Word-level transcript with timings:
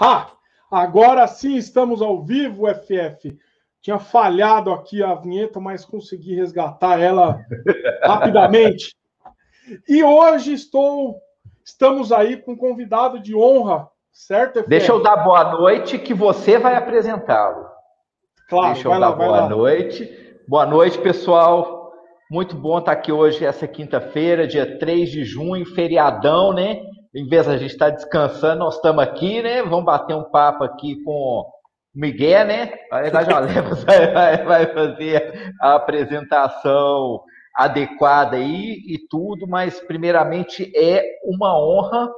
Ha! 0.00 0.30
Agora 0.70 1.26
sim 1.26 1.56
estamos 1.56 2.02
ao 2.02 2.24
vivo, 2.24 2.66
FF. 2.66 3.36
Tinha 3.80 3.98
falhado 3.98 4.72
aqui 4.72 5.02
a 5.02 5.14
vinheta, 5.14 5.60
mas 5.60 5.84
consegui 5.84 6.34
resgatar 6.34 7.00
ela 7.00 7.44
rapidamente. 8.02 8.96
E 9.88 10.02
hoje 10.02 10.52
estou, 10.52 11.16
estamos 11.64 12.10
aí 12.10 12.36
com 12.36 12.52
um 12.52 12.56
convidado 12.56 13.20
de 13.20 13.36
honra, 13.36 13.88
certo? 14.12 14.60
FF? 14.60 14.68
Deixa 14.68 14.92
eu 14.92 15.02
dar 15.02 15.18
boa 15.18 15.52
noite, 15.52 15.98
que 15.98 16.14
você 16.14 16.58
vai 16.58 16.74
apresentá-lo. 16.74 17.66
Claro, 18.48 18.74
Deixa 18.74 18.88
eu 18.88 18.92
dar 18.92 18.98
lá, 18.98 19.12
boa 19.12 19.48
noite. 19.48 20.40
Boa 20.48 20.66
noite, 20.66 20.98
pessoal. 20.98 21.92
Muito 22.30 22.56
bom 22.56 22.78
estar 22.78 22.92
aqui 22.92 23.12
hoje, 23.12 23.44
essa 23.44 23.68
quinta-feira, 23.68 24.46
dia 24.46 24.78
3 24.78 25.10
de 25.10 25.24
junho, 25.24 25.64
feriadão, 25.66 26.52
né? 26.52 26.82
Em 27.14 27.26
vez 27.28 27.46
de 27.46 27.52
a 27.52 27.56
gente 27.56 27.70
estar 27.70 27.90
tá 27.90 27.96
descansando, 27.96 28.58
nós 28.58 28.74
estamos 28.74 29.02
aqui, 29.02 29.40
né? 29.40 29.62
Vamos 29.62 29.84
bater 29.84 30.16
um 30.16 30.24
papo 30.24 30.64
aqui 30.64 30.96
com 31.04 31.12
o 31.12 31.52
Miguel, 31.94 32.46
né? 32.46 32.72
Na 32.90 33.02
verdade, 33.02 33.32
o 33.32 33.36
Alevas 33.36 33.84
vai, 33.84 34.44
vai 34.44 34.66
fazer 34.66 35.54
a 35.60 35.76
apresentação 35.76 37.22
adequada 37.54 38.36
aí 38.36 38.82
e 38.88 38.98
tudo, 39.08 39.46
mas 39.46 39.78
primeiramente 39.80 40.72
é 40.74 41.20
uma 41.24 41.56
honra, 41.56 42.10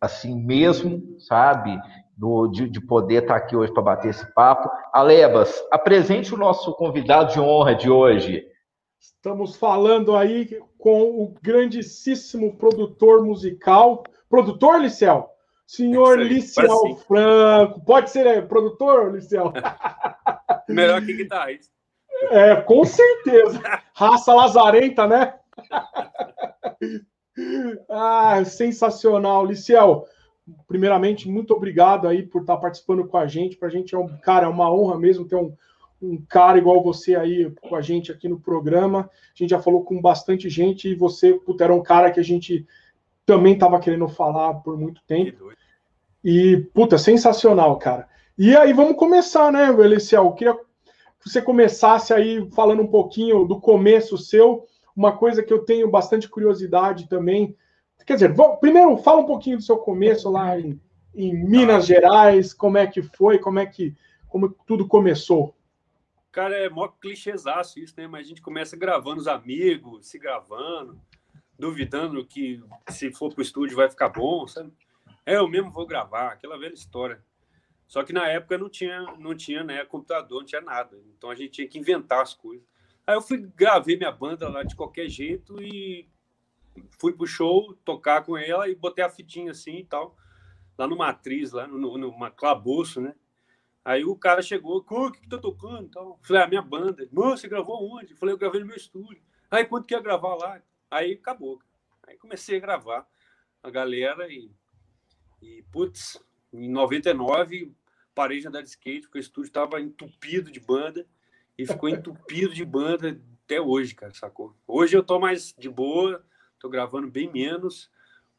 assim 0.00 0.36
mesmo, 0.40 1.18
sabe? 1.18 1.76
Do, 2.16 2.46
de, 2.46 2.68
de 2.68 2.80
poder 2.80 3.22
estar 3.22 3.36
aqui 3.36 3.56
hoje 3.56 3.74
para 3.74 3.82
bater 3.82 4.10
esse 4.10 4.32
papo. 4.34 4.70
Alebas, 4.92 5.52
apresente 5.72 6.32
o 6.32 6.38
nosso 6.38 6.72
convidado 6.74 7.32
de 7.32 7.40
honra 7.40 7.74
de 7.74 7.90
hoje. 7.90 8.44
Estamos 9.06 9.54
falando 9.54 10.16
aí 10.16 10.60
com 10.76 11.22
o 11.22 11.34
grandíssimo 11.40 12.56
produtor 12.56 13.24
musical. 13.24 14.02
Produtor, 14.28 14.80
Licel? 14.80 15.30
Senhor 15.64 16.18
Licel 16.18 16.96
Franco. 17.06 17.84
Pode 17.84 18.10
ser 18.10 18.26
é, 18.26 18.40
produtor, 18.40 19.14
Licel? 19.14 19.52
Melhor 20.68 21.04
que 21.04 21.12
guitarrista. 21.12 21.72
É, 22.30 22.56
com 22.56 22.84
certeza. 22.84 23.60
Raça 23.94 24.34
lazarenta, 24.34 25.06
né? 25.06 25.34
ah, 27.88 28.44
sensacional. 28.44 29.46
Licel, 29.46 30.04
primeiramente, 30.66 31.28
muito 31.28 31.54
obrigado 31.54 32.08
aí 32.08 32.24
por 32.24 32.40
estar 32.40 32.56
participando 32.56 33.06
com 33.06 33.18
a 33.18 33.28
gente. 33.28 33.56
Para 33.56 33.68
a 33.68 33.70
gente 33.70 33.94
é 33.94 33.98
um 33.98 34.18
cara, 34.18 34.46
é 34.46 34.50
uma 34.50 34.72
honra 34.72 34.98
mesmo 34.98 35.28
ter 35.28 35.36
um, 35.36 35.54
um 36.00 36.20
cara 36.28 36.58
igual 36.58 36.82
você 36.82 37.16
aí 37.16 37.50
com 37.60 37.74
a 37.74 37.80
gente 37.80 38.12
aqui 38.12 38.28
no 38.28 38.38
programa. 38.38 39.10
A 39.10 39.34
gente 39.34 39.50
já 39.50 39.60
falou 39.60 39.82
com 39.84 40.00
bastante 40.00 40.48
gente 40.48 40.88
e 40.88 40.94
você, 40.94 41.34
puta, 41.34 41.64
era 41.64 41.74
um 41.74 41.82
cara 41.82 42.10
que 42.10 42.20
a 42.20 42.24
gente 42.24 42.66
também 43.24 43.54
estava 43.54 43.80
querendo 43.80 44.06
falar 44.08 44.54
por 44.54 44.78
muito 44.78 45.00
tempo. 45.06 45.50
E, 46.22 46.56
puta, 46.74 46.98
sensacional, 46.98 47.78
cara. 47.78 48.08
E 48.36 48.54
aí, 48.56 48.72
vamos 48.72 48.96
começar, 48.96 49.50
né, 49.50 49.68
Eliciel? 49.68 50.24
Eu 50.24 50.32
queria 50.32 50.54
que 50.54 50.60
você 51.24 51.40
começasse 51.40 52.12
aí 52.12 52.48
falando 52.50 52.82
um 52.82 52.86
pouquinho 52.86 53.44
do 53.44 53.60
começo 53.60 54.18
seu, 54.18 54.66
uma 54.94 55.16
coisa 55.16 55.42
que 55.42 55.52
eu 55.52 55.64
tenho 55.64 55.90
bastante 55.90 56.28
curiosidade 56.28 57.08
também. 57.08 57.56
Quer 58.06 58.14
dizer, 58.14 58.32
vamos, 58.32 58.60
primeiro, 58.60 58.96
fala 58.98 59.22
um 59.22 59.26
pouquinho 59.26 59.56
do 59.56 59.62
seu 59.62 59.78
começo 59.78 60.30
lá 60.30 60.58
em, 60.58 60.80
em 61.14 61.34
Minas 61.34 61.86
Gerais, 61.86 62.52
como 62.52 62.78
é 62.78 62.86
que 62.86 63.02
foi, 63.02 63.38
como 63.38 63.58
é 63.58 63.66
que 63.66 63.94
como 64.28 64.54
tudo 64.66 64.86
começou. 64.86 65.55
Cara, 66.36 66.54
é 66.54 66.68
mó 66.68 66.86
clichêzaço 66.86 67.80
isso, 67.80 67.94
né? 67.96 68.06
Mas 68.06 68.26
a 68.26 68.28
gente 68.28 68.42
começa 68.42 68.76
gravando 68.76 69.18
os 69.18 69.26
amigos, 69.26 70.06
se 70.06 70.18
gravando, 70.18 71.00
duvidando 71.58 72.26
que 72.26 72.62
se 72.90 73.10
for 73.10 73.32
pro 73.32 73.40
estúdio 73.40 73.74
vai 73.74 73.88
ficar 73.88 74.10
bom, 74.10 74.46
sabe? 74.46 74.70
É, 75.24 75.36
eu 75.36 75.48
mesmo 75.48 75.70
vou 75.70 75.86
gravar, 75.86 76.32
aquela 76.32 76.58
velha 76.58 76.74
história. 76.74 77.24
Só 77.88 78.04
que 78.04 78.12
na 78.12 78.28
época 78.28 78.58
não 78.58 78.68
tinha, 78.68 79.00
não 79.18 79.34
tinha 79.34 79.64
né, 79.64 79.82
computador, 79.86 80.40
não 80.40 80.46
tinha 80.46 80.60
nada. 80.60 81.00
Então 81.16 81.30
a 81.30 81.34
gente 81.34 81.52
tinha 81.52 81.66
que 81.66 81.78
inventar 81.78 82.20
as 82.20 82.34
coisas. 82.34 82.66
Aí 83.06 83.14
eu 83.14 83.22
fui, 83.22 83.38
gravei 83.56 83.96
minha 83.96 84.12
banda 84.12 84.46
lá 84.46 84.62
de 84.62 84.76
qualquer 84.76 85.08
jeito 85.08 85.58
e 85.62 86.06
fui 87.00 87.14
pro 87.14 87.26
show 87.26 87.72
tocar 87.82 88.22
com 88.26 88.36
ela 88.36 88.68
e 88.68 88.74
botei 88.74 89.02
a 89.02 89.08
fitinha 89.08 89.52
assim 89.52 89.78
e 89.78 89.84
tal, 89.86 90.14
lá 90.76 90.86
no 90.86 90.98
Matriz, 90.98 91.52
lá 91.52 91.66
no, 91.66 91.96
no, 91.96 92.30
claboço, 92.32 93.00
né? 93.00 93.14
Aí 93.86 94.04
o 94.04 94.16
cara 94.16 94.42
chegou, 94.42 94.78
o 94.78 95.12
que, 95.12 95.20
que 95.20 95.28
tá 95.28 95.38
tocando? 95.38 95.84
Então, 95.84 96.18
falei, 96.20 96.42
a 96.42 96.44
ah, 96.44 96.48
minha 96.48 96.60
banda. 96.60 97.08
Mano, 97.12 97.38
você 97.38 97.46
gravou 97.46 97.88
onde? 97.88 98.16
Falei, 98.16 98.34
eu 98.34 98.38
gravei 98.38 98.60
no 98.60 98.66
meu 98.66 98.74
estúdio. 98.74 99.22
Aí 99.48 99.64
quanto 99.64 99.86
que 99.86 99.94
ia 99.94 100.00
gravar 100.00 100.34
lá? 100.34 100.60
Aí 100.90 101.12
acabou. 101.12 101.62
Aí 102.04 102.16
comecei 102.16 102.56
a 102.56 102.60
gravar 102.60 103.06
a 103.62 103.70
galera 103.70 104.26
e, 104.28 104.50
e 105.40 105.62
putz, 105.70 106.20
em 106.52 106.68
99 106.68 107.72
parei 108.12 108.40
de 108.40 108.48
andar 108.48 108.62
de 108.62 108.70
skate, 108.70 109.02
porque 109.02 109.18
o 109.18 109.20
estúdio 109.20 109.52
tava 109.52 109.80
entupido 109.80 110.50
de 110.50 110.58
banda 110.58 111.06
e 111.56 111.64
ficou 111.64 111.88
entupido 111.88 112.52
de 112.52 112.64
banda 112.64 113.22
até 113.44 113.60
hoje, 113.60 113.94
cara, 113.94 114.12
sacou? 114.12 114.56
Hoje 114.66 114.96
eu 114.96 115.04
tô 115.04 115.20
mais 115.20 115.54
de 115.56 115.70
boa, 115.70 116.26
tô 116.58 116.68
gravando 116.68 117.08
bem 117.08 117.30
menos, 117.32 117.88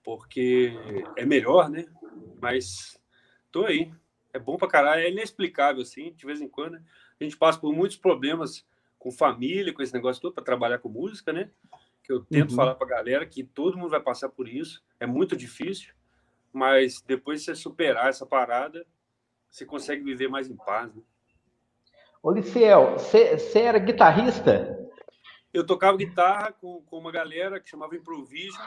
porque 0.03 0.73
é 1.15 1.25
melhor, 1.25 1.69
né? 1.69 1.85
Mas 2.41 2.99
tô 3.49 3.63
aí 3.63 3.93
é 4.37 4.39
bom 4.39 4.55
pra 4.55 4.67
caralho, 4.67 5.01
é 5.01 5.09
inexplicável, 5.09 5.81
assim, 5.81 6.13
de 6.13 6.25
vez 6.25 6.39
em 6.39 6.47
quando. 6.47 6.73
Né? 6.73 6.83
A 7.19 7.23
gente 7.23 7.35
passa 7.35 7.59
por 7.59 7.73
muitos 7.73 7.97
problemas 7.97 8.65
com 8.97 9.11
família, 9.11 9.73
com 9.73 9.81
esse 9.81 9.93
negócio 9.93 10.21
todo, 10.21 10.33
para 10.33 10.43
trabalhar 10.43 10.79
com 10.79 10.89
música, 10.89 11.33
né? 11.33 11.49
Que 12.03 12.11
eu 12.11 12.23
tento 12.23 12.51
uhum. 12.51 12.55
falar 12.55 12.75
pra 12.75 12.87
galera 12.87 13.25
que 13.25 13.43
todo 13.43 13.77
mundo 13.77 13.89
vai 13.89 13.99
passar 13.99 14.29
por 14.29 14.47
isso. 14.47 14.83
É 14.99 15.05
muito 15.05 15.35
difícil, 15.35 15.93
mas 16.53 17.01
depois 17.01 17.39
de 17.39 17.45
você 17.45 17.55
superar 17.55 18.09
essa 18.09 18.25
parada, 18.25 18.85
você 19.49 19.65
consegue 19.65 20.03
viver 20.03 20.27
mais 20.27 20.49
em 20.49 20.55
paz, 20.55 20.93
né? 20.93 21.01
Ô, 22.21 22.31
Liciel, 22.31 22.97
você 22.97 23.59
era 23.59 23.79
guitarrista? 23.79 24.77
Eu 25.53 25.65
tocava 25.65 25.97
guitarra 25.97 26.51
com, 26.51 26.81
com 26.83 26.97
uma 26.97 27.11
galera 27.11 27.59
que 27.59 27.69
chamava 27.69 27.95
Improvision 27.95 28.65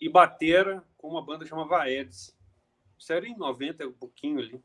e 0.00 0.08
batera 0.08 0.84
com 0.96 1.08
uma 1.08 1.24
banda 1.24 1.44
chamada 1.46 1.82
Aedes. 1.82 2.36
Isso 2.98 3.12
era 3.12 3.26
em 3.26 3.36
90, 3.36 3.86
um 3.86 3.92
pouquinho 3.92 4.38
ali. 4.38 4.62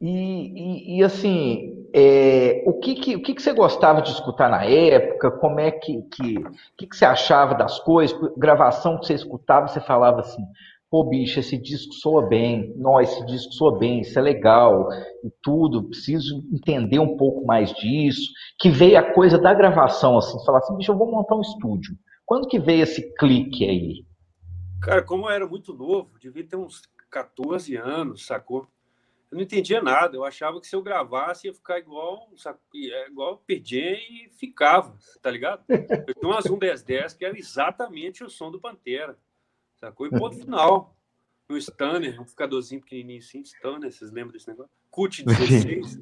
E, 0.00 0.08
e, 0.08 0.98
e, 0.98 1.04
assim, 1.04 1.86
é, 1.92 2.62
o, 2.66 2.72
que, 2.74 2.94
que, 2.94 3.16
o 3.16 3.22
que, 3.22 3.34
que 3.34 3.42
você 3.42 3.52
gostava 3.52 4.00
de 4.00 4.10
escutar 4.10 4.48
na 4.48 4.64
época? 4.64 5.30
Como 5.30 5.60
é 5.60 5.70
que, 5.70 6.02
que, 6.02 6.34
que, 6.76 6.86
que 6.86 6.96
você 6.96 7.04
achava 7.04 7.54
das 7.54 7.78
coisas? 7.80 8.18
Gravação 8.36 8.98
que 8.98 9.06
você 9.06 9.14
escutava, 9.14 9.68
você 9.68 9.80
falava 9.80 10.20
assim, 10.20 10.42
pô, 10.90 11.04
bicho, 11.04 11.38
esse 11.38 11.58
disco 11.58 11.92
soa 11.92 12.26
bem, 12.26 12.72
não, 12.76 12.98
esse 12.98 13.24
disco 13.26 13.52
soa 13.52 13.78
bem, 13.78 14.00
isso 14.00 14.18
é 14.18 14.22
legal, 14.22 14.88
e 15.22 15.30
tudo, 15.42 15.84
preciso 15.84 16.42
entender 16.50 16.98
um 16.98 17.16
pouco 17.18 17.44
mais 17.44 17.70
disso. 17.74 18.32
Que 18.58 18.70
veio 18.70 18.98
a 18.98 19.12
coisa 19.12 19.38
da 19.38 19.52
gravação, 19.52 20.16
assim, 20.16 20.42
falar 20.46 20.58
assim, 20.58 20.76
bicho, 20.76 20.92
eu 20.92 20.98
vou 20.98 21.10
montar 21.10 21.36
um 21.36 21.42
estúdio. 21.42 21.94
Quando 22.24 22.48
que 22.48 22.58
veio 22.58 22.84
esse 22.84 23.12
clique 23.16 23.68
aí? 23.68 24.04
Cara, 24.80 25.02
como 25.02 25.26
eu 25.26 25.30
era 25.30 25.46
muito 25.46 25.74
novo, 25.74 26.10
devia 26.18 26.46
ter 26.46 26.56
uns 26.56 26.82
14 27.10 27.76
anos, 27.76 28.24
sacou? 28.24 28.66
Eu 29.30 29.36
não 29.36 29.42
entendia 29.42 29.80
nada. 29.80 30.16
Eu 30.16 30.24
achava 30.24 30.60
que 30.60 30.66
se 30.66 30.74
eu 30.74 30.82
gravasse 30.82 31.46
ia 31.46 31.54
ficar 31.54 31.78
igual, 31.78 32.32
é, 32.74 33.08
igual 33.08 33.38
PJ 33.46 33.78
e 33.78 34.28
ficava, 34.30 34.96
tá 35.22 35.30
ligado? 35.30 35.64
Eu 35.68 36.14
tinha 36.14 36.30
uma 36.30 36.40
Zoom 36.40 36.58
1010 36.58 37.14
que 37.14 37.24
era 37.24 37.38
exatamente 37.38 38.24
o 38.24 38.28
som 38.30 38.50
do 38.50 38.60
Pantera, 38.60 39.16
sacou? 39.76 40.06
E 40.06 40.10
ponto 40.10 40.36
final. 40.36 40.96
No 41.48 41.56
Stunner, 41.60 42.16
um 42.16 42.20
amplificadorzinho 42.22 42.80
pequenininho 42.80 43.18
assim, 43.18 43.42
Stunner, 43.44 43.90
vocês 43.90 44.12
lembram 44.12 44.32
desse 44.32 44.46
negócio? 44.46 44.70
CUT 44.88 45.24
16. 45.24 46.00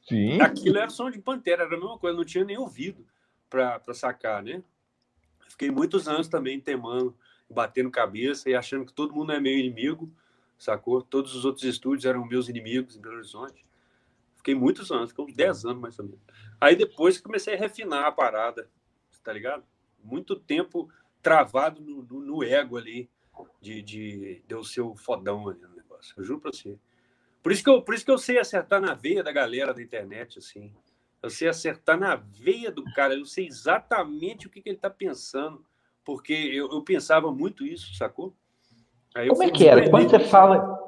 Sim. 0.00 0.40
Aquilo 0.40 0.78
era 0.78 0.88
som 0.88 1.10
de 1.10 1.20
Pantera, 1.20 1.64
era 1.64 1.76
a 1.76 1.78
mesma 1.78 1.98
coisa, 1.98 2.16
não 2.16 2.24
tinha 2.24 2.44
nem 2.44 2.56
ouvido 2.56 3.06
para 3.50 3.82
sacar, 3.92 4.42
né? 4.42 4.62
Fiquei 5.48 5.70
muitos 5.70 6.08
anos 6.08 6.28
também 6.28 6.58
temando, 6.58 7.14
batendo 7.50 7.90
cabeça 7.90 8.48
e 8.48 8.54
achando 8.54 8.86
que 8.86 8.92
todo 8.92 9.14
mundo 9.14 9.32
é 9.32 9.40
meu 9.40 9.52
inimigo 9.52 10.10
sacou? 10.58 11.02
Todos 11.02 11.34
os 11.34 11.44
outros 11.44 11.64
estúdios 11.64 12.04
eram 12.04 12.26
meus 12.26 12.48
inimigos 12.48 12.96
em 12.96 13.00
Belo 13.00 13.16
Horizonte. 13.16 13.64
Fiquei 14.36 14.54
muitos 14.54 14.90
anos, 14.90 15.10
fiquei 15.10 15.24
uns 15.24 15.34
10 15.34 15.64
anos 15.66 15.80
mais 15.80 15.98
ou 15.98 16.04
menos. 16.04 16.20
Aí 16.60 16.76
depois 16.76 17.20
comecei 17.20 17.54
a 17.54 17.58
refinar 17.58 18.04
a 18.04 18.12
parada, 18.12 18.68
tá 19.22 19.32
ligado? 19.32 19.64
Muito 20.02 20.36
tempo 20.36 20.90
travado 21.22 21.80
no, 21.80 22.02
no, 22.02 22.20
no 22.20 22.44
ego 22.44 22.76
ali, 22.76 23.10
de, 23.60 23.82
de, 23.82 24.42
de 24.46 24.54
eu 24.54 24.64
ser 24.64 24.80
o 24.80 24.94
fodão 24.94 25.48
ali 25.48 25.60
no 25.60 25.74
negócio. 25.74 26.14
Eu 26.16 26.24
juro 26.24 26.40
pra 26.40 26.52
você. 26.52 26.78
Por 27.42 27.52
isso, 27.52 27.62
que 27.62 27.70
eu, 27.70 27.82
por 27.82 27.94
isso 27.94 28.04
que 28.04 28.10
eu 28.10 28.18
sei 28.18 28.38
acertar 28.38 28.80
na 28.80 28.94
veia 28.94 29.22
da 29.22 29.32
galera 29.32 29.72
da 29.72 29.82
internet, 29.82 30.38
assim. 30.38 30.74
Eu 31.22 31.30
sei 31.30 31.48
acertar 31.48 31.98
na 31.98 32.16
veia 32.16 32.70
do 32.70 32.84
cara, 32.92 33.14
eu 33.14 33.24
sei 33.24 33.46
exatamente 33.46 34.46
o 34.46 34.50
que, 34.50 34.60
que 34.60 34.68
ele 34.68 34.78
tá 34.78 34.90
pensando, 34.90 35.64
porque 36.04 36.32
eu, 36.32 36.70
eu 36.70 36.82
pensava 36.82 37.32
muito 37.32 37.64
isso, 37.64 37.94
sacou? 37.94 38.34
Como 39.28 39.42
é 39.42 39.50
que 39.50 39.66
era? 39.66 39.88
Quando 39.88 40.10
você 40.10 40.18
fala 40.18 40.78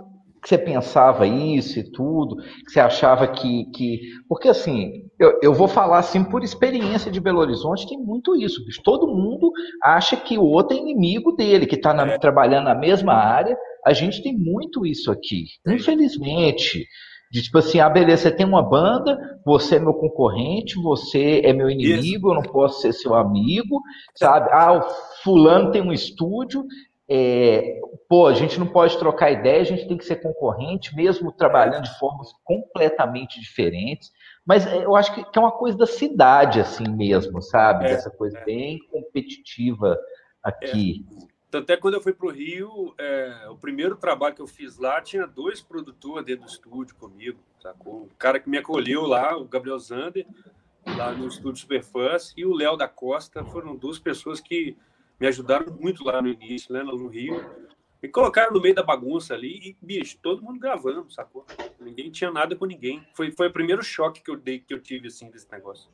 que 0.42 0.48
você 0.48 0.56
pensava 0.56 1.26
isso 1.26 1.78
e 1.78 1.90
tudo, 1.90 2.36
que 2.36 2.70
você 2.70 2.80
achava 2.80 3.28
que. 3.28 3.66
que... 3.74 4.00
Porque 4.28 4.48
assim, 4.48 5.04
eu, 5.18 5.38
eu 5.42 5.52
vou 5.52 5.68
falar 5.68 5.98
assim 5.98 6.24
por 6.24 6.42
experiência 6.42 7.10
de 7.10 7.20
Belo 7.20 7.40
Horizonte, 7.40 7.86
tem 7.86 7.98
muito 7.98 8.34
isso, 8.34 8.64
bicho. 8.64 8.80
Todo 8.82 9.06
mundo 9.06 9.52
acha 9.82 10.16
que 10.16 10.38
o 10.38 10.44
outro 10.44 10.76
é 10.76 10.80
inimigo 10.80 11.32
dele, 11.32 11.66
que 11.66 11.74
está 11.76 11.94
é. 11.94 12.18
trabalhando 12.18 12.64
na 12.64 12.74
mesma 12.74 13.12
área, 13.12 13.56
a 13.84 13.92
gente 13.92 14.22
tem 14.22 14.36
muito 14.36 14.86
isso 14.86 15.10
aqui. 15.10 15.44
Infelizmente, 15.66 16.86
de 17.30 17.42
tipo 17.42 17.58
assim, 17.58 17.78
ah, 17.78 17.88
beleza, 17.88 18.22
você 18.22 18.30
tem 18.32 18.44
uma 18.44 18.62
banda, 18.62 19.16
você 19.44 19.76
é 19.76 19.78
meu 19.78 19.94
concorrente, 19.94 20.74
você 20.82 21.40
é 21.44 21.52
meu 21.52 21.70
inimigo, 21.70 22.28
Isso. 22.28 22.28
eu 22.28 22.34
não 22.34 22.42
posso 22.42 22.80
ser 22.80 22.92
seu 22.92 23.14
amigo, 23.14 23.80
sabe? 24.16 24.48
Ah, 24.50 24.72
o 24.72 24.82
fulano 25.22 25.70
tem 25.70 25.80
um 25.80 25.92
estúdio, 25.92 26.64
é, 27.12 27.80
pô, 28.08 28.28
a 28.28 28.34
gente 28.34 28.56
não 28.56 28.68
pode 28.68 28.96
trocar 28.96 29.32
ideia, 29.32 29.60
a 29.60 29.64
gente 29.64 29.88
tem 29.88 29.98
que 29.98 30.04
ser 30.04 30.22
concorrente, 30.22 30.94
mesmo 30.94 31.32
trabalhando 31.32 31.82
de 31.82 31.98
formas 31.98 32.32
completamente 32.44 33.40
diferentes. 33.40 34.12
Mas 34.46 34.64
é, 34.64 34.84
eu 34.84 34.94
acho 34.94 35.12
que, 35.12 35.20
é 35.20 35.40
uma 35.40 35.50
coisa 35.50 35.76
da 35.76 35.86
cidade, 35.86 36.60
assim 36.60 36.88
mesmo, 36.88 37.42
sabe? 37.42 37.86
É, 37.86 37.90
Essa 37.90 38.10
coisa 38.10 38.38
é. 38.38 38.44
bem 38.44 38.78
competitiva 38.92 39.98
aqui. 40.40 41.04
É. 41.20 41.26
Tanto 41.50 41.72
é 41.72 41.74
que 41.74 41.82
quando 41.82 41.94
eu 41.94 42.00
fui 42.00 42.12
para 42.12 42.28
o 42.28 42.30
Rio, 42.30 42.94
é, 42.96 43.48
o 43.50 43.56
primeiro 43.56 43.96
trabalho 43.96 44.36
que 44.36 44.42
eu 44.42 44.46
fiz 44.46 44.78
lá 44.78 45.00
tinha 45.00 45.26
dois 45.26 45.60
produtores 45.60 46.24
dentro 46.24 46.44
do 46.44 46.48
estúdio 46.48 46.94
comigo. 46.94 47.40
Sacou? 47.60 48.02
O 48.02 48.10
cara 48.16 48.38
que 48.38 48.48
me 48.48 48.56
acolheu 48.56 49.04
lá, 49.04 49.36
o 49.36 49.46
Gabriel 49.46 49.80
Zander, 49.80 50.24
lá 50.96 51.10
no 51.10 51.26
estúdio 51.26 51.60
Superfãs, 51.60 52.32
e 52.36 52.46
o 52.46 52.54
Léo 52.54 52.76
da 52.76 52.86
Costa 52.86 53.44
foram 53.44 53.74
duas 53.74 53.98
pessoas 53.98 54.40
que 54.40 54.76
me 55.20 55.26
ajudaram 55.26 55.66
muito 55.78 56.02
lá 56.02 56.22
no 56.22 56.28
início, 56.28 56.72
né, 56.72 56.82
no 56.82 57.06
Rio. 57.06 57.44
Me 58.02 58.08
colocaram 58.08 58.52
no 58.52 58.60
meio 58.60 58.74
da 58.74 58.82
bagunça 58.82 59.34
ali 59.34 59.58
e, 59.62 59.76
bicho, 59.82 60.18
todo 60.22 60.42
mundo 60.42 60.58
gravando, 60.58 61.12
sacou? 61.12 61.44
Ninguém 61.78 62.10
tinha 62.10 62.30
nada 62.30 62.56
com 62.56 62.64
ninguém. 62.64 63.06
Foi, 63.14 63.30
foi 63.30 63.48
o 63.48 63.52
primeiro 63.52 63.82
choque 63.82 64.22
que 64.22 64.30
eu 64.30 64.36
dei, 64.36 64.60
que 64.60 64.72
eu 64.72 64.80
tive, 64.80 65.08
assim, 65.08 65.30
desse 65.30 65.50
negócio. 65.52 65.90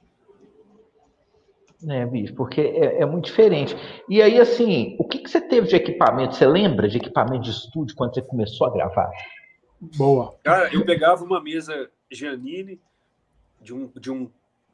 É, 1.89 2.07
bicho, 2.07 2.33
porque 2.35 2.61
é, 2.61 3.03
é, 3.03 3.07
muito 3.07 3.27
diferente. 3.27 3.77
E 4.09 4.23
aí, 4.23 4.39
assim, 4.39 4.97
o 5.01 5.05
que, 5.07 5.19
que 5.19 5.29
você 5.29 5.41
teve 5.41 5.67
de 5.67 5.75
equipamento? 5.75 6.37
Você 6.37 6.47
lembra 6.47 6.89
de 6.89 6.99
equipamento 6.99 7.43
de 7.43 7.51
estúdio 7.51 7.97
quando 7.97 8.15
você 8.15 8.23
começou 8.23 8.69
a 8.69 8.73
gravar? 8.73 9.11
Boa. 9.97 10.39
Cara, 10.45 10.73
eu 10.73 10.87
pegava 10.87 11.25
uma 11.25 11.43
mesa 11.43 11.91
Giannini 12.11 12.81
de 13.61 13.75
um. 13.75 13.89
De 13.89 14.11
um 14.13 14.31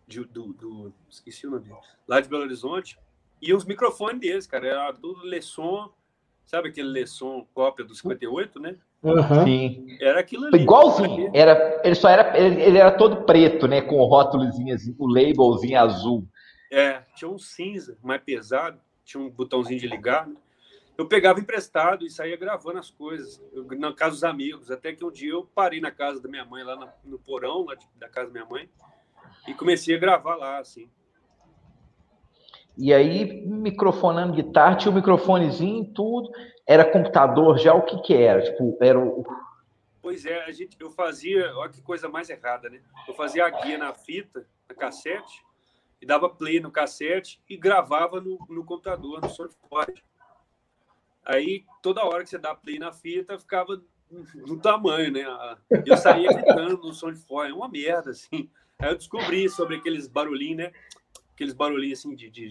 de, 0.07 0.23
do, 0.25 0.53
do, 0.53 0.93
esqueci 1.09 1.47
o 1.47 1.51
nome 1.51 1.65
dele, 1.65 1.77
lá 2.07 2.21
de 2.21 2.29
Belo 2.29 2.43
Horizonte, 2.43 2.99
e 3.43 3.53
os 3.53 3.65
microfones 3.65 4.21
deles, 4.21 4.47
cara, 4.47 4.69
era 4.69 4.93
tudo 4.93 5.27
Lesson, 5.27 5.93
sabe 6.45 6.69
aquele 6.69 6.89
Lesson 6.89 7.45
cópia 7.53 7.85
do 7.85 7.93
58, 7.93 8.61
né? 8.61 8.77
Uhum. 9.03 9.45
Sim. 9.45 9.97
Era 10.01 10.21
aquilo 10.21 10.47
ali. 10.47 10.63
Igualzinho. 10.63 11.29
Era, 11.35 11.81
ele 11.85 11.97
só 11.97 12.09
era, 12.09 12.39
ele, 12.39 12.63
ele, 12.63 12.79
era 12.79 12.93
todo 12.93 13.25
preto, 13.25 13.67
né? 13.67 13.83
Com 13.83 13.97
o 13.99 14.05
rótulozinho, 14.05 14.73
assim, 14.73 14.95
o 14.97 15.09
labelzinho 15.09 15.81
azul. 15.81 16.29
É, 16.71 17.03
tinha 17.17 17.29
um 17.29 17.39
cinza 17.39 17.99
mais 18.01 18.23
pesado, 18.23 18.81
tinha 19.05 19.21
um 19.21 19.29
botãozinho 19.29 19.81
de 19.81 19.89
ligar. 19.89 20.29
Né? 20.29 20.37
Eu 20.97 21.09
pegava 21.09 21.41
emprestado 21.41 22.07
e 22.07 22.11
saía 22.11 22.37
gravando 22.37 22.79
as 22.79 22.91
coisas, 22.91 23.43
eu, 23.53 23.67
na 23.77 23.93
casa 23.93 24.13
dos 24.13 24.25
amigos. 24.25 24.71
Até 24.71 24.93
que 24.93 25.05
um 25.05 25.11
dia 25.11 25.33
eu 25.33 25.45
parei 25.53 25.81
na 25.81 25.91
casa 25.91 26.23
da 26.23 26.29
minha 26.29 26.45
mãe, 26.45 26.63
lá 26.63 26.77
no, 26.77 26.89
no 27.05 27.19
porão 27.19 27.65
lá 27.65 27.75
de, 27.75 27.89
da 27.97 28.09
casa 28.09 28.29
da 28.29 28.33
minha 28.33 28.47
mãe, 28.47 28.71
e 29.49 29.53
comecei 29.55 29.97
a 29.97 29.99
gravar 29.99 30.37
lá, 30.37 30.59
assim. 30.59 30.89
E 32.77 32.93
aí, 32.93 33.45
microfonando 33.47 34.33
guitarra, 34.33 34.77
tinha 34.77 34.91
o 34.91 34.95
microfonezinho 34.95 35.83
e 35.85 35.87
tudo. 35.87 36.31
Era 36.67 36.91
computador 36.91 37.59
já? 37.59 37.75
O 37.75 37.83
que 37.83 37.99
que 38.03 38.15
era? 38.15 38.43
Tipo, 38.43 38.77
era 38.81 38.99
o... 38.99 39.25
Pois 40.01 40.25
é, 40.27 40.45
a 40.45 40.51
gente, 40.51 40.77
eu 40.81 40.91
fazia, 40.91 41.55
olha 41.57 41.71
que 41.71 41.81
coisa 41.81 42.09
mais 42.09 42.29
errada, 42.29 42.69
né? 42.69 42.81
Eu 43.07 43.15
fazia 43.15 43.47
a 43.47 43.51
guia 43.51 43.79
na 43.79 43.95
fita, 43.95 44.45
na 44.69 44.75
cassete, 44.75 45.45
e 46.01 46.07
dava 46.07 46.29
play 46.29 46.59
no 46.59 46.73
cassete 46.73 47.41
e 47.49 47.57
gravava 47.57 48.21
no, 48.21 48.39
no 48.49 48.65
computador, 48.65 49.21
no 49.21 49.29
SoundForge. 49.29 50.03
Aí, 51.25 51.65
toda 51.81 52.05
hora 52.05 52.25
que 52.25 52.31
você 52.31 52.39
dá 52.39 52.53
play 52.53 52.81
na 52.81 52.91
fita, 52.91 53.39
ficava 53.39 53.81
no 54.35 54.59
tamanho, 54.59 55.13
né? 55.13 55.25
Eu 55.87 55.97
saía 55.97 56.33
gritando 56.33 56.79
no 56.79 56.93
SoundForge, 56.93 57.53
é 57.53 57.55
uma 57.55 57.69
merda, 57.69 58.11
assim. 58.11 58.51
Aí 58.81 58.91
eu 58.91 58.97
descobri 58.97 59.49
sobre 59.49 59.77
aqueles 59.77 60.09
barulhinhos, 60.09 60.57
né? 60.57 60.73
Aqueles 61.43 61.55
barulhinhos, 61.55 61.99
assim, 61.99 62.15
de, 62.15 62.31
de, 62.31 62.49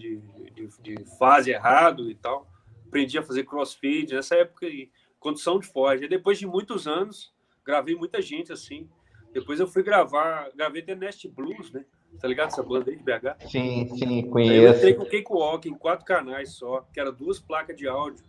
de, 0.54 0.68
de 0.82 1.04
fase 1.16 1.50
errado 1.50 2.10
e 2.10 2.14
tal. 2.14 2.46
Aprendi 2.86 3.16
a 3.16 3.22
fazer 3.22 3.44
crossfade 3.44 4.12
nessa 4.12 4.34
época, 4.36 4.66
e 4.66 4.90
condução 5.18 5.58
de 5.58 5.66
Ford. 5.66 6.06
depois 6.06 6.38
de 6.38 6.46
muitos 6.46 6.86
anos, 6.86 7.32
gravei 7.64 7.94
muita 7.94 8.20
gente, 8.20 8.52
assim. 8.52 8.86
Depois 9.32 9.58
eu 9.58 9.66
fui 9.66 9.82
gravar, 9.82 10.50
gravei 10.54 10.82
The 10.82 10.94
Nest 10.94 11.26
Blues, 11.26 11.72
né? 11.72 11.86
Tá 12.20 12.28
ligado 12.28 12.48
essa 12.48 12.62
banda 12.62 12.90
aí 12.90 12.96
de 12.98 13.02
BH? 13.02 13.48
Sim, 13.48 13.88
sim, 13.96 14.28
conheço. 14.28 14.52
Aí 14.52 14.64
eu 14.64 14.74
entrei 14.74 14.94
com 14.94 15.04
o 15.04 15.10
Cakewalk 15.10 15.66
em 15.66 15.74
quatro 15.74 16.04
canais 16.04 16.50
só, 16.50 16.82
que 16.92 17.00
era 17.00 17.10
duas 17.10 17.40
placas 17.40 17.74
de 17.74 17.88
áudio, 17.88 18.22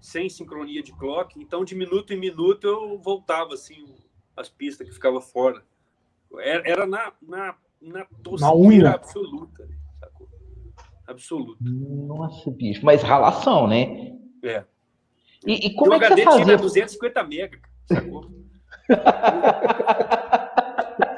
sem 0.00 0.28
sincronia 0.28 0.80
de 0.80 0.92
clock. 0.92 1.40
Então, 1.40 1.64
de 1.64 1.74
minuto 1.74 2.12
em 2.12 2.16
minuto, 2.16 2.68
eu 2.68 2.98
voltava, 2.98 3.54
assim, 3.54 3.96
as 4.36 4.48
pistas 4.48 4.86
que 4.86 4.94
ficavam 4.94 5.20
fora. 5.20 5.64
Era, 6.38 6.70
era 6.70 6.86
na, 6.86 7.12
na, 7.20 7.56
na 7.82 8.04
tosqueira 8.22 8.90
absoluta, 8.90 9.66
né? 9.66 9.77
Sacou? 11.08 11.14
Absoluta. 11.14 11.58
Nossa, 11.60 12.50
bicho. 12.50 12.84
Mas 12.84 13.02
ralação, 13.02 13.66
né? 13.66 14.12
É. 14.42 14.64
E, 15.46 15.66
e 15.68 15.74
como 15.74 15.94
é 15.94 15.98
que 15.98 16.04
HD 16.04 16.22
você 16.22 16.30
fazia? 16.30 16.44
tinha 16.44 16.56
250 16.56 17.24
mega, 17.24 17.60
sacou? 17.86 18.30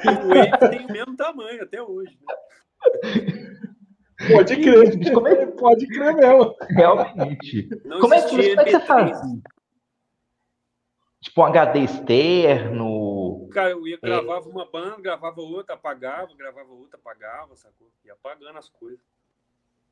o 0.05 0.29
Wave 0.29 0.71
tem 0.71 0.87
o 0.87 0.93
mesmo 0.93 1.17
tamanho 1.17 1.63
até 1.63 1.83
hoje. 1.83 2.19
Né? 2.21 2.35
Pode 4.29 4.57
crer, 4.57 5.13
como 5.15 5.29
é... 5.29 5.47
pode 5.47 5.87
crer 5.87 6.15
mesmo. 6.15 6.55
Realmente. 6.69 7.69
Não 7.85 8.01
como 8.01 8.15
é, 8.15 8.21
que, 8.23 8.29
como 8.29 8.61
é 8.61 8.65
que 8.65 8.71
você 8.71 8.81
faz? 8.81 9.19
Tipo 11.23 11.43
um 11.43 11.45
HD 11.45 11.81
externo. 11.81 13.49
Cara, 13.53 13.71
eu 13.71 13.87
ia, 13.87 13.97
é. 13.97 14.07
gravava 14.07 14.49
é... 14.49 14.53
uma 14.53 14.71
banda, 14.71 15.01
gravava 15.01 15.41
outra, 15.41 15.75
apagava, 15.75 16.35
gravava 16.35 16.71
outra, 16.73 16.99
apagava, 16.99 17.57
sacou? 17.57 17.91
Ia 18.05 18.13
apagando 18.13 18.59
as 18.59 18.69
coisas. 18.69 19.01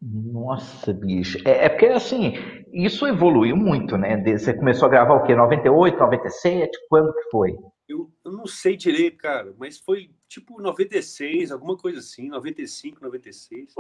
Nossa, 0.01 0.93
bicho. 0.93 1.39
É, 1.45 1.67
é, 1.67 1.69
porque, 1.69 1.87
assim, 1.87 2.35
isso 2.73 3.07
evoluiu 3.07 3.57
muito, 3.57 3.97
né? 3.97 4.17
Você 4.37 4.55
começou 4.55 4.87
a 4.87 4.91
gravar 4.91 5.15
o 5.15 5.25
quê? 5.25 5.35
98, 5.35 5.99
97? 5.99 6.71
Quando 6.89 7.13
que 7.13 7.31
foi? 7.31 7.59
Eu, 7.89 8.11
eu 8.25 8.33
não 8.33 8.47
sei 8.47 8.77
direito, 8.77 9.17
cara, 9.17 9.55
mas 9.59 9.79
foi 9.79 10.11
tipo 10.29 10.61
96, 10.61 11.51
alguma 11.51 11.77
coisa 11.77 11.99
assim, 11.99 12.29
95, 12.29 13.03
96. 13.03 13.75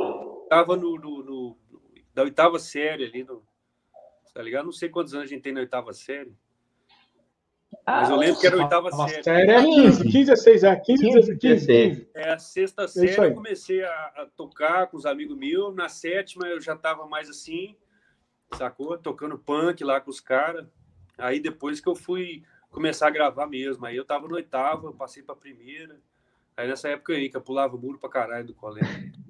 Tava 0.49 0.77
no, 0.77 0.97
no, 0.97 1.23
no 1.23 1.57
da 2.15 2.23
oitava 2.23 2.59
série 2.59 3.05
ali, 3.05 3.23
no, 3.23 3.45
tá 4.35 4.43
ligado? 4.43 4.65
Não 4.65 4.73
sei 4.73 4.89
quantos 4.89 5.15
anos 5.15 5.27
a 5.27 5.33
gente 5.33 5.43
tem 5.43 5.53
na 5.53 5.61
oitava 5.61 5.93
série. 5.93 6.35
Mas 7.87 8.09
eu 8.09 8.17
ah, 8.17 8.19
lembro 8.19 8.41
que 8.41 8.47
era 8.47 8.57
a 8.57 8.63
oitava 8.63 8.89
a 8.89 9.09
série. 9.09 9.23
série 9.23 9.51
é 9.51 9.63
15, 9.63 10.03
15, 10.05 10.25
16, 10.31 10.65
é 10.65 10.77
15, 10.77 11.03
15, 11.03 11.37
15, 11.39 11.67
15. 11.67 12.11
É, 12.15 12.31
a 12.33 12.39
sexta 12.39 12.83
é 12.83 12.89
série 12.89 13.17
eu 13.17 13.35
comecei 13.35 13.83
a, 13.83 13.89
a, 13.89 14.29
tocar 14.37 14.87
com 14.89 14.97
os 14.97 15.07
amigos 15.07 15.37
meus. 15.37 15.75
Na 15.75 15.89
sétima 15.89 16.47
eu 16.47 16.61
já 16.61 16.77
tava 16.77 17.07
mais 17.07 17.29
assim, 17.29 17.77
sacou? 18.55 18.97
Tocando 18.99 19.39
punk 19.39 19.83
lá 19.85 20.01
com 20.01 20.11
os 20.11 20.21
caras. 20.21 20.67
Aí 21.17 21.41
depois 21.41 21.81
que 21.81 21.89
eu 21.89 21.95
fui 21.95 22.43
começar 22.71 23.09
a 23.09 23.11
gravar 23.11 23.47
mesmo. 23.47 23.85
Aí 23.87 23.97
eu 23.97 24.05
tava 24.05 24.29
no 24.29 24.35
oitavo, 24.35 24.89
eu 24.89 24.95
passei 24.95 25.23
pra 25.23 25.35
primeira. 25.35 25.97
Aí 26.57 26.69
nessa 26.69 26.89
época 26.89 27.13
aí, 27.13 27.31
que 27.31 27.37
eu 27.37 27.43
pulava 27.43 27.77
muro 27.77 27.99
pra 27.99 28.11
caralho 28.11 28.47
do 28.47 28.55
colégio. 28.55 29.13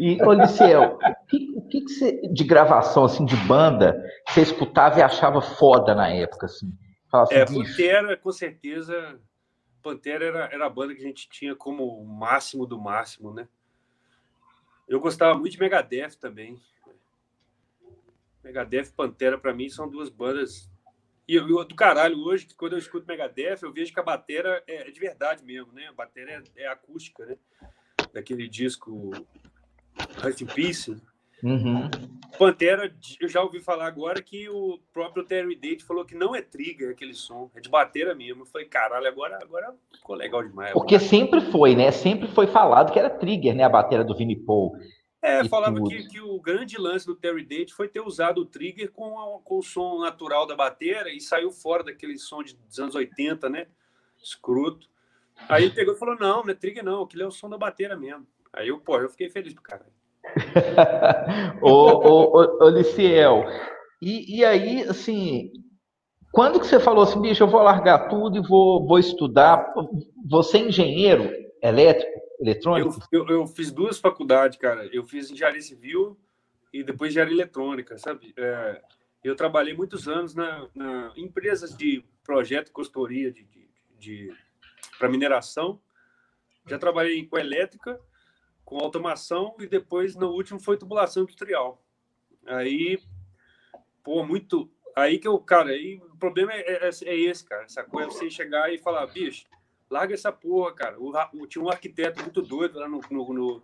E, 0.00 0.20
Oliciel, 0.24 0.98
o 1.00 1.26
que, 1.26 1.52
o 1.54 1.62
que, 1.68 1.80
que 1.82 1.88
você, 1.88 2.20
de 2.32 2.42
gravação, 2.42 3.04
assim, 3.04 3.24
de 3.24 3.36
banda, 3.36 4.04
você 4.26 4.40
escutava 4.40 4.98
e 4.98 5.02
achava 5.02 5.40
foda 5.40 5.94
na 5.94 6.08
época, 6.08 6.46
assim? 6.46 6.72
É, 7.30 7.44
Pantera, 7.44 8.16
com 8.16 8.32
certeza, 8.32 9.20
Pantera 9.82 10.24
era, 10.24 10.44
era 10.46 10.66
a 10.66 10.70
banda 10.70 10.94
que 10.94 11.00
a 11.00 11.06
gente 11.06 11.28
tinha 11.28 11.54
como 11.54 11.84
o 11.84 12.06
máximo 12.06 12.66
do 12.66 12.78
máximo, 12.78 13.32
né? 13.32 13.48
Eu 14.88 15.00
gostava 15.00 15.38
muito 15.38 15.52
de 15.52 15.60
Megadeth 15.60 16.16
também. 16.20 16.60
Megadeth 18.42 18.88
e 18.88 18.92
Pantera, 18.92 19.38
para 19.38 19.54
mim, 19.54 19.68
são 19.68 19.88
duas 19.88 20.08
bandas 20.08 20.70
e 21.30 21.36
eu, 21.36 21.46
do 21.64 21.76
caralho 21.76 22.18
hoje, 22.24 22.44
que 22.44 22.56
quando 22.56 22.72
eu 22.72 22.78
escuto 22.80 23.06
Megadeth, 23.06 23.60
eu 23.62 23.72
vejo 23.72 23.94
que 23.94 24.00
a 24.00 24.02
bateria 24.02 24.64
é, 24.66 24.88
é 24.88 24.90
de 24.90 24.98
verdade 24.98 25.44
mesmo, 25.44 25.72
né? 25.72 25.86
A 25.86 25.92
bateria 25.92 26.42
é, 26.56 26.62
é 26.64 26.66
acústica, 26.66 27.24
né? 27.24 27.36
Daquele 28.12 28.48
disco 28.48 29.12
Rest 30.20 30.40
in 30.40 30.46
Peace. 30.46 31.00
Uhum. 31.42 31.88
Pantera, 32.38 32.90
eu 33.20 33.28
já 33.28 33.42
ouvi 33.42 33.60
falar 33.60 33.86
agora 33.86 34.22
que 34.22 34.48
o 34.48 34.78
próprio 34.92 35.24
Terry 35.24 35.54
Date 35.54 35.84
falou 35.84 36.04
que 36.04 36.14
não 36.14 36.34
é 36.34 36.40
trigger 36.40 36.90
aquele 36.90 37.12
som, 37.12 37.50
é 37.54 37.60
de 37.60 37.68
bateria 37.68 38.14
mesmo. 38.14 38.42
Eu 38.42 38.46
falei, 38.46 38.66
caralho, 38.66 39.06
agora, 39.06 39.38
agora 39.42 39.74
ficou 39.94 40.16
legal 40.16 40.42
demais. 40.42 40.72
Porque 40.72 40.98
sempre 40.98 41.40
foi, 41.40 41.74
né? 41.74 41.90
Sempre 41.90 42.28
foi 42.28 42.46
falado 42.46 42.92
que 42.92 42.98
era 42.98 43.10
trigger, 43.10 43.54
né? 43.54 43.64
A 43.64 43.68
bateria 43.68 44.04
do 44.04 44.16
Vinnie 44.16 44.36
Paul. 44.36 44.74
É, 45.22 45.46
falava 45.48 45.82
que, 45.82 46.08
que, 46.08 46.18
o 46.18 46.40
grande 46.40 46.78
lance 46.78 47.04
do 47.04 47.14
Terry 47.14 47.44
Date 47.44 47.74
foi 47.74 47.88
ter 47.88 48.00
usado 48.00 48.40
o 48.40 48.46
trigger 48.46 48.90
com, 48.90 49.20
a, 49.20 49.38
com 49.40 49.58
o 49.58 49.62
som 49.62 50.00
natural 50.00 50.46
da 50.46 50.56
bateria 50.56 51.14
e 51.14 51.20
saiu 51.20 51.52
fora 51.52 51.84
daquele 51.84 52.16
som 52.16 52.42
de, 52.42 52.56
dos 52.56 52.78
anos 52.78 52.94
80, 52.94 53.50
né? 53.50 53.66
Escroto. 54.18 54.88
Aí 55.46 55.64
ele 55.64 55.74
pegou 55.74 55.92
e 55.92 55.98
falou: 55.98 56.16
não, 56.18 56.42
não 56.42 56.50
é 56.50 56.54
trigger, 56.54 56.82
não, 56.82 57.02
aquilo 57.02 57.24
é 57.24 57.26
o 57.26 57.30
som 57.30 57.50
da 57.50 57.58
bateria 57.58 57.96
mesmo. 57.96 58.26
Aí 58.50 58.68
eu, 58.68 58.80
pô, 58.80 58.98
eu 58.98 59.10
fiquei 59.10 59.28
feliz 59.28 59.52
pro 59.52 59.62
cara. 59.62 59.86
ô, 61.62 62.64
ô, 62.64 62.68
Liciel, 62.68 63.44
e, 64.00 64.38
e 64.38 64.44
aí, 64.44 64.82
assim, 64.82 65.50
Quando 66.32 66.60
que 66.60 66.66
você 66.66 66.78
falou 66.78 67.04
assim, 67.04 67.20
bicho, 67.20 67.42
eu 67.42 67.48
vou 67.48 67.62
largar 67.62 68.08
tudo 68.08 68.38
e 68.38 68.48
vou, 68.48 68.86
vou 68.86 68.98
estudar? 68.98 69.72
Você 70.28 70.58
é 70.58 70.60
engenheiro 70.60 71.30
elétrico, 71.62 72.20
eletrônico? 72.40 72.98
Eu, 73.10 73.26
eu, 73.26 73.40
eu 73.40 73.46
fiz 73.46 73.72
duas 73.72 73.98
faculdades, 73.98 74.56
cara. 74.56 74.88
Eu 74.92 75.04
fiz 75.04 75.30
engenharia 75.30 75.60
civil 75.60 76.16
e 76.72 76.84
depois 76.84 77.10
engenharia 77.10 77.34
eletrônica, 77.34 77.98
sabe? 77.98 78.32
É, 78.36 78.80
eu 79.24 79.34
trabalhei 79.34 79.74
muitos 79.74 80.06
anos 80.08 80.34
na, 80.34 80.68
na 80.74 81.12
empresas 81.16 81.76
de 81.76 82.04
projeto 82.24 82.68
e 82.68 82.72
consultoria 82.72 83.32
de, 83.32 83.44
de, 83.44 83.68
de 83.98 84.32
para 84.98 85.08
mineração. 85.08 85.80
Já 86.66 86.78
trabalhei 86.78 87.26
com 87.26 87.36
elétrica, 87.36 88.00
com 88.70 88.78
automação 88.78 89.54
e 89.58 89.66
depois, 89.66 90.14
no 90.14 90.30
último, 90.30 90.60
foi 90.60 90.78
tubulação 90.78 91.24
industrial. 91.24 91.82
Aí, 92.46 92.98
pô, 94.02 94.24
muito 94.24 94.70
Aí 94.94 95.18
que 95.18 95.28
eu, 95.28 95.38
cara, 95.38 95.70
aí 95.70 96.00
o 96.12 96.16
problema 96.16 96.52
é, 96.52 96.88
é, 96.88 96.88
é 96.88 97.16
esse, 97.18 97.44
cara. 97.44 97.64
Essa 97.64 97.82
coisa 97.84 98.08
é 98.08 98.12
você 98.12 98.30
chegar 98.30 98.72
e 98.72 98.78
falar, 98.78 99.06
bicho, 99.06 99.46
larga 99.88 100.14
essa 100.14 100.32
porra, 100.32 100.72
cara. 100.74 101.00
O, 101.00 101.12
o, 101.34 101.46
tinha 101.46 101.64
um 101.64 101.70
arquiteto 101.70 102.22
muito 102.22 102.42
doido 102.42 102.78
lá 102.78 102.88
no, 102.88 103.00
no, 103.10 103.32
no, 103.32 103.62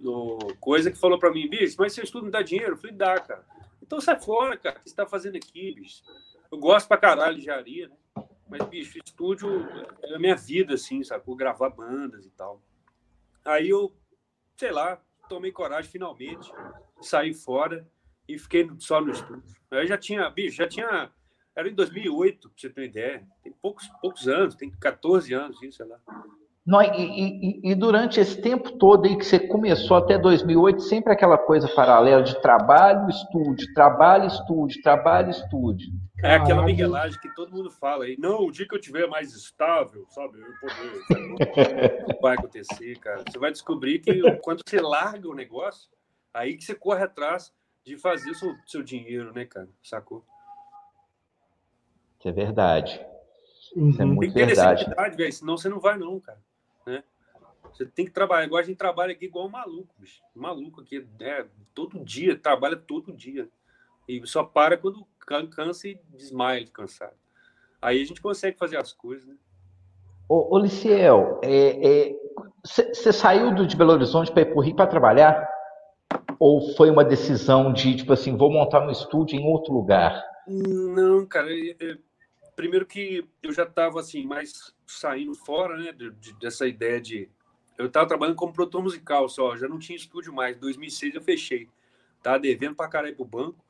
no 0.00 0.38
coisa 0.58 0.90
que 0.90 0.98
falou 0.98 1.18
para 1.18 1.32
mim, 1.32 1.48
bicho, 1.48 1.76
mas 1.78 1.92
seu 1.92 2.04
estudo 2.04 2.24
não 2.24 2.30
dá 2.30 2.42
dinheiro? 2.42 2.72
Eu 2.72 2.76
falei, 2.76 2.96
dá, 2.96 3.20
cara. 3.20 3.44
Então 3.82 4.00
sai 4.00 4.18
fora, 4.20 4.56
cara. 4.56 4.78
O 4.78 4.82
que 4.82 4.90
você 4.90 4.96
tá 4.96 5.06
fazendo 5.06 5.36
aqui, 5.36 5.72
bicho? 5.72 6.02
Eu 6.50 6.58
gosto 6.58 6.88
pra 6.88 6.96
caralho 6.96 7.34
de 7.34 7.42
engenharia, 7.42 7.88
né? 7.88 7.96
Mas, 8.48 8.62
bicho, 8.64 8.98
estúdio 8.98 9.66
é 10.02 10.14
a 10.14 10.18
minha 10.18 10.36
vida, 10.36 10.74
assim, 10.74 11.02
sabe? 11.02 11.24
Por 11.24 11.36
gravar 11.36 11.70
bandas 11.70 12.26
e 12.26 12.30
tal. 12.30 12.60
Aí 13.44 13.68
eu, 13.68 13.92
sei 14.62 14.70
lá, 14.70 15.02
tomei 15.28 15.50
coragem 15.50 15.90
finalmente, 15.90 16.48
saí 17.00 17.34
fora 17.34 17.84
e 18.28 18.38
fiquei 18.38 18.70
só 18.78 19.00
no 19.00 19.10
estúdio. 19.10 19.42
Eu 19.72 19.84
já 19.88 19.98
tinha, 19.98 20.30
bicho, 20.30 20.56
já 20.56 20.68
tinha. 20.68 21.10
Era 21.56 21.68
em 21.68 21.74
2008, 21.74 22.48
pra 22.48 22.56
você 22.56 22.70
ter 22.70 22.80
uma 22.80 22.86
ideia. 22.86 23.26
Tem 23.42 23.52
poucos, 23.52 23.88
poucos 24.00 24.28
anos, 24.28 24.54
tem 24.54 24.70
14 24.70 25.34
anos, 25.34 25.58
sei 25.58 25.84
lá. 25.84 26.00
Não, 26.64 26.80
e, 26.80 26.86
e, 26.86 27.72
e, 27.72 27.74
durante 27.74 28.20
esse 28.20 28.40
tempo 28.40 28.78
todo 28.78 29.06
aí 29.06 29.18
que 29.18 29.24
você 29.24 29.40
começou 29.40 29.96
até 29.96 30.16
2008, 30.16 30.80
sempre 30.80 31.12
aquela 31.12 31.36
coisa 31.36 31.66
paralela 31.66 32.22
de 32.22 32.40
trabalho, 32.40 33.08
estúdio, 33.08 33.66
trabalho, 33.74 34.26
estúdio, 34.26 34.80
trabalho, 34.80 35.30
estúdio. 35.30 35.88
É 36.22 36.36
aquela 36.36 36.62
miguelagem 36.62 37.18
que 37.20 37.34
todo 37.34 37.50
mundo 37.50 37.68
fala 37.68 38.04
aí. 38.04 38.16
Não, 38.16 38.46
o 38.46 38.52
dia 38.52 38.66
que 38.66 38.76
eu 38.76 38.80
tiver 38.80 39.08
mais 39.08 39.34
estável, 39.34 40.06
sabe, 40.10 40.38
eu 40.38 40.54
poder. 40.60 42.06
Não 42.06 42.18
vai 42.22 42.34
acontecer, 42.34 42.96
cara. 43.00 43.24
Você 43.28 43.38
vai 43.40 43.50
descobrir 43.50 43.98
que 43.98 44.22
quando 44.38 44.60
você 44.64 44.80
larga 44.80 45.28
o 45.28 45.34
negócio, 45.34 45.90
aí 46.32 46.56
que 46.56 46.62
você 46.62 46.76
corre 46.76 47.02
atrás 47.02 47.52
de 47.84 47.96
fazer 47.96 48.30
o 48.30 48.34
seu, 48.36 48.54
seu 48.68 48.82
dinheiro, 48.84 49.32
né, 49.34 49.44
cara? 49.44 49.68
Sacou? 49.82 50.24
Isso 52.20 52.28
é 52.28 52.32
verdade. 52.32 53.04
Uhum. 53.74 53.88
Isso 53.88 54.00
é 54.00 54.04
muito 54.04 54.20
tem 54.20 54.28
que 54.30 54.34
ter 54.34 54.46
verdade. 54.46 55.16
velho, 55.16 55.32
senão 55.32 55.56
você 55.56 55.68
não 55.68 55.80
vai, 55.80 55.98
não, 55.98 56.20
cara. 56.20 56.38
Você 57.72 57.86
tem 57.86 58.04
que 58.04 58.10
trabalhar. 58.10 58.44
Agora 58.44 58.62
a 58.62 58.66
gente 58.66 58.76
trabalha 58.76 59.12
aqui 59.12 59.26
igual 59.26 59.46
um 59.46 59.50
maluco, 59.50 59.94
bicho. 59.98 60.20
Maluco 60.34 60.80
aqui, 60.80 61.06
é, 61.20 61.46
todo 61.74 62.04
dia, 62.04 62.36
trabalha 62.36 62.76
todo 62.76 63.12
dia. 63.12 63.48
E 64.08 64.24
só 64.26 64.44
para 64.44 64.76
quando 64.76 65.06
cansa 65.26 65.88
e 65.88 66.00
desmaia 66.10 66.64
de 66.64 66.70
cansado. 66.70 67.16
Aí 67.80 68.00
a 68.00 68.04
gente 68.04 68.20
consegue 68.20 68.58
fazer 68.58 68.76
as 68.76 68.92
coisas, 68.92 69.26
né? 69.26 69.34
Ô, 70.28 70.54
ô 70.54 70.58
Liciel, 70.58 71.40
você 72.64 72.82
é, 72.82 73.08
é, 73.08 73.12
saiu 73.12 73.54
do, 73.54 73.66
de 73.66 73.76
Belo 73.76 73.92
Horizonte 73.92 74.30
para 74.30 74.42
ir 74.42 74.52
para 74.52 74.62
Rio 74.62 74.76
para 74.76 74.86
trabalhar? 74.86 75.48
Ou 76.38 76.74
foi 76.74 76.90
uma 76.90 77.04
decisão 77.04 77.72
de, 77.72 77.96
tipo 77.96 78.12
assim, 78.12 78.36
vou 78.36 78.50
montar 78.50 78.86
um 78.86 78.90
estúdio 78.90 79.38
em 79.38 79.46
outro 79.46 79.72
lugar? 79.72 80.22
Não, 80.46 81.26
cara. 81.26 81.48
Primeiro 82.56 82.86
que 82.86 83.28
eu 83.42 83.52
já 83.52 83.64
estava, 83.64 84.00
assim, 84.00 84.24
mais 84.24 84.74
saindo 84.86 85.34
fora, 85.34 85.76
né, 85.76 85.92
de, 85.92 86.10
de, 86.12 86.38
dessa 86.38 86.66
ideia 86.66 87.00
de... 87.00 87.28
Eu 87.78 87.86
estava 87.86 88.06
trabalhando 88.06 88.36
como 88.36 88.52
produtor 88.52 88.82
musical 88.82 89.28
só, 89.28 89.56
já 89.56 89.68
não 89.68 89.78
tinha 89.78 89.96
estúdio 89.96 90.32
mais. 90.32 90.56
Em 90.56 90.60
2006 90.60 91.14
eu 91.14 91.22
fechei. 91.22 91.68
Tava 92.22 92.38
devendo 92.38 92.76
pra 92.76 92.88
caralho 92.88 93.16
pro 93.16 93.24
banco. 93.24 93.64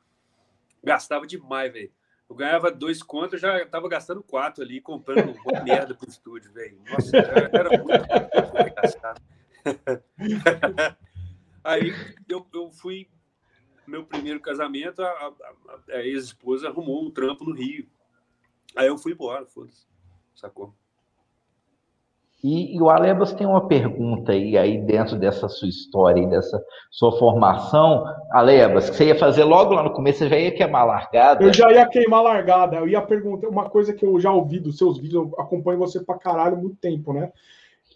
Gastava 0.83 1.25
demais, 1.25 1.71
velho. 1.71 1.91
Eu 2.29 2.35
ganhava 2.35 2.71
dois 2.71 3.01
contos, 3.01 3.39
já 3.39 3.65
tava 3.65 3.87
gastando 3.87 4.23
quatro 4.23 4.63
ali, 4.63 4.81
comprando 4.81 5.35
uma 5.45 5.61
merda 5.63 5.93
pro 5.95 6.09
estúdio, 6.09 6.51
velho. 6.51 6.79
Nossa, 6.89 7.17
era 7.17 7.69
muito 7.69 8.75
gastado. 8.75 9.21
Aí 11.63 11.93
eu, 12.27 12.45
eu 12.53 12.71
fui. 12.71 13.07
Meu 13.85 14.05
primeiro 14.05 14.39
casamento, 14.39 15.01
a, 15.01 15.09
a, 15.09 15.33
a 15.89 16.05
ex-esposa 16.05 16.69
arrumou 16.69 17.05
um 17.05 17.11
trampo 17.11 17.43
no 17.43 17.53
Rio. 17.53 17.85
Aí 18.75 18.87
eu 18.87 18.97
fui 18.97 19.11
embora, 19.11 19.45
foda-se. 19.45 19.85
Sacou? 20.33 20.73
E, 22.43 22.75
e, 22.75 22.81
o 22.81 22.89
Alebas 22.89 23.31
tem 23.33 23.47
uma 23.47 23.67
pergunta 23.67 24.33
aí, 24.33 24.57
aí 24.57 24.77
dentro 24.77 25.17
dessa 25.17 25.47
sua 25.47 25.69
história 25.69 26.21
e 26.21 26.27
dessa 26.27 26.61
sua 26.91 27.17
formação. 27.17 28.03
Alebas, 28.31 28.89
que 28.89 28.97
você 28.97 29.05
ia 29.05 29.15
fazer 29.17 29.45
logo 29.45 29.73
lá 29.73 29.81
no 29.81 29.93
começo, 29.93 30.19
você 30.19 30.29
já 30.29 30.37
ia 30.37 30.51
queimar 30.51 30.81
a 30.81 30.85
largada? 30.85 31.43
Eu 31.43 31.53
já 31.53 31.71
ia 31.71 31.87
queimar 31.87 32.19
a 32.19 32.23
largada. 32.23 32.75
Eu 32.75 32.87
ia 32.87 33.01
perguntar 33.01 33.47
uma 33.47 33.69
coisa 33.69 33.93
que 33.93 34.05
eu 34.05 34.19
já 34.19 34.31
ouvi 34.31 34.59
dos 34.59 34.77
seus 34.77 34.97
vídeos, 34.97 35.25
eu 35.25 35.41
acompanho 35.41 35.79
você 35.79 36.01
pra 36.03 36.17
caralho 36.17 36.57
muito 36.57 36.75
tempo, 36.75 37.13
né? 37.13 37.31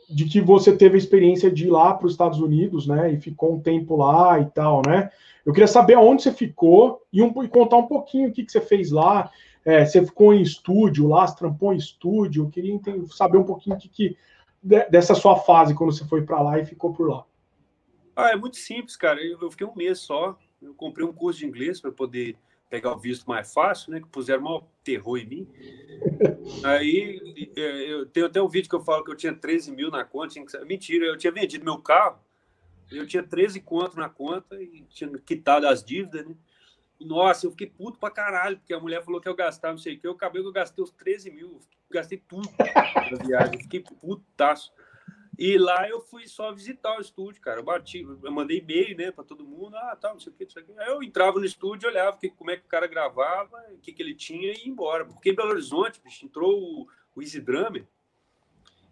de 0.10 0.25
que 0.25 0.39
você 0.39 0.75
teve 0.75 0.96
a 0.96 0.98
experiência 0.98 1.51
de 1.51 1.68
ir 1.68 1.70
lá 1.70 1.94
para 1.94 2.06
os 2.06 2.13
Estados 2.13 2.39
Unidos, 2.39 2.88
né, 2.88 3.12
e 3.12 3.20
ficou 3.20 3.54
um 3.54 3.60
tempo 3.60 3.98
lá 3.98 4.39
e 4.39 4.46
tal, 4.46 4.82
né? 4.88 5.10
Eu 5.46 5.54
queria 5.54 5.68
saber 5.68 5.96
aonde 5.96 6.24
você 6.24 6.32
ficou 6.32 7.01
e, 7.12 7.22
um, 7.22 7.44
e 7.44 7.48
contar 7.48 7.77
um 7.77 7.88
pouquinho 7.88 8.30
o 8.30 8.32
que, 8.34 8.44
que 8.44 8.51
você 8.51 8.60
fez 8.60 8.92
lá. 8.92 9.30
É, 9.63 9.86
você 9.86 10.06
ficou 10.06 10.34
em 10.34 10.42
estúdio 10.42 11.08
lá, 11.08 11.25
trampou 11.32 11.74
em 11.74 11.77
estúdio. 11.77 12.44
Eu 12.44 12.50
queria 12.50 12.74
entender, 12.74 13.06
saber 13.13 13.38
um 13.38 13.46
pouquinho 13.46 13.77
que, 13.77 13.88
que, 13.88 14.18
dessa 14.62 15.16
sua 15.16 15.38
fase 15.38 15.74
quando 15.74 15.92
você 15.92 16.06
foi 16.06 16.24
para 16.24 16.42
lá 16.42 16.60
e 16.60 16.66
ficou 16.66 16.94
por 16.94 17.10
lá. 17.10 17.26
Ah, 18.16 18.32
é 18.32 18.36
muito 18.36 18.58
simples, 18.58 18.96
cara. 18.96 19.22
Eu, 19.22 19.40
eu 19.42 19.52
fiquei 19.52 19.68
um 19.68 19.76
mês 19.76 20.00
só. 20.00 20.38
Eu 20.62 20.74
comprei 20.74 21.06
um 21.06 21.14
curso 21.14 21.40
de 21.40 21.46
inglês 21.46 21.80
para 21.80 21.92
poder 21.92 22.36
pegar 22.70 22.94
o 22.94 22.98
visto 22.98 23.26
mais 23.28 23.54
fácil, 23.54 23.92
né? 23.92 24.02
Que 24.02 24.08
puseram 24.08 24.42
maior 24.42 24.64
terror 24.84 25.18
em 25.18 25.26
mim. 25.26 25.48
Aí 26.66 27.52
é, 27.56 27.92
eu 27.92 28.06
tenho 28.08 28.26
até 28.26 28.42
um 28.42 28.48
vídeo 28.48 28.70
que 28.70 28.76
eu 28.76 28.84
falo 28.84 29.04
que 29.04 29.12
eu 29.12 29.16
tinha 29.16 29.34
13 29.34 29.72
mil 29.72 29.90
na 29.90 30.04
conta. 30.04 30.34
Mentira, 30.66 31.06
eu 31.06 31.18
tinha 31.18 31.32
vendido 31.32 31.64
meu 31.64 31.78
carro, 31.78 32.20
eu 32.92 33.06
tinha 33.06 33.24
13 33.24 33.62
conto 33.62 33.98
na 33.98 34.10
conta 34.10 34.62
e 34.62 34.84
tinha 34.90 35.10
quitado 35.20 35.68
as 35.68 35.84
dívidas, 35.84 36.26
né? 36.26 36.36
Nossa, 37.00 37.46
eu 37.46 37.52
fiquei 37.52 37.68
puto 37.68 38.00
pra 38.00 38.10
caralho, 38.10 38.58
porque 38.58 38.74
a 38.74 38.80
mulher 38.80 39.04
falou 39.04 39.22
que 39.22 39.30
eu 39.30 39.36
gastava 39.36 39.74
não 39.74 39.78
sei 39.78 39.96
o 39.96 40.00
que. 40.00 40.08
Eu 40.08 40.14
acabei 40.14 40.42
que 40.42 40.48
eu 40.48 40.52
gastei 40.52 40.84
os 40.84 40.92
13 40.92 41.30
mil, 41.30 41.60
gastei 41.89 42.17
tudo 42.17 42.50
na 42.58 43.24
viagem, 43.24 43.62
fiquei 43.62 43.82
putaço. 43.82 44.72
E 45.38 45.56
lá 45.56 45.88
eu 45.88 46.01
fui 46.01 46.27
só 46.27 46.51
visitar 46.51 46.98
o 46.98 47.01
estúdio, 47.01 47.39
cara. 47.41 47.60
Eu 47.60 47.63
bati, 47.63 48.01
eu 48.01 48.32
mandei 48.32 48.58
e-mail, 48.58 48.98
né, 48.98 49.12
para 49.12 49.24
todo 49.24 49.46
mundo. 49.46 49.75
Ah, 49.75 49.96
tá, 49.96 50.12
não 50.12 50.20
sei 50.20 50.34
o 50.34 50.36
que, 50.36 50.46
não 50.46 50.51
sei 50.51 50.63
o 50.63 50.65
que. 50.65 50.79
Aí 50.79 50.88
eu 50.88 51.03
entrava 51.03 51.38
no 51.39 51.46
estúdio, 51.46 51.88
olhava 51.88 52.17
que, 52.17 52.29
como 52.29 52.50
é 52.50 52.58
que 52.58 52.65
o 52.65 52.67
cara 52.67 52.88
gravava, 52.88 53.63
o 53.72 53.77
que, 53.77 53.94
que 53.94 54.01
ele 54.01 54.15
tinha 54.15 54.51
e 54.51 54.65
ia 54.65 54.67
embora. 54.67 55.06
Porque 55.06 55.29
em 55.29 55.36
Belo 55.36 55.51
Horizonte, 55.51 56.01
bicho, 56.03 56.25
entrou 56.25 56.60
o, 56.60 56.88
o 57.15 57.22
Easy 57.22 57.39
Drummer 57.39 57.88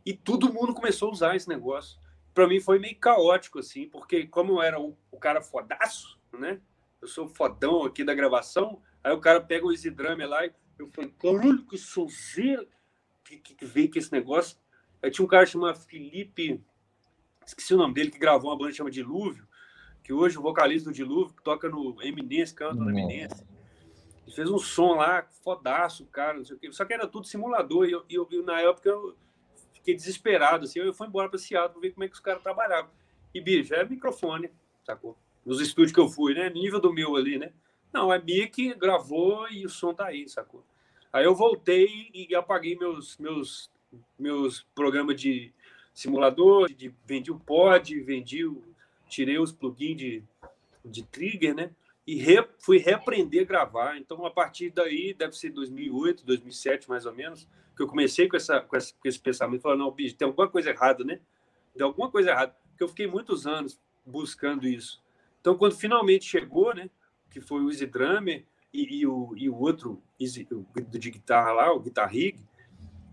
e 0.06 0.14
todo 0.14 0.54
mundo 0.54 0.76
começou 0.76 1.10
a 1.10 1.12
usar 1.12 1.36
esse 1.36 1.50
negócio. 1.50 2.00
Para 2.32 2.48
mim 2.48 2.60
foi 2.60 2.78
meio 2.78 3.00
caótico, 3.00 3.58
assim, 3.58 3.90
porque 3.90 4.28
como 4.28 4.54
eu 4.54 4.62
era 4.62 4.80
o, 4.80 4.96
o 5.10 5.18
cara 5.18 5.42
fodaço, 5.42 6.20
né? 6.32 6.62
Eu 7.02 7.08
sou 7.08 7.28
fodão 7.28 7.84
aqui 7.84 8.04
da 8.04 8.14
gravação, 8.14 8.82
aí 9.04 9.14
o 9.14 9.20
cara 9.20 9.42
pega 9.42 9.66
o 9.66 9.72
Easy 9.72 9.90
Drummer 9.90 10.28
lá 10.28 10.46
e 10.46 10.54
eu 10.78 10.88
falei, 10.90 11.12
caralho, 11.18 11.66
que 11.66 11.78
sonzeira 11.78 12.68
que, 13.26 13.56
que, 13.56 13.66
veio 13.66 13.92
com 13.92 13.98
esse 13.98 14.12
negócio 14.12 14.58
Aí 15.06 15.12
tinha 15.12 15.24
um 15.24 15.28
cara 15.28 15.46
chamado 15.46 15.80
Felipe, 15.80 16.60
esqueci 17.46 17.76
o 17.76 17.78
nome 17.78 17.94
dele, 17.94 18.10
que 18.10 18.18
gravou 18.18 18.50
uma 18.50 18.58
banda 18.58 18.72
que 18.72 18.78
chama 18.78 18.90
Dilúvio, 18.90 19.48
que 20.04 20.12
hoje 20.12 20.38
o 20.38 20.42
vocalista 20.42 20.90
do 20.90 20.96
Dilúvio, 20.96 21.36
que 21.36 21.44
toca 21.44 21.70
no 21.70 22.02
Eminence, 22.02 22.56
canta 22.56 22.74
no 22.74 22.90
Eminence. 22.90 23.46
E 24.26 24.32
fez 24.32 24.50
um 24.50 24.58
som 24.58 24.96
lá, 24.96 25.28
fodaço, 25.44 26.08
cara, 26.08 26.40
não 26.40 26.44
sei 26.44 26.56
o 26.56 26.60
quê. 26.60 26.72
Só 26.72 26.84
que 26.86 26.94
era 26.94 27.08
tudo 27.08 27.28
simulador. 27.28 27.88
E 27.88 27.92
eu, 27.92 28.04
eu, 28.10 28.28
eu 28.32 28.44
na 28.44 28.60
época 28.62 28.90
eu 28.90 29.16
fiquei 29.74 29.94
desesperado, 29.94 30.66
assim. 30.66 30.80
Eu 30.80 30.92
fui 30.92 31.06
embora 31.06 31.30
para 31.30 31.38
Seattle 31.38 31.74
para 31.74 31.82
ver 31.82 31.92
como 31.92 32.04
é 32.04 32.08
que 32.08 32.16
os 32.16 32.20
caras 32.20 32.42
trabalhavam. 32.42 32.90
E, 33.32 33.40
bicho, 33.40 33.76
é 33.76 33.86
microfone, 33.88 34.50
sacou? 34.84 35.16
Nos 35.46 35.62
estúdios 35.62 35.92
que 35.92 36.00
eu 36.00 36.10
fui, 36.10 36.34
né? 36.34 36.50
Nível 36.50 36.80
do 36.80 36.92
meu 36.92 37.16
ali, 37.16 37.38
né? 37.38 37.54
Não, 37.94 38.12
é 38.12 38.20
mic, 38.20 38.74
gravou 38.74 39.48
e 39.50 39.66
o 39.66 39.70
som 39.70 39.94
tá 39.94 40.08
aí, 40.08 40.28
sacou? 40.28 40.66
Aí 41.16 41.24
eu 41.24 41.34
voltei 41.34 42.10
e 42.14 42.36
apaguei 42.36 42.78
meus, 42.78 43.18
meus 43.18 43.72
meus 44.20 44.68
programas 44.76 45.16
de 45.16 45.54
simulador, 45.94 46.68
de, 46.68 46.94
vendi 47.06 47.32
o 47.32 47.40
pod, 47.40 47.98
vendi 48.02 48.46
o, 48.46 48.62
tirei 49.08 49.40
os 49.40 49.54
plugins 49.54 49.96
de, 49.96 50.24
de 50.84 51.04
trigger, 51.04 51.56
né? 51.56 51.72
E 52.06 52.16
re, 52.16 52.46
fui 52.60 52.80
reaprender 52.80 53.44
a 53.44 53.46
gravar. 53.46 53.98
Então, 53.98 54.26
a 54.26 54.30
partir 54.30 54.72
daí, 54.72 55.14
deve 55.14 55.38
ser 55.38 55.52
2008, 55.52 56.26
2007, 56.26 56.90
mais 56.90 57.06
ou 57.06 57.16
menos, 57.16 57.48
que 57.78 57.82
eu 57.82 57.88
comecei 57.88 58.28
com, 58.28 58.36
essa, 58.36 58.60
com, 58.60 58.76
esse, 58.76 58.94
com 58.94 59.08
esse 59.08 59.20
pensamento, 59.22 59.62
falando, 59.62 59.80
não, 59.80 59.92
bicho, 59.92 60.18
tem 60.18 60.28
alguma 60.28 60.50
coisa 60.50 60.72
errada, 60.72 61.06
né? 61.06 61.22
Tem 61.74 61.86
alguma 61.86 62.12
coisa 62.12 62.32
errada. 62.32 62.54
Porque 62.72 62.84
eu 62.84 62.90
fiquei 62.90 63.08
muitos 63.08 63.48
anos 63.48 63.80
buscando 64.06 64.68
isso. 64.68 65.02
Então, 65.40 65.58
quando 65.58 65.78
finalmente 65.78 66.26
chegou, 66.26 66.76
né? 66.76 66.90
Que 67.32 67.40
foi 67.40 67.62
o 67.62 67.70
Easy 67.70 67.86
Drummer, 67.86 68.44
e, 68.76 69.02
e, 69.02 69.08
o, 69.08 69.34
e 69.36 69.50
o 69.50 69.58
outro 69.58 70.02
de 70.20 71.12
guitarra 71.12 71.52
lá, 71.52 71.74
o 71.74 71.80
Guitar 71.80 72.10
Rig, 72.10 72.44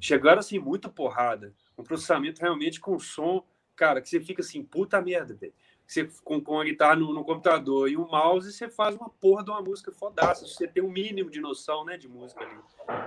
chegaram 0.01 0.41
assim, 0.41 0.59
muito 0.59 0.91
porrada. 0.91 1.55
Um 1.79 1.85
processamento 1.85 2.41
realmente 2.41 2.81
com 2.81 2.99
som, 2.99 3.45
cara, 3.77 4.01
que 4.01 4.09
você 4.09 4.21
fica 4.21 4.43
assim, 4.43 4.63
puta 4.63 5.01
merda, 5.01 5.35
velho. 5.35 5.55
Você 5.87 6.09
com, 6.25 6.41
com 6.41 6.61
a 6.61 6.65
guitarra 6.65 6.97
no, 6.97 7.13
no, 7.13 7.25
computador 7.25 7.89
e 7.89 7.97
o 7.97 8.07
mouse, 8.07 8.53
você 8.53 8.69
faz 8.69 8.97
uma 8.97 9.11
porra 9.11 9.45
de 9.45 9.51
uma 9.51 9.61
música 9.61 9.93
fodaça. 9.93 10.47
Você 10.47 10.67
tem 10.67 10.83
um 10.83 10.91
mínimo 10.91 11.31
de 11.31 11.41
noção, 11.41 11.85
né, 11.85 11.97
de 11.97 12.09
música 12.09 12.43
ali. 12.43 12.59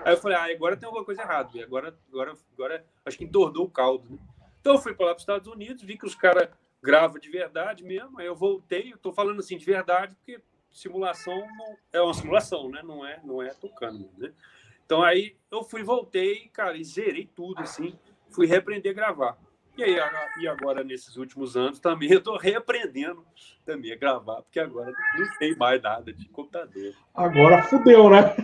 Aí 0.06 0.14
eu 0.14 0.18
falei, 0.18 0.38
ah, 0.38 0.56
agora 0.56 0.78
tem 0.78 0.86
alguma 0.86 1.04
coisa 1.04 1.22
errada, 1.22 1.50
velho. 1.52 1.66
Agora, 1.66 1.98
agora, 2.10 2.34
agora 2.54 2.86
acho 3.06 3.18
que 3.18 3.24
entornou 3.24 3.66
o 3.66 3.70
caldo, 3.70 4.10
né? 4.10 4.18
Então 4.62 4.74
eu 4.74 4.80
fui 4.80 4.94
para 4.94 5.08
lá 5.08 5.12
para 5.12 5.18
os 5.18 5.24
Estados 5.24 5.48
Unidos, 5.48 5.84
vi 5.84 5.98
que 5.98 6.06
os 6.06 6.16
caras 6.16 6.50
gravam 6.82 7.20
de 7.20 7.30
verdade 7.30 7.84
mesmo. 7.84 8.20
Aí 8.20 8.26
eu 8.26 8.36
voltei, 8.36 8.94
eu 8.94 8.98
tô 8.98 9.12
falando 9.12 9.40
assim 9.40 9.58
de 9.58 9.66
verdade, 9.66 10.16
porque 10.16 10.40
simulação 10.76 11.48
não, 11.58 11.78
é 11.94 12.02
uma 12.02 12.14
simulação, 12.14 12.70
né? 12.70 12.82
Não 12.84 13.06
é, 13.06 13.20
não 13.24 13.42
é 13.42 13.54
tocando, 13.54 14.10
né? 14.18 14.32
Então 14.86 15.02
aí 15.02 15.36
eu 15.50 15.64
fui, 15.64 15.82
voltei, 15.82 16.50
cara, 16.54 16.78
e 16.78 16.84
zerei 16.84 17.26
tudo, 17.26 17.62
assim, 17.62 17.98
fui 18.30 18.46
reaprender 18.46 18.92
a 18.92 18.96
gravar. 18.96 19.38
E 19.78 19.84
aí, 19.84 19.98
e 20.40 20.48
agora, 20.48 20.86
nesses 20.86 21.18
últimos 21.18 21.58
anos, 21.58 21.80
também 21.80 22.10
eu 22.12 22.20
estou 22.20 22.38
reaprendendo 22.38 23.26
também 23.66 23.92
a 23.92 23.98
gravar, 23.98 24.42
porque 24.42 24.60
agora 24.60 24.92
não 25.18 25.38
tem 25.40 25.56
mais 25.56 25.82
nada 25.82 26.14
de 26.14 26.28
computador. 26.30 26.94
Agora 27.14 27.64
fudeu, 27.64 28.10
né? 28.10 28.36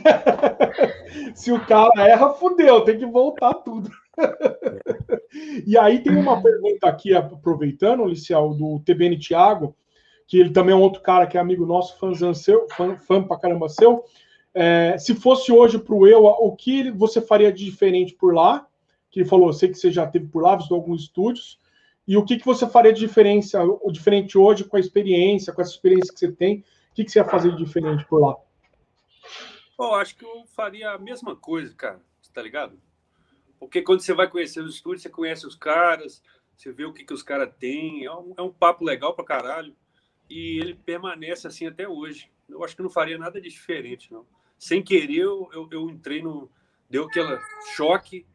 Se 1.36 1.52
o 1.52 1.66
cara 1.66 2.08
erra, 2.08 2.34
fudeu, 2.34 2.82
tem 2.82 2.98
que 2.98 3.06
voltar 3.06 3.54
tudo. 3.56 3.90
e 5.66 5.78
aí 5.78 6.04
tem 6.04 6.16
uma 6.16 6.42
pergunta 6.42 6.88
aqui, 6.88 7.14
aproveitando, 7.14 8.06
Licial, 8.06 8.54
do 8.54 8.82
TBN 8.86 9.18
Thiago, 9.18 9.76
que 10.32 10.40
ele 10.40 10.52
também 10.52 10.72
é 10.72 10.78
um 10.78 10.82
outro 10.82 11.02
cara 11.02 11.28
que 11.28 11.38
é 11.38 11.42
amigo 11.42 11.66
nosso, 11.66 12.00
fãzão 12.00 12.34
seu, 12.34 12.66
fã, 12.70 12.96
fã 12.96 13.22
pra 13.22 13.38
caramba 13.38 13.68
seu. 13.68 14.06
É, 14.54 14.98
se 14.98 15.14
fosse 15.14 15.52
hoje 15.52 15.78
para 15.78 15.94
o 15.94 16.08
eu, 16.08 16.24
o 16.24 16.56
que 16.56 16.90
você 16.90 17.20
faria 17.20 17.52
de 17.52 17.66
diferente 17.66 18.14
por 18.14 18.34
lá? 18.34 18.66
Que 19.10 19.20
ele 19.20 19.28
falou, 19.28 19.52
sei 19.52 19.68
que 19.68 19.76
você 19.76 19.92
já 19.92 20.08
teve 20.08 20.28
por 20.28 20.42
lá, 20.42 20.56
visitou 20.56 20.78
alguns 20.78 21.02
estúdios. 21.02 21.60
E 22.08 22.16
o 22.16 22.24
que, 22.24 22.38
que 22.38 22.46
você 22.46 22.66
faria 22.66 22.94
de 22.94 23.02
diferença, 23.02 23.62
o 23.62 23.92
diferente 23.92 24.38
hoje 24.38 24.64
com 24.64 24.78
a 24.78 24.80
experiência, 24.80 25.52
com 25.52 25.62
essa 25.62 25.72
experiência 25.72 26.14
que 26.14 26.20
você 26.22 26.32
tem? 26.32 26.60
O 26.92 26.94
que, 26.94 27.04
que 27.04 27.12
você 27.12 27.20
ia 27.20 27.26
fazer 27.26 27.52
de 27.52 27.58
diferente 27.58 28.06
por 28.06 28.22
lá? 28.22 28.38
Bom, 29.78 29.94
acho 29.96 30.16
que 30.16 30.24
eu 30.24 30.46
faria 30.46 30.92
a 30.92 30.98
mesma 30.98 31.36
coisa, 31.36 31.76
cara. 31.76 32.00
Tá 32.34 32.42
ligado? 32.42 32.80
Porque 33.60 33.82
quando 33.82 34.00
você 34.00 34.14
vai 34.14 34.30
conhecer 34.30 34.62
os 34.62 34.76
estúdios, 34.76 35.02
você 35.02 35.10
conhece 35.10 35.46
os 35.46 35.56
caras, 35.56 36.24
você 36.56 36.72
vê 36.72 36.86
o 36.86 36.94
que, 36.94 37.04
que 37.04 37.14
os 37.14 37.22
caras 37.22 37.54
têm. 37.60 38.06
É 38.06 38.14
um, 38.14 38.34
é 38.38 38.42
um 38.42 38.50
papo 38.50 38.86
legal 38.86 39.14
pra 39.14 39.26
caralho 39.26 39.76
e 40.32 40.60
ele 40.60 40.74
permanece 40.74 41.46
assim 41.46 41.68
até 41.68 41.88
hoje. 41.88 42.32
Eu 42.48 42.64
acho 42.64 42.76
que 42.76 42.82
não 42.82 42.90
faria 42.90 43.18
nada 43.18 43.42
de 43.42 43.50
diferente, 43.50 44.12
não. 44.12 44.26
Sem 44.58 44.82
querer, 44.82 45.18
eu, 45.18 45.50
eu, 45.54 45.68
eu 45.70 45.90
entrei 45.90 46.22
no. 46.22 46.50
Deu 46.90 47.06
aquele 47.06 47.38
choque 47.76 48.26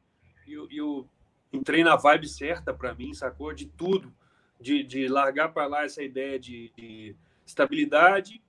e 0.47 0.53
eu, 0.53 0.69
eu 0.71 1.09
entrei 1.53 1.83
na 1.83 1.97
vibe 1.97 2.29
certa 2.29 2.75
para 2.75 2.95
mim, 2.95 3.15
sacou? 3.15 3.53
De 3.55 3.67
tudo. 3.67 4.13
De, 4.61 4.83
de 4.83 5.09
largar 5.09 5.53
para 5.53 5.67
lá 5.67 5.85
essa 5.85 6.03
ideia 6.03 6.39
de, 6.39 6.71
de 6.77 7.15
estabilidade 7.47 8.43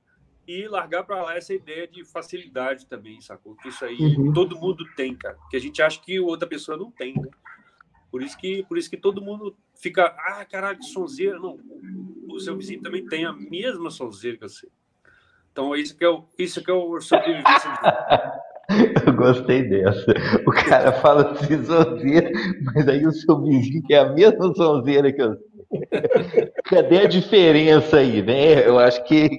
e 0.48 0.68
largar 0.68 1.04
para 1.04 1.22
lá 1.22 1.36
essa 1.36 1.54
ideia 1.54 1.86
de 1.88 2.06
facilidade 2.06 2.86
também, 2.86 3.20
sacou? 3.22 3.56
Que 3.56 3.70
isso 3.70 3.84
aí 3.84 3.98
uhum. 3.98 4.34
todo 4.34 4.58
mundo 4.58 4.86
tem, 4.96 5.16
cara. 5.16 5.38
Que 5.50 5.58
a 5.58 5.60
gente 5.60 5.82
acha 5.82 6.02
que 6.02 6.20
outra 6.20 6.48
pessoa 6.48 6.78
não 6.78 6.92
tem, 6.92 7.14
né? 7.14 7.30
Por 8.10 8.24
isso 8.24 8.38
que, 8.38 8.64
por 8.64 8.78
isso 8.78 8.90
que 8.90 8.98
todo 8.98 9.22
mundo 9.22 9.56
fica, 9.76 10.06
ah, 10.18 10.46
caralho, 10.46 10.80
que 10.80 10.86
sonzeira. 10.86 11.38
Não, 11.38 11.60
o 12.38 12.42
seu 12.42 12.56
vizinho 12.56 12.82
também 12.82 13.06
tem 13.06 13.26
a 13.26 13.34
mesma 13.34 13.90
sonzeira 13.90 14.38
que 14.38 14.48
você. 14.48 14.68
Então, 15.52 15.76
isso 15.76 15.98
que 15.98 16.06
é 16.06 16.10
o, 16.10 16.24
isso 16.38 16.64
que 16.64 16.70
é 16.70 16.74
o 16.74 17.00
sobrevivência. 17.02 17.72
Eu 19.06 19.14
gostei 19.16 19.64
dessa. 19.64 20.12
O 20.46 20.52
cara 20.52 20.92
fala 20.92 21.32
assim, 21.32 21.64
sonzeira, 21.64 22.30
mas 22.66 22.88
aí 22.88 23.06
o 23.06 23.14
seu 23.14 23.42
vizinho 23.42 23.82
tem 23.88 23.98
a 23.98 24.10
mesma 24.10 24.54
sonzeira 24.54 25.12
que 25.12 25.22
eu. 25.22 25.38
Cadê 26.66 27.00
a 27.00 27.08
diferença 27.08 27.98
aí, 27.98 28.22
né? 28.22 28.68
Eu 28.68 28.78
acho 28.78 29.02
que, 29.06 29.30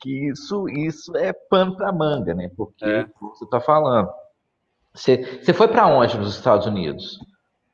que 0.00 0.28
isso, 0.28 0.68
isso 0.68 1.16
é 1.16 1.32
pano 1.32 1.76
para 1.76 1.92
manga, 1.92 2.32
né? 2.32 2.48
Porque 2.56 2.84
é. 2.84 3.06
você 3.20 3.44
está 3.44 3.60
falando. 3.60 4.08
Você, 4.94 5.40
você 5.42 5.52
foi 5.52 5.66
para 5.66 5.88
onde 5.88 6.16
nos 6.16 6.36
Estados 6.36 6.66
Unidos? 6.66 7.18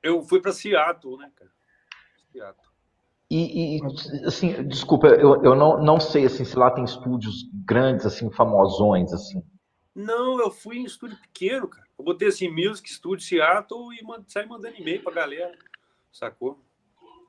Eu 0.03 0.23
fui 0.23 0.41
para 0.41 0.53
Seattle, 0.53 1.19
né, 1.19 1.31
cara? 1.37 1.51
Seattle. 2.33 2.72
E, 3.35 3.79
e, 3.79 4.27
assim, 4.27 4.63
desculpa, 4.69 5.07
eu, 5.07 5.43
eu 5.43 5.55
não, 5.57 5.83
não 5.83 5.99
sei 5.99 6.27
assim, 6.27 6.45
se 6.45 6.55
lá 6.55 6.71
tem 6.71 6.85
estúdios 6.85 7.49
grandes, 7.65 8.05
assim, 8.05 8.31
famosões, 8.31 9.11
assim. 9.11 9.43
Não, 9.95 10.39
eu 10.39 10.51
fui 10.51 10.77
em 10.77 10.85
estúdio 10.85 11.17
pequeno, 11.17 11.67
cara. 11.67 11.87
Eu 11.99 12.05
botei 12.05 12.29
assim, 12.29 12.51
Music 12.51 12.93
Studio 12.93 13.25
Seattle 13.25 13.95
e 13.99 14.05
mand 14.05 14.25
saí 14.29 14.47
mandando 14.47 14.77
e-mail 14.77 15.03
pra 15.03 15.15
galera, 15.15 15.57
sacou? 16.13 16.63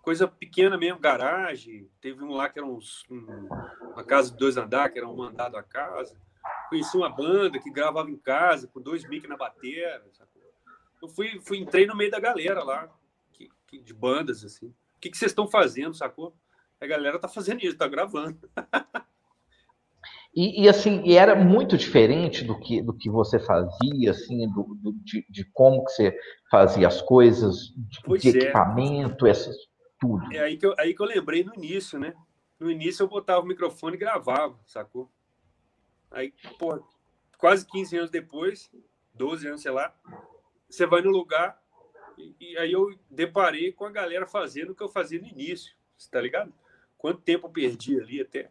Coisa 0.02 0.28
pequena 0.28 0.78
mesmo, 0.78 1.00
garagem. 1.00 1.90
Teve 2.02 2.22
um 2.22 2.34
lá 2.34 2.50
que 2.50 2.60
era 2.60 2.68
uns, 2.68 3.06
um, 3.10 3.48
uma 3.94 4.04
casa 4.04 4.30
de 4.30 4.38
dois 4.38 4.58
andares, 4.58 4.92
que 4.92 5.00
era 5.00 5.08
um 5.08 5.16
mandado 5.16 5.56
a 5.56 5.64
casa. 5.64 6.20
Conheci 6.68 6.98
uma 6.98 7.08
banda 7.08 7.60
que 7.60 7.72
gravava 7.72 8.12
em 8.12 8.18
casa, 8.18 8.68
com 8.68 8.82
dois 8.82 9.08
mic 9.08 9.26
na 9.26 9.38
bateria, 9.38 10.04
sacou? 10.12 10.42
Eu 11.02 11.08
fui, 11.08 11.40
fui, 11.40 11.60
entrei 11.60 11.88
no 11.88 11.96
meio 11.96 12.12
da 12.12 12.20
galera 12.20 12.62
lá, 12.62 12.90
que, 13.32 13.50
que 13.66 13.80
de 13.80 13.94
bandas, 13.94 14.44
assim 14.44 14.74
que, 15.04 15.10
que 15.10 15.18
vocês 15.18 15.32
estão 15.32 15.48
fazendo, 15.48 15.94
sacou? 15.94 16.34
A 16.80 16.88
galera 16.88 17.20
tá 17.20 17.28
fazendo 17.28 17.62
isso, 17.62 17.78
tá 17.78 17.88
gravando. 17.88 18.50
E, 20.36 20.64
e, 20.64 20.68
assim, 20.68 21.04
e 21.06 21.16
era 21.16 21.36
muito 21.36 21.78
diferente 21.78 22.44
do 22.44 22.60
que, 22.60 22.82
do 22.82 22.92
que 22.92 23.08
você 23.08 23.38
fazia, 23.38 24.10
assim, 24.10 24.52
do, 24.52 24.64
do 24.82 24.92
de, 24.94 25.24
de, 25.30 25.46
como 25.54 25.86
que 25.86 25.92
você 25.92 26.20
fazia 26.50 26.88
as 26.88 27.04
coisas, 27.04 27.68
de, 27.78 28.18
de 28.18 28.30
é. 28.30 28.42
equipamento, 28.42 29.28
essas, 29.28 29.56
tudo. 30.00 30.34
É 30.34 30.40
aí 30.40 30.58
que, 30.58 30.66
eu, 30.66 30.74
aí 30.80 30.96
que 30.96 31.00
eu 31.00 31.06
lembrei 31.06 31.44
no 31.44 31.54
início, 31.54 32.00
né? 32.00 32.16
No 32.60 32.68
início 32.68 33.04
eu 33.04 33.08
botava 33.08 33.42
o 33.42 33.46
microfone 33.46 33.96
e 33.96 34.00
gravava, 34.00 34.60
sacou? 34.66 35.08
Aí, 36.10 36.34
pô, 36.58 36.84
quase 37.38 37.68
15 37.68 37.98
anos 37.98 38.10
depois, 38.10 38.72
12 39.14 39.48
anos, 39.50 39.62
sei 39.62 39.72
lá, 39.72 39.94
você 40.68 40.88
vai 40.88 41.04
no 41.04 41.12
lugar, 41.12 41.62
e, 42.18 42.36
e, 42.40 42.58
aí 42.58 42.72
eu 42.72 42.94
deparei 43.10 43.72
com 43.72 43.86
a 43.86 43.92
galera 43.92 44.26
fazendo 44.26 44.72
o 44.72 44.76
que 44.76 44.84
eu 44.84 44.90
fazia 44.90 45.20
no 45.20 45.28
início, 45.28 45.74
tá 46.12 46.22
ligado? 46.22 46.54
Quanto 46.98 47.22
tempo 47.22 47.48
eu 47.48 47.52
perdi 47.52 48.00
ali 48.00 48.22
até. 48.22 48.50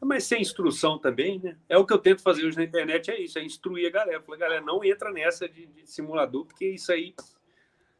Mas 0.00 0.24
sem 0.24 0.40
instrução 0.40 0.98
também, 0.98 1.40
né? 1.40 1.56
É 1.68 1.76
o 1.76 1.84
que 1.84 1.92
eu 1.92 1.98
tento 1.98 2.22
fazer 2.22 2.44
hoje 2.44 2.56
na 2.56 2.64
internet, 2.64 3.10
é 3.10 3.20
isso, 3.20 3.38
é 3.38 3.42
instruir 3.42 3.88
a 3.88 3.90
galera. 3.90 4.22
Falei, 4.22 4.40
galera, 4.40 4.60
não 4.60 4.84
entra 4.84 5.10
nessa 5.10 5.48
de, 5.48 5.66
de 5.66 5.86
simulador, 5.86 6.44
porque 6.46 6.68
isso 6.68 6.92
aí, 6.92 7.14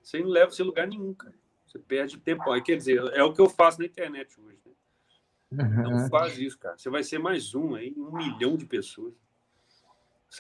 isso 0.00 0.16
aí 0.16 0.22
não 0.22 0.30
leva 0.30 0.50
você 0.50 0.62
a 0.62 0.64
lugar 0.64 0.86
nenhum, 0.86 1.12
cara. 1.12 1.34
Você 1.66 1.78
perde 1.78 2.16
tempo. 2.18 2.50
Aí, 2.50 2.62
quer 2.62 2.76
dizer, 2.76 2.98
é 3.12 3.22
o 3.22 3.32
que 3.32 3.40
eu 3.40 3.48
faço 3.48 3.80
na 3.80 3.86
internet 3.86 4.40
hoje. 4.40 4.58
Né? 5.50 5.64
Uhum. 5.64 5.90
Não 5.90 6.08
faz 6.08 6.38
isso, 6.38 6.58
cara. 6.58 6.78
Você 6.78 6.88
vai 6.88 7.02
ser 7.02 7.18
mais 7.18 7.54
um 7.54 7.74
aí, 7.74 7.94
um 7.96 8.16
milhão 8.16 8.56
de 8.56 8.64
pessoas. 8.64 9.12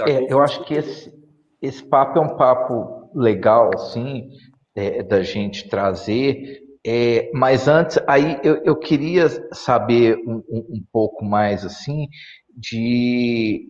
É, 0.06 0.32
eu 0.32 0.40
acho 0.40 0.64
que 0.64 0.74
esse, 0.74 1.12
esse 1.60 1.82
papo 1.84 2.18
é 2.18 2.22
um 2.22 2.36
papo 2.36 2.97
legal, 3.14 3.70
assim, 3.74 4.28
é, 4.74 5.02
da 5.02 5.22
gente 5.22 5.68
trazer. 5.68 6.60
É, 6.86 7.30
mas 7.34 7.68
antes, 7.68 7.98
aí 8.06 8.40
eu, 8.42 8.56
eu 8.64 8.76
queria 8.76 9.28
saber 9.52 10.16
um, 10.26 10.42
um, 10.48 10.82
pouco 10.92 11.24
mais, 11.24 11.64
assim, 11.64 12.08
de 12.56 13.66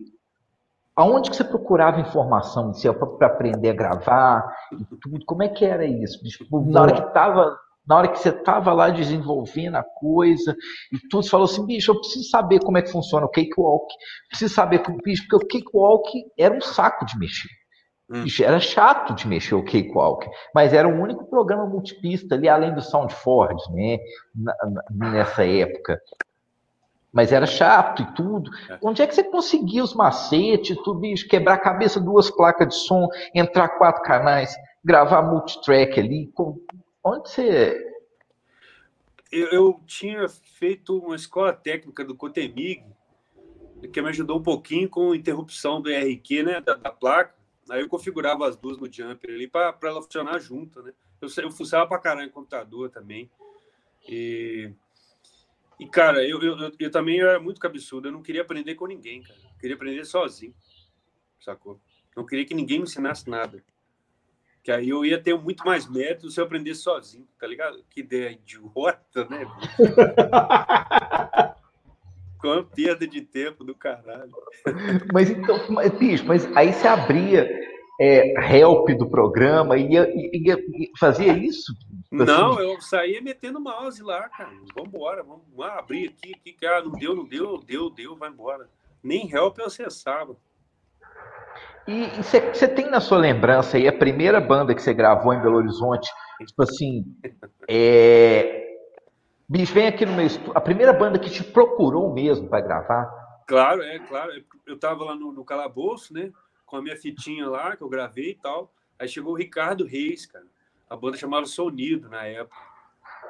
aonde 0.95 1.29
que 1.29 1.35
você 1.35 1.43
procurava 1.43 2.01
informação 2.01 2.71
para 3.17 3.27
aprender 3.27 3.69
a 3.69 3.73
gravar 3.73 4.55
e 4.73 4.97
tudo. 4.97 5.25
Como 5.25 5.43
é 5.43 5.49
que 5.49 5.65
era 5.65 5.85
isso? 5.85 6.19
Tipo, 6.23 6.61
na 6.61 6.81
hora 6.81 6.93
que 6.93 7.07
estava 7.07 7.57
na 7.89 7.97
hora 7.97 8.07
que 8.09 8.19
você 8.19 8.29
estava 8.29 8.71
lá 8.71 8.91
desenvolvendo 8.91 9.75
a 9.75 9.83
coisa 9.83 10.55
e 10.93 10.99
tudo, 11.09 11.23
você 11.23 11.29
falou 11.29 11.45
assim, 11.45 11.65
bicho, 11.65 11.89
eu 11.89 11.99
preciso 11.99 12.29
saber 12.29 12.59
como 12.59 12.77
é 12.77 12.83
que 12.83 12.91
funciona 12.91 13.25
o 13.25 13.31
cakewalk, 13.31 13.91
preciso 14.29 14.53
saber, 14.53 14.83
bicho, 15.03 15.25
porque 15.27 15.43
o 15.43 15.47
cakewalk 15.47 16.07
era 16.37 16.55
um 16.55 16.61
saco 16.61 17.03
de 17.03 17.17
mexer. 17.17 17.49
Hum. 18.09 18.25
Era 18.43 18.59
chato 18.59 19.13
de 19.13 19.27
mexer 19.27 19.53
o 19.53 19.63
Cakewalk, 19.63 20.27
mas 20.53 20.73
era 20.73 20.87
o 20.87 20.99
único 20.99 21.25
programa 21.25 21.67
multipista 21.67 22.33
ali, 22.33 22.49
além 22.49 22.73
do 22.73 22.81
SoundForge, 22.81 23.71
né? 23.71 23.99
nessa 24.89 25.45
época. 25.45 26.01
Mas 27.11 27.31
era 27.31 27.45
chato 27.45 28.01
e 28.01 28.13
tudo. 28.13 28.49
É. 28.69 28.79
Onde 28.81 29.01
é 29.01 29.07
que 29.07 29.13
você 29.13 29.23
conseguia 29.23 29.83
os 29.83 29.93
macetes, 29.93 30.75
tudo 30.83 31.05
isso, 31.05 31.27
quebrar 31.27 31.55
a 31.55 31.59
cabeça, 31.59 31.99
duas 31.99 32.31
placas 32.31 32.69
de 32.69 32.75
som, 32.75 33.07
entrar 33.33 33.69
quatro 33.69 34.01
canais, 34.01 34.55
gravar 34.83 35.21
multitrack 35.21 35.99
ali? 35.99 36.31
Onde 37.03 37.29
você. 37.29 37.85
Eu, 39.31 39.47
eu 39.49 39.79
tinha 39.85 40.27
feito 40.27 40.97
uma 40.97 41.15
escola 41.15 41.53
técnica 41.53 42.03
do 42.03 42.15
Cotemig, 42.15 42.83
que 43.93 44.01
me 44.01 44.09
ajudou 44.09 44.39
um 44.39 44.43
pouquinho 44.43 44.89
com 44.89 45.13
interrupção 45.13 45.79
do 45.79 45.89
RQ, 45.89 46.43
né, 46.43 46.61
da, 46.61 46.73
da 46.75 46.91
placa. 46.91 47.38
Aí 47.69 47.81
eu 47.81 47.89
configurava 47.89 48.47
as 48.47 48.55
duas 48.55 48.77
no 48.77 48.91
jumper 48.91 49.33
ali 49.33 49.47
para 49.47 49.77
ela 49.83 50.01
funcionar 50.01 50.39
junto, 50.39 50.81
né? 50.81 50.93
Eu, 51.21 51.27
eu 51.43 51.51
fuçava 51.51 51.87
para 51.87 51.99
caralho 51.99 52.27
em 52.27 52.31
computador 52.31 52.89
também. 52.89 53.29
E, 54.07 54.71
e 55.79 55.87
cara, 55.87 56.27
eu, 56.27 56.41
eu, 56.41 56.71
eu, 56.79 56.91
também 56.91 57.19
era 57.19 57.39
muito 57.39 57.59
cabeçudo. 57.59 58.07
Eu 58.07 58.11
não 58.11 58.23
queria 58.23 58.41
aprender 58.41 58.75
com 58.75 58.87
ninguém, 58.87 59.21
cara. 59.21 59.39
Eu 59.39 59.59
queria 59.59 59.75
aprender 59.75 60.05
sozinho. 60.05 60.53
sacou? 61.39 61.79
Não 62.15 62.25
queria 62.25 62.45
que 62.45 62.53
ninguém 62.53 62.79
me 62.79 62.83
ensinasse 62.83 63.29
nada. 63.29 63.63
Que 64.63 64.71
aí 64.71 64.89
eu 64.89 65.05
ia 65.05 65.21
ter 65.21 65.37
muito 65.37 65.65
mais 65.65 65.89
mérito 65.89 66.29
se 66.29 66.39
eu 66.39 66.45
aprendesse 66.45 66.81
sozinho, 66.81 67.27
tá 67.39 67.47
ligado? 67.47 67.83
Que 67.89 68.01
ideia 68.01 68.31
idiota, 68.31 69.25
né? 69.29 69.45
Com 72.39 72.51
a 72.51 72.63
perda 72.63 73.05
de 73.05 73.21
tempo 73.21 73.63
do 73.63 73.75
caralho. 73.75 74.31
Mas 75.13 75.29
então, 75.29 75.57
bicho, 75.97 76.25
mas 76.25 76.45
aí 76.55 76.71
você 76.71 76.87
abria 76.87 77.58
é, 77.99 78.33
help 78.55 78.89
do 78.91 79.09
programa 79.09 79.77
e 79.77 79.91
ia, 79.91 80.09
ia, 80.09 80.57
ia, 80.57 80.89
fazia 80.97 81.33
isso? 81.33 81.73
Não, 82.09 82.53
assim? 82.53 82.61
eu 82.61 82.81
saía 82.81 83.21
metendo 83.21 83.59
mouse 83.59 84.01
lá, 84.01 84.29
cara. 84.29 84.51
Vambora, 84.75 85.21
vamos 85.21 85.43
lá, 85.55 85.77
abrir 85.77 86.09
aqui, 86.09 86.33
aqui, 86.33 86.53
cara. 86.53 86.83
Não 86.83 86.91
deu, 86.91 87.15
não 87.15 87.25
deu, 87.25 87.57
deu, 87.59 87.89
deu, 87.89 88.15
vai 88.15 88.29
embora. 88.29 88.69
Nem 89.03 89.29
help 89.31 89.59
eu 89.59 89.65
acessava. 89.65 90.35
E 91.87 92.07
você 92.21 92.67
tem 92.67 92.89
na 92.89 92.99
sua 92.99 93.17
lembrança 93.17 93.77
aí 93.77 93.87
a 93.87 93.93
primeira 93.93 94.39
banda 94.39 94.75
que 94.75 94.81
você 94.81 94.93
gravou 94.93 95.33
em 95.33 95.41
Belo 95.41 95.57
Horizonte? 95.57 96.09
Tipo 96.45 96.63
assim, 96.63 97.03
é... 97.67 98.67
Bicho, 99.47 99.73
vem 99.73 99.87
aqui 99.87 100.05
no 100.05 100.13
meu 100.13 100.27
estúdio. 100.27 100.53
A 100.55 100.61
primeira 100.61 100.93
banda 100.93 101.17
que 101.17 101.29
te 101.29 101.43
procurou 101.43 102.13
mesmo 102.13 102.47
para 102.47 102.61
gravar? 102.61 103.09
Claro, 103.47 103.81
é, 103.81 103.97
claro. 103.99 104.31
Eu 104.67 104.77
tava 104.77 105.03
lá 105.03 105.15
no, 105.15 105.31
no 105.31 105.43
calabouço, 105.43 106.13
né? 106.13 106.31
Com 106.69 106.77
a 106.77 106.81
minha 106.81 106.95
fitinha 106.95 107.49
lá, 107.49 107.75
que 107.75 107.83
eu 107.83 107.89
gravei 107.89 108.31
e 108.31 108.35
tal. 108.35 108.71
Aí 108.97 109.07
chegou 109.07 109.33
o 109.33 109.37
Ricardo 109.37 109.85
Reis, 109.85 110.25
cara. 110.25 110.45
A 110.89 110.95
banda 110.95 111.17
chamava 111.17 111.45
Sonido 111.45 112.09
na 112.09 112.25
época. 112.25 112.57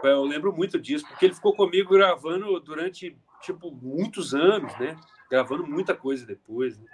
Eu 0.03 0.23
lembro 0.23 0.53
muito 0.53 0.79
disso, 0.79 1.05
porque 1.07 1.25
ele 1.25 1.33
ficou 1.33 1.55
comigo 1.55 1.93
gravando 1.93 2.59
durante, 2.59 3.17
tipo, 3.41 3.71
muitos 3.71 4.33
anos, 4.33 4.77
né? 4.79 4.97
Gravando 5.29 5.67
muita 5.67 5.93
coisa 5.93 6.25
depois, 6.25 6.77
né? 6.77 6.85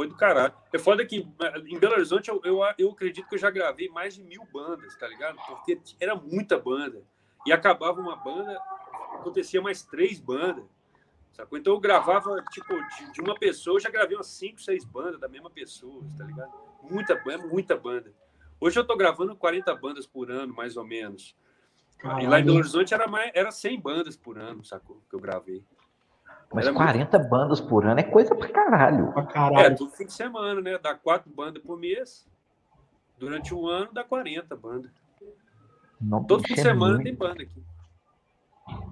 foi 0.00 0.08
do 0.08 0.16
caralho. 0.16 0.54
É 0.72 0.78
foda 0.78 1.04
que 1.04 1.28
em 1.66 1.78
Belo 1.78 1.92
Horizonte 1.92 2.30
eu, 2.30 2.40
eu, 2.42 2.60
eu 2.78 2.90
acredito 2.90 3.28
que 3.28 3.34
eu 3.34 3.38
já 3.38 3.50
gravei 3.50 3.86
mais 3.90 4.14
de 4.14 4.22
mil 4.22 4.46
bandas, 4.50 4.96
tá 4.96 5.06
ligado? 5.06 5.36
Porque 5.46 5.78
era 6.00 6.14
muita 6.14 6.58
banda. 6.58 7.02
E 7.46 7.52
acabava 7.52 8.00
uma 8.00 8.16
banda, 8.16 8.58
acontecia 9.12 9.60
mais 9.60 9.82
três 9.82 10.18
bandas. 10.18 10.64
Sacou? 11.32 11.58
Então 11.58 11.72
eu 11.72 11.80
gravava, 11.80 12.42
tipo, 12.50 12.74
de, 12.74 13.12
de, 13.12 13.20
uma 13.20 13.34
pessoa, 13.34 13.76
eu 13.76 13.80
já 13.80 13.90
gravei 13.90 14.16
umas 14.16 14.26
cinco, 14.26 14.60
seis 14.60 14.84
bandas 14.84 15.20
da 15.20 15.28
mesma 15.28 15.50
pessoa, 15.50 16.02
tá 16.18 16.24
ligado? 16.24 16.52
Muita 16.82 17.14
banda, 17.14 17.46
muita 17.46 17.76
banda. 17.76 18.12
Hoje 18.60 18.78
eu 18.78 18.84
tô 18.84 18.96
gravando 18.96 19.34
40 19.36 19.74
bandas 19.76 20.06
por 20.06 20.30
ano, 20.30 20.54
mais 20.54 20.76
ou 20.76 20.84
menos. 20.84 21.34
Caralho. 21.98 22.24
E 22.24 22.26
lá 22.26 22.40
em 22.40 22.44
Belo 22.44 22.58
Horizonte 22.58 22.92
era, 22.92 23.06
mais, 23.06 23.30
era 23.34 23.50
100 23.50 23.80
bandas 23.80 24.16
por 24.16 24.38
ano, 24.38 24.64
sacou? 24.64 25.02
Que 25.08 25.14
eu 25.14 25.20
gravei. 25.20 25.64
Mas 26.52 26.66
Era 26.66 26.74
40 26.74 27.18
muito... 27.18 27.30
bandas 27.30 27.60
por 27.60 27.86
ano 27.86 28.00
é 28.00 28.02
coisa 28.02 28.34
pra 28.34 28.48
caralho. 28.48 29.12
Pra 29.12 29.24
caralho. 29.24 29.66
É, 29.66 29.70
todo 29.70 29.90
fim 29.92 30.06
de 30.06 30.12
semana, 30.12 30.60
né? 30.60 30.78
Dá 30.78 30.94
quatro 30.94 31.30
bandas 31.30 31.62
por 31.62 31.78
mês. 31.78 32.28
Durante 33.18 33.54
um 33.54 33.66
ano 33.66 33.90
dá 33.92 34.02
40 34.02 34.56
bandas. 34.56 34.90
Não, 36.00 36.24
todo 36.24 36.42
fim 36.42 36.54
de 36.54 36.60
é 36.60 36.62
semana 36.62 36.94
muito... 36.94 37.04
tem 37.04 37.14
banda 37.14 37.42
aqui. 37.42 37.62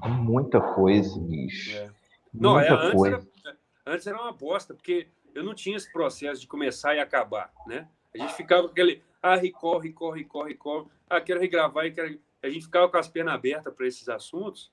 É 0.04 0.08
muita 0.08 0.60
coisa, 0.60 1.18
bicho. 1.20 1.76
É. 1.76 1.90
Não, 2.32 2.58
é, 2.58 2.68
antes, 2.70 3.04
era, 3.04 3.26
antes 3.86 4.06
era 4.06 4.20
uma 4.20 4.32
bosta, 4.32 4.74
porque 4.74 5.08
eu 5.34 5.42
não 5.42 5.54
tinha 5.54 5.76
esse 5.76 5.90
processo 5.92 6.40
de 6.40 6.46
começar 6.46 6.94
e 6.94 7.00
acabar, 7.00 7.52
né? 7.66 7.88
A 8.14 8.18
gente 8.18 8.34
ficava 8.34 8.62
com 8.62 8.72
aquele, 8.72 9.02
ah, 9.22 9.36
recorre, 9.36 9.88
recorre, 9.88 10.22
recorre, 10.22 10.50
recorre. 10.50 10.86
Ah, 11.08 11.20
quero 11.20 11.40
regravar 11.40 11.86
e 11.86 11.92
quero... 11.92 12.18
A 12.42 12.48
gente 12.48 12.64
ficava 12.64 12.88
com 12.88 12.96
as 12.96 13.08
pernas 13.08 13.34
abertas 13.34 13.74
para 13.74 13.86
esses 13.86 14.08
assuntos. 14.08 14.70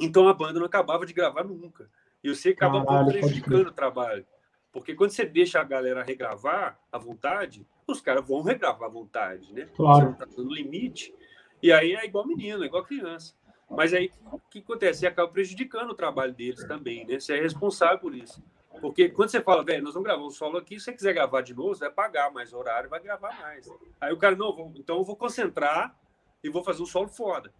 Então 0.00 0.28
a 0.28 0.34
banda 0.34 0.58
não 0.58 0.66
acabava 0.66 1.06
de 1.06 1.12
gravar 1.12 1.44
nunca. 1.44 1.88
E 2.22 2.28
você 2.28 2.50
acaba 2.50 2.84
Caralho, 2.84 3.08
prejudicando 3.08 3.68
o 3.68 3.72
trabalho. 3.72 4.26
Porque 4.72 4.94
quando 4.94 5.10
você 5.10 5.24
deixa 5.24 5.60
a 5.60 5.64
galera 5.64 6.02
regravar 6.02 6.78
à 6.92 6.98
vontade, 6.98 7.66
os 7.86 8.00
caras 8.00 8.26
vão 8.26 8.42
regravar 8.42 8.88
à 8.88 8.92
vontade, 8.92 9.52
né? 9.52 9.68
Claro. 9.76 10.12
Você 10.12 10.18
tá 10.18 10.24
dando 10.24 10.52
limite. 10.52 11.14
E 11.62 11.72
aí 11.72 11.94
é 11.94 12.04
igual 12.04 12.26
menino, 12.26 12.62
é 12.62 12.66
igual 12.66 12.84
criança. 12.84 13.34
Mas 13.70 13.92
aí 13.92 14.10
o 14.32 14.38
que 14.38 14.60
acontece? 14.60 15.00
Você 15.00 15.06
acaba 15.06 15.30
prejudicando 15.30 15.90
o 15.90 15.94
trabalho 15.94 16.32
deles 16.32 16.64
também, 16.64 17.06
né? 17.06 17.20
Você 17.20 17.34
é 17.34 17.40
responsável 17.40 17.98
por 17.98 18.14
isso. 18.14 18.42
Porque 18.80 19.08
quando 19.08 19.30
você 19.30 19.40
fala, 19.40 19.64
velho, 19.64 19.82
nós 19.82 19.94
vamos 19.94 20.06
gravar 20.06 20.24
um 20.24 20.30
solo 20.30 20.58
aqui, 20.58 20.78
se 20.78 20.86
você 20.86 20.92
quiser 20.92 21.12
gravar 21.12 21.40
de 21.42 21.54
novo, 21.54 21.74
você 21.74 21.84
vai 21.86 21.90
pagar 21.92 22.30
mais 22.30 22.52
horário, 22.52 22.88
vai 22.88 23.00
gravar 23.00 23.36
mais. 23.40 23.68
Aí 24.00 24.12
o 24.12 24.16
cara, 24.16 24.36
não, 24.36 24.54
vou, 24.54 24.72
então 24.76 24.98
eu 24.98 25.04
vou 25.04 25.16
concentrar 25.16 25.98
e 26.42 26.48
vou 26.48 26.62
fazer 26.62 26.82
um 26.82 26.86
solo 26.86 27.08
foda. 27.08 27.52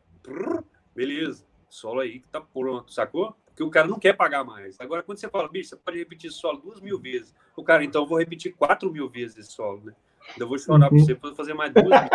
Beleza, 0.94 1.44
solo 1.68 2.00
aí 2.00 2.20
que 2.20 2.28
tá 2.28 2.40
pronto, 2.40 2.92
sacou? 2.92 3.36
que 3.58 3.64
o 3.64 3.70
cara 3.70 3.88
não 3.88 3.98
quer 3.98 4.12
pagar 4.12 4.44
mais. 4.44 4.76
Agora, 4.78 5.02
quando 5.02 5.18
você 5.18 5.28
fala, 5.28 5.48
bicho, 5.48 5.70
você 5.70 5.76
pode 5.76 5.98
repetir 5.98 6.30
esse 6.30 6.38
solo 6.38 6.60
duas 6.60 6.80
mil 6.80 6.96
vezes. 6.96 7.34
O 7.56 7.64
cara, 7.64 7.82
então, 7.82 8.02
eu 8.02 8.06
vou 8.06 8.16
repetir 8.16 8.54
quatro 8.54 8.88
mil 8.88 9.08
vezes 9.08 9.36
esse 9.36 9.52
solo, 9.52 9.82
né? 9.84 9.92
Eu 10.38 10.46
vou 10.46 10.56
chorar 10.60 10.84
uhum. 10.84 10.90
para 10.90 10.98
você 11.04 11.14
para 11.16 11.34
fazer 11.34 11.54
mais 11.54 11.74
duas 11.74 11.86
mil. 11.88 12.10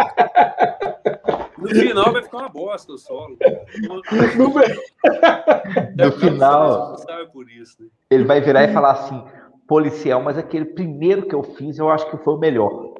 No 1.57 1.69
final 1.69 2.11
vai 2.11 2.23
ficar 2.23 2.37
uma 2.37 2.49
bosta 2.49 2.93
o 2.93 2.97
solo. 2.97 3.37
No, 5.95 6.11
final, 6.11 6.95
por 7.31 7.49
isso, 7.49 7.83
né? 7.83 7.89
ele 8.09 8.23
vai 8.23 8.41
virar 8.41 8.63
e 8.63 8.73
falar 8.73 8.91
assim, 8.91 9.23
policial, 9.67 10.21
mas 10.21 10.37
aquele 10.37 10.65
primeiro 10.65 11.27
que 11.27 11.35
eu 11.35 11.43
fiz, 11.43 11.77
eu 11.77 11.89
acho 11.89 12.09
que 12.09 12.17
foi 12.17 12.33
o 12.33 12.39
melhor. 12.39 12.95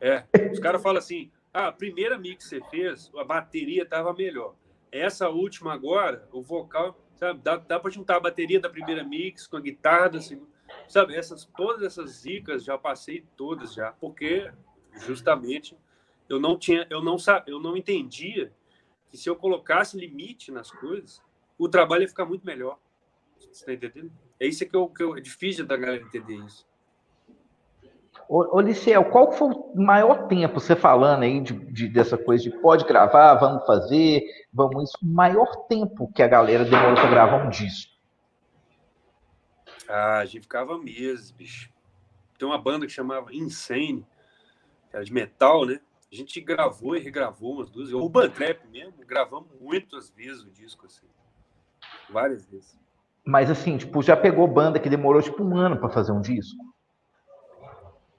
É, 0.00 0.24
os 0.52 0.58
caras 0.58 0.82
falam 0.82 0.98
assim, 0.98 1.30
ah, 1.52 1.68
a 1.68 1.72
primeira 1.72 2.18
mix 2.18 2.44
que 2.48 2.60
você 2.60 2.60
fez, 2.70 3.10
a 3.16 3.24
bateria 3.24 3.82
estava 3.82 4.12
melhor. 4.12 4.54
Essa 4.90 5.28
última 5.28 5.72
agora, 5.72 6.26
o 6.32 6.42
vocal 6.42 6.96
sabe? 7.16 7.40
Dá, 7.42 7.56
dá 7.56 7.80
para 7.80 7.90
juntar 7.90 8.16
a 8.16 8.20
bateria 8.20 8.60
da 8.60 8.70
primeira 8.70 9.02
mix 9.02 9.46
com 9.46 9.56
a 9.56 9.60
guitarra 9.60 10.10
da 10.10 10.20
segunda, 10.20 10.50
sabe? 10.88 11.16
Essas, 11.16 11.44
todas 11.56 11.82
essas 11.82 12.10
zicas 12.10 12.64
já 12.64 12.78
passei 12.78 13.24
todas 13.36 13.74
já, 13.74 13.92
porque 13.92 14.50
justamente 15.06 15.76
eu 16.28 16.40
não 16.40 16.58
tinha, 16.58 16.86
eu 16.90 17.02
não 17.02 17.16
eu 17.46 17.60
não 17.60 17.76
entendia 17.76 18.52
que 19.08 19.16
se 19.16 19.28
eu 19.28 19.36
colocasse 19.36 19.98
limite 19.98 20.50
nas 20.50 20.70
coisas, 20.70 21.22
o 21.58 21.68
trabalho 21.68 22.02
ia 22.02 22.08
ficar 22.08 22.24
muito 22.24 22.44
melhor. 22.44 22.78
Você 23.38 23.50
está 23.50 23.72
entendendo? 23.72 24.12
É 24.38 24.46
isso 24.46 24.66
que, 24.66 24.76
eu, 24.76 24.88
que 24.88 25.02
eu, 25.02 25.16
é 25.16 25.20
difícil 25.20 25.66
da 25.66 25.76
galera 25.76 26.02
entender 26.02 26.36
isso. 26.36 26.66
Ô, 28.28 28.56
ô 28.56 28.60
Liceu, 28.60 29.04
qual 29.04 29.30
foi 29.30 29.48
o 29.52 29.80
maior 29.80 30.26
tempo, 30.26 30.58
você 30.58 30.74
falando 30.74 31.22
aí 31.22 31.40
de, 31.40 31.52
de, 31.72 31.88
dessa 31.88 32.18
coisa 32.18 32.42
de 32.42 32.50
pode 32.58 32.84
gravar, 32.84 33.34
vamos 33.34 33.64
fazer, 33.64 34.24
vamos 34.52 34.84
isso, 34.84 34.98
o 35.00 35.06
maior 35.06 35.66
tempo 35.68 36.10
que 36.12 36.22
a 36.22 36.28
galera 36.28 36.64
demorou 36.64 36.94
para 36.94 37.10
gravar 37.10 37.46
um 37.46 37.50
disco? 37.50 37.94
Ah, 39.88 40.18
a 40.18 40.24
gente 40.24 40.42
ficava 40.42 40.76
meses, 40.78 41.30
bicho. 41.30 41.70
Tem 42.36 42.48
uma 42.48 42.58
banda 42.58 42.86
que 42.86 42.92
chamava 42.92 43.32
Insane, 43.32 44.04
que 44.90 44.96
era 44.96 45.04
de 45.04 45.12
metal, 45.12 45.64
né? 45.64 45.80
A 46.12 46.14
gente 46.14 46.40
gravou 46.40 46.96
e 46.96 47.00
regravou 47.00 47.54
umas 47.54 47.68
duas. 47.68 47.92
O 47.92 48.08
Bantrap 48.08 48.64
mesmo, 48.68 48.94
gravamos 49.04 49.50
muitas 49.60 50.10
vezes 50.10 50.42
o 50.42 50.50
disco, 50.50 50.86
assim. 50.86 51.06
Várias 52.08 52.46
vezes. 52.46 52.78
Mas 53.24 53.50
assim, 53.50 53.76
tipo, 53.76 54.02
já 54.02 54.16
pegou 54.16 54.46
banda 54.46 54.78
que 54.78 54.88
demorou 54.88 55.20
tipo 55.20 55.42
um 55.42 55.56
ano 55.56 55.76
para 55.78 55.88
fazer 55.88 56.12
um 56.12 56.20
disco? 56.20 56.64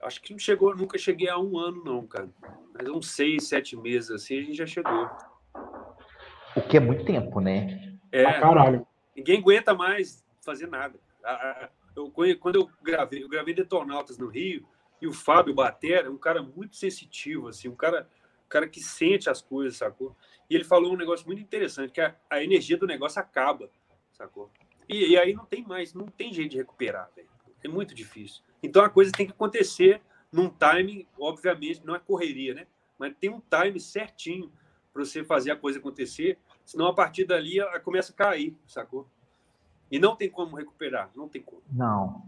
Acho 0.01 0.21
que 0.21 0.31
não 0.31 0.39
chegou, 0.39 0.75
nunca 0.75 0.97
cheguei 0.97 1.29
a 1.29 1.39
um 1.39 1.57
ano, 1.57 1.83
não, 1.83 2.05
cara. 2.05 2.29
Mas 2.73 2.89
uns 2.89 3.11
seis, 3.11 3.47
sete 3.47 3.75
meses 3.75 4.11
assim, 4.11 4.37
a 4.37 4.41
gente 4.41 4.55
já 4.55 4.65
chegou. 4.65 5.09
O 6.55 6.61
que 6.61 6.75
é 6.75 6.79
muito 6.79 7.05
tempo, 7.05 7.39
né? 7.39 7.97
É. 8.11 8.25
Ah, 8.25 8.39
caralho. 8.39 8.85
Ninguém 9.15 9.39
aguenta 9.39 9.73
mais 9.73 10.23
fazer 10.41 10.67
nada. 10.67 10.99
Eu, 11.95 12.11
quando 12.11 12.55
eu 12.55 12.69
gravei, 12.81 13.23
eu 13.23 13.29
gravei 13.29 13.53
Detonautas 13.53 14.17
no 14.17 14.27
Rio, 14.27 14.65
e 15.01 15.07
o 15.07 15.13
Fábio 15.13 15.53
Batera 15.53 16.07
é 16.07 16.09
um 16.09 16.17
cara 16.17 16.41
muito 16.41 16.75
sensitivo, 16.75 17.47
assim, 17.47 17.67
um 17.69 17.75
cara, 17.75 18.09
cara 18.49 18.67
que 18.67 18.81
sente 18.81 19.29
as 19.29 19.41
coisas, 19.41 19.77
sacou? 19.77 20.15
E 20.49 20.55
ele 20.55 20.63
falou 20.63 20.93
um 20.93 20.97
negócio 20.97 21.25
muito 21.25 21.41
interessante, 21.41 21.91
que 21.91 22.01
a, 22.01 22.15
a 22.29 22.43
energia 22.43 22.77
do 22.77 22.87
negócio 22.87 23.19
acaba, 23.21 23.69
sacou? 24.11 24.49
E, 24.87 25.11
e, 25.11 25.17
aí 25.17 25.33
não 25.33 25.45
tem 25.45 25.63
mais, 25.63 25.93
não 25.93 26.05
tem 26.05 26.33
jeito 26.33 26.51
de 26.51 26.57
recuperar. 26.57 27.09
É 27.63 27.67
muito 27.67 27.93
difícil. 27.93 28.41
Então 28.63 28.83
a 28.83 28.89
coisa 28.89 29.11
tem 29.11 29.25
que 29.25 29.33
acontecer 29.33 30.01
num 30.31 30.49
time, 30.49 31.07
obviamente, 31.19 31.85
não 31.85 31.95
é 31.95 31.99
correria, 31.99 32.53
né? 32.53 32.67
Mas 32.97 33.15
tem 33.19 33.29
um 33.29 33.41
time 33.41 33.79
certinho 33.79 34.51
para 34.93 35.05
você 35.05 35.23
fazer 35.23 35.51
a 35.51 35.55
coisa 35.55 35.77
acontecer, 35.77 36.39
senão 36.65 36.87
a 36.87 36.93
partir 36.93 37.25
dali 37.25 37.59
ela 37.59 37.79
começa 37.79 38.11
a 38.11 38.15
cair, 38.15 38.57
sacou? 38.65 39.07
E 39.91 39.99
não 39.99 40.15
tem 40.15 40.29
como 40.29 40.55
recuperar, 40.55 41.11
não 41.15 41.29
tem 41.29 41.41
como. 41.41 41.61
Não, 41.71 42.23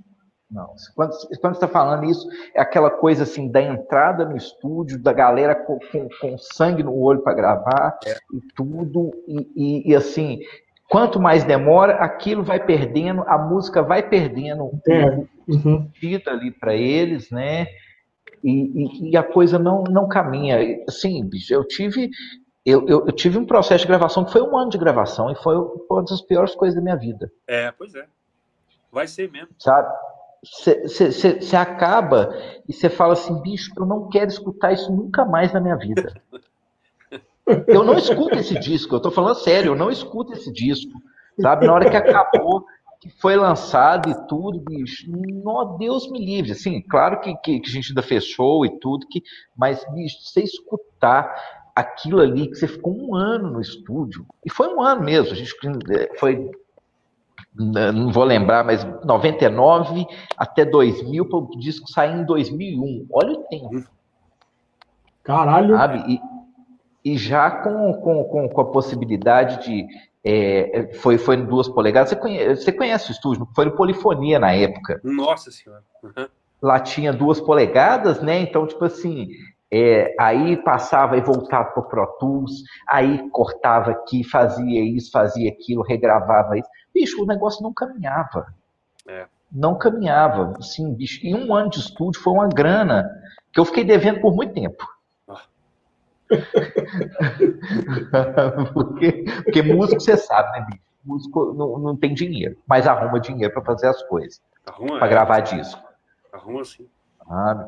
não. 0.49 0.73
Quando, 0.95 1.11
quando 1.39 1.53
você 1.53 1.65
está 1.65 1.67
falando 1.67 2.05
isso, 2.05 2.27
é 2.55 2.61
aquela 2.61 2.89
coisa 2.89 3.23
assim 3.23 3.49
da 3.49 3.61
entrada 3.61 4.25
no 4.25 4.35
estúdio, 4.35 5.01
da 5.01 5.13
galera 5.13 5.53
com, 5.53 5.77
com, 5.91 6.09
com 6.19 6.37
sangue 6.37 6.81
no 6.81 6.97
olho 6.97 7.21
para 7.21 7.35
gravar 7.35 7.99
é. 8.05 8.15
e 8.33 8.41
tudo, 8.55 9.11
e, 9.27 9.51
e, 9.55 9.91
e, 9.91 9.95
assim, 9.95 10.39
quanto 10.89 11.19
mais 11.19 11.43
demora, 11.43 11.95
aquilo 11.95 12.43
vai 12.43 12.63
perdendo, 12.65 13.23
a 13.27 13.37
música 13.37 13.83
vai 13.83 14.07
perdendo 14.07 14.71
é. 14.87 15.05
uhum. 15.47 15.87
sentido 15.93 16.29
ali 16.29 16.51
para 16.51 16.73
eles, 16.73 17.29
né? 17.29 17.67
E, 18.43 18.51
e, 18.51 19.11
e, 19.11 19.17
a 19.17 19.23
coisa 19.23 19.59
não, 19.59 19.83
não 19.83 20.07
caminha. 20.07 20.57
Assim, 20.87 21.23
bicho, 21.27 21.53
eu 21.53 21.63
tive 21.65 22.09
eu, 22.65 22.87
eu, 22.87 23.05
eu, 23.07 23.11
tive 23.11 23.37
um 23.37 23.45
processo 23.45 23.83
de 23.83 23.87
gravação 23.87 24.25
que 24.25 24.31
foi 24.31 24.41
um 24.41 24.55
ano 24.57 24.69
de 24.69 24.77
gravação 24.77 25.31
e 25.31 25.35
foi 25.35 25.55
uma 25.89 26.03
das 26.03 26.21
piores 26.21 26.53
coisas 26.55 26.75
da 26.75 26.81
minha 26.81 26.95
vida. 26.95 27.31
É, 27.47 27.71
pois 27.71 27.95
é. 27.95 28.05
Vai 28.91 29.07
ser 29.07 29.31
mesmo. 29.31 29.49
Sabe? 29.57 29.87
Você 30.43 31.55
acaba 31.55 32.33
e 32.67 32.73
você 32.73 32.89
fala 32.89 33.13
assim, 33.13 33.41
bicho, 33.41 33.71
eu 33.77 33.85
não 33.85 34.09
quero 34.09 34.29
escutar 34.29 34.71
isso 34.71 34.91
nunca 34.91 35.25
mais 35.25 35.51
na 35.53 35.59
minha 35.59 35.75
vida. 35.75 36.13
Eu 37.65 37.83
não 37.83 37.97
escuto 37.97 38.35
esse 38.35 38.59
disco, 38.59 38.93
eu 38.93 38.99
tô 38.99 39.09
falando 39.09 39.33
sério, 39.33 39.71
eu 39.71 39.75
não 39.75 39.89
escuto 39.89 40.33
esse 40.33 40.53
disco. 40.53 41.01
Sabe, 41.41 41.65
na 41.65 41.73
hora 41.73 41.89
que 41.89 41.97
acabou, 41.97 42.63
que 42.99 43.09
foi 43.09 43.35
lançado 43.35 44.09
e 44.09 44.27
tudo, 44.27 44.59
bicho, 44.59 45.09
não, 45.09 45.77
Deus 45.77 46.11
me 46.11 46.23
livre. 46.23 46.51
Assim, 46.51 46.81
claro 46.81 47.19
que, 47.21 47.33
que, 47.37 47.59
que, 47.59 47.69
a 47.69 47.71
gente 47.71 47.89
ainda 47.89 48.03
fechou 48.03 48.65
e 48.65 48.79
tudo, 48.79 49.07
que, 49.07 49.23
mas, 49.57 49.83
bicho, 49.93 50.17
você 50.21 50.43
escutar 50.43 51.33
aquilo 51.75 52.19
ali, 52.19 52.49
que 52.49 52.55
você 52.55 52.67
ficou 52.67 52.93
um 52.93 53.15
ano 53.15 53.49
no 53.51 53.61
estúdio, 53.61 54.25
e 54.45 54.51
foi 54.51 54.67
um 54.67 54.81
ano 54.81 55.01
mesmo, 55.01 55.31
a 55.31 55.35
gente 55.35 55.55
foi 56.19 56.51
não 57.59 58.11
vou 58.11 58.23
lembrar, 58.23 58.63
mas 58.63 58.85
99 59.03 60.07
até 60.37 60.63
2000, 60.63 61.27
para 61.27 61.37
o 61.37 61.59
disco 61.59 61.91
sair 61.91 62.15
em 62.15 62.25
2001. 62.25 63.07
Olha 63.11 63.33
o 63.33 63.43
tempo. 63.43 63.83
Caralho. 65.23 65.75
Sabe? 65.75 66.03
E, 66.07 67.13
e 67.13 67.17
já 67.17 67.51
com, 67.51 67.93
com, 67.95 68.23
com, 68.23 68.49
com, 68.49 68.61
a 68.61 68.65
possibilidade 68.65 69.63
de. 69.63 69.85
É, 70.23 70.91
foi, 70.95 71.17
foi 71.17 71.35
em 71.35 71.45
duas 71.45 71.67
polegadas. 71.67 72.09
Você 72.09 72.15
conhece, 72.15 72.63
você 72.63 72.71
conhece 72.71 73.09
o 73.09 73.13
estúdio? 73.13 73.47
Foi 73.53 73.65
no 73.65 73.75
Polifonia 73.75 74.39
na 74.39 74.53
época. 74.53 74.99
Nossa 75.03 75.51
Senhora. 75.51 75.83
Uhum. 76.03 76.27
Lá 76.61 76.79
tinha 76.79 77.13
duas 77.13 77.39
polegadas, 77.39 78.21
né? 78.21 78.39
Então, 78.39 78.67
tipo 78.67 78.83
assim, 78.83 79.29
é, 79.71 80.15
aí 80.19 80.57
passava 80.57 81.15
e 81.15 81.21
voltava 81.21 81.69
para 81.69 81.81
o 81.81 81.87
Pro 81.87 82.17
Tools, 82.19 82.51
aí 82.87 83.29
cortava 83.29 83.91
aqui, 83.91 84.23
fazia 84.23 84.83
isso, 84.83 85.11
fazia 85.11 85.49
aquilo, 85.49 85.83
regravava 85.83 86.57
isso. 86.57 86.69
Bicho, 86.99 87.23
o 87.23 87.25
negócio 87.25 87.63
não 87.63 87.73
caminhava. 87.73 88.53
É. 89.07 89.25
Não 89.49 89.77
caminhava. 89.77 90.61
Sim, 90.61 90.93
bicho. 90.93 91.25
E 91.25 91.33
um 91.33 91.55
ano 91.55 91.69
de 91.69 91.79
estúdio 91.79 92.21
foi 92.21 92.33
uma 92.33 92.49
grana 92.49 93.09
que 93.53 93.59
eu 93.59 93.63
fiquei 93.63 93.85
devendo 93.85 94.19
por 94.19 94.35
muito 94.35 94.53
tempo. 94.53 94.85
Ah. 95.25 95.43
porque, 98.73 99.23
porque 99.45 99.61
músico, 99.61 100.01
você 100.01 100.17
sabe, 100.17 100.59
né, 100.59 100.65
bicho? 100.69 100.83
Músico 101.05 101.53
não, 101.53 101.79
não 101.79 101.95
tem 101.95 102.13
dinheiro, 102.13 102.57
mas 102.67 102.85
arruma 102.85 103.21
dinheiro 103.21 103.53
para 103.53 103.63
fazer 103.63 103.87
as 103.87 104.03
coisas. 104.03 104.41
Para 104.65 105.05
é. 105.05 105.09
gravar 105.09 105.39
disco. 105.39 105.81
Arruma 106.33 106.65
sim. 106.65 106.85
Sabe? 107.25 107.63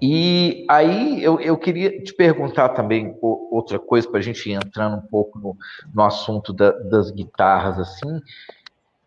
E 0.00 0.66
aí 0.68 1.22
eu, 1.22 1.40
eu 1.40 1.56
queria 1.56 2.02
te 2.02 2.12
perguntar 2.14 2.70
também 2.70 3.16
outra 3.22 3.78
coisa 3.78 4.08
para 4.08 4.18
a 4.18 4.22
gente 4.22 4.48
ir 4.48 4.54
entrando 4.54 4.96
um 4.96 5.06
pouco 5.08 5.38
no, 5.38 5.56
no 5.94 6.02
assunto 6.02 6.52
da, 6.52 6.70
das 6.70 7.10
guitarras 7.10 7.78
assim. 7.78 8.20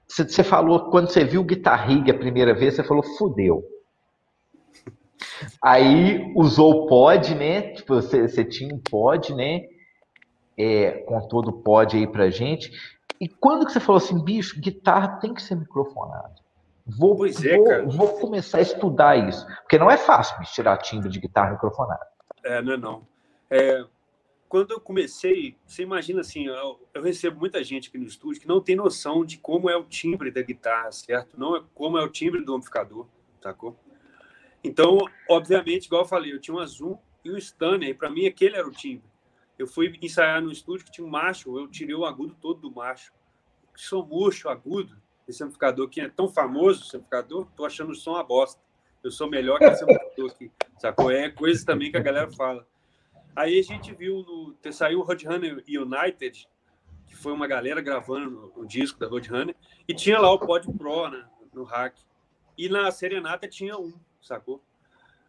Você 0.08 0.43
falou 0.43 0.89
quando 0.89 1.10
você 1.10 1.23
viu 1.23 1.41
o 1.41 1.43
Guitar 1.43 1.88
Rig 1.88 2.10
a 2.10 2.17
primeira 2.17 2.54
vez, 2.54 2.76
você 2.76 2.84
falou 2.84 3.04
fudeu. 3.04 3.63
Aí 5.62 6.32
usou 6.36 6.71
o 6.71 6.88
pod, 6.88 7.36
né? 7.36 7.73
Tipo, 7.73 7.95
você, 7.95 8.28
você 8.28 8.45
tinha 8.45 8.73
um 8.73 8.80
pod, 8.80 9.34
né? 9.36 9.62
É, 10.58 11.04
com 11.04 11.19
todo 11.28 11.50
o 11.50 11.62
pod 11.62 11.97
aí 11.97 12.08
pra 12.08 12.30
gente. 12.30 12.71
E 13.19 13.28
quando 13.28 13.65
que 13.65 13.71
você 13.71 13.80
falou 13.80 13.97
assim, 13.97 14.23
bicho, 14.23 14.60
guitarra 14.60 15.19
tem 15.19 15.34
que 15.34 15.41
ser 15.41 15.56
microfonado? 15.56 16.47
Vou, 16.88 17.17
pois 17.17 17.43
é, 17.43 17.58
vou, 17.58 17.89
vou, 17.89 18.19
começar 18.19 18.60
a 18.60 18.62
estudar 18.62 19.17
isso. 19.28 19.45
Porque 19.62 19.78
não 19.78 19.91
é 19.91 19.97
fácil 19.97 20.41
tirar 20.54 20.78
timbre 20.78 21.10
de 21.10 21.19
guitarra 21.19 21.52
microfonada. 21.52 22.08
É, 22.43 22.62
não 22.62 22.73
é 22.73 22.78
não. 22.78 23.08
É, 23.50 23.86
quando 24.47 24.71
eu 24.71 24.80
comecei, 24.80 25.58
você 25.65 25.84
imagina 25.84 26.21
assim, 26.21 26.45
eu, 26.47 26.80
eu, 26.93 27.04
recebo 27.04 27.39
muita 27.39 27.62
gente 27.62 27.89
aqui 27.89 27.97
no 27.97 28.06
estúdio 28.06 28.41
que 28.41 28.47
não 28.47 28.62
tem 28.62 28.76
noção 28.76 29.26
de 29.26 29.38
como 29.38 29.69
é 29.69 29.76
o 29.76 29.84
timbre 29.84 30.32
da 30.32 30.41
guitarra, 30.41 30.89
certo? 30.93 31.38
Não 31.38 31.58
é 31.58 31.63
como 31.73 31.97
é 31.97 32.04
o 32.04 32.10
timbre 32.10 32.41
do 32.41 32.56
amplificador, 32.56 33.06
sacou? 33.41 33.78
Então, 34.63 34.97
obviamente, 35.30 35.88
igual 35.88 36.04
eu 36.04 36.08
falei, 36.08 36.32
eu 36.32 36.39
tinha 36.39 36.56
um 36.56 36.65
Zoom 36.65 36.97
e 37.23 37.32
um 37.32 37.38
Stanley, 37.38 37.89
e 37.89 37.93
para 37.93 38.10
mim 38.10 38.26
aquele 38.26 38.56
era 38.56 38.67
o 38.67 38.71
timbre. 38.71 39.04
Eu 39.60 39.67
fui 39.67 39.93
ensaiar 40.02 40.41
no 40.41 40.52
estúdio 40.52 40.86
que 40.86 40.91
tinha 40.91 41.06
um 41.06 41.10
macho, 41.10 41.60
eu 41.60 41.67
tirei 41.67 41.95
o 41.95 42.06
agudo 42.06 42.34
todo 42.39 42.62
do 42.62 42.71
macho. 42.71 43.12
Som 43.76 44.04
murcho, 44.04 44.47
agudo 44.47 44.95
esse 45.28 45.44
amplificador 45.44 45.90
que 45.90 46.02
é 46.02 46.10
tão 46.10 46.28
famoso, 46.30 46.84
esse 46.84 46.96
amplificador, 46.96 47.48
tô 47.56 47.66
achando 47.66 47.92
o 47.92 47.96
som 47.96 48.12
uma 48.12 48.24
bosta. 48.24 48.62
Eu 49.04 49.12
sou 49.12 49.30
melhor 49.30 49.60
que 49.60 49.66
esse 49.66 49.84
amplificador 49.84 50.32
aqui, 50.32 50.52
sacou? 50.80 51.12
É 51.12 51.30
coisa 51.30 51.66
também 51.66 51.92
que 51.92 51.98
a 51.98 52.02
galera 52.02 52.32
fala. 52.32 52.68
Aí 53.36 53.60
a 53.60 53.63
gente 53.63 53.94
viu, 53.94 54.24
no, 54.24 54.72
saiu 54.72 55.00
o 55.00 55.04
Roadrunner 55.04 55.63
United, 55.68 56.50
que 57.06 57.16
foi 57.16 57.32
uma 57.32 57.48
galera 57.48 57.82
gravando 57.82 58.52
o 58.56 58.66
disco 58.66 59.00
da 59.00 59.08
Roadrunner, 59.08 59.56
e 59.88 59.94
tinha 59.94 60.20
lá 60.20 60.32
o 60.32 60.40
Pod 60.40 60.68
Pro 60.74 61.10
né, 61.10 61.24
no 61.54 61.63
hack. 61.63 61.96
E 62.58 62.68
na 62.68 62.90
Serenata 62.90 63.48
tinha 63.48 63.78
um, 63.78 63.94
sacou? 64.22 64.63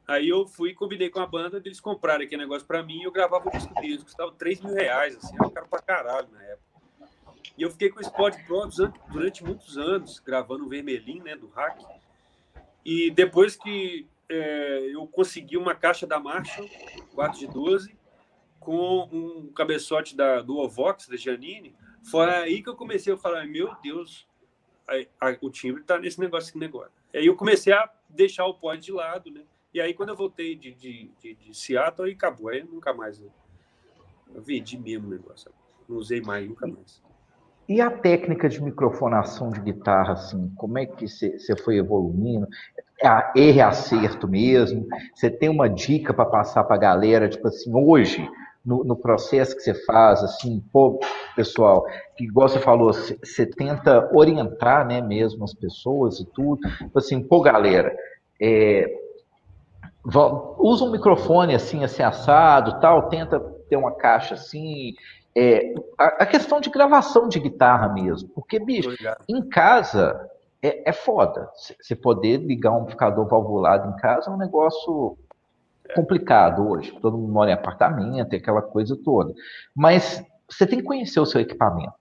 Aí 0.06 0.26
eu 0.26 0.46
fui 0.46 0.72
combinei 0.72 1.10
com 1.10 1.20
a 1.20 1.26
banda 1.26 1.60
deles 1.60 1.80
comprarem 1.80 2.26
aquele 2.26 2.40
negócio 2.40 2.66
para 2.66 2.82
mim 2.82 3.00
e 3.00 3.04
eu 3.04 3.12
gravava 3.12 3.46
o 3.46 3.52
disco 3.52 3.74
deles, 3.74 4.02
custava 4.02 4.32
3 4.32 4.62
mil 4.62 4.74
reais, 4.74 5.14
assim, 5.14 5.36
era 5.38 5.50
caro 5.50 5.68
pra 5.68 5.82
caralho 5.82 6.28
na 6.32 6.42
época. 6.42 6.67
E 7.56 7.62
eu 7.62 7.70
fiquei 7.70 7.90
com 7.90 7.98
o 7.98 8.02
Spot 8.02 8.34
Pro 8.46 8.68
durante 9.10 9.44
muitos 9.44 9.76
anos, 9.78 10.18
gravando 10.18 10.66
o 10.66 10.68
vermelhinho 10.68 11.24
né, 11.24 11.36
do 11.36 11.48
hack. 11.48 11.80
E 12.84 13.10
depois 13.10 13.56
que 13.56 14.06
é, 14.28 14.90
eu 14.92 15.06
consegui 15.06 15.56
uma 15.56 15.74
caixa 15.74 16.06
da 16.06 16.20
Marshall, 16.20 16.68
4 17.14 17.38
de 17.38 17.46
12, 17.46 17.96
com 18.60 19.08
um 19.12 19.52
cabeçote 19.52 20.16
da, 20.16 20.42
do 20.42 20.58
Ovox, 20.58 21.08
da 21.08 21.16
Janine, 21.16 21.74
foi 22.02 22.26
aí 22.26 22.62
que 22.62 22.68
eu 22.68 22.76
comecei 22.76 23.12
a 23.12 23.16
falar, 23.16 23.46
meu 23.46 23.74
Deus, 23.82 24.26
a, 24.86 25.28
a, 25.28 25.38
o 25.40 25.50
timbre 25.50 25.82
está 25.82 25.98
nesse 25.98 26.20
negócio 26.20 26.50
aqui 26.50 26.58
negócio. 26.58 26.92
Aí 27.14 27.26
eu 27.26 27.36
comecei 27.36 27.72
a 27.72 27.90
deixar 28.08 28.46
o 28.46 28.54
pod 28.54 28.82
de 28.82 28.92
lado, 28.92 29.30
né? 29.30 29.42
E 29.72 29.80
aí 29.80 29.94
quando 29.94 30.10
eu 30.10 30.16
voltei 30.16 30.54
de, 30.54 30.72
de, 30.74 31.10
de, 31.20 31.34
de 31.34 31.54
Seattle, 31.54 32.08
aí 32.08 32.14
acabou. 32.14 32.48
Aí 32.48 32.62
nunca 32.62 32.92
mais. 32.92 33.18
Né? 33.18 33.28
Eu 34.34 34.42
vendi 34.42 34.78
mesmo 34.78 35.06
o 35.06 35.10
negócio. 35.10 35.52
Não 35.88 35.96
usei 35.96 36.20
mais, 36.20 36.46
nunca 36.48 36.66
mais. 36.66 37.02
E 37.68 37.82
a 37.82 37.90
técnica 37.90 38.48
de 38.48 38.62
microfonação 38.62 39.50
de 39.50 39.60
guitarra, 39.60 40.14
assim, 40.14 40.50
como 40.56 40.78
é 40.78 40.86
que 40.86 41.06
você 41.06 41.54
foi 41.62 41.76
evoluindo? 41.76 42.48
É 43.02 43.38
erro 43.38 43.68
acerto 43.68 44.26
mesmo? 44.26 44.86
Você 45.14 45.28
tem 45.28 45.50
uma 45.50 45.68
dica 45.68 46.14
para 46.14 46.24
passar 46.24 46.64
para 46.64 46.76
a 46.76 46.78
galera, 46.78 47.28
tipo 47.28 47.46
assim, 47.46 47.70
hoje, 47.74 48.26
no, 48.64 48.82
no 48.84 48.96
processo 48.96 49.54
que 49.54 49.60
você 49.60 49.74
faz, 49.84 50.22
assim, 50.22 50.64
pô, 50.72 50.98
pessoal, 51.36 51.84
igual 52.18 52.48
você 52.48 52.58
falou, 52.58 52.90
você 52.90 53.44
tenta 53.44 54.08
orientar, 54.14 54.86
né, 54.86 55.02
mesmo 55.02 55.44
as 55.44 55.52
pessoas 55.52 56.20
e 56.20 56.24
tudo, 56.24 56.60
tipo 56.78 56.98
assim, 56.98 57.22
pô, 57.22 57.42
galera, 57.42 57.94
é, 58.40 58.90
usa 60.58 60.84
um 60.84 60.90
microfone 60.90 61.54
assim, 61.54 61.84
assim, 61.84 62.02
assado, 62.02 62.80
tal, 62.80 63.10
tenta 63.10 63.38
ter 63.68 63.76
uma 63.76 63.92
caixa 63.92 64.34
assim, 64.34 64.94
é, 65.36 65.74
a, 65.98 66.22
a, 66.22 66.26
questão 66.26 66.60
de 66.60 66.70
gravação 66.70 67.28
de 67.28 67.38
guitarra 67.38 67.88
mesmo. 67.88 68.28
Porque, 68.30 68.58
bicho, 68.58 68.90
em 69.28 69.48
casa 69.48 70.28
é, 70.62 70.90
é 70.90 70.92
foda. 70.92 71.48
Você 71.80 71.94
poder 71.94 72.38
ligar 72.38 72.72
um 72.72 72.82
amplificador 72.82 73.26
valvulado 73.26 73.88
em 73.88 73.96
casa 73.96 74.30
é 74.30 74.32
um 74.32 74.38
negócio 74.38 75.16
complicado 75.94 76.68
hoje. 76.68 76.92
Todo 77.00 77.16
mundo 77.16 77.32
mora 77.32 77.50
em 77.50 77.54
apartamento, 77.54 78.34
aquela 78.34 78.62
coisa 78.62 78.96
toda. 79.04 79.32
Mas 79.74 80.24
você 80.48 80.66
tem 80.66 80.78
que 80.78 80.84
conhecer 80.84 81.20
o 81.20 81.26
seu 81.26 81.40
equipamento. 81.40 81.94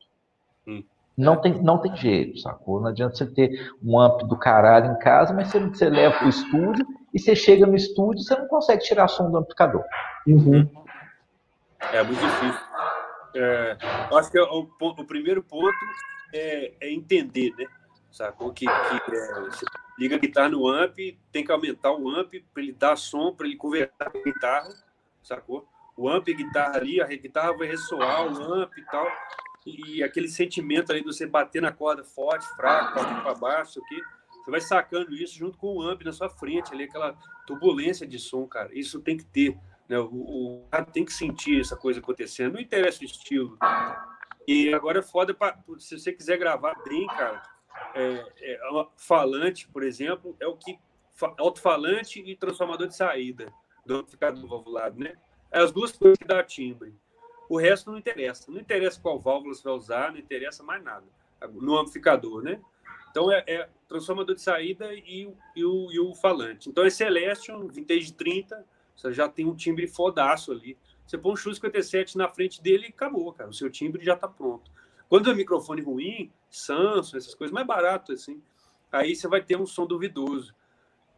Hum. 0.68 0.84
Não 1.18 1.36
tem, 1.42 1.62
não 1.64 1.80
tem 1.80 1.96
jeito, 1.96 2.40
sacou? 2.40 2.80
Não 2.80 2.90
adianta 2.90 3.16
você 3.16 3.26
ter 3.26 3.72
um 3.84 4.00
amp 4.00 4.22
do 4.22 4.38
caralho 4.38 4.92
em 4.92 5.00
casa, 5.00 5.34
mas 5.34 5.48
você, 5.48 5.60
você 5.60 5.90
leva 5.90 6.24
o 6.26 6.30
estúdio 6.30 6.86
e 7.12 7.20
você 7.20 7.36
chega 7.36 7.66
no 7.66 7.76
estúdio 7.76 8.24
você 8.24 8.36
não 8.36 8.48
consegue 8.48 8.84
tirar 8.84 9.08
som 9.08 9.32
do 9.32 9.38
amplificador. 9.38 9.84
Uhum. 10.28 10.70
É 11.92 12.04
muito 12.04 12.20
difícil. 12.20 12.67
É, 13.38 13.78
acho 14.16 14.32
que 14.32 14.38
é 14.38 14.42
o, 14.42 14.68
o, 14.80 15.06
primeiro 15.06 15.44
ponto 15.44 15.78
é, 16.34 16.74
é, 16.82 16.92
entender, 16.92 17.54
né? 17.56 17.68
Sacou? 18.12 18.52
Que, 18.52 18.66
que 18.66 19.16
é, 19.16 19.50
liga 20.00 20.16
a 20.16 20.20
guitarra 20.20 20.50
no 20.50 20.68
amp, 20.68 20.98
tem 21.32 21.46
que 21.46 21.52
aumentar 21.52 21.92
o 21.92 22.10
amp 22.10 22.34
para 22.52 22.64
ele 22.64 22.74
dar 22.74 22.96
som, 22.96 23.32
para 23.32 23.46
ele 23.46 23.56
conversar 23.56 24.10
com 24.10 24.18
a 24.18 24.24
guitarra, 24.24 24.70
sacou? 25.22 25.68
O 25.96 26.10
amp 26.10 26.28
e 26.28 26.34
guitarra 26.34 26.78
ali, 26.78 27.00
a 27.00 27.06
guitarra 27.06 27.56
vai 27.56 27.68
ressoar, 27.68 28.26
o 28.26 28.54
amp 28.54 28.76
e 28.76 28.86
tal. 28.86 29.08
E 29.66 30.02
aquele 30.02 30.30
sentimento 30.30 30.92
ali 30.92 31.02
de 31.02 31.08
você 31.08 31.28
bater 31.28 31.62
na 31.62 31.72
corda 31.72 32.04
forte, 32.04 32.48
fraco, 32.56 32.94
para 32.94 33.36
baixo, 33.36 33.80
aqui. 33.84 34.02
Você 34.44 34.52
vai 34.52 34.62
sacando 34.62 35.14
isso 35.14 35.36
junto 35.36 35.58
com 35.58 35.76
o 35.76 35.82
amp 35.82 36.04
na 36.04 36.14
sua 36.14 36.30
frente, 36.30 36.74
ali, 36.74 36.86
aquela 36.86 37.16
turbulência 37.46 38.08
de 38.08 38.18
som, 38.18 38.48
cara. 38.48 38.70
Isso 38.74 39.00
tem 39.02 39.18
que 39.18 39.26
ter. 39.26 39.58
Né? 39.88 39.98
O, 40.00 40.66
cara 40.70 40.86
tem 40.86 41.06
que 41.06 41.14
sentir 41.14 41.60
essa 41.60 41.76
coisa 41.76 42.00
acontecendo, 42.00 42.54
não 42.54 42.62
interessa 42.62 43.02
o 43.02 43.06
estilo. 43.06 43.58
E 44.48 44.74
agora 44.74 45.00
é 45.00 45.02
foda, 45.02 45.34
pra, 45.34 45.58
se 45.78 45.98
você 45.98 46.12
quiser 46.12 46.38
gravar 46.38 46.76
bem, 46.88 47.06
cara, 47.08 47.44
é, 47.94 48.26
é, 48.42 48.60
falante, 48.96 49.68
por 49.68 49.84
exemplo, 49.84 50.36
é 50.40 50.48
o 50.48 50.56
que 50.56 50.80
alto-falante 51.38 52.20
e 52.20 52.36
transformador 52.36 52.88
de 52.88 52.96
saída 52.96 53.52
do 53.86 53.96
amplificador 53.96 54.48
valvulado, 54.48 55.00
né? 55.00 55.16
É 55.52 55.60
as 55.60 55.72
duas 55.72 55.92
coisas 55.92 56.18
que 56.18 56.28
dá 56.28 56.44
timbre. 56.44 56.94
O 57.50 57.58
resto 57.58 57.90
não 57.90 57.98
interessa. 57.98 58.52
Não 58.52 58.60
interessa 58.60 59.00
qual 59.02 59.20
válvula 59.20 59.54
você 59.54 59.64
vai 59.64 59.74
usar, 59.74 60.12
não 60.12 60.20
interessa 60.20 60.64
mais 60.64 60.84
nada 60.84 61.06
no 61.54 61.78
amplificador, 61.78 62.42
né? 62.42 62.60
Então 63.10 63.32
é, 63.32 63.44
é 63.48 63.70
transformador 63.88 64.36
de 64.36 64.42
saída 64.42 64.94
e, 64.94 65.32
e, 65.56 65.66
o, 65.66 65.92
e 65.92 66.00
o 66.00 66.14
falante. 66.16 66.70
Então 66.70 66.86
é 66.86 66.90
Celestion, 66.90 67.68
Vintage 67.68 68.14
30, 68.14 68.66
você 68.98 69.14
já 69.14 69.30
tem 69.30 69.46
um 69.46 69.56
timbre 69.56 69.88
fodaço 69.88 70.52
ali. 70.52 70.76
Você 71.06 71.18
põe 71.18 71.32
um 71.32 71.36
Shure 71.36 71.56
57 71.56 72.18
na 72.18 72.28
frente 72.28 72.62
dele 72.62 72.88
e 72.88 72.90
acabou, 72.90 73.32
cara. 73.32 73.50
O 73.50 73.54
seu 73.54 73.70
timbre 73.70 74.04
já 74.04 74.16
está 74.16 74.28
pronto. 74.28 74.70
Quando 75.08 75.30
é 75.30 75.36
microfone 75.36 75.82
ruim, 75.82 76.32
Samsung, 76.50 77.16
essas 77.16 77.36
coisas 77.36 77.54
mais 77.54 77.66
baratas, 77.66 78.22
assim, 78.22 78.42
aí 78.92 79.16
você 79.16 79.28
vai 79.28 79.42
ter 79.42 79.56
um 79.56 79.66
som 79.66 79.86
duvidoso. 79.86 80.54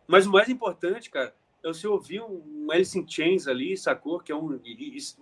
Mas 0.06 0.28
o 0.28 0.32
mais 0.32 0.50
importante, 0.50 1.10
cara, 1.10 1.34
é 1.64 1.68
você 1.68 1.88
ouvir 1.88 2.22
um 2.22 2.68
Alice 2.70 2.98
in 3.00 3.08
Chains 3.08 3.48
ali, 3.48 3.76
sacou? 3.78 4.20
Que 4.20 4.32
é 4.32 4.36
um, 4.36 4.60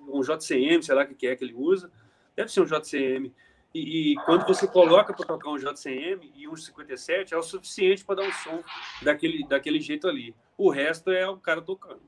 um 0.07 0.21
JCM, 0.21 0.83
sei 0.83 0.95
lá 0.95 1.03
o 1.03 1.07
que 1.07 1.27
é 1.27 1.35
que 1.35 1.43
ele 1.43 1.53
usa. 1.53 1.91
Deve 2.35 2.51
ser 2.51 2.61
um 2.61 2.65
JCM. 2.65 3.33
E, 3.73 4.11
e 4.11 4.15
quando 4.25 4.45
você 4.47 4.67
coloca 4.67 5.13
para 5.13 5.25
tocar 5.25 5.49
um 5.49 5.57
JCM 5.57 6.31
e 6.35 6.47
um 6.47 6.55
57, 6.55 7.33
é 7.33 7.37
o 7.37 7.43
suficiente 7.43 8.03
para 8.03 8.15
dar 8.15 8.27
um 8.27 8.33
som 8.33 8.63
daquele, 9.01 9.47
daquele 9.47 9.79
jeito 9.79 10.07
ali. 10.07 10.35
O 10.57 10.69
resto 10.69 11.11
é 11.11 11.27
o 11.29 11.37
cara 11.37 11.61
tocando? 11.61 12.01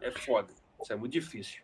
É 0.00 0.10
foda. 0.10 0.52
Isso 0.80 0.92
é 0.92 0.96
muito 0.96 1.12
difícil. 1.12 1.62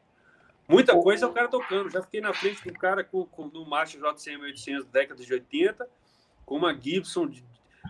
Muita 0.68 0.94
coisa 1.00 1.26
é 1.26 1.28
o 1.28 1.32
cara 1.32 1.48
tocando. 1.48 1.90
Já 1.90 2.02
fiquei 2.02 2.20
na 2.20 2.34
frente 2.34 2.62
com 2.62 2.70
um 2.70 2.74
cara 2.74 3.04
com, 3.04 3.24
com, 3.24 3.46
no 3.46 3.64
Marshall 3.64 4.12
JCM 4.12 4.42
800 4.42 4.86
década 4.86 5.22
de 5.22 5.32
80, 5.32 5.88
com 6.44 6.56
uma 6.56 6.74
Gibson, 6.74 7.30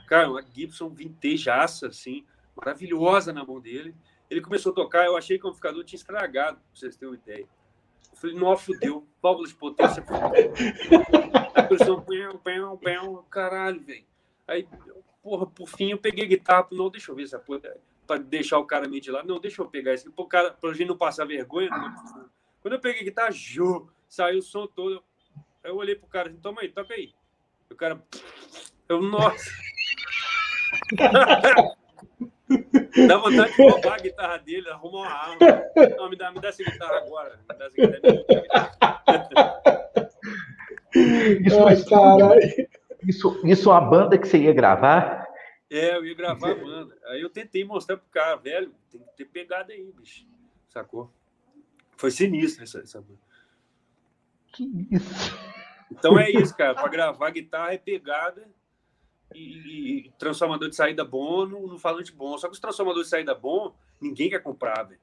cara, 0.07 0.31
uma 0.31 0.43
Gibson 0.43 0.91
vintageaça, 0.91 1.89
assim, 1.89 2.25
maravilhosa 2.55 3.33
na 3.33 3.45
mão 3.45 3.61
dele. 3.61 3.95
Ele 4.29 4.41
começou 4.41 4.73
a 4.73 4.75
tocar, 4.75 5.07
eu 5.07 5.17
achei 5.17 5.39
que 5.39 5.45
o 5.45 5.49
amplificador 5.49 5.85
tinha 5.85 5.99
estragado, 5.99 6.59
pra 6.59 6.67
vocês 6.75 6.97
terem 6.97 7.15
uma 7.15 7.19
ideia. 7.19 7.47
Eu 8.13 8.17
falei, 8.19 8.37
não, 8.37 8.57
fudeu, 8.57 9.07
válvula 9.23 9.49
de 9.49 9.55
potência. 9.55 10.05
A 11.55 11.63
pressão, 11.63 12.03
pão, 12.03 12.39
pão, 12.39 12.77
pão, 12.77 13.25
caralho, 13.31 13.81
velho. 13.81 14.05
Aí, 14.47 14.69
porra, 15.23 15.47
por 15.47 15.69
fim, 15.69 15.91
eu 15.91 15.99
peguei 15.99 16.25
a 16.25 16.29
guitarra, 16.29 16.67
não, 16.73 16.91
deixa 16.91 17.11
eu 17.11 17.17
ver 17.17 17.25
essa 17.25 17.39
porra, 17.39 17.75
pra 18.07 18.17
deixar 18.19 18.59
o 18.59 18.67
cara 18.67 18.89
meio 18.89 19.01
de 19.01 19.11
lado. 19.11 19.27
Não, 19.27 19.41
deixa 19.41 19.61
eu 19.61 19.69
pegar 19.69 19.95
isso, 19.95 20.11
pro 20.13 20.27
cara, 20.27 20.53
pra 20.53 20.73
gente 20.73 20.89
não 20.89 20.97
passar 20.97 21.27
vergonha. 21.27 21.69
Não, 21.71 22.29
quando 22.61 22.75
eu 22.75 22.81
peguei 22.81 23.03
a 23.03 23.05
guitarra, 23.05 23.31
jô, 23.31 23.89
saiu 24.09 24.39
o 24.39 24.43
som 24.43 24.67
todo. 24.67 25.03
Eu 25.63 25.77
olhei 25.77 25.95
pro 25.95 26.07
cara, 26.07 26.35
toma 26.41 26.63
aí, 26.63 26.69
toca 26.69 26.95
aí. 26.95 27.13
O 27.71 27.75
cara, 27.75 28.01
eu, 28.89 29.03
nossa. 29.03 29.51
dá 33.09 33.19
vontade 33.19 33.57
de 33.57 33.63
roubar 33.63 33.95
a 33.95 33.99
guitarra 33.99 34.39
dele, 34.39 34.71
arrumar 34.71 34.99
uma 34.99 35.09
arma. 35.09 35.39
Não, 35.97 36.09
me 36.09 36.17
dá, 36.17 36.31
me 36.31 36.41
dá 36.41 36.49
essa 36.49 36.63
guitarra 36.63 36.99
agora. 36.99 37.41
Me 37.49 37.57
dá 37.57 37.67
essa 37.67 37.77
guitarra. 37.77 39.03
Isso, 40.95 41.67
Ai, 41.67 41.85
caralho. 41.85 42.69
Isso, 43.07 43.41
isso 43.45 43.71
é 43.71 43.77
a 43.77 43.81
banda 43.81 44.19
que 44.19 44.27
você 44.27 44.39
ia 44.39 44.53
gravar? 44.53 45.26
É, 45.71 45.97
eu 45.97 46.05
ia 46.05 46.15
gravar 46.15 46.53
a 46.53 46.55
banda. 46.55 46.97
Aí 47.07 47.21
eu 47.21 47.31
tentei 47.31 47.65
mostrar 47.65 47.97
pro 47.97 48.09
cara, 48.11 48.37
velho, 48.37 48.73
tem 48.91 49.01
que 49.01 49.17
ter 49.17 49.25
pegada 49.25 49.73
aí, 49.73 49.93
bicho. 49.93 50.27
Sacou? 50.69 51.13
Foi 51.97 52.11
sinistro 52.11 52.63
essa, 52.63 52.81
essa... 52.81 53.05
Que 54.53 54.65
isso? 54.91 55.37
Então 55.91 56.19
é 56.19 56.31
isso, 56.31 56.57
cara. 56.57 56.75
Para 56.75 56.89
gravar 56.89 57.31
guitarra 57.31 57.73
é 57.73 57.79
pegada 57.79 58.49
e, 59.35 60.07
e, 60.07 60.13
transformador 60.19 60.69
de 60.69 60.77
saída 60.77 61.05
bom 61.05 61.47
no, 61.47 61.67
no 61.67 61.79
falante 61.79 62.13
bom. 62.13 62.37
Só 62.39 62.49
que 62.49 62.55
os 62.55 62.61
transformadores 62.61 63.07
de 63.07 63.11
saída 63.11 63.35
bom, 63.35 63.75
ninguém 64.01 64.31
quer 64.31 64.43
comprar, 64.43 64.85
velho. 64.85 65.01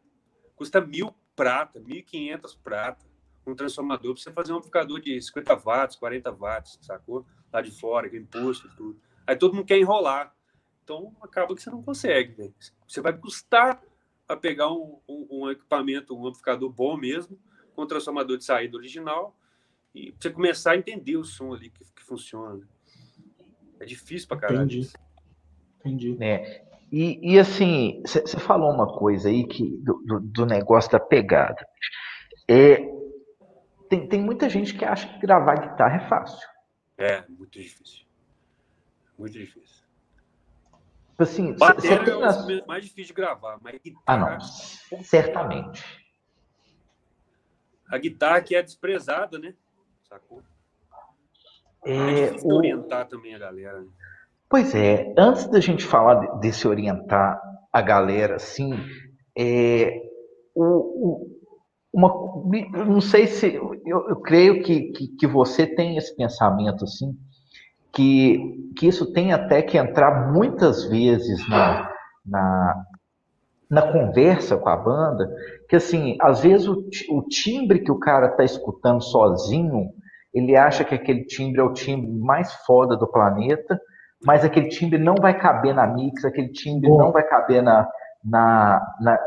Custa 0.55 0.81
mil 0.81 1.13
prata, 1.35 1.79
mil 1.79 1.97
e 1.97 2.03
quinhentas 2.03 2.55
prata 2.55 3.05
um 3.45 3.55
transformador 3.55 4.13
para 4.13 4.23
você 4.23 4.31
fazer 4.31 4.53
um 4.53 4.57
amplificador 4.57 4.99
de 5.01 5.21
50 5.21 5.55
watts, 5.55 5.95
40 5.97 6.31
watts, 6.31 6.79
sacou? 6.81 7.25
Lá 7.51 7.61
de 7.61 7.71
fora, 7.71 8.09
que 8.09 8.15
é 8.15 8.19
imposto 8.19 8.67
e 8.67 8.75
tudo. 8.75 8.99
Aí 9.27 9.35
todo 9.35 9.53
mundo 9.53 9.65
quer 9.65 9.77
enrolar. 9.77 10.33
Então 10.83 11.15
acaba 11.21 11.55
que 11.55 11.61
você 11.61 11.69
não 11.69 11.81
consegue, 11.81 12.33
velho. 12.33 12.53
Você 12.87 13.01
vai 13.01 13.13
custar 13.13 13.81
a 14.27 14.35
pegar 14.35 14.71
um, 14.71 14.99
um, 15.07 15.27
um, 15.31 15.51
equipamento, 15.51 16.15
um 16.15 16.27
amplificador 16.27 16.69
bom 16.69 16.97
mesmo, 16.97 17.39
com 17.75 17.87
transformador 17.87 18.37
de 18.37 18.43
saída 18.43 18.77
original, 18.77 19.35
e 19.95 20.13
você 20.19 20.29
começar 20.29 20.71
a 20.71 20.77
entender 20.77 21.17
o 21.17 21.23
som 21.23 21.53
ali 21.53 21.69
que, 21.69 21.85
que 21.93 22.03
funciona. 22.03 22.67
É 23.79 23.85
difícil 23.85 24.27
para 24.27 24.37
caralho. 24.37 24.63
Entendi. 24.63 24.91
Entendi. 25.79 26.17
É. 26.23 26.65
E, 26.91 27.33
e 27.33 27.39
assim, 27.39 28.01
você 28.05 28.39
falou 28.39 28.71
uma 28.71 28.97
coisa 28.97 29.29
aí 29.29 29.47
que, 29.47 29.77
do, 29.77 30.19
do, 30.19 30.45
negócio 30.45 30.91
da 30.91 30.99
pegada. 30.99 31.67
É, 32.47 32.77
tem, 33.89 34.07
tem 34.07 34.21
muita 34.21 34.47
gente 34.47 34.75
que 34.75 34.85
acha 34.85 35.07
que 35.07 35.19
gravar 35.19 35.55
guitarra 35.55 35.95
é 35.95 36.07
fácil. 36.07 36.47
É, 36.97 37.23
muito 37.27 37.59
difícil. 37.59 38.05
Muito 39.17 39.33
difícil. 39.33 39.82
Tipo 41.13 41.23
assim, 41.23 41.53
Bateria 41.53 41.97
é 41.97 42.19
nas... 42.19 42.65
mais 42.65 42.83
difícil 42.83 43.13
de 43.15 43.21
gravar, 43.21 43.59
mas 43.61 43.79
guitarra... 43.79 44.37
Ah, 44.39 44.97
não. 44.97 45.03
Certamente. 45.03 45.83
A 47.87 47.99
guitarra 47.99 48.41
que 48.41 48.55
é 48.55 48.63
desprezada, 48.63 49.37
né? 49.37 49.53
Sacou? 50.09 50.41
É, 51.85 51.95
é 51.95 52.25
difícil 52.25 52.49
o... 52.49 52.55
orientar 52.55 53.07
também 53.07 53.35
a 53.35 53.37
galera. 53.37 53.81
Né? 53.81 53.87
Pois 54.49 54.73
é, 54.73 55.13
antes 55.15 55.45
da 55.45 55.59
gente 55.59 55.83
falar 55.83 56.39
desse 56.39 56.67
orientar 56.67 57.39
a 57.71 57.81
galera, 57.81 58.37
assim, 58.37 58.73
é, 59.37 60.01
o, 60.55 60.63
o, 60.63 61.39
uma, 61.93 62.09
não 62.85 63.01
sei 63.01 63.27
se 63.27 63.53
eu, 63.53 63.75
eu 63.85 64.15
creio 64.21 64.63
que, 64.63 64.91
que, 64.93 65.07
que, 65.09 65.27
você 65.27 65.67
tem 65.67 65.95
esse 65.95 66.15
pensamento 66.15 66.85
assim 66.85 67.15
que, 67.93 68.73
que 68.75 68.87
isso 68.87 69.13
tem 69.13 69.31
até 69.31 69.61
que 69.61 69.77
entrar 69.77 70.31
muitas 70.31 70.83
vezes 70.85 71.47
na, 71.47 71.91
na, 72.25 72.85
na 73.69 73.81
conversa 73.91 74.57
com 74.57 74.69
a 74.69 74.75
banda, 74.75 75.29
que 75.69 75.75
assim, 75.75 76.17
às 76.19 76.41
vezes 76.41 76.67
o, 76.67 76.83
o 77.11 77.21
timbre 77.27 77.79
que 77.79 77.91
o 77.91 77.99
cara 77.99 78.27
está 78.27 78.43
escutando 78.43 79.01
sozinho, 79.01 79.91
ele 80.33 80.55
acha 80.55 80.83
que 80.83 80.95
aquele 80.95 81.25
timbre 81.25 81.61
é 81.61 81.63
o 81.63 81.73
timbre 81.73 82.11
mais 82.11 82.51
foda 82.65 82.97
do 82.97 83.07
planeta, 83.07 83.79
mas 84.25 84.43
aquele 84.43 84.69
timbre 84.69 84.97
não 84.97 85.15
vai 85.15 85.37
caber 85.37 85.75
na 85.75 85.85
mix, 85.85 86.25
aquele 86.25 86.49
timbre 86.49 86.89
Bom. 86.89 86.97
não 86.97 87.11
vai 87.11 87.23
caber 87.23 87.61
na, 87.61 87.87
na, 88.23 88.81
na, 88.99 89.19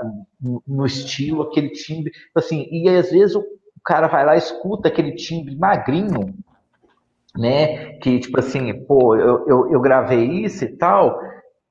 no 0.66 0.84
estilo, 0.84 1.42
aquele 1.42 1.70
timbre, 1.70 2.10
assim, 2.34 2.66
e 2.70 2.88
às 2.88 3.10
vezes 3.10 3.36
o 3.36 3.44
cara 3.84 4.08
vai 4.08 4.24
lá 4.24 4.36
escuta 4.36 4.88
aquele 4.88 5.14
timbre 5.14 5.54
magrinho, 5.56 6.34
né? 7.36 7.98
Que 7.98 8.18
tipo 8.18 8.38
assim, 8.38 8.84
pô, 8.86 9.16
eu, 9.16 9.46
eu, 9.46 9.72
eu 9.72 9.80
gravei 9.80 10.44
isso 10.44 10.64
e 10.64 10.76
tal, 10.76 11.20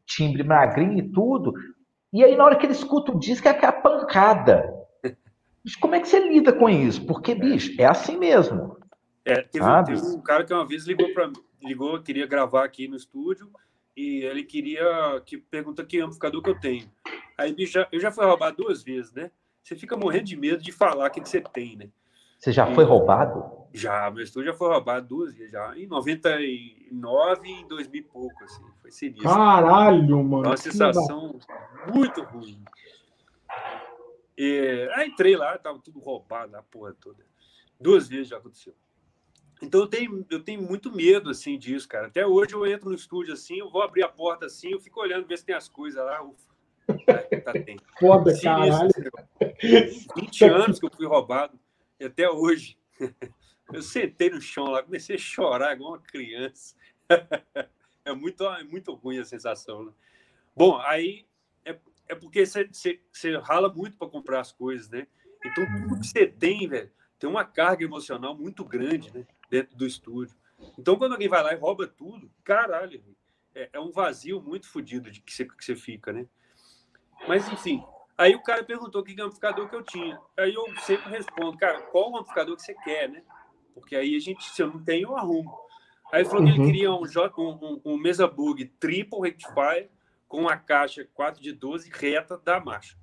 timbre 0.05 0.43
magrinho 0.43 0.99
e 0.99 1.11
tudo. 1.11 1.53
E 2.13 2.23
aí, 2.23 2.35
na 2.35 2.45
hora 2.45 2.55
que 2.55 2.65
ele 2.65 2.73
escuta 2.73 3.11
o 3.11 3.19
disco, 3.19 3.47
é 3.47 3.51
aquela 3.51 3.73
pancada. 3.73 4.73
Bicho, 5.63 5.79
como 5.79 5.95
é 5.95 5.99
que 5.99 6.07
você 6.07 6.19
lida 6.19 6.53
com 6.53 6.69
isso? 6.69 7.05
Porque, 7.05 7.33
bicho, 7.35 7.79
é 7.81 7.85
assim 7.85 8.17
mesmo. 8.17 8.77
É, 9.25 9.41
teve, 9.41 9.65
teve 9.85 10.01
um 10.15 10.21
cara 10.21 10.43
que 10.45 10.53
uma 10.53 10.65
vez 10.65 10.85
ligou 10.85 11.11
para 11.11 11.31
ligou, 11.61 11.99
queria 12.01 12.27
gravar 12.27 12.63
aqui 12.63 12.87
no 12.87 12.95
estúdio 12.95 13.49
e 13.97 14.23
ele 14.23 14.43
queria 14.43 15.21
que 15.25 15.37
pergunta 15.37 15.83
que 15.83 15.99
amplificador 15.99 16.41
que 16.43 16.49
eu 16.51 16.59
tenho. 16.59 16.89
Aí, 17.37 17.53
bicho, 17.53 17.79
eu 17.91 17.99
já 17.99 18.11
fui 18.11 18.25
roubado 18.25 18.57
duas 18.57 18.83
vezes, 18.83 19.11
né? 19.13 19.31
Você 19.63 19.75
fica 19.75 19.97
morrendo 19.97 20.25
de 20.25 20.37
medo 20.37 20.61
de 20.61 20.71
falar 20.71 21.07
o 21.07 21.11
que, 21.11 21.21
que 21.21 21.27
você 21.27 21.41
tem, 21.41 21.75
né? 21.75 21.89
Você 22.37 22.51
já 22.51 22.73
foi 22.73 22.83
roubado? 22.83 23.55
Já, 23.73 24.09
meu 24.09 24.23
estúdio 24.23 24.51
já 24.51 24.57
foi 24.57 24.69
roubado 24.69 25.07
duas 25.07 25.33
vezes, 25.33 25.51
já. 25.51 25.77
Em 25.77 25.85
99 25.85 27.47
e 27.47 27.51
em 27.51 27.67
2000 27.67 28.01
e 28.01 28.03
pouco, 28.03 28.43
assim. 28.43 28.63
Foi 28.81 28.91
sinistro. 28.91 29.29
Caralho, 29.29 30.23
mano. 30.23 30.47
Uma 30.47 30.57
sensação 30.57 31.37
muito 31.93 32.23
ruim. 32.23 32.63
E, 34.37 34.89
aí 34.95 35.09
entrei 35.09 35.35
lá, 35.35 35.57
tava 35.57 35.79
tudo 35.79 35.99
roubado, 35.99 36.55
a 36.55 36.63
porra 36.63 36.93
toda. 36.93 37.25
Duas 37.79 38.07
vezes 38.07 38.29
já 38.29 38.37
aconteceu. 38.37 38.73
Então 39.61 39.81
eu 39.81 39.87
tenho, 39.87 40.25
eu 40.29 40.43
tenho 40.43 40.61
muito 40.61 40.93
medo 40.93 41.29
assim 41.29 41.57
disso, 41.57 41.87
cara. 41.87 42.07
Até 42.07 42.25
hoje 42.25 42.53
eu 42.53 42.65
entro 42.65 42.89
no 42.89 42.95
estúdio 42.95 43.33
assim, 43.33 43.59
eu 43.59 43.69
vou 43.69 43.81
abrir 43.81 44.03
a 44.03 44.09
porta 44.09 44.45
assim, 44.45 44.71
eu 44.71 44.79
fico 44.79 44.99
olhando 44.99 45.27
ver 45.27 45.37
se 45.37 45.45
tem 45.45 45.55
as 45.55 45.67
coisas 45.67 46.03
lá. 46.03 46.21
Ufa, 46.23 46.53
tá, 47.43 47.53
tem. 47.53 47.77
Foda, 47.99 48.31
caralho. 48.41 48.89
20 50.15 50.45
anos 50.45 50.79
que 50.79 50.85
eu 50.85 50.91
fui 50.91 51.07
roubado. 51.07 51.59
E 51.99 52.05
até 52.05 52.29
hoje. 52.29 52.77
Eu 53.73 53.81
sentei 53.81 54.29
no 54.29 54.39
chão 54.39 54.65
lá, 54.65 54.83
comecei 54.83 55.15
a 55.15 55.19
chorar 55.19 55.73
igual 55.73 55.91
uma 55.91 56.01
criança. 56.01 56.75
É 58.07 58.13
muito, 58.13 58.45
é 58.45 58.63
muito 58.63 58.93
ruim 58.93 59.17
a 59.17 59.25
sensação. 59.25 59.85
Né? 59.85 59.91
Bom, 60.55 60.77
aí 60.81 61.25
é, 61.65 61.75
é 62.07 62.13
porque 62.13 62.45
você, 62.45 62.69
rala 63.41 63.73
muito 63.73 63.97
para 63.97 64.07
comprar 64.07 64.41
as 64.41 64.51
coisas, 64.51 64.87
né? 64.89 65.07
Então, 65.43 65.65
tudo 65.65 65.99
que 65.99 66.07
você 66.07 66.27
tem, 66.27 66.67
velho, 66.67 66.91
tem 67.17 67.27
uma 67.27 67.43
carga 67.43 67.83
emocional 67.83 68.37
muito 68.37 68.63
grande, 68.63 69.11
né? 69.11 69.25
Dentro 69.49 69.75
do 69.75 69.87
estúdio. 69.87 70.35
Então, 70.77 70.97
quando 70.97 71.13
alguém 71.13 71.27
vai 71.27 71.41
lá 71.41 71.53
e 71.53 71.57
rouba 71.57 71.87
tudo, 71.87 72.31
caralho, 72.43 73.03
é, 73.55 73.69
é 73.73 73.79
um 73.79 73.91
vazio 73.91 74.39
muito 74.39 74.67
fodido 74.69 75.09
de 75.09 75.19
que 75.19 75.33
você, 75.33 75.45
que 75.45 75.65
você 75.65 75.75
fica, 75.75 76.13
né? 76.13 76.27
Mas, 77.27 77.51
enfim, 77.51 77.83
Aí 78.17 78.33
o 78.33 78.41
cara 78.41 78.63
perguntou 78.63 79.03
que 79.03 79.19
amplificador 79.19 79.69
que 79.69 79.75
eu 79.75 79.83
tinha. 79.83 80.19
Aí 80.37 80.53
eu 80.53 80.63
sempre 80.81 81.09
respondo, 81.09 81.57
cara, 81.57 81.81
qual 81.81 82.11
o 82.11 82.17
amplificador 82.17 82.55
que 82.55 82.61
você 82.61 82.73
quer, 82.73 83.09
né? 83.09 83.21
Porque 83.73 83.95
aí 83.95 84.15
a 84.15 84.19
gente, 84.19 84.43
se 84.43 84.61
eu 84.61 84.67
não 84.67 84.81
tenho, 84.81 85.09
eu 85.09 85.17
arrumo. 85.17 85.53
Aí 86.13 86.21
ele 86.21 86.29
falou 86.29 86.43
uhum. 86.43 86.47
que 86.47 86.53
ele 86.53 86.59
uhum. 86.59 86.71
queria 86.71 86.93
um, 86.93 87.01
um, 87.41 87.81
um, 87.93 87.97
mesa 87.97 88.25
bug 88.27 88.65
triple 88.79 89.19
rectifier 89.19 89.89
com 90.27 90.41
uma 90.41 90.55
caixa 90.55 91.07
4 91.13 91.41
de 91.41 91.51
12 91.51 91.91
reta 91.93 92.37
da 92.37 92.59
marcha. 92.59 92.97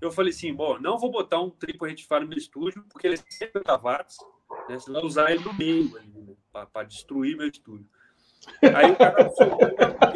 Eu 0.00 0.10
falei 0.10 0.32
assim, 0.32 0.54
bom, 0.54 0.78
não 0.78 0.98
vou 0.98 1.10
botar 1.10 1.40
um 1.40 1.50
triple 1.50 1.88
rectifier 1.88 2.20
no 2.20 2.28
meu 2.28 2.38
estúdio, 2.38 2.84
porque 2.90 3.06
ele 3.06 3.14
é 3.14 3.18
50 3.18 3.76
watts, 3.76 4.18
né? 4.68 4.78
Você 4.78 4.90
vai 4.90 5.02
usar 5.02 5.30
ele 5.30 5.44
no 5.44 5.52
meio, 5.52 5.90
né? 5.90 6.34
para 6.72 6.84
destruir 6.84 7.36
meu 7.36 7.48
estúdio. 7.48 7.86
Aí 8.74 8.90
o 8.90 8.96
cara 8.96 9.30
falou 9.30 9.58
uma 9.58 10.10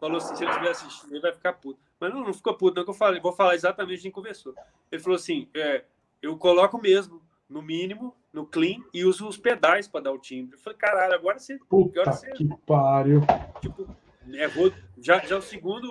falou 0.00 0.16
assim, 0.16 0.34
se 0.34 0.42
ele 0.42 0.50
estiver 0.50 0.70
assistindo, 0.70 1.12
ele 1.12 1.20
vai 1.20 1.32
ficar 1.32 1.52
puto. 1.52 1.78
Mas 2.00 2.12
não, 2.12 2.24
não 2.24 2.32
ficou 2.32 2.54
puto, 2.54 2.76
não, 2.76 2.84
que 2.84 2.90
eu 2.90 2.94
falei, 2.94 3.20
vou 3.20 3.32
falar 3.32 3.54
exatamente 3.54 3.98
o 3.98 4.00
que 4.00 4.00
a 4.00 4.02
gente 4.04 4.14
conversou. 4.14 4.54
Ele 4.90 5.02
falou 5.02 5.16
assim, 5.16 5.46
é, 5.54 5.84
eu 6.22 6.36
coloco 6.38 6.80
mesmo, 6.80 7.22
no 7.48 7.60
mínimo, 7.60 8.16
no 8.32 8.46
clean, 8.46 8.82
e 8.94 9.04
uso 9.04 9.28
os 9.28 9.36
pedais 9.36 9.86
para 9.86 10.04
dar 10.04 10.12
o 10.12 10.18
timbre. 10.18 10.56
Eu 10.56 10.60
falei, 10.60 10.78
caralho, 10.78 11.14
agora 11.14 11.38
você... 11.38 11.58
Puta 11.68 12.00
agora 12.00 12.16
você, 12.16 12.30
que 12.32 12.48
pariu. 12.66 13.20
Tipo, 13.60 13.86
errou, 14.32 14.72
já, 14.98 15.18
já 15.18 15.34
é 15.34 15.38
o 15.38 15.42
segundo 15.42 15.88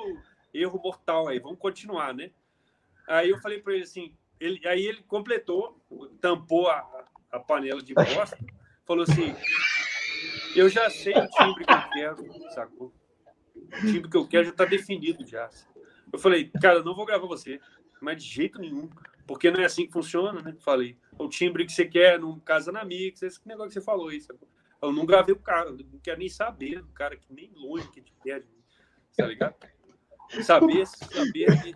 erro 0.53 0.82
mortal 0.84 1.28
aí, 1.28 1.39
vamos 1.39 1.60
continuar, 1.60 2.14
né? 2.14 2.32
Aí 3.07 3.30
eu 3.30 3.39
falei 3.39 3.60
para 3.60 3.74
ele 3.74 3.84
assim, 3.84 4.14
ele, 4.39 4.66
aí 4.68 4.86
ele 4.86 5.03
completou, 5.03 5.80
tampou 6.20 6.68
a, 6.70 7.05
a 7.32 7.39
panela 7.39 7.82
de 7.82 7.93
bosta, 7.93 8.38
falou 8.86 9.03
assim, 9.03 9.36
eu 10.55 10.70
já 10.70 10.89
sei 10.89 11.14
o 11.14 11.28
timbre 11.28 11.66
que 11.66 11.74
eu 11.74 11.89
quero, 11.91 12.51
sacou? 12.53 12.93
O 13.72 13.88
timbre 13.88 14.09
que 14.09 14.17
eu 14.17 14.28
quero 14.28 14.45
já 14.45 14.51
está 14.51 14.65
definido 14.65 15.26
já. 15.26 15.49
Eu 16.11 16.20
falei, 16.20 16.51
cara, 16.61 16.80
eu 16.80 16.84
não 16.84 16.95
vou 16.95 17.05
gravar 17.05 17.28
você, 17.28 17.59
mas 18.01 18.24
de 18.24 18.30
jeito 18.30 18.59
nenhum, 18.59 18.89
porque 19.28 19.51
não 19.51 19.59
é 19.59 19.65
assim 19.65 19.86
que 19.86 19.93
funciona, 19.93 20.41
né? 20.41 20.55
Falei, 20.59 20.97
o 21.17 21.28
timbre 21.30 21.65
que 21.65 21.72
você 21.72 21.86
quer, 21.86 22.20
não 22.20 22.39
casa 22.39 22.72
na 22.72 22.84
mix, 22.84 23.22
esse 23.22 23.39
negócio 23.47 23.70
que 23.70 23.74
você 23.76 23.82
falou 23.82 24.11
isso. 24.11 24.34
Eu 24.82 24.91
não 24.91 25.05
gravei 25.05 25.36
o 25.36 25.39
cara, 25.39 25.72
não 25.72 25.99
quero 26.01 26.20
nem 26.20 26.30
saber 26.30 26.82
do 26.82 26.88
cara 26.89 27.15
que 27.15 27.32
nem 27.34 27.51
longe 27.53 27.89
que 27.91 28.01
te 28.01 28.13
quer, 28.24 28.43
tá 29.15 29.28
ligado? 29.28 29.55
Saber, 30.41 30.86
saber 30.88 31.76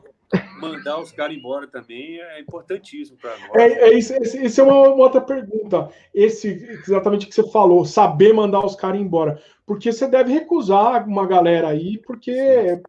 mandar 0.59 0.99
os 0.99 1.11
caras 1.11 1.35
embora 1.35 1.67
também 1.67 2.19
é 2.19 2.39
importantíssimo 2.39 3.17
para 3.17 3.31
nós. 3.31 3.55
É, 3.55 3.89
é 3.89 3.97
isso, 3.97 4.13
esse, 4.13 4.37
esse 4.37 4.59
é 4.59 4.63
uma, 4.63 4.89
uma, 4.89 5.03
outra 5.03 5.21
pergunta. 5.21 5.89
Esse 6.13 6.49
exatamente 6.85 7.25
o 7.25 7.29
que 7.29 7.35
você 7.35 7.49
falou, 7.49 7.85
saber 7.85 8.33
mandar 8.33 8.65
os 8.65 8.75
caras 8.75 8.99
embora. 8.99 9.41
Porque 9.65 9.91
você 9.91 10.07
deve 10.07 10.31
recusar 10.31 11.07
uma 11.07 11.25
galera 11.25 11.69
aí, 11.69 11.97
porque 11.99 12.81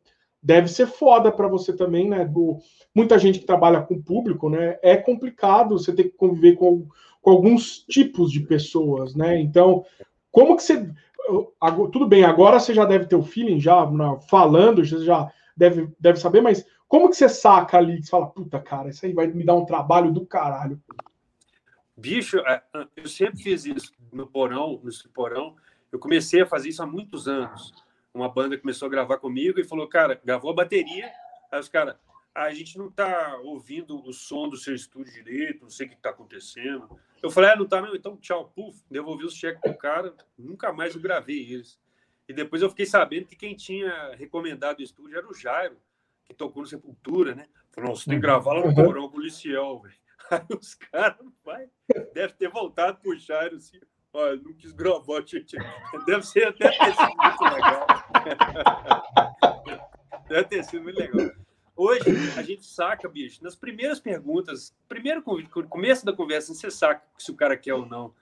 deve 0.43 0.69
ser 0.69 0.87
foda 0.87 1.33
para 1.33 1.49
você 1.49 1.73
também, 1.73 2.09
né? 2.09 2.25
Do, 2.25 2.59
muita 2.95 3.19
gente 3.19 3.39
que 3.39 3.47
trabalha 3.47 3.81
com 3.81 4.03
público, 4.03 4.51
né? 4.51 4.79
É 4.83 4.97
complicado 4.97 5.79
você 5.79 5.93
ter 5.93 6.05
que 6.05 6.17
conviver 6.17 6.55
com, 6.55 6.87
com 7.23 7.31
alguns 7.31 7.79
tipos 7.79 8.31
de 8.31 8.41
pessoas, 8.41 9.15
né? 9.15 9.41
Então, 9.41 9.85
como 10.31 10.57
que 10.57 10.63
você. 10.63 10.89
Tudo 11.91 12.07
bem, 12.07 12.23
agora 12.23 12.61
você 12.61 12.75
já 12.75 12.85
deve 12.85 13.07
ter 13.07 13.17
o 13.17 13.23
feeling, 13.23 13.59
já 13.59 13.89
falando, 14.29 14.85
você 14.85 15.03
já 15.03 15.33
deve, 15.57 15.89
deve 15.99 16.19
saber, 16.19 16.43
mas 16.43 16.67
como 16.95 17.11
que 17.11 17.17
você 17.17 17.29
saca 17.29 17.77
ali, 17.77 18.01
você 18.01 18.09
fala, 18.09 18.29
puta, 18.29 18.61
cara, 18.61 18.89
isso 18.89 19.05
aí 19.05 19.13
vai 19.13 19.27
me 19.27 19.45
dar 19.45 19.57
um 19.57 19.67
trabalho 19.67 20.13
do 20.13 20.25
caralho? 20.25 20.81
Bicho, 21.97 22.39
é, 22.39 22.63
eu 22.95 23.09
sempre 23.09 23.43
fiz 23.43 23.65
isso 23.65 23.93
no 24.13 24.29
porão, 24.29 24.81
no 24.81 25.11
porão. 25.13 25.57
Eu 25.91 25.99
comecei 25.99 26.43
a 26.43 26.47
fazer 26.47 26.69
isso 26.69 26.85
há 26.85 26.87
muitos 26.87 27.27
anos. 27.27 27.73
Uma 28.15 28.29
banda 28.29 28.57
começou 28.57 28.87
a 28.87 28.91
gravar 28.93 29.19
comigo 29.19 29.59
e 29.59 29.65
falou, 29.65 29.89
cara, 29.89 30.21
gravou 30.25 30.53
a 30.53 30.55
bateria. 30.55 31.11
Aí 31.51 31.59
os 31.59 31.69
caras, 31.69 31.97
a 32.33 32.55
gente 32.55 32.79
não 32.79 32.89
tá 32.89 33.41
ouvindo 33.43 34.01
o 34.09 34.13
som 34.13 34.49
do 34.49 34.57
seu 34.57 34.73
estúdio 34.73 35.13
direito, 35.13 35.63
não 35.63 35.71
sei 35.71 35.89
o 35.89 35.91
que 35.91 35.97
tá 35.97 36.11
acontecendo. 36.11 36.89
Eu 37.21 37.29
falei, 37.29 37.51
ah, 37.51 37.57
não 37.57 37.67
tá 37.67 37.81
não, 37.81 37.97
então 37.97 38.17
tchau, 38.19 38.53
puf, 38.55 38.81
devolvi 38.89 39.25
os 39.25 39.35
cheques 39.35 39.61
pro 39.61 39.77
cara, 39.77 40.15
nunca 40.39 40.73
mais 40.73 40.95
eu 40.95 41.01
gravei 41.01 41.55
eles. 41.55 41.77
E 42.29 42.33
depois 42.33 42.63
eu 42.63 42.71
fiquei 42.71 42.87
sabendo 42.87 43.27
que 43.27 43.35
quem 43.35 43.57
tinha 43.57 44.15
recomendado 44.15 44.79
o 44.79 44.83
estúdio 44.85 45.19
era 45.19 45.29
o 45.29 45.35
Jairo, 45.35 45.77
que 46.25 46.35
tocou 46.35 46.63
no 46.63 46.69
Sepultura, 46.69 47.35
né? 47.35 47.47
Falou, 47.71 47.97
você 47.97 48.07
tem 48.07 48.15
que 48.15 48.23
gravar 48.23 48.55
lá 48.55 48.61
no 48.61 48.67
uhum. 48.69 48.75
porão 48.75 49.09
com 49.09 49.19
o 49.19 49.21
Liciel, 49.21 49.81
velho. 49.81 49.95
Aí 50.31 50.47
os 50.59 50.75
caras, 50.75 51.19
vai, 51.45 51.69
deve 52.15 52.33
ter 52.35 52.49
voltado 52.49 52.99
pro 53.01 53.19
Jairo 53.19 53.57
assim, 53.57 53.79
olha, 54.13 54.41
não 54.43 54.55
quis 54.55 54.73
gravar, 54.73 55.23
gente. 55.27 55.57
Deve 56.07 56.23
ser 56.23 56.49
até 56.49 56.71
ter 56.71 56.95
sido 56.95 57.17
muito 57.17 57.45
legal. 57.45 57.87
deve 60.29 60.45
ter 60.45 60.65
sido 60.65 60.83
muito 60.83 60.99
legal. 60.99 61.31
Hoje, 61.77 62.05
a 62.39 62.43
gente 62.43 62.65
saca, 62.65 63.09
bicho, 63.09 63.43
nas 63.43 63.57
primeiras 63.57 63.99
perguntas, 63.99 64.75
primeiro 64.89 65.23
começo 65.23 66.07
da 66.07 66.13
conversa, 66.13 66.55
você 66.55 66.71
saca 66.71 67.05
se 67.19 67.31
o 67.31 67.37
cara 67.37 67.57
quer 67.57 67.75
ou 67.75 67.85
não. 67.85 68.15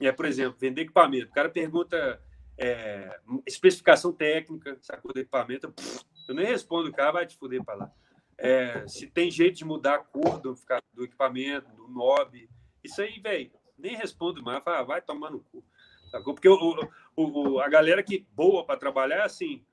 É, 0.00 0.10
por 0.10 0.24
exemplo, 0.24 0.58
vender 0.58 0.82
equipamento. 0.82 1.30
O 1.30 1.34
cara 1.34 1.48
pergunta 1.48 2.20
é, 2.58 3.20
especificação 3.46 4.12
técnica, 4.12 4.76
sacou 4.80 5.12
do 5.12 5.20
equipamento. 5.20 5.70
Pff, 5.70 6.04
eu 6.26 6.34
nem 6.34 6.46
respondo, 6.46 6.88
o 6.88 6.92
cara 6.92 7.12
vai 7.12 7.26
te 7.26 7.36
fuder 7.36 7.62
para 7.64 7.74
lá. 7.74 7.92
É, 8.36 8.86
se 8.88 9.06
tem 9.06 9.30
jeito 9.30 9.58
de 9.58 9.64
mudar 9.64 9.94
a 9.94 9.98
cor 9.98 10.40
do, 10.40 10.54
do 10.92 11.04
equipamento, 11.04 11.70
do 11.72 11.88
knob, 11.88 12.48
isso 12.82 13.00
aí, 13.00 13.20
velho, 13.20 13.50
nem 13.78 13.96
respondo 13.96 14.42
mais, 14.42 14.62
fala, 14.62 14.80
ah, 14.80 14.82
vai 14.82 15.00
tomar 15.00 15.30
no 15.30 15.40
cu. 15.40 15.64
Sacou? 16.10 16.34
Porque 16.34 16.48
o, 16.48 16.90
o, 17.16 17.24
o 17.24 17.60
a 17.60 17.68
galera 17.68 18.02
que 18.02 18.26
boa 18.32 18.64
para 18.64 18.78
trabalhar 18.78 19.16
é 19.16 19.24
assim: 19.24 19.64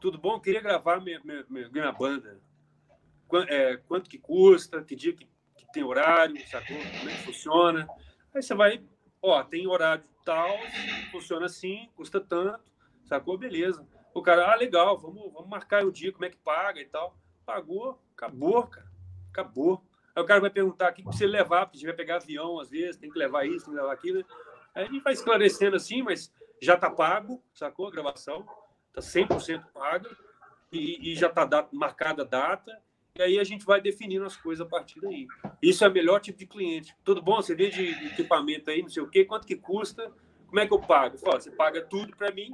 tudo 0.00 0.18
bom, 0.18 0.40
queria 0.40 0.60
gravar 0.60 1.00
minha, 1.00 1.20
minha, 1.24 1.68
minha 1.68 1.92
banda. 1.92 2.40
Quanto, 3.26 3.52
é, 3.52 3.76
quanto 3.76 4.08
que 4.08 4.18
custa, 4.18 4.82
que 4.82 4.96
dia 4.96 5.12
que, 5.12 5.26
que, 5.56 5.72
tem 5.72 5.84
horário, 5.84 6.36
sacou? 6.48 6.76
Como 6.76 7.10
é 7.10 7.12
que 7.12 7.22
funciona? 7.24 7.86
Aí 8.34 8.42
você 8.42 8.54
vai, 8.54 8.82
ó, 9.20 9.42
tem 9.44 9.66
horário 9.66 10.04
tal, 10.24 10.56
funciona 11.12 11.46
assim, 11.46 11.88
custa 11.94 12.20
tanto, 12.20 12.72
sacou? 13.04 13.36
Beleza. 13.36 13.86
O 14.18 14.22
cara, 14.22 14.52
ah, 14.52 14.56
legal, 14.56 14.98
vamos, 14.98 15.32
vamos 15.32 15.48
marcar 15.48 15.84
o 15.84 15.92
dia, 15.92 16.10
como 16.10 16.24
é 16.24 16.28
que 16.30 16.36
paga 16.36 16.80
e 16.80 16.84
tal. 16.84 17.16
Pagou, 17.46 18.02
acabou, 18.16 18.66
cara. 18.66 18.90
Acabou. 19.30 19.84
Aí 20.14 20.20
o 20.20 20.26
cara 20.26 20.40
vai 20.40 20.50
perguntar 20.50 20.90
o 20.90 20.94
que 20.94 21.04
precisa 21.04 21.30
levar, 21.30 21.66
porque 21.66 21.76
a 21.76 21.78
gente 21.78 21.86
vai 21.86 21.96
pegar 21.96 22.16
avião, 22.16 22.58
às 22.58 22.70
vezes, 22.70 22.96
tem 22.96 23.08
que 23.08 23.18
levar 23.18 23.46
isso, 23.46 23.66
tem 23.66 23.74
que 23.74 23.80
levar 23.80 23.92
aquilo. 23.92 24.24
Aí 24.74 24.98
vai 24.98 25.12
esclarecendo 25.12 25.76
assim, 25.76 26.02
mas 26.02 26.32
já 26.60 26.76
tá 26.76 26.90
pago, 26.90 27.40
sacou 27.54 27.86
a 27.86 27.90
gravação? 27.92 28.44
Tá 28.92 29.00
100% 29.00 29.66
pago 29.72 30.08
e, 30.72 31.12
e 31.12 31.14
já 31.14 31.28
tá 31.28 31.68
marcada 31.72 32.22
a 32.22 32.26
data. 32.26 32.76
E 33.14 33.22
aí 33.22 33.38
a 33.38 33.44
gente 33.44 33.64
vai 33.64 33.80
definindo 33.80 34.24
as 34.24 34.36
coisas 34.36 34.66
a 34.66 34.68
partir 34.68 35.00
daí. 35.00 35.28
Isso 35.62 35.84
é 35.84 35.88
o 35.88 35.92
melhor 35.92 36.20
tipo 36.20 36.40
de 36.40 36.46
cliente. 36.46 36.96
Tudo 37.04 37.22
bom? 37.22 37.36
Você 37.36 37.54
vende 37.54 37.80
equipamento 38.08 38.68
aí, 38.68 38.82
não 38.82 38.88
sei 38.88 39.02
o 39.02 39.08
quê, 39.08 39.24
quanto 39.24 39.46
que 39.46 39.54
custa? 39.54 40.12
Como 40.48 40.58
é 40.58 40.66
que 40.66 40.74
eu 40.74 40.80
pago? 40.80 41.16
Fala, 41.18 41.40
você 41.40 41.52
paga 41.52 41.80
tudo 41.82 42.16
para 42.16 42.32
mim 42.32 42.50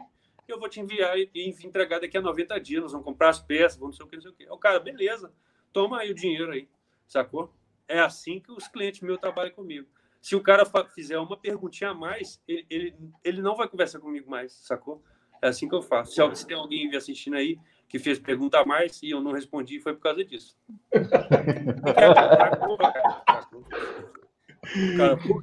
eu 0.52 0.58
vou 0.58 0.68
te 0.68 0.80
enviar 0.80 1.16
e 1.18 1.54
entregar 1.64 2.00
daqui 2.00 2.16
a 2.16 2.20
90 2.20 2.60
dias, 2.60 2.82
nós 2.82 2.92
vamos 2.92 3.04
comprar 3.04 3.30
as 3.30 3.40
peças, 3.40 3.78
vamos 3.78 3.98
não 3.98 4.06
sei 4.06 4.06
o 4.06 4.08
que, 4.08 4.16
não 4.16 4.22
sei 4.22 4.30
o 4.30 4.34
que. 4.34 4.48
O 4.50 4.58
cara, 4.58 4.78
beleza, 4.80 5.32
toma 5.72 6.00
aí 6.00 6.10
o 6.10 6.14
dinheiro 6.14 6.52
aí, 6.52 6.68
sacou? 7.06 7.52
É 7.86 8.00
assim 8.00 8.40
que 8.40 8.50
os 8.52 8.68
clientes 8.68 9.00
meus 9.00 9.18
trabalham 9.18 9.52
comigo. 9.52 9.86
Se 10.20 10.34
o 10.34 10.42
cara 10.42 10.64
fizer 10.94 11.18
uma 11.18 11.36
perguntinha 11.36 11.90
a 11.90 11.94
mais, 11.94 12.40
ele, 12.48 12.66
ele, 12.70 12.96
ele 13.22 13.42
não 13.42 13.54
vai 13.54 13.68
conversar 13.68 14.00
comigo 14.00 14.30
mais, 14.30 14.52
sacou? 14.52 15.02
É 15.42 15.48
assim 15.48 15.68
que 15.68 15.74
eu 15.74 15.82
faço. 15.82 16.12
Se, 16.12 16.36
se 16.36 16.46
tem 16.46 16.56
alguém 16.56 16.94
assistindo 16.96 17.36
aí 17.36 17.58
que 17.88 17.98
fez 17.98 18.18
pergunta 18.18 18.58
a 18.58 18.64
mais 18.64 19.02
e 19.02 19.10
eu 19.10 19.20
não 19.20 19.32
respondi, 19.32 19.78
foi 19.80 19.92
por 19.94 20.00
causa 20.00 20.24
disso. 20.24 20.56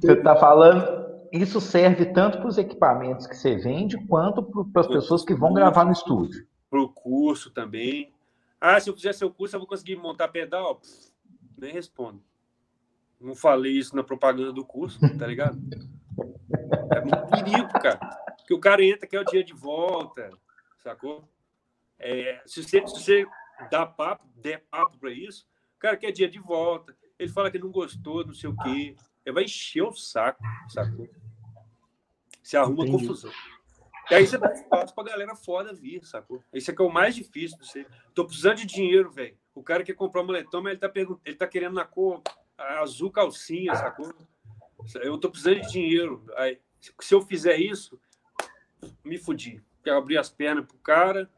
Você 0.00 0.12
está 0.12 0.34
falando, 0.36 1.11
isso 1.32 1.60
serve 1.62 2.12
tanto 2.12 2.38
para 2.38 2.48
os 2.48 2.58
equipamentos 2.58 3.26
que 3.26 3.34
você 3.34 3.56
vende, 3.56 3.96
quanto 4.06 4.42
para 4.70 4.82
as 4.82 4.86
pessoas 4.86 5.24
que 5.24 5.34
vão 5.34 5.54
gravar 5.54 5.86
no 5.86 5.92
estúdio. 5.92 6.46
Para 6.68 6.82
o 6.82 6.88
curso 6.88 7.50
também. 7.50 8.12
Ah, 8.60 8.78
se 8.78 8.90
eu 8.90 8.94
fizer 8.94 9.14
seu 9.14 9.32
curso, 9.32 9.56
eu 9.56 9.60
vou 9.60 9.66
conseguir 9.66 9.96
montar 9.96 10.28
pedal? 10.28 10.76
Pff, 10.76 11.10
nem 11.56 11.72
respondo. 11.72 12.22
Não 13.18 13.34
falei 13.34 13.72
isso 13.72 13.96
na 13.96 14.04
propaganda 14.04 14.52
do 14.52 14.64
curso, 14.64 15.00
tá 15.18 15.26
ligado? 15.26 15.58
É 16.94 17.00
muito 17.00 17.26
perigo, 17.30 17.72
cara. 17.80 17.98
Porque 18.36 18.52
o 18.52 18.60
cara 18.60 18.84
entra, 18.84 19.06
quer 19.06 19.20
o 19.20 19.24
dia 19.24 19.42
de 19.42 19.54
volta, 19.54 20.30
sacou? 20.82 21.26
É, 21.98 22.42
se, 22.44 22.62
você, 22.62 22.86
se 22.86 22.94
você 22.94 23.26
dá 23.70 23.86
papo, 23.86 24.26
der 24.36 24.64
papo 24.70 24.98
para 24.98 25.10
isso, 25.10 25.46
o 25.76 25.78
cara 25.78 25.96
quer 25.96 26.10
dia 26.10 26.28
de 26.28 26.38
volta. 26.38 26.94
Ele 27.18 27.30
fala 27.30 27.50
que 27.50 27.58
não 27.58 27.70
gostou, 27.70 28.26
não 28.26 28.34
sei 28.34 28.50
o 28.50 28.56
quê. 28.56 28.96
Ele 29.24 29.34
vai 29.34 29.44
encher 29.44 29.82
o 29.82 29.92
saco, 29.92 30.42
sacou? 30.68 31.08
Você 32.42 32.56
arruma 32.56 32.84
Entendi. 32.84 33.06
confusão. 33.06 33.30
E 34.10 34.14
aí 34.14 34.26
você 34.26 34.36
dá 34.36 34.52
espaço 34.52 34.94
pra 34.94 35.04
galera 35.04 35.34
foda 35.34 35.72
vir, 35.72 36.04
sacou? 36.04 36.42
Esse 36.52 36.70
é 36.70 36.74
que 36.74 36.82
é 36.82 36.84
o 36.84 36.92
mais 36.92 37.14
difícil 37.14 37.56
de 37.58 37.66
ser. 37.66 37.86
Tô 38.14 38.24
precisando 38.24 38.56
de 38.56 38.66
dinheiro, 38.66 39.10
velho. 39.10 39.36
O 39.54 39.62
cara 39.62 39.84
quer 39.84 39.94
comprar 39.94 40.22
um 40.22 40.26
moletom, 40.26 40.60
mas 40.60 40.72
ele 40.72 40.80
tá, 40.80 40.88
pergunt... 40.88 41.20
ele 41.24 41.36
tá 41.36 41.46
querendo 41.46 41.74
na 41.74 41.84
cor 41.84 42.20
azul 42.58 43.10
calcinha, 43.10 43.74
sacou? 43.74 44.12
Eu 44.96 45.18
tô 45.18 45.30
precisando 45.30 45.60
de 45.60 45.70
dinheiro. 45.70 46.24
Aí, 46.36 46.58
se 47.00 47.14
eu 47.14 47.22
fizer 47.22 47.56
isso, 47.56 47.98
me 49.04 49.18
fudi. 49.18 49.62
Quero 49.84 49.98
abrir 49.98 50.18
as 50.18 50.28
pernas 50.28 50.66
pro 50.66 50.76
cara, 50.78 51.30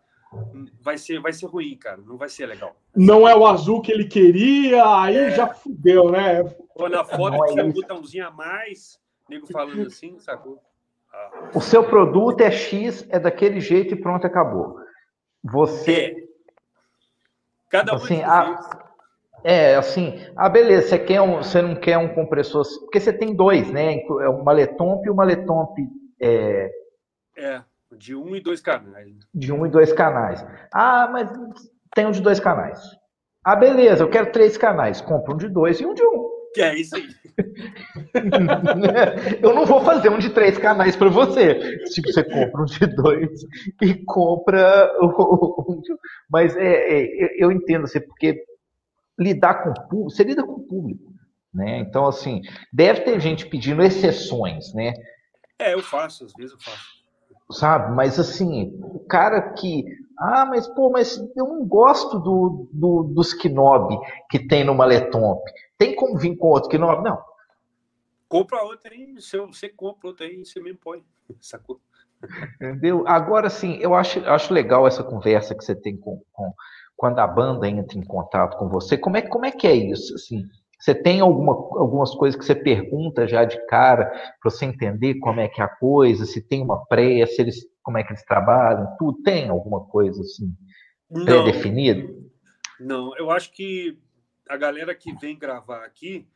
vai 0.80 0.98
ser, 0.98 1.20
vai 1.20 1.32
ser 1.32 1.46
ruim, 1.46 1.76
cara. 1.76 1.98
Não 1.98 2.16
vai 2.16 2.28
ser 2.28 2.46
legal. 2.46 2.76
Não 2.94 3.28
é 3.28 3.36
o 3.36 3.46
azul 3.46 3.82
que 3.82 3.92
ele 3.92 4.06
queria, 4.06 4.84
aí 5.00 5.16
é. 5.16 5.30
já 5.30 5.52
fudeu, 5.52 6.10
né? 6.10 6.42
Ou 6.74 6.88
na 6.88 7.04
foto 7.04 7.52
tinha 7.52 7.64
um 7.64 7.72
botãozinho 7.72 8.26
a 8.26 8.30
mais, 8.30 9.00
nego 9.28 9.46
falando 9.46 9.86
assim, 9.86 10.18
sacou? 10.18 10.60
O 11.54 11.60
seu 11.60 11.84
produto 11.84 12.40
é 12.40 12.50
X, 12.50 13.06
é 13.10 13.18
daquele 13.18 13.60
jeito 13.60 13.94
e 13.94 14.00
pronto, 14.00 14.26
acabou. 14.26 14.76
Você. 15.42 15.92
É. 15.92 16.24
Cada 17.70 17.92
um 17.92 17.96
assim, 17.96 18.22
a, 18.22 18.60
é, 19.42 19.76
assim, 19.76 20.18
ah, 20.36 20.48
beleza, 20.48 20.88
você, 20.88 20.98
quer 20.98 21.20
um, 21.20 21.36
você 21.36 21.60
não 21.60 21.74
quer 21.74 21.98
um 21.98 22.14
compressor, 22.14 22.64
porque 22.80 22.98
você 22.98 23.12
tem 23.12 23.34
dois, 23.34 23.70
né? 23.70 23.98
É 24.22 24.28
o 24.28 24.42
Maletomp 24.42 25.04
e 25.04 25.10
o 25.10 25.14
Maletomp. 25.14 25.76
É, 26.20 26.70
é, 27.36 27.62
de 27.96 28.14
um 28.14 28.34
e 28.34 28.40
dois 28.40 28.60
canais. 28.60 29.14
De 29.34 29.52
um 29.52 29.66
e 29.66 29.68
dois 29.68 29.92
canais. 29.92 30.44
Ah, 30.72 31.08
mas 31.12 31.30
tem 31.94 32.06
um 32.06 32.10
de 32.10 32.22
dois 32.22 32.40
canais. 32.40 32.80
Ah, 33.44 33.54
beleza, 33.54 34.02
eu 34.02 34.08
quero 34.08 34.32
três 34.32 34.56
canais. 34.56 35.00
Compra 35.02 35.34
um 35.34 35.36
de 35.36 35.48
dois 35.48 35.78
e 35.78 35.84
um 35.84 35.92
de 35.92 36.02
um. 36.02 36.23
Que 36.54 36.62
é 36.62 36.78
isso 36.78 36.96
aí. 36.96 37.08
eu 39.42 39.54
não 39.54 39.66
vou 39.66 39.84
fazer 39.84 40.08
um 40.08 40.18
de 40.18 40.30
três 40.30 40.56
canais 40.56 40.94
para 40.94 41.08
você. 41.08 41.78
Tipo, 41.88 42.12
você 42.12 42.22
compra 42.22 42.62
um 42.62 42.64
de 42.64 42.86
dois 42.86 43.40
e 43.82 43.94
compra 44.04 44.90
um. 45.02 45.82
Mas 46.30 46.56
é, 46.56 46.64
é, 46.64 47.42
eu 47.42 47.50
entendo, 47.50 47.84
assim, 47.84 48.00
porque 48.00 48.44
lidar 49.18 49.64
com 49.64 49.70
o 49.70 49.74
público, 49.74 50.10
você 50.10 50.22
lida 50.22 50.44
com 50.44 50.52
o 50.52 50.66
público. 50.66 51.12
Né? 51.52 51.78
Então, 51.78 52.06
assim, 52.06 52.40
deve 52.72 53.02
ter 53.02 53.20
gente 53.20 53.46
pedindo 53.46 53.82
exceções, 53.82 54.72
né? 54.74 54.92
É, 55.58 55.74
eu 55.74 55.82
faço, 55.82 56.24
às 56.24 56.32
vezes 56.32 56.52
eu 56.52 56.60
faço. 56.60 56.94
Sabe? 57.50 57.94
Mas 57.94 58.18
assim, 58.18 58.78
o 58.80 59.00
cara 59.00 59.52
que. 59.52 59.84
Ah, 60.18 60.46
mas 60.46 60.66
pô, 60.68 60.90
mas 60.90 61.18
eu 61.36 61.46
não 61.46 61.66
gosto 61.66 62.18
do, 62.18 62.68
do, 62.72 63.02
dos 63.04 63.34
Kinobi 63.34 63.98
que 64.30 64.46
tem 64.46 64.64
no 64.64 64.74
Maletomp. 64.74 65.42
Tem 65.76 65.94
como 65.94 66.16
vir 66.16 66.36
com 66.36 66.48
outro 66.48 66.70
Kinobi? 66.70 67.02
Não. 67.02 67.18
Compra 68.28 68.62
outra 68.64 68.92
aí, 68.92 69.20
se 69.20 69.38
você 69.38 69.68
compra 69.68 70.08
outra 70.08 70.26
aí, 70.26 70.44
você 70.44 70.60
mesmo 70.60 70.78
põe. 70.82 71.04
Sacou? 71.40 71.80
Entendeu? 72.56 73.04
Agora, 73.06 73.50
sim, 73.50 73.76
eu 73.80 73.94
acho, 73.94 74.18
acho 74.26 74.52
legal 74.52 74.86
essa 74.86 75.04
conversa 75.04 75.54
que 75.54 75.64
você 75.64 75.74
tem 75.74 75.96
com, 75.96 76.22
com, 76.32 76.52
quando 76.96 77.18
a 77.18 77.26
banda 77.26 77.68
entra 77.68 77.98
em 77.98 78.04
contato 78.04 78.56
com 78.56 78.68
você. 78.68 78.96
Como 78.96 79.16
é, 79.16 79.22
como 79.22 79.44
é 79.44 79.50
que 79.50 79.66
é 79.66 79.74
isso? 79.74 80.14
Assim, 80.14 80.42
você 80.78 80.94
tem 80.94 81.20
alguma, 81.20 81.52
algumas 81.52 82.14
coisas 82.14 82.38
que 82.38 82.44
você 82.44 82.54
pergunta 82.54 83.26
já 83.26 83.44
de 83.44 83.58
cara 83.66 84.06
para 84.40 84.50
você 84.50 84.64
entender 84.66 85.18
como 85.18 85.40
é 85.40 85.48
que 85.48 85.60
é 85.60 85.64
a 85.64 85.68
coisa, 85.68 86.24
se 86.24 86.42
tem 86.42 86.62
uma 86.62 86.84
pré, 86.86 87.24
se 87.26 87.40
eles, 87.40 87.56
como 87.84 87.98
é 87.98 88.02
que 88.02 88.12
eles 88.12 88.24
trabalham, 88.24 88.96
tudo 88.98 89.22
tem 89.22 89.48
alguma 89.48 89.84
coisa 89.84 90.20
assim 90.22 90.52
pré-definida? 91.12 92.12
Não, 92.80 93.16
eu 93.16 93.30
acho 93.30 93.52
que 93.52 93.96
a 94.48 94.56
galera 94.56 94.94
que 94.94 95.12
vem 95.12 95.38
gravar 95.38 95.84
aqui 95.84 96.26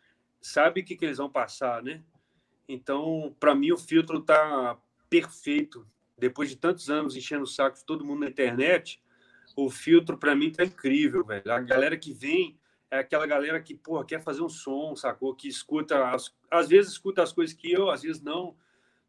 sabe 0.41 0.83
o 0.83 0.85
que, 0.85 0.95
que 0.95 1.05
eles 1.05 1.19
vão 1.19 1.29
passar, 1.29 1.83
né? 1.83 2.03
Então, 2.69 3.35
para 3.41 3.55
mim, 3.55 3.73
o 3.73 3.79
filtro 3.79 4.21
tá 4.21 4.79
perfeito. 5.09 5.87
Depois 6.19 6.51
de 6.51 6.57
tantos 6.57 6.91
anos 6.91 7.17
enchendo 7.17 7.45
o 7.45 7.47
saco 7.47 7.79
de 7.79 7.85
todo 7.85 8.05
mundo 8.05 8.21
na 8.21 8.29
internet, 8.29 9.03
o 9.57 9.71
filtro 9.71 10.19
para 10.19 10.37
mim 10.37 10.53
tá 10.53 10.65
incrível, 10.65 11.25
velho. 11.25 11.51
A 11.51 11.61
galera 11.61 11.97
que 11.97 12.13
vem 12.13 12.59
é 12.91 12.99
aquela 12.99 13.27
galera 13.27 13.61
que, 13.61 13.75
porra, 13.75 14.05
quer 14.05 14.23
fazer 14.23 14.43
um 14.43 14.49
som, 14.49 14.95
sacou? 14.95 15.35
Que 15.35 15.49
escuta, 15.49 16.11
as, 16.11 16.35
às 16.51 16.69
vezes 16.69 16.93
escuta 16.93 17.23
as 17.23 17.33
coisas 17.33 17.55
que 17.55 17.73
eu, 17.73 17.91
às 17.91 18.03
vezes 18.03 18.23
não. 18.23 18.55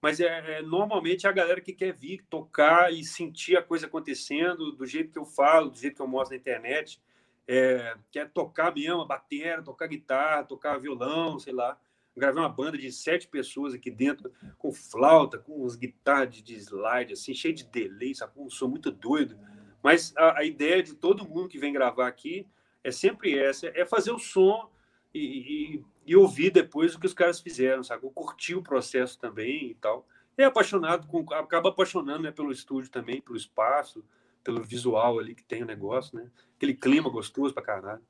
Mas 0.02 0.20
é, 0.20 0.60
é, 0.60 0.62
normalmente 0.62 1.28
é 1.28 1.30
a 1.30 1.34
galera 1.34 1.60
que 1.60 1.74
quer 1.74 1.94
vir 1.94 2.24
tocar 2.30 2.94
e 2.94 3.04
sentir 3.04 3.58
a 3.58 3.62
coisa 3.62 3.86
acontecendo 3.86 4.72
do 4.72 4.86
jeito 4.86 5.12
que 5.12 5.20
eu 5.20 5.26
falo, 5.26 5.70
do 5.70 5.78
jeito 5.78 5.96
que 5.96 6.02
eu 6.02 6.08
mostro 6.08 6.36
na 6.36 6.40
internet. 6.40 7.02
É, 7.48 7.96
quer 8.12 8.30
tocar 8.30 8.74
mesmo, 8.74 9.06
bater, 9.06 9.64
tocar 9.64 9.88
guitarra, 9.88 10.44
tocar 10.44 10.78
violão, 10.78 11.40
sei 11.40 11.52
lá. 11.52 11.78
Gravei 12.16 12.42
uma 12.42 12.50
banda 12.50 12.78
de 12.78 12.92
sete 12.92 13.28
pessoas 13.28 13.74
aqui 13.74 13.90
dentro, 13.90 14.32
com 14.58 14.72
flauta, 14.72 15.38
com 15.38 15.64
uns 15.64 15.76
guitarras 15.76 16.42
de 16.42 16.56
slide, 16.56 17.14
assim, 17.14 17.34
cheio 17.34 17.54
de 17.54 17.64
delay, 17.66 18.14
sacou? 18.14 18.46
Um 18.46 18.50
som 18.50 18.68
muito 18.68 18.92
doido. 18.92 19.38
Mas 19.82 20.14
a, 20.18 20.40
a 20.40 20.44
ideia 20.44 20.84
de 20.84 20.94
todo 20.94 21.28
mundo 21.28 21.50
que 21.50 21.58
vem 21.58 21.74
gravar 21.74 22.08
aqui 22.08 22.46
é 22.84 22.92
sempre 22.92 23.38
essa, 23.38 23.68
é 23.68 23.86
fazer 23.86 24.12
o 24.12 24.20
som 24.20 24.70
e, 25.14 25.20
e, 25.20 25.86
e, 26.10 26.16
ouvir 26.16 26.52
depois 26.52 26.96
o 26.96 27.00
que 27.00 27.06
os 27.06 27.14
caras 27.14 27.40
fizeram, 27.40 27.84
sabe? 27.84 28.10
Curtir 28.14 28.56
o 28.56 28.64
processo 28.64 29.18
também 29.20 29.72
e 29.72 29.76
tal. 29.76 30.08
É 30.38 30.46
apaixonado, 30.46 31.08
com, 31.08 31.26
acaba 31.34 31.70
apaixonando 31.70 32.24
né, 32.24 32.32
pelo 32.32 32.52
estúdio 32.52 32.90
também, 32.90 33.22
pelo 33.22 33.38
espaço, 33.38 34.04
pelo 34.44 34.64
visual 34.64 35.20
ali 35.20 35.36
que 35.36 35.44
tem 35.44 35.64
o 35.64 35.66
negócio, 35.66 36.18
né? 36.18 36.30
Aquele 36.56 36.74
clima 36.74 37.10
gostoso 37.10 37.54
pra 37.54 37.62
caralho. 37.62 38.02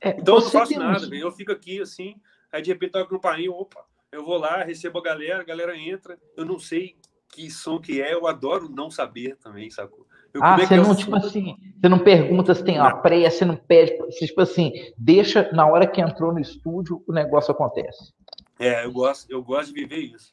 É, 0.00 0.10
então 0.10 0.36
eu 0.36 0.40
não 0.42 0.50
faço 0.50 0.78
nada, 0.78 1.06
uns... 1.06 1.12
eu 1.12 1.30
fico 1.32 1.52
aqui 1.52 1.80
assim, 1.80 2.16
aí 2.50 2.62
de 2.62 2.70
repente 2.70 2.92
toca 2.92 3.12
no 3.12 3.20
painho, 3.20 3.52
opa, 3.52 3.84
eu 4.10 4.24
vou 4.24 4.38
lá, 4.38 4.62
recebo 4.62 4.98
a 4.98 5.02
galera, 5.02 5.40
a 5.40 5.44
galera 5.44 5.76
entra, 5.76 6.18
eu 6.36 6.44
não 6.44 6.58
sei 6.58 6.96
que 7.28 7.50
som 7.50 7.78
que 7.78 8.00
é, 8.00 8.12
eu 8.12 8.26
adoro 8.26 8.68
não 8.68 8.90
saber 8.90 9.36
também, 9.36 9.70
sacou? 9.70 10.06
Eu, 10.32 10.44
ah, 10.44 10.56
é 10.60 10.66
você 10.66 10.74
é 10.74 10.76
não, 10.76 10.94
tipo 10.94 11.16
assim, 11.16 11.56
você 11.80 11.88
não 11.88 11.98
pergunta 11.98 12.54
se 12.54 12.64
tem 12.64 12.78
uma 12.78 13.02
pré, 13.02 13.28
você 13.28 13.44
não 13.44 13.56
pede, 13.56 13.96
você, 13.98 14.26
tipo 14.26 14.40
assim, 14.40 14.72
deixa 14.96 15.50
na 15.52 15.66
hora 15.66 15.86
que 15.86 16.00
entrou 16.00 16.32
no 16.32 16.40
estúdio, 16.40 17.02
o 17.06 17.12
negócio 17.12 17.52
acontece. 17.52 18.12
É, 18.58 18.84
eu 18.84 18.92
gosto, 18.92 19.30
eu 19.30 19.42
gosto 19.42 19.72
de 19.72 19.80
viver 19.80 19.98
isso. 19.98 20.32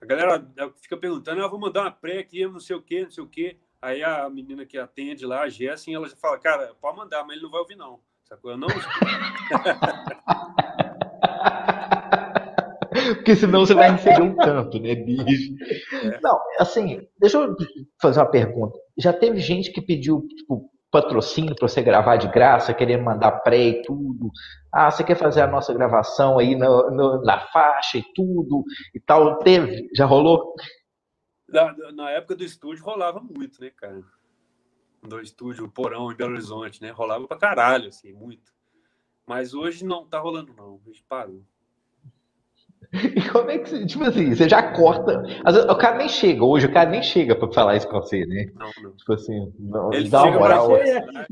A 0.00 0.06
galera 0.06 0.46
fica 0.80 0.96
perguntando, 0.96 1.40
eu 1.40 1.46
ah, 1.46 1.48
vou 1.48 1.58
mandar 1.58 1.82
uma 1.82 1.90
pré 1.90 2.18
aqui, 2.18 2.46
não 2.46 2.60
sei 2.60 2.76
o 2.76 2.82
quê, 2.82 3.02
não 3.02 3.10
sei 3.10 3.22
o 3.22 3.28
quê. 3.28 3.58
Aí 3.80 4.02
a 4.02 4.28
menina 4.28 4.66
que 4.66 4.76
atende 4.76 5.24
lá, 5.24 5.42
a 5.42 5.48
Jessin, 5.48 5.94
ela 5.94 6.08
já 6.08 6.16
fala, 6.16 6.38
cara, 6.38 6.74
pode 6.80 6.96
mandar, 6.96 7.24
mas 7.24 7.36
ele 7.36 7.44
não 7.44 7.50
vai 7.50 7.60
ouvir, 7.60 7.76
não. 7.76 8.00
Sacou? 8.24 8.50
Eu 8.50 8.58
não. 8.58 8.68
Porque 13.16 13.36
senão 13.36 13.60
você 13.60 13.74
vai 13.74 13.90
receber 13.90 14.22
um 14.22 14.36
tanto, 14.36 14.78
né, 14.80 14.94
bicho? 14.94 15.54
É. 16.04 16.20
Não, 16.20 16.40
assim, 16.58 17.06
deixa 17.18 17.38
eu 17.38 17.56
fazer 18.00 18.20
uma 18.20 18.30
pergunta. 18.30 18.78
Já 18.96 19.12
teve 19.12 19.38
gente 19.38 19.72
que 19.72 19.80
pediu, 19.80 20.26
tipo, 20.36 20.70
patrocínio 20.90 21.54
para 21.54 21.68
você 21.68 21.82
gravar 21.82 22.16
de 22.16 22.28
graça, 22.28 22.74
querendo 22.74 23.04
mandar 23.04 23.40
pré 23.40 23.68
e 23.68 23.82
tudo. 23.82 24.30
Ah, 24.72 24.90
você 24.90 25.04
quer 25.04 25.16
fazer 25.16 25.42
a 25.42 25.46
nossa 25.46 25.72
gravação 25.72 26.38
aí 26.38 26.54
no, 26.54 26.90
no, 26.90 27.22
na 27.22 27.40
faixa 27.48 27.98
e 27.98 28.04
tudo 28.14 28.64
e 28.94 29.00
tal? 29.00 29.38
Teve? 29.38 29.88
Já 29.94 30.06
rolou? 30.06 30.54
Na, 31.48 31.74
na, 31.92 32.10
época 32.10 32.36
do 32.36 32.44
estúdio 32.44 32.84
rolava 32.84 33.20
muito, 33.20 33.60
né, 33.60 33.70
cara? 33.70 34.02
Do 35.02 35.20
estúdio 35.20 35.68
Porão 35.68 36.10
em 36.10 36.16
Belo 36.16 36.32
Horizonte, 36.32 36.82
né? 36.82 36.90
Rolava 36.90 37.26
pra 37.26 37.38
caralho, 37.38 37.88
assim, 37.88 38.12
muito. 38.12 38.52
Mas 39.26 39.54
hoje 39.54 39.84
não 39.84 40.06
tá 40.06 40.18
rolando, 40.18 40.52
não. 40.54 40.80
Hoje 40.86 41.04
parou. 41.08 41.42
E 42.92 43.28
como 43.28 43.50
é 43.50 43.58
que 43.58 43.68
você, 43.68 43.86
tipo 43.86 44.04
assim, 44.04 44.34
você 44.34 44.48
já 44.48 44.72
corta. 44.72 45.20
Vezes, 45.20 45.64
o 45.64 45.76
cara 45.76 45.96
nem 45.98 46.08
chega, 46.08 46.42
hoje 46.42 46.66
o 46.66 46.72
cara 46.72 46.88
nem 46.88 47.02
chega 47.02 47.34
pra 47.34 47.52
falar 47.52 47.76
isso 47.76 47.88
com 47.88 48.00
você, 48.00 48.24
né? 48.24 48.50
Não, 48.54 48.70
não. 48.82 48.96
Tipo 48.96 49.12
assim, 49.12 49.52
não, 49.58 49.92
Ele 49.92 50.08
dá 50.08 50.22
uma 50.22 50.38
moral. 50.38 50.68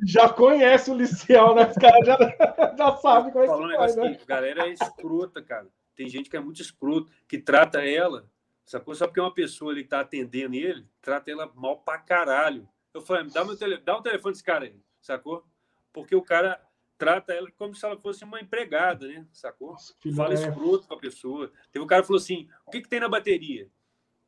Já 0.07 0.29
conhece 0.29 0.91
o 0.91 0.95
Licial, 0.95 1.55
né? 1.55 1.67
Os 1.67 1.77
caras 1.77 2.07
já, 2.07 2.17
já 2.77 2.97
sabem 2.99 3.33
como 3.33 3.45
é 3.45 3.49
que 3.49 3.77
faz, 3.77 3.97
né? 3.97 4.15
Que, 4.15 4.27
galera 4.27 4.69
é 4.69 4.73
escrota, 4.73 5.43
cara. 5.43 5.67
Tem 5.95 6.09
gente 6.09 6.29
que 6.29 6.37
é 6.37 6.41
muito 6.41 6.61
escroto, 6.61 7.11
que 7.27 7.39
trata 7.39 7.81
ela, 7.81 8.29
sacou? 8.67 8.95
Só 8.95 9.07
porque 9.07 9.21
uma 9.21 9.33
pessoa 9.33 9.73
ali 9.73 9.83
que 9.83 9.89
tá 9.89 10.01
atendendo 10.01 10.55
ele, 10.55 10.85
trata 11.01 11.31
ela 11.31 11.51
mal 11.55 11.79
pra 11.79 11.97
caralho. 11.97 12.69
Eu 12.93 13.01
falei, 13.01 13.31
dá, 13.33 13.45
meu 13.45 13.57
tele... 13.57 13.79
dá 13.79 13.97
o 13.97 14.03
telefone 14.03 14.33
desse 14.33 14.45
cara 14.45 14.67
aí, 14.67 14.75
sacou? 15.01 15.43
Porque 15.91 16.15
o 16.15 16.23
cara 16.23 16.61
trata 16.99 17.33
ela 17.33 17.51
como 17.53 17.75
se 17.75 17.85
ela 17.85 17.97
fosse 17.97 18.25
uma 18.25 18.41
empregada, 18.41 19.07
né? 19.07 19.27
Sacou? 19.33 19.73
Nossa, 19.73 19.95
Fala 20.15 20.33
é. 20.33 20.35
escroto 20.35 20.89
com 20.89 20.95
a 20.95 20.99
pessoa. 20.99 21.53
Teve 21.73 21.85
um 21.85 21.89
cara 21.89 22.03
que 22.03 22.09
falou 22.09 22.21
assim: 22.21 22.49
o 22.67 22.71
que, 22.71 22.81
que 22.81 22.89
tem 22.89 23.01
na 23.01 23.09
bateria? 23.09 23.69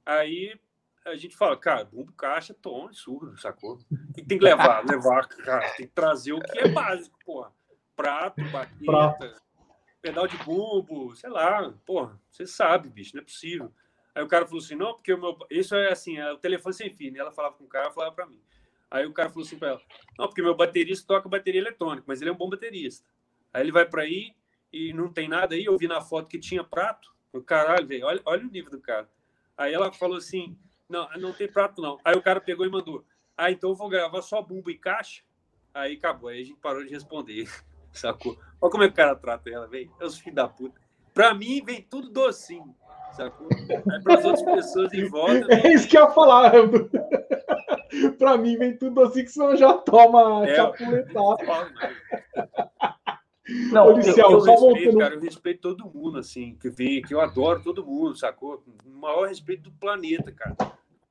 Aí 0.04 0.58
a 1.04 1.16
gente 1.16 1.36
fala, 1.36 1.56
cara, 1.56 1.84
bumbo, 1.84 2.12
caixa, 2.12 2.54
tom, 2.54 2.92
surdo, 2.92 3.38
sacou? 3.38 3.78
O 3.90 4.12
que, 4.12 4.22
tem 4.22 4.38
que 4.38 4.44
levar? 4.44 4.84
levar, 4.88 5.26
cara, 5.28 5.70
tem 5.70 5.86
que 5.86 5.92
trazer 5.92 6.32
o 6.32 6.40
que 6.40 6.58
é 6.58 6.68
básico, 6.68 7.18
porra. 7.24 7.52
Prato, 7.96 8.42
baqueta, 8.50 9.34
pedal 10.00 10.28
de 10.28 10.36
bumbo, 10.38 11.14
sei 11.16 11.30
lá, 11.30 11.72
porra, 11.84 12.20
você 12.30 12.46
sabe, 12.46 12.88
bicho, 12.88 13.16
não 13.16 13.22
é 13.22 13.24
possível. 13.24 13.72
Aí 14.14 14.22
o 14.22 14.28
cara 14.28 14.46
falou 14.46 14.62
assim: 14.62 14.74
não, 14.74 14.94
porque 14.94 15.12
o 15.12 15.20
meu. 15.20 15.36
Isso 15.50 15.74
é 15.74 15.92
assim, 15.92 16.18
é 16.18 16.32
o 16.32 16.38
telefone 16.38 16.74
sem 16.74 16.90
fio, 16.90 17.12
né? 17.12 17.18
Ela 17.20 17.32
falava 17.32 17.54
com 17.54 17.64
o 17.64 17.68
cara, 17.68 17.90
falava 17.90 18.14
pra 18.14 18.26
mim. 18.26 18.40
Aí 18.90 19.06
o 19.06 19.12
cara 19.12 19.28
falou 19.28 19.44
assim 19.44 19.58
para 19.58 19.68
ela: 19.68 19.80
Não, 20.18 20.26
porque 20.26 20.42
meu 20.42 20.54
baterista 20.54 21.06
toca 21.06 21.28
bateria 21.28 21.60
eletrônica, 21.60 22.04
mas 22.06 22.20
ele 22.20 22.30
é 22.30 22.32
um 22.32 22.36
bom 22.36 22.48
baterista. 22.48 23.06
Aí 23.52 23.62
ele 23.62 23.72
vai 23.72 23.84
para 23.84 24.02
aí 24.02 24.34
e 24.72 24.92
não 24.92 25.12
tem 25.12 25.28
nada 25.28 25.54
aí. 25.54 25.64
Eu 25.64 25.76
vi 25.76 25.86
na 25.86 26.00
foto 26.00 26.28
que 26.28 26.38
tinha 26.38 26.64
prato. 26.64 27.08
O 27.32 27.42
caralho, 27.42 27.86
velho, 27.86 28.06
olha, 28.06 28.20
olha 28.24 28.46
o 28.46 28.50
nível 28.50 28.70
do 28.70 28.80
cara. 28.80 29.08
Aí 29.56 29.74
ela 29.74 29.92
falou 29.92 30.16
assim: 30.16 30.56
Não, 30.88 31.08
não 31.18 31.32
tem 31.32 31.50
prato 31.50 31.82
não. 31.82 31.98
Aí 32.04 32.16
o 32.16 32.22
cara 32.22 32.40
pegou 32.40 32.64
e 32.64 32.70
mandou: 32.70 33.04
Ah, 33.36 33.50
então 33.50 33.70
eu 33.70 33.76
vou 33.76 33.88
gravar 33.88 34.22
só 34.22 34.40
bumbo 34.40 34.70
e 34.70 34.78
caixa. 34.78 35.22
Aí 35.74 35.94
acabou. 35.94 36.30
Aí 36.30 36.40
a 36.40 36.44
gente 36.44 36.58
parou 36.58 36.84
de 36.84 36.90
responder. 36.90 37.48
Sacou? 37.92 38.38
Olha 38.60 38.70
como 38.70 38.84
é 38.84 38.86
que 38.86 38.92
o 38.92 38.96
cara 38.96 39.14
trata 39.14 39.50
ela, 39.50 39.66
velho. 39.66 39.92
É 40.00 40.04
os 40.04 40.18
filhos 40.18 40.36
da 40.36 40.48
puta. 40.48 40.80
Pra 41.12 41.34
mim, 41.34 41.62
vem 41.64 41.82
tudo 41.82 42.10
docinho. 42.10 42.74
Sacou? 43.12 43.48
Aí 43.90 44.02
para 44.02 44.18
as 44.18 44.24
outras 44.24 44.44
pessoas 44.44 44.92
em 44.92 45.08
volta. 45.08 45.46
É 45.50 45.72
isso 45.72 45.88
que 45.88 45.98
eu 45.98 46.04
ia 46.04 46.10
falar. 46.10 46.52
pra 48.18 48.36
mim 48.36 48.56
vem 48.56 48.76
tudo 48.76 49.02
assim 49.02 49.24
que 49.24 49.30
senão 49.30 49.56
já 49.56 49.74
toma 49.74 50.46
é, 50.48 50.54
chapuletada. 50.54 51.72
Não, 53.72 53.86
Ô, 53.86 53.92
Liceu, 53.92 54.14
eu, 54.16 54.30
eu, 54.30 54.40
respeito, 54.40 54.60
voltando... 54.60 54.98
cara, 54.98 55.14
eu 55.14 55.20
respeito 55.20 55.60
todo 55.62 55.90
mundo, 55.90 56.18
assim, 56.18 56.54
que 56.60 56.68
vem, 56.68 57.00
que 57.00 57.14
eu 57.14 57.20
adoro 57.20 57.62
todo 57.62 57.84
mundo, 57.84 58.14
sacou? 58.14 58.62
maior 58.84 59.26
respeito 59.26 59.62
do 59.62 59.72
planeta, 59.72 60.30
cara. 60.30 60.54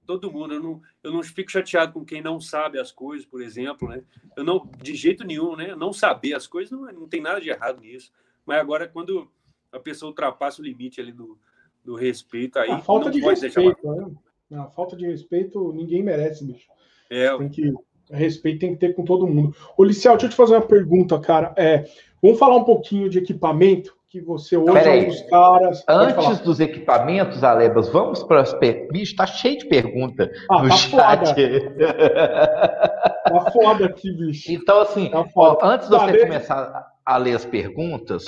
Todo 0.05 0.31
mundo. 0.31 0.53
Eu 0.53 0.61
não, 0.61 0.81
eu 1.03 1.11
não 1.11 1.23
fico 1.23 1.51
chateado 1.51 1.93
com 1.93 2.05
quem 2.05 2.21
não 2.21 2.39
sabe 2.39 2.79
as 2.79 2.91
coisas, 2.91 3.25
por 3.25 3.41
exemplo, 3.41 3.89
né? 3.89 4.03
Eu 4.35 4.43
não, 4.43 4.69
de 4.81 4.93
jeito 4.93 5.25
nenhum, 5.25 5.55
né? 5.55 5.75
Não 5.75 5.91
saber 5.91 6.35
as 6.35 6.45
coisas 6.45 6.71
não, 6.71 6.85
não 6.93 7.07
tem 7.07 7.21
nada 7.21 7.41
de 7.41 7.49
errado 7.49 7.81
nisso. 7.81 8.11
Mas 8.45 8.59
agora, 8.59 8.87
quando 8.87 9.29
a 9.71 9.79
pessoa 9.79 10.09
ultrapassa 10.09 10.61
o 10.61 10.65
limite 10.65 11.01
ali 11.01 11.11
do, 11.11 11.37
do 11.83 11.95
respeito, 11.95 12.59
aí. 12.59 12.69
A 12.69 12.79
falta 12.79 13.09
de 13.09 13.19
respeito, 13.19 13.95
né? 13.95 14.15
A 14.53 14.67
falta 14.67 14.95
de 14.95 15.05
respeito 15.05 15.73
ninguém 15.73 16.03
merece, 16.03 16.45
bicho. 16.45 16.67
É. 17.09 17.35
Tem 17.37 17.49
que, 17.49 17.73
respeito 18.09 18.59
tem 18.59 18.73
que 18.73 18.79
ter 18.79 18.93
com 18.93 19.03
todo 19.03 19.27
mundo. 19.27 19.55
Ô, 19.77 19.83
Licial, 19.83 20.15
deixa 20.15 20.27
eu 20.27 20.29
te 20.31 20.35
fazer 20.35 20.55
uma 20.55 20.61
pergunta, 20.61 21.19
cara. 21.19 21.53
É, 21.57 21.85
vamos 22.21 22.39
falar 22.39 22.55
um 22.55 22.63
pouquinho 22.63 23.09
de 23.09 23.19
equipamento 23.19 23.97
que 24.09 24.21
você 24.21 24.55
hoje 24.55 24.87
é 24.87 25.07
os 25.07 25.21
caras. 25.23 25.83
Antes 25.87 26.39
dos 26.39 26.59
equipamentos, 26.59 27.43
Alebas, 27.43 27.89
vamos 27.89 28.23
para 28.23 28.41
as 28.41 28.53
perguntas. 28.53 28.91
Bicho, 28.91 29.15
tá 29.15 29.27
cheio 29.27 29.57
de 29.59 29.65
pergunta 29.65 30.31
ah, 30.49 30.63
no 30.63 30.69
tá 30.69 30.75
chat. 30.75 31.27
Foda. 31.27 31.93
tá 33.23 33.51
foda 33.51 33.85
aqui, 33.85 34.11
bicho. 34.13 34.51
Então, 34.51 34.79
assim, 34.79 35.09
tá 35.09 35.25
ó, 35.35 35.57
antes 35.61 35.89
de 35.89 35.97
tá 35.97 36.05
você 36.05 36.19
começar 36.19 36.87
a 37.05 37.17
ler 37.17 37.35
as 37.35 37.45
perguntas, 37.45 38.23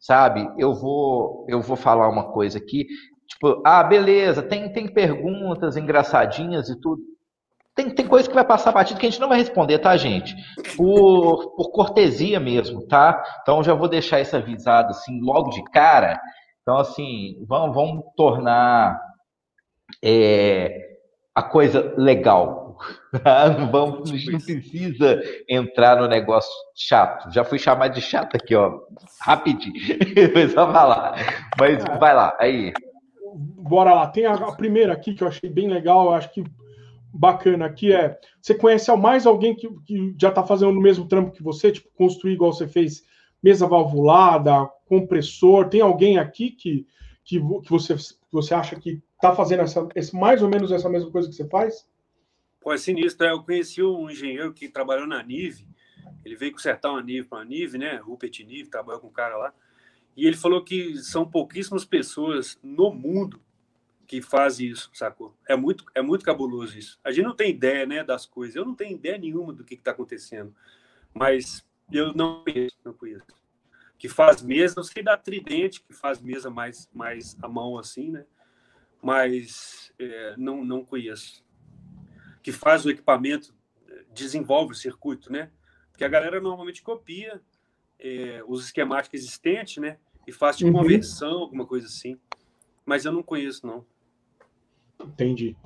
sabe, 0.00 0.48
eu 0.58 0.74
vou, 0.74 1.46
eu 1.48 1.60
vou 1.60 1.76
falar 1.76 2.08
uma 2.08 2.32
coisa 2.32 2.58
aqui. 2.58 2.86
Tipo, 3.30 3.62
ah, 3.64 3.82
beleza, 3.82 4.42
tem, 4.42 4.70
tem 4.72 4.86
perguntas 4.86 5.76
engraçadinhas 5.76 6.68
e 6.68 6.80
tudo. 6.80 7.02
Tem, 7.74 7.88
tem 7.88 8.06
coisa 8.06 8.28
que 8.28 8.34
vai 8.34 8.44
passar 8.44 8.72
batido 8.72 9.00
que 9.00 9.06
a 9.06 9.10
gente 9.10 9.20
não 9.20 9.28
vai 9.28 9.38
responder, 9.38 9.78
tá, 9.78 9.96
gente? 9.96 10.34
Por, 10.76 11.54
por 11.56 11.70
cortesia 11.70 12.38
mesmo, 12.38 12.86
tá? 12.86 13.22
Então 13.40 13.62
já 13.62 13.72
vou 13.72 13.88
deixar 13.88 14.20
isso 14.20 14.36
avisado 14.36 14.90
assim 14.90 15.20
logo 15.22 15.50
de 15.50 15.62
cara. 15.70 16.20
Então, 16.62 16.76
assim, 16.76 17.36
vamos, 17.48 17.74
vamos 17.74 18.04
tornar 18.16 19.00
é, 20.04 20.76
a 21.34 21.42
coisa 21.42 21.94
legal. 21.96 22.76
vamos, 23.70 24.10
a 24.10 24.16
gente 24.16 24.30
não 24.30 24.40
precisa 24.40 25.22
entrar 25.48 25.96
no 25.96 26.06
negócio 26.06 26.52
chato. 26.74 27.32
Já 27.32 27.44
fui 27.44 27.58
chamado 27.58 27.94
de 27.94 28.00
chato 28.00 28.36
aqui, 28.36 28.54
ó. 28.54 28.78
Rapidinho. 29.20 29.74
Foi 30.32 30.48
só 30.48 30.70
falar. 30.72 31.14
Mas 31.58 31.82
vai 31.98 32.14
lá, 32.14 32.36
aí. 32.38 32.72
Bora 33.34 33.94
lá. 33.94 34.06
Tem 34.06 34.26
a, 34.26 34.34
a 34.34 34.56
primeira 34.56 34.92
aqui 34.92 35.14
que 35.14 35.22
eu 35.22 35.28
achei 35.28 35.48
bem 35.48 35.68
legal. 35.68 36.12
Acho 36.12 36.32
que 36.32 36.44
bacana 37.12 37.66
aqui 37.66 37.92
é: 37.92 38.18
você 38.40 38.54
conhece 38.54 38.94
mais 38.96 39.26
alguém 39.26 39.54
que, 39.54 39.68
que 39.84 40.14
já 40.20 40.28
está 40.28 40.42
fazendo 40.42 40.78
o 40.78 40.82
mesmo 40.82 41.06
trampo 41.06 41.32
que 41.32 41.42
você, 41.42 41.72
tipo, 41.72 41.88
construir 41.94 42.34
igual 42.34 42.52
você 42.52 42.66
fez, 42.66 43.04
mesa 43.42 43.66
valvulada, 43.66 44.66
compressor? 44.86 45.68
Tem 45.68 45.80
alguém 45.80 46.18
aqui 46.18 46.50
que, 46.50 46.86
que, 47.24 47.38
que 47.38 47.70
você, 47.70 47.96
você 48.30 48.54
acha 48.54 48.76
que 48.76 49.02
está 49.14 49.34
fazendo 49.34 49.62
essa, 49.62 49.88
esse, 49.94 50.14
mais 50.16 50.42
ou 50.42 50.48
menos 50.48 50.72
essa 50.72 50.88
mesma 50.88 51.10
coisa 51.10 51.28
que 51.28 51.34
você 51.34 51.46
faz? 51.48 51.86
Pô, 52.60 52.72
é 52.72 52.78
sinistro. 52.78 53.26
Eu 53.26 53.42
conheci 53.42 53.82
um 53.82 54.10
engenheiro 54.10 54.52
que 54.52 54.68
trabalhou 54.68 55.06
na 55.06 55.22
Nive. 55.22 55.66
Ele 56.24 56.36
veio 56.36 56.52
consertar 56.52 56.90
uma 56.90 57.02
Nive 57.02 57.26
para 57.26 57.40
a 57.40 57.44
Nive, 57.44 57.78
né? 57.78 57.96
Rupert 57.96 58.38
Nive, 58.46 58.68
trabalhou 58.68 59.00
com 59.00 59.08
um 59.08 59.12
cara 59.12 59.36
lá. 59.36 59.54
E 60.16 60.26
ele 60.26 60.36
falou 60.36 60.62
que 60.62 60.96
são 60.98 61.28
pouquíssimas 61.28 61.84
pessoas 61.84 62.58
no 62.62 62.92
mundo 62.92 63.40
que 64.06 64.20
faz 64.20 64.58
isso, 64.58 64.90
sacou? 64.92 65.36
É 65.48 65.54
muito, 65.54 65.84
é 65.94 66.02
muito 66.02 66.24
cabuloso 66.24 66.76
isso. 66.76 66.98
A 67.04 67.12
gente 67.12 67.24
não 67.24 67.36
tem 67.36 67.50
ideia, 67.50 67.86
né, 67.86 68.02
das 68.02 68.26
coisas. 68.26 68.56
Eu 68.56 68.64
não 68.64 68.74
tenho 68.74 68.96
ideia 68.96 69.16
nenhuma 69.16 69.52
do 69.52 69.64
que 69.64 69.74
está 69.74 69.92
acontecendo, 69.92 70.52
mas 71.14 71.64
eu 71.92 72.12
não 72.12 72.42
conheço, 72.42 72.76
não 72.84 72.92
conheço. 72.92 73.24
Que 73.96 74.08
faz 74.08 74.42
mesa, 74.42 74.74
não 74.76 74.82
sei 74.82 75.02
da 75.02 75.16
Tridente, 75.16 75.80
que 75.80 75.92
faz 75.92 76.20
mesa 76.20 76.50
mais, 76.50 76.90
mais 76.92 77.36
à 77.40 77.48
mão 77.48 77.78
assim, 77.78 78.10
né? 78.10 78.26
Mas 79.00 79.92
é, 79.96 80.34
não, 80.36 80.64
não 80.64 80.84
conheço. 80.84 81.44
Que 82.42 82.50
faz 82.50 82.84
o 82.84 82.90
equipamento, 82.90 83.54
desenvolve 84.12 84.72
o 84.72 84.76
circuito, 84.76 85.30
né? 85.30 85.52
Porque 85.92 86.04
a 86.04 86.08
galera 86.08 86.40
normalmente 86.40 86.82
copia 86.82 87.40
é, 88.00 88.42
os 88.46 88.64
esquemáticos 88.64 89.20
existentes, 89.20 89.76
né? 89.78 89.96
E 90.26 90.32
faz 90.32 90.56
de 90.56 90.64
uhum. 90.64 90.72
conversão, 90.72 91.40
alguma 91.40 91.66
coisa 91.66 91.86
assim. 91.86 92.18
Mas 92.84 93.04
eu 93.04 93.12
não 93.12 93.22
conheço, 93.22 93.66
não. 93.66 93.84
Entendi. 95.00 95.56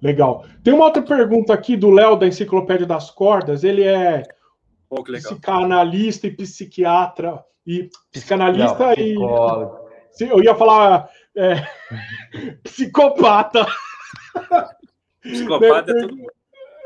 Legal. 0.00 0.46
Tem 0.62 0.72
uma 0.72 0.84
outra 0.84 1.02
pergunta 1.02 1.52
aqui 1.52 1.76
do 1.76 1.90
Léo 1.90 2.16
da 2.16 2.26
Enciclopédia 2.26 2.86
das 2.86 3.10
Cordas. 3.10 3.64
Ele 3.64 3.82
é 3.82 4.22
oh, 4.88 5.02
psicanalista 5.02 6.26
e 6.26 6.30
psiquiatra 6.30 7.44
e 7.66 7.90
psicanalista 8.12 8.86
Não, 8.86 8.92
e 8.94 10.30
eu 10.30 10.42
ia 10.42 10.54
falar 10.54 11.08
é... 11.34 11.66
psicopata. 12.62 13.66
Psicopata 15.20 15.90
é 15.90 16.00
tudo. 16.02 16.16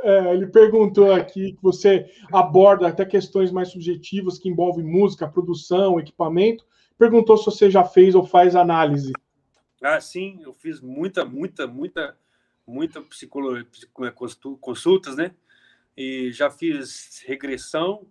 É, 0.02 0.34
ele 0.34 0.46
perguntou 0.46 1.12
aqui 1.12 1.52
que 1.52 1.62
você 1.62 2.10
aborda 2.32 2.88
até 2.88 3.04
questões 3.04 3.50
mais 3.52 3.68
subjetivas 3.68 4.38
que 4.38 4.48
envolvem 4.48 4.84
música, 4.84 5.28
produção, 5.28 6.00
equipamento. 6.00 6.64
Perguntou 6.98 7.36
se 7.36 7.44
você 7.44 7.70
já 7.70 7.84
fez 7.84 8.14
ou 8.14 8.24
faz 8.24 8.56
análise. 8.56 9.12
Ah, 9.82 10.00
sim, 10.00 10.40
eu 10.42 10.52
fiz 10.52 10.80
muita, 10.80 11.24
muita, 11.24 11.66
muita, 11.66 12.16
muita 12.66 13.00
psicologia, 13.02 13.66
é, 14.02 14.12
consultas, 14.60 15.16
né? 15.16 15.34
E 15.96 16.30
já 16.32 16.50
fiz 16.50 17.22
regressão, 17.26 18.06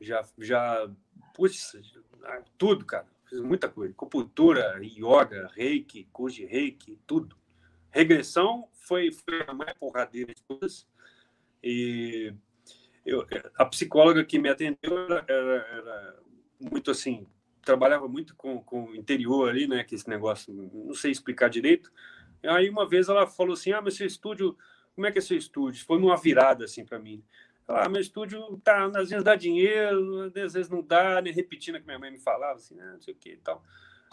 já, 0.00 0.24
já, 0.38 0.88
putz, 1.34 1.76
ah, 2.24 2.42
tudo, 2.56 2.84
cara. 2.84 3.06
Fiz 3.28 3.40
muita 3.40 3.68
coisa. 3.68 3.92
Acupuntura, 3.92 4.80
yoga, 4.82 5.50
reiki, 5.54 6.08
curso 6.12 6.38
de 6.38 6.44
reiki, 6.44 6.98
tudo. 7.06 7.36
Regressão 7.90 8.68
foi, 8.72 9.12
foi 9.12 9.44
a 9.46 9.54
mais 9.54 9.72
porradeira 9.74 10.34
de 10.34 10.42
todas. 10.42 10.86
E 11.62 12.32
eu, 13.04 13.26
a 13.56 13.64
psicóloga 13.64 14.24
que 14.24 14.38
me 14.38 14.48
atendeu 14.48 14.98
era, 15.04 15.24
era, 15.28 15.54
era 15.72 16.16
muito 16.60 16.90
assim, 16.90 17.26
trabalhava 17.62 18.08
muito 18.08 18.34
com, 18.34 18.62
com 18.62 18.86
o 18.86 18.96
interior 18.96 19.48
ali, 19.48 19.66
né? 19.66 19.84
Que 19.84 19.94
esse 19.94 20.08
negócio, 20.08 20.52
não 20.52 20.94
sei 20.94 21.10
explicar 21.10 21.48
direito. 21.48 21.92
Aí 22.42 22.68
uma 22.68 22.88
vez 22.88 23.08
ela 23.08 23.26
falou 23.26 23.54
assim: 23.54 23.72
Ah, 23.72 23.82
mas 23.82 23.94
seu 23.94 24.06
estúdio, 24.06 24.56
como 24.94 25.06
é 25.06 25.12
que 25.12 25.18
é 25.18 25.22
seu 25.22 25.36
estúdio? 25.36 25.84
Foi 25.84 25.98
uma 25.98 26.16
virada 26.16 26.64
assim 26.64 26.84
para 26.84 26.98
mim. 26.98 27.22
Ah, 27.68 27.88
meu 27.88 28.00
estúdio 28.00 28.60
tá, 28.64 28.86
às 28.86 29.10
vezes 29.10 29.24
dá 29.24 29.36
dinheiro, 29.36 30.24
às 30.24 30.52
vezes 30.52 30.68
não 30.68 30.82
dá, 30.82 31.22
né? 31.22 31.30
Repetindo 31.30 31.76
o 31.76 31.80
que 31.80 31.86
minha 31.86 31.98
mãe 31.98 32.10
me 32.10 32.18
falava, 32.18 32.56
assim, 32.56 32.78
ah, 32.80 32.92
não 32.92 33.00
sei 33.00 33.14
o 33.14 33.16
que 33.16 33.30
e 33.30 33.36
tal. 33.36 33.62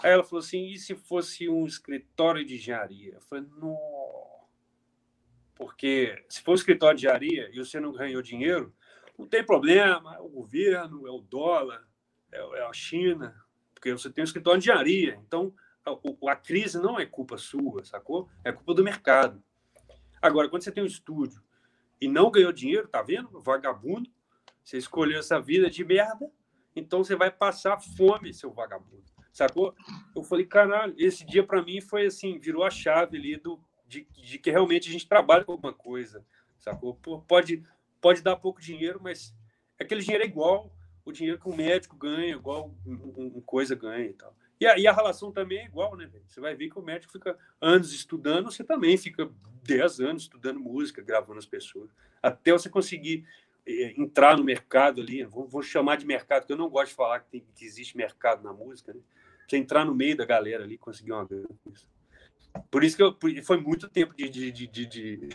Aí 0.04 0.12
ela 0.12 0.24
falou 0.24 0.40
assim: 0.40 0.68
e 0.68 0.78
se 0.78 0.96
fosse 0.96 1.50
um 1.50 1.66
escritório 1.66 2.46
de 2.46 2.56
engenharia? 2.56 3.16
Eu 3.16 3.22
falei: 3.22 3.46
não. 3.58 3.76
Porque 5.58 6.24
se 6.30 6.42
for 6.42 6.52
um 6.52 6.56
escritório 6.56 6.98
de 6.98 7.06
engenharia 7.06 7.50
e 7.52 7.58
você 7.58 7.80
não 7.80 7.92
ganhou 7.92 8.22
dinheiro, 8.22 8.74
não 9.18 9.28
tem 9.28 9.44
problema, 9.44 10.16
é 10.16 10.20
o 10.20 10.30
governo, 10.30 11.08
é 11.08 11.12
o 11.12 11.20
dólar, 11.20 11.84
é, 12.32 12.38
é 12.38 12.66
a 12.66 12.74
China, 12.74 13.36
porque 13.74 13.92
você 13.92 14.10
tem 14.10 14.22
um 14.22 14.26
escritório 14.26 14.62
de 14.62 14.70
engenharia. 14.70 15.20
Então, 15.26 15.54
a, 15.84 16.32
a, 16.32 16.36
crise 16.36 16.80
não 16.80 17.00
é 17.00 17.06
culpa 17.06 17.38
sua, 17.38 17.84
sacou? 17.84 18.30
É 18.44 18.52
culpa 18.52 18.74
do 18.74 18.84
mercado. 18.84 19.42
Agora, 20.22 20.48
quando 20.50 20.64
você 20.64 20.72
tem 20.72 20.84
um 20.84 20.88
estúdio 20.88 21.42
e 22.00 22.08
não 22.08 22.30
ganhou 22.30 22.52
dinheiro, 22.52 22.88
tá 22.88 23.02
vendo? 23.02 23.42
Vagabundo, 23.42 24.10
você 24.64 24.78
escolheu 24.78 25.20
essa 25.20 25.40
vida 25.40 25.70
de 25.70 25.84
merda, 25.84 26.30
então 26.76 27.04
você 27.04 27.16
vai 27.16 27.32
passar 27.32 27.80
fome, 27.80 28.34
seu 28.34 28.52
vagabundo. 28.52 29.06
Sacou? 29.32 29.74
Eu 30.16 30.24
falei, 30.24 30.46
caralho, 30.46 30.94
esse 30.98 31.26
dia 31.26 31.44
para 31.44 31.62
mim 31.64 31.80
foi 31.80 32.08
assim, 32.08 32.40
virou 32.40 32.64
a 32.64 32.70
chave 32.70 33.18
ali 33.18 33.38
do, 33.38 33.60
de, 33.88 34.08
de, 34.12 34.38
que 34.40 34.52
realmente 34.52 34.90
a 34.90 34.92
gente 34.92 35.08
trabalha 35.08 35.44
com 35.44 35.54
alguma 35.54 35.74
coisa, 35.74 36.26
sacou? 36.58 36.96
Pode, 37.28 37.64
pode 38.02 38.22
dar 38.22 38.36
pouco 38.36 38.62
dinheiro, 38.62 39.00
mas 39.02 39.36
aquele 39.80 40.02
dinheiro 40.02 40.24
é 40.24 40.28
igual 40.28 40.72
o 41.06 41.12
dinheiro 41.12 41.40
que 41.40 41.48
um 41.48 41.56
médico 41.56 41.96
ganha, 41.96 42.36
igual 42.36 42.76
um 42.86 43.42
coisa 43.42 43.76
ganha 43.76 44.06
e 44.06 44.14
tal. 44.14 44.36
E 44.60 44.66
a, 44.66 44.78
e 44.78 44.88
a, 44.88 44.92
relação 44.92 45.32
também 45.32 45.60
é 45.60 45.66
igual, 45.66 45.96
né? 45.96 46.10
Você 46.28 46.42
vai 46.42 46.56
ver 46.56 46.70
que 46.70 46.80
o 46.80 46.82
médico 46.82 47.14
fica 47.14 47.38
anos 47.62 47.94
estudando, 47.94 48.52
você 48.52 48.64
também 48.64 48.98
fica 48.98 49.30
10 49.64 50.00
anos 50.00 50.24
estudando 50.24 50.60
música, 50.60 51.02
gravando 51.02 51.40
as 51.40 51.46
pessoas, 51.46 51.90
até 52.22 52.52
você 52.52 52.70
conseguir 52.70 53.26
é, 53.66 53.94
entrar 54.00 54.36
no 54.36 54.44
mercado 54.44 55.02
ali. 55.02 55.24
Vou, 55.24 55.48
vou, 55.48 55.62
chamar 55.62 55.98
de 55.98 56.06
mercado, 56.06 56.42
porque 56.42 56.54
eu 56.54 56.58
não 56.58 56.70
gosto 56.70 56.90
de 56.90 56.96
falar 56.96 57.20
que, 57.20 57.30
tem, 57.30 57.46
que 57.56 57.66
existe 57.66 57.96
mercado 57.96 58.44
na 58.44 58.52
música. 58.52 58.94
Né? 58.94 59.00
Você 59.48 59.58
entrar 59.58 59.86
no 59.86 59.94
meio 59.94 60.18
da 60.18 60.26
galera 60.26 60.64
ali, 60.64 60.78
conseguir 60.78 61.12
uma 61.12 61.26
grana. 61.26 61.48
Por 62.70 62.84
isso 62.84 62.98
que 62.98 63.04
eu, 63.04 63.18
foi 63.44 63.60
muito 63.60 63.90
tempo 63.90 64.16
de. 64.16 64.30
de, 64.30 64.52
de, 64.52 64.68
de, 64.68 64.86
de... 64.86 65.30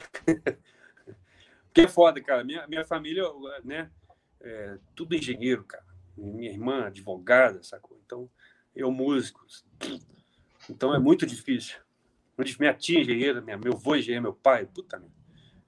é 1.77 1.89
foda, 1.89 2.21
cara. 2.21 2.45
Minha, 2.45 2.67
minha 2.67 2.85
família, 2.85 3.25
né? 3.65 3.91
é, 4.43 4.79
tudo 4.95 5.15
engenheiro, 5.15 5.65
cara. 5.65 5.85
Minha 6.17 6.51
irmã, 6.51 6.87
advogada, 6.87 7.63
sacou? 7.63 7.99
Então, 8.05 8.29
eu 8.75 8.91
músico. 8.91 9.41
Então 10.69 10.95
é 10.95 10.99
muito 10.99 11.27
difícil. 11.27 11.79
Minha 12.59 12.75
tia 12.75 13.01
engenheira, 13.01 13.41
minha, 13.41 13.57
meu 13.57 13.75
avô 13.75 13.95
engenheiro, 13.95 14.23
meu 14.23 14.35
pai, 14.35 14.67
puta. 14.67 15.03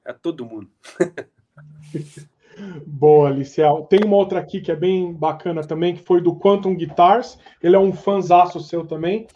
É 0.04 0.12
todo 0.12 0.44
mundo. 0.44 0.70
Boa, 2.86 3.28
Alicial. 3.28 3.86
Tem 3.86 4.00
uma 4.04 4.16
outra 4.16 4.40
aqui 4.40 4.60
que 4.60 4.70
é 4.70 4.76
bem 4.76 5.12
bacana 5.12 5.66
também, 5.66 5.94
que 5.94 6.02
foi 6.02 6.20
do 6.20 6.36
Quantum 6.36 6.76
Guitars. 6.76 7.38
Ele 7.62 7.76
é 7.76 7.78
um 7.78 7.92
fanzaço 7.92 8.60
seu 8.60 8.86
também. 8.86 9.26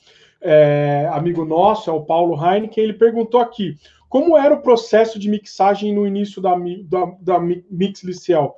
É, 0.41 1.09
amigo 1.13 1.45
nosso, 1.45 1.91
é 1.91 1.93
o 1.93 2.05
Paulo 2.05 2.35
Heineken, 2.35 2.85
ele 2.85 2.93
perguntou 2.93 3.41
aqui, 3.41 3.77
como 4.09 4.37
era 4.37 4.55
o 4.55 4.63
processo 4.63 5.19
de 5.19 5.29
mixagem 5.29 5.95
no 5.95 6.07
início 6.07 6.41
da, 6.41 6.55
da, 6.85 7.13
da 7.21 7.41
Mix 7.41 8.03
Liciel? 8.03 8.57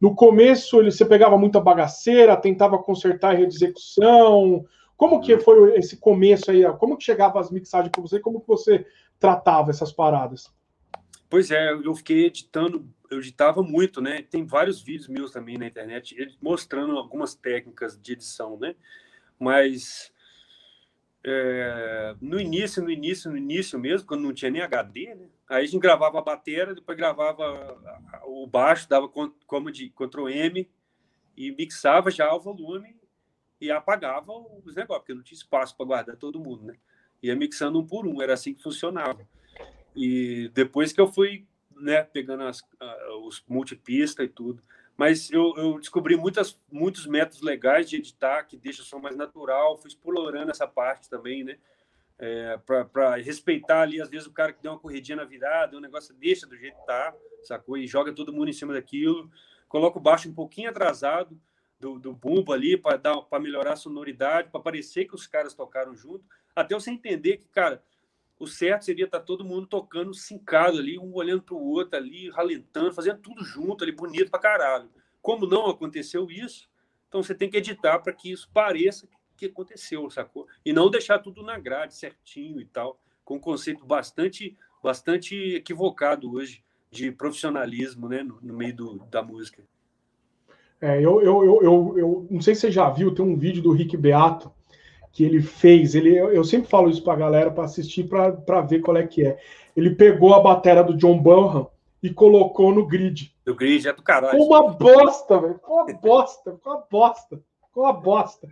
No 0.00 0.14
começo, 0.14 0.80
ele, 0.80 0.90
você 0.90 1.04
pegava 1.04 1.38
muita 1.38 1.60
bagaceira, 1.60 2.36
tentava 2.36 2.78
consertar 2.78 3.36
a 3.36 3.40
execução, 3.40 4.64
como 5.02 5.20
que 5.20 5.36
foi 5.38 5.76
esse 5.76 5.96
começo 5.96 6.48
aí? 6.50 6.62
Como 6.78 6.96
que 6.96 7.02
chegava 7.02 7.40
as 7.40 7.50
mixagens 7.50 7.90
para 7.90 8.00
você? 8.00 8.20
Como 8.20 8.40
que 8.40 8.46
você 8.46 8.86
tratava 9.18 9.70
essas 9.70 9.92
paradas? 9.92 10.48
Pois 11.28 11.50
é, 11.50 11.72
eu 11.72 11.92
fiquei 11.96 12.26
editando, 12.26 12.88
eu 13.10 13.18
editava 13.18 13.64
muito, 13.64 14.00
né? 14.00 14.22
Tem 14.22 14.46
vários 14.46 14.80
vídeos 14.80 15.08
meus 15.08 15.32
também 15.32 15.58
na 15.58 15.66
internet 15.66 16.14
mostrando 16.40 16.96
algumas 16.96 17.34
técnicas 17.34 18.00
de 18.00 18.12
edição, 18.12 18.56
né? 18.56 18.76
Mas 19.40 20.11
é, 21.24 22.16
no 22.20 22.40
início, 22.40 22.82
no 22.82 22.90
início, 22.90 23.30
no 23.30 23.36
início 23.36 23.78
mesmo, 23.78 24.06
quando 24.06 24.22
não 24.22 24.32
tinha 24.32 24.50
nem 24.50 24.62
HD, 24.62 25.14
né? 25.14 25.28
Aí 25.48 25.64
a 25.64 25.66
gente 25.66 25.80
gravava 25.80 26.18
a 26.18 26.22
bateria, 26.22 26.74
depois 26.74 26.96
gravava 26.96 27.78
o 28.24 28.46
baixo, 28.46 28.88
dava 28.88 29.08
como 29.08 29.70
de 29.70 29.90
Ctrl 29.90 30.28
M 30.28 30.68
e 31.36 31.52
mixava 31.52 32.10
já 32.10 32.34
o 32.34 32.40
volume 32.40 32.96
e 33.60 33.70
apagava 33.70 34.32
os 34.64 34.74
negócios, 34.74 34.98
porque 34.98 35.14
não 35.14 35.22
tinha 35.22 35.36
espaço 35.36 35.76
para 35.76 35.86
guardar 35.86 36.16
todo 36.16 36.40
mundo, 36.40 36.64
né? 36.64 36.74
Ia 37.22 37.36
mixando 37.36 37.78
um 37.78 37.86
por 37.86 38.06
um, 38.06 38.20
era 38.20 38.32
assim 38.32 38.52
que 38.52 38.62
funcionava. 38.62 39.28
E 39.94 40.50
depois 40.54 40.92
que 40.92 41.00
eu 41.00 41.06
fui, 41.06 41.46
né, 41.76 42.02
pegando 42.02 42.42
as, 42.42 42.62
os 43.24 43.44
multipista 43.46 44.24
e 44.24 44.28
tudo. 44.28 44.62
Mas 44.96 45.30
eu, 45.30 45.54
eu, 45.56 45.78
descobri 45.78 46.16
muitas, 46.16 46.58
muitos 46.70 47.06
métodos 47.06 47.42
legais 47.42 47.88
de 47.88 47.96
editar 47.96 48.44
que 48.44 48.56
deixa 48.56 48.82
o 48.82 48.84
som 48.84 48.98
mais 48.98 49.16
natural, 49.16 49.78
fui 49.78 49.88
explorando 49.88 50.50
essa 50.50 50.66
parte 50.66 51.08
também, 51.08 51.42
né? 51.44 51.58
É, 52.18 52.56
para 52.92 53.16
respeitar 53.16 53.80
ali, 53.80 54.00
às 54.00 54.08
vezes 54.08 54.26
o 54.26 54.32
cara 54.32 54.52
que 54.52 54.62
deu 54.62 54.72
uma 54.72 54.78
corridinha 54.78 55.16
na 55.16 55.24
virada, 55.24 55.76
o 55.76 55.80
negócio 55.80 56.14
deixa 56.14 56.46
do 56.46 56.56
jeito 56.56 56.78
que 56.78 56.86
tá, 56.86 57.12
sacou? 57.42 57.76
E 57.76 57.86
joga 57.86 58.12
todo 58.12 58.32
mundo 58.32 58.48
em 58.48 58.52
cima 58.52 58.72
daquilo, 58.74 59.28
coloca 59.68 59.98
o 59.98 60.00
baixo 60.00 60.28
um 60.28 60.34
pouquinho 60.34 60.70
atrasado, 60.70 61.36
do, 61.80 61.98
do 61.98 62.12
bumbo 62.12 62.52
ali 62.52 62.76
para 62.76 63.40
melhorar 63.40 63.72
a 63.72 63.76
sonoridade, 63.76 64.50
para 64.50 64.60
parecer 64.60 65.06
que 65.06 65.16
os 65.16 65.26
caras 65.26 65.52
tocaram 65.52 65.96
junto, 65.96 66.24
até 66.54 66.76
você 66.76 66.92
entender 66.92 67.38
que, 67.38 67.48
cara, 67.48 67.82
o 68.42 68.46
certo 68.48 68.84
seria 68.84 69.04
estar 69.04 69.20
tá 69.20 69.24
todo 69.24 69.44
mundo 69.44 69.68
tocando 69.68 70.12
sincado 70.12 70.76
ali, 70.76 70.98
um 70.98 71.14
olhando 71.14 71.42
para 71.42 71.54
o 71.54 71.64
outro 71.64 71.96
ali, 71.96 72.28
ralentando, 72.28 72.92
fazendo 72.92 73.20
tudo 73.20 73.44
junto 73.44 73.84
ali, 73.84 73.92
bonito 73.92 74.32
para 74.32 74.40
caralho. 74.40 74.90
Como 75.20 75.46
não 75.46 75.70
aconteceu 75.70 76.28
isso, 76.28 76.68
então 77.08 77.22
você 77.22 77.36
tem 77.36 77.48
que 77.48 77.56
editar 77.56 78.00
para 78.00 78.12
que 78.12 78.32
isso 78.32 78.50
pareça 78.52 79.06
que 79.36 79.46
aconteceu, 79.46 80.10
sacou? 80.10 80.48
E 80.64 80.72
não 80.72 80.90
deixar 80.90 81.20
tudo 81.20 81.40
na 81.44 81.56
grade, 81.56 81.94
certinho 81.94 82.60
e 82.60 82.64
tal, 82.64 83.00
com 83.24 83.36
um 83.36 83.40
conceito 83.40 83.86
bastante, 83.86 84.56
bastante 84.82 85.36
equivocado 85.54 86.34
hoje 86.34 86.64
de 86.90 87.12
profissionalismo, 87.12 88.08
né, 88.08 88.24
no, 88.24 88.40
no 88.42 88.54
meio 88.54 88.74
do, 88.74 88.98
da 89.08 89.22
música. 89.22 89.62
É, 90.80 90.96
eu, 90.98 91.22
eu, 91.22 91.44
eu, 91.44 91.62
eu, 91.62 91.94
eu 91.96 92.26
não 92.28 92.40
sei 92.40 92.56
se 92.56 92.62
você 92.62 92.72
já 92.72 92.90
viu, 92.90 93.14
tem 93.14 93.24
um 93.24 93.36
vídeo 93.36 93.62
do 93.62 93.70
Rick 93.70 93.96
Beato 93.96 94.52
que 95.12 95.22
ele 95.22 95.42
fez. 95.42 95.94
Ele, 95.94 96.16
eu 96.16 96.42
sempre 96.42 96.68
falo 96.68 96.88
isso 96.88 97.04
para 97.04 97.12
a 97.12 97.16
galera 97.16 97.50
para 97.50 97.64
assistir 97.64 98.04
para 98.04 98.60
ver 98.62 98.80
qual 98.80 98.96
é 98.96 99.06
que 99.06 99.24
é. 99.24 99.38
Ele 99.76 99.90
pegou 99.90 100.34
a 100.34 100.40
bateria 100.40 100.82
do 100.82 100.96
John 100.96 101.18
Bonham 101.18 101.68
e 102.02 102.10
colocou 102.10 102.74
no 102.74 102.86
grid. 102.86 103.32
No 103.46 103.54
grid 103.54 103.86
é 103.86 103.92
do 103.92 104.02
caralho. 104.02 104.42
Uma 104.42 104.72
bosta, 104.72 105.38
velho. 105.38 105.60
Uma 105.66 105.86
bosta, 105.94 106.58
uma 106.64 106.84
bosta. 106.90 107.40
Uma 107.76 107.92
bosta. 107.92 108.48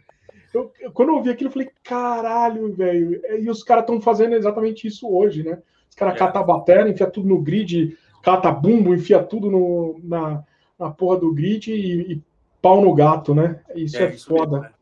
Eu, 0.52 0.72
quando 0.92 1.10
eu 1.10 1.22
vi 1.22 1.30
aquilo, 1.30 1.48
eu 1.48 1.52
falei, 1.52 1.70
caralho, 1.82 2.72
velho. 2.74 3.20
E 3.38 3.48
os 3.48 3.62
caras 3.62 3.84
estão 3.84 4.00
fazendo 4.00 4.34
exatamente 4.34 4.86
isso 4.86 5.08
hoje, 5.08 5.42
né? 5.42 5.58
Os 5.88 5.94
caras 5.94 6.14
é. 6.14 6.18
catam 6.18 6.42
a 6.42 6.44
bateria, 6.44 6.90
enfia 6.90 7.10
tudo 7.10 7.28
no 7.28 7.40
grid, 7.40 7.96
cata 8.22 8.50
bumbo, 8.50 8.94
enfia 8.94 9.22
tudo 9.22 9.50
no, 9.50 10.00
na, 10.02 10.42
na 10.78 10.90
porra 10.90 11.18
do 11.18 11.32
grid 11.32 11.72
e, 11.72 12.12
e 12.12 12.22
pau 12.60 12.80
no 12.80 12.94
gato, 12.94 13.34
né? 13.34 13.60
Isso 13.74 13.96
é, 13.96 14.04
é 14.04 14.14
isso 14.14 14.28
foda. 14.28 14.52
Mesmo, 14.52 14.62
né? 14.62 14.72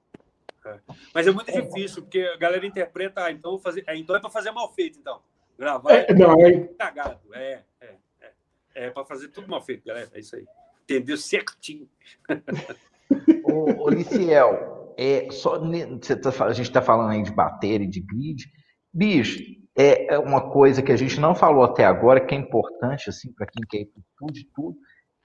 É. 0.69 0.81
Mas 1.14 1.27
é 1.27 1.31
muito 1.31 1.53
difícil, 1.53 2.03
porque 2.03 2.21
a 2.21 2.37
galera 2.37 2.66
interpreta, 2.66 3.25
ah, 3.25 3.33
então, 3.33 3.59
fazer, 3.59 3.85
é, 3.87 3.97
então 3.97 4.16
é 4.16 4.21
para 4.21 4.31
fazer 4.31 4.51
mal 4.51 4.73
feito, 4.73 4.99
então. 4.99 5.21
Gravar 5.59 5.93
é, 5.93 6.14
não, 6.14 6.41
é 6.41 6.69
cagado. 6.79 7.19
É, 7.35 7.62
é, 7.81 7.95
é. 8.21 8.31
É 8.75 8.91
para 8.91 9.05
fazer 9.05 9.29
tudo 9.29 9.49
mal 9.49 9.61
feito, 9.61 9.85
galera. 9.85 10.09
É 10.12 10.21
isso 10.21 10.37
aí. 10.37 10.47
Entendeu 10.85 11.16
certinho. 11.16 11.89
ô, 13.45 13.85
ô 13.85 13.91
Liciel, 13.91 14.95
é, 14.97 15.29
só, 15.31 15.59
tá, 15.59 16.45
a 16.45 16.53
gente 16.53 16.66
está 16.66 16.81
falando 16.81 17.11
aí 17.11 17.23
de 17.23 17.33
bateria 17.33 17.87
e 17.87 17.91
de 17.91 18.01
grid. 18.01 18.45
Bicho, 18.93 19.43
é, 19.77 20.14
é 20.14 20.19
uma 20.19 20.51
coisa 20.51 20.83
que 20.83 20.91
a 20.91 20.97
gente 20.97 21.21
não 21.21 21.37
falou 21.37 21.62
até 21.62 21.85
agora, 21.85 22.21
que 22.21 22.35
é 22.35 22.39
importante, 22.39 23.09
assim, 23.09 23.33
para 23.33 23.47
quem 23.47 23.62
quer 23.69 23.83
ir 23.83 23.87
por 23.87 24.03
tudo 24.19 24.33
de 24.33 24.45
tudo, 24.53 24.77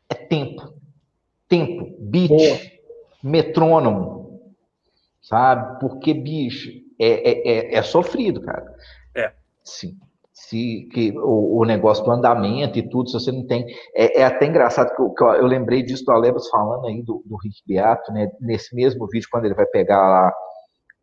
é 0.08 0.14
tempo. 0.14 0.76
Tempo, 1.48 1.98
beat, 2.00 2.30
Boa. 2.30 2.60
metrônomo, 3.24 4.23
sabe? 5.24 5.80
Porque, 5.80 6.14
bicho, 6.14 6.70
é, 7.00 7.08
é, 7.08 7.52
é, 7.52 7.76
é 7.76 7.82
sofrido, 7.82 8.42
cara. 8.42 8.66
É. 9.16 9.34
Sim. 9.64 9.98
Se, 10.32 10.88
que, 10.92 11.14
o, 11.18 11.62
o, 11.62 11.66
negócio 11.66 12.04
do 12.04 12.12
andamento 12.12 12.78
e 12.78 12.88
tudo, 12.88 13.10
se 13.10 13.14
você 13.14 13.32
não 13.32 13.46
tem. 13.48 13.66
É, 13.96 14.22
é 14.22 14.26
até 14.26 14.46
engraçado 14.46 14.94
que, 14.96 15.02
eu, 15.02 15.10
que 15.12 15.24
eu, 15.24 15.28
eu, 15.36 15.46
lembrei 15.46 15.84
disso 15.84 16.04
do 16.04 16.12
Alebas 16.12 16.50
falando 16.50 16.88
aí 16.88 17.02
do, 17.02 17.24
do 17.26 17.38
Rick 17.38 17.62
Beato, 17.66 18.12
né? 18.12 18.30
Nesse 18.42 18.76
mesmo 18.76 19.08
vídeo, 19.08 19.28
quando 19.32 19.46
ele 19.46 19.56
vai 19.56 19.66
pegar 19.66 19.98
lá 19.98 20.34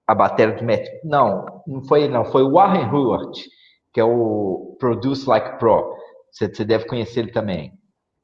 a 0.07 0.15
bateria 0.15 0.55
do 0.57 0.65
Matt. 0.65 0.85
Não, 1.05 1.63
não 1.67 1.85
foi 1.85 2.03
ele, 2.03 2.13
não, 2.13 2.25
foi 2.25 2.43
o 2.43 2.53
Warren 2.53 2.89
Hewart, 2.93 3.39
que 3.95 4.01
é 4.01 4.05
o 4.05 4.77
Produce 4.79 5.29
Like 5.29 5.59
Pro. 5.59 5.95
Você, 6.33 6.53
você 6.53 6.65
deve 6.65 6.87
conhecer 6.87 7.21
ele 7.21 7.33
também. 7.33 7.73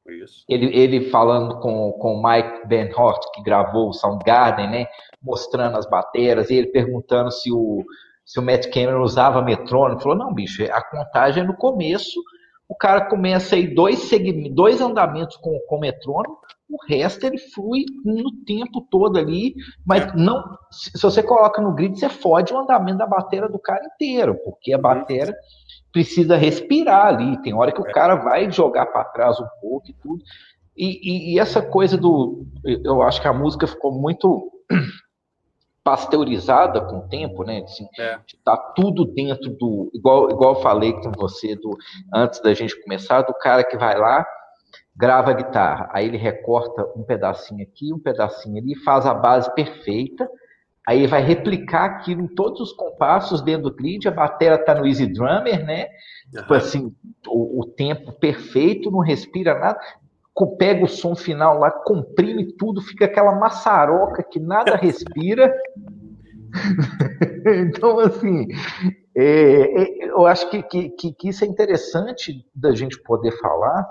Isso. 0.09 0.45
Ele, 0.47 0.75
ele 0.77 1.09
falando 1.09 1.59
com, 1.59 1.91
com 1.93 2.15
o 2.15 2.23
Mike 2.23 2.67
Ben 2.67 2.89
Hort, 2.95 3.21
que 3.33 3.43
gravou 3.43 3.89
o 3.89 3.93
Soundgarden, 3.93 4.69
né? 4.69 4.87
Mostrando 5.21 5.77
as 5.77 5.89
bateras, 5.89 6.49
e 6.49 6.55
ele 6.55 6.67
perguntando 6.67 7.31
se 7.31 7.51
o, 7.51 7.83
se 8.25 8.39
o 8.39 8.43
Matt 8.43 8.67
Cameron 8.67 9.03
usava 9.03 9.41
metrônomo. 9.41 9.99
Falou, 9.99 10.17
não, 10.17 10.33
bicho, 10.33 10.63
a 10.63 10.81
contagem 10.81 11.43
é 11.43 11.45
no 11.45 11.55
começo, 11.55 12.19
o 12.69 12.75
cara 12.75 13.05
começa 13.09 13.55
aí 13.55 13.73
dois, 13.73 13.99
segmentos, 13.99 14.55
dois 14.55 14.81
andamentos 14.81 15.37
com, 15.37 15.57
com 15.67 15.79
metrônomo, 15.79 16.37
o 16.69 16.77
resto 16.85 17.25
ele 17.25 17.37
flui 17.37 17.85
no 18.03 18.29
tempo 18.45 18.85
todo 18.91 19.17
ali, 19.17 19.55
mas 19.85 20.03
é. 20.03 20.15
não, 20.15 20.43
se 20.69 20.91
você 21.01 21.23
coloca 21.23 21.61
no 21.61 21.73
grid, 21.73 21.97
você 21.97 22.09
fode 22.09 22.53
o 22.53 22.57
andamento 22.57 22.97
da 22.97 23.07
bateria 23.07 23.47
do 23.47 23.57
cara 23.57 23.85
inteiro, 23.85 24.35
porque 24.43 24.73
a 24.73 24.75
uhum. 24.75 24.81
bateria 24.81 25.33
precisa 25.97 26.37
respirar 26.37 27.07
ali. 27.07 27.41
Tem 27.41 27.55
hora 27.55 27.71
que 27.71 27.81
o 27.81 27.87
é. 27.87 27.91
cara 27.91 28.15
vai 28.15 28.51
jogar 28.51 28.85
para 28.85 29.03
trás 29.05 29.39
um 29.39 29.47
pouco 29.59 29.89
e 29.89 29.93
tudo. 29.93 30.23
E, 30.77 30.99
e, 31.01 31.33
e, 31.33 31.39
essa 31.39 31.59
coisa 31.59 31.97
do. 31.97 32.45
Eu 32.63 33.01
acho 33.01 33.19
que 33.19 33.27
a 33.27 33.33
música 33.33 33.65
ficou 33.65 33.91
muito 33.91 34.51
pasteurizada 35.83 36.81
com 36.81 36.99
o 36.99 37.07
tempo, 37.07 37.43
né? 37.43 37.63
Assim, 37.63 37.87
é. 37.97 38.19
Tá 38.45 38.55
tudo 38.55 39.05
dentro 39.05 39.49
do. 39.49 39.89
Igual, 39.91 40.29
igual 40.29 40.53
eu 40.53 40.61
falei 40.61 40.93
com 40.93 41.11
você 41.13 41.55
do, 41.55 41.75
antes 42.13 42.39
da 42.41 42.53
gente 42.53 42.79
começar, 42.83 43.23
do 43.23 43.33
cara 43.33 43.63
que 43.63 43.75
vai 43.75 43.97
lá, 43.97 44.23
grava 44.95 45.31
a 45.31 45.33
guitarra, 45.33 45.89
aí 45.91 46.05
ele 46.05 46.17
recorta 46.17 46.85
um 46.95 47.01
pedacinho 47.03 47.63
aqui, 47.63 47.91
um 47.91 47.99
pedacinho 47.99 48.61
ali, 48.61 48.75
faz 48.83 49.07
a 49.07 49.15
base 49.15 49.51
perfeita 49.55 50.29
Aí 50.87 51.05
vai 51.05 51.21
replicar 51.21 51.83
aquilo 51.83 52.21
em 52.21 52.27
todos 52.27 52.61
os 52.61 52.71
compassos 52.71 53.41
dentro 53.41 53.63
do 53.63 53.75
grid, 53.75 54.07
a 54.07 54.11
bateria 54.11 54.55
está 54.55 54.73
no 54.73 54.87
Easy 54.87 55.05
Drummer, 55.05 55.65
né? 55.65 55.89
Uhum. 56.33 56.41
Tipo 56.41 56.53
assim, 56.53 56.95
o, 57.27 57.59
o, 57.59 57.65
tempo 57.65 58.13
perfeito, 58.13 58.89
não 58.89 58.99
respira 58.99 59.59
nada. 59.59 59.77
Pega 60.57 60.85
o 60.85 60.87
som 60.87 61.13
final 61.13 61.59
lá, 61.59 61.69
comprime 61.71 62.53
tudo, 62.53 62.79
fica 62.79 63.03
aquela 63.03 63.35
maçaroca 63.35 64.23
que 64.23 64.39
nada 64.39 64.77
respira. 64.79 65.53
então, 67.67 67.99
assim, 67.99 68.47
é, 69.13 69.81
é, 69.81 70.05
eu 70.05 70.25
acho 70.25 70.49
que, 70.49 70.63
que, 70.63 71.11
que 71.11 71.27
isso 71.27 71.43
é 71.43 71.47
interessante 71.47 72.45
da 72.55 72.73
gente 72.73 72.97
poder 73.03 73.31
falar, 73.39 73.85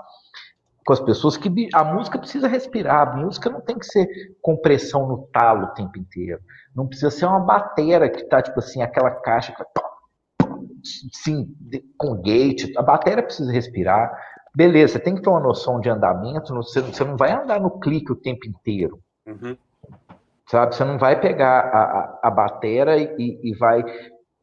com 0.87 0.93
as 0.93 1.01
pessoas 1.01 1.35
que 1.35 1.67
a 1.73 1.83
música 1.83 2.17
precisa 2.17 2.47
respirar, 2.47 3.09
a 3.09 3.17
música 3.17 3.49
não 3.49 3.59
tem 3.59 3.77
que 3.77 3.85
ser 3.85 4.07
compressão 4.41 5.05
no 5.05 5.27
talo 5.33 5.65
o 5.65 5.73
tempo 5.73 5.99
inteiro. 5.99 6.39
Não 6.73 6.87
precisa 6.87 7.11
ser 7.11 7.25
uma 7.25 7.41
batera 7.41 8.09
que 8.09 8.23
tá, 8.23 8.41
tipo 8.41 8.57
assim, 8.59 8.81
aquela 8.81 9.11
caixa 9.11 9.53
que 9.53 9.63
sim, 11.11 11.53
com 11.97 12.21
gate. 12.21 12.71
A 12.77 12.81
bateria 12.81 13.21
precisa 13.21 13.51
respirar. 13.51 14.17
Beleza, 14.55 14.93
você 14.93 14.99
tem 14.99 15.13
que 15.13 15.21
ter 15.21 15.29
uma 15.29 15.41
noção 15.41 15.81
de 15.81 15.89
andamento, 15.89 16.55
você, 16.55 16.79
você 16.79 17.03
não 17.03 17.17
vai 17.17 17.33
andar 17.33 17.59
no 17.59 17.81
clique 17.81 18.13
o 18.13 18.15
tempo 18.15 18.47
inteiro. 18.47 18.97
Uhum. 19.25 19.57
Sabe? 20.49 20.73
Você 20.73 20.85
não 20.85 20.97
vai 20.97 21.19
pegar 21.19 21.65
a, 21.65 21.81
a, 21.81 22.19
a 22.23 22.31
bateria 22.31 22.95
e, 22.95 23.41
e 23.43 23.53
vai. 23.57 23.83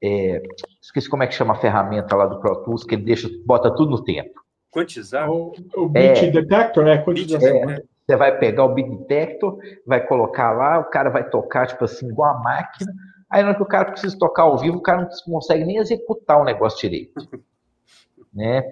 É, 0.02 0.42
esqueci 0.82 1.08
como 1.08 1.22
é 1.22 1.26
que 1.26 1.32
chama 1.32 1.54
a 1.54 1.58
ferramenta 1.58 2.14
lá 2.14 2.26
do 2.26 2.38
Pro 2.38 2.62
Tools, 2.64 2.84
que 2.84 2.96
ele 2.96 3.04
deixa, 3.04 3.30
bota 3.46 3.74
tudo 3.74 3.92
no 3.92 4.04
tempo. 4.04 4.43
Quantizar? 4.74 5.30
O, 5.30 5.54
o 5.76 5.88
Beat 5.88 6.24
é, 6.24 6.30
Detector, 6.30 6.86
é 6.88 6.98
quantização. 6.98 7.48
É, 7.48 7.66
né? 7.66 7.78
Você 8.06 8.16
vai 8.16 8.36
pegar 8.36 8.64
o 8.64 8.74
Big 8.74 8.90
Detector, 8.90 9.58
vai 9.86 10.06
colocar 10.06 10.52
lá, 10.52 10.78
o 10.78 10.84
cara 10.84 11.08
vai 11.08 11.26
tocar, 11.30 11.66
tipo 11.66 11.84
assim, 11.84 12.06
igual 12.08 12.36
a 12.36 12.38
máquina, 12.40 12.92
Aí 13.34 13.42
na 13.42 13.48
hora 13.48 13.56
que 13.56 13.62
o 13.64 13.66
cara 13.66 13.90
precisa 13.90 14.16
tocar 14.16 14.44
ao 14.44 14.56
vivo, 14.56 14.76
o 14.76 14.80
cara 14.80 15.02
não 15.02 15.32
consegue 15.32 15.64
nem 15.64 15.78
executar 15.78 16.40
o 16.40 16.44
negócio 16.44 16.80
direito. 16.80 17.14
né? 18.32 18.62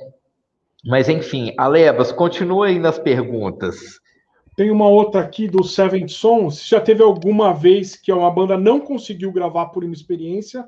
Mas 0.85 1.09
enfim, 1.09 1.53
Alebas, 1.59 2.13
continua 2.13 2.67
aí 2.67 2.79
nas 2.79 2.97
perguntas. 2.97 4.01
Tem 4.57 4.71
uma 4.71 4.87
outra 4.87 5.21
aqui 5.21 5.49
do 5.49 5.65
Seven 5.65 6.07
Sons. 6.07 6.65
Já 6.65 6.81
teve 6.81 7.03
alguma 7.03 7.53
vez 7.53 7.97
que 7.97 8.13
uma 8.13 8.31
banda 8.31 8.57
não 8.57 8.79
conseguiu 8.79 9.33
gravar 9.33 9.67
por 9.67 9.83
inexperiência? 9.83 10.65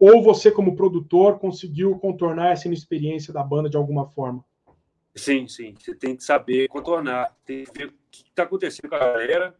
Ou 0.00 0.22
você, 0.22 0.50
como 0.50 0.74
produtor, 0.74 1.38
conseguiu 1.38 1.98
contornar 1.98 2.52
essa 2.52 2.66
inexperiência 2.66 3.30
da 3.30 3.42
banda 3.42 3.68
de 3.68 3.76
alguma 3.76 4.06
forma? 4.06 4.42
Sim, 5.14 5.48
sim. 5.48 5.74
Você 5.78 5.94
tem 5.94 6.16
que 6.16 6.24
saber 6.24 6.68
contornar. 6.68 7.36
Tem 7.44 7.64
que 7.64 7.78
ver 7.78 7.88
o 7.88 7.94
que 8.10 8.22
está 8.22 8.44
acontecendo 8.44 8.88
com 8.88 8.94
a 8.94 8.98
galera. 8.98 9.56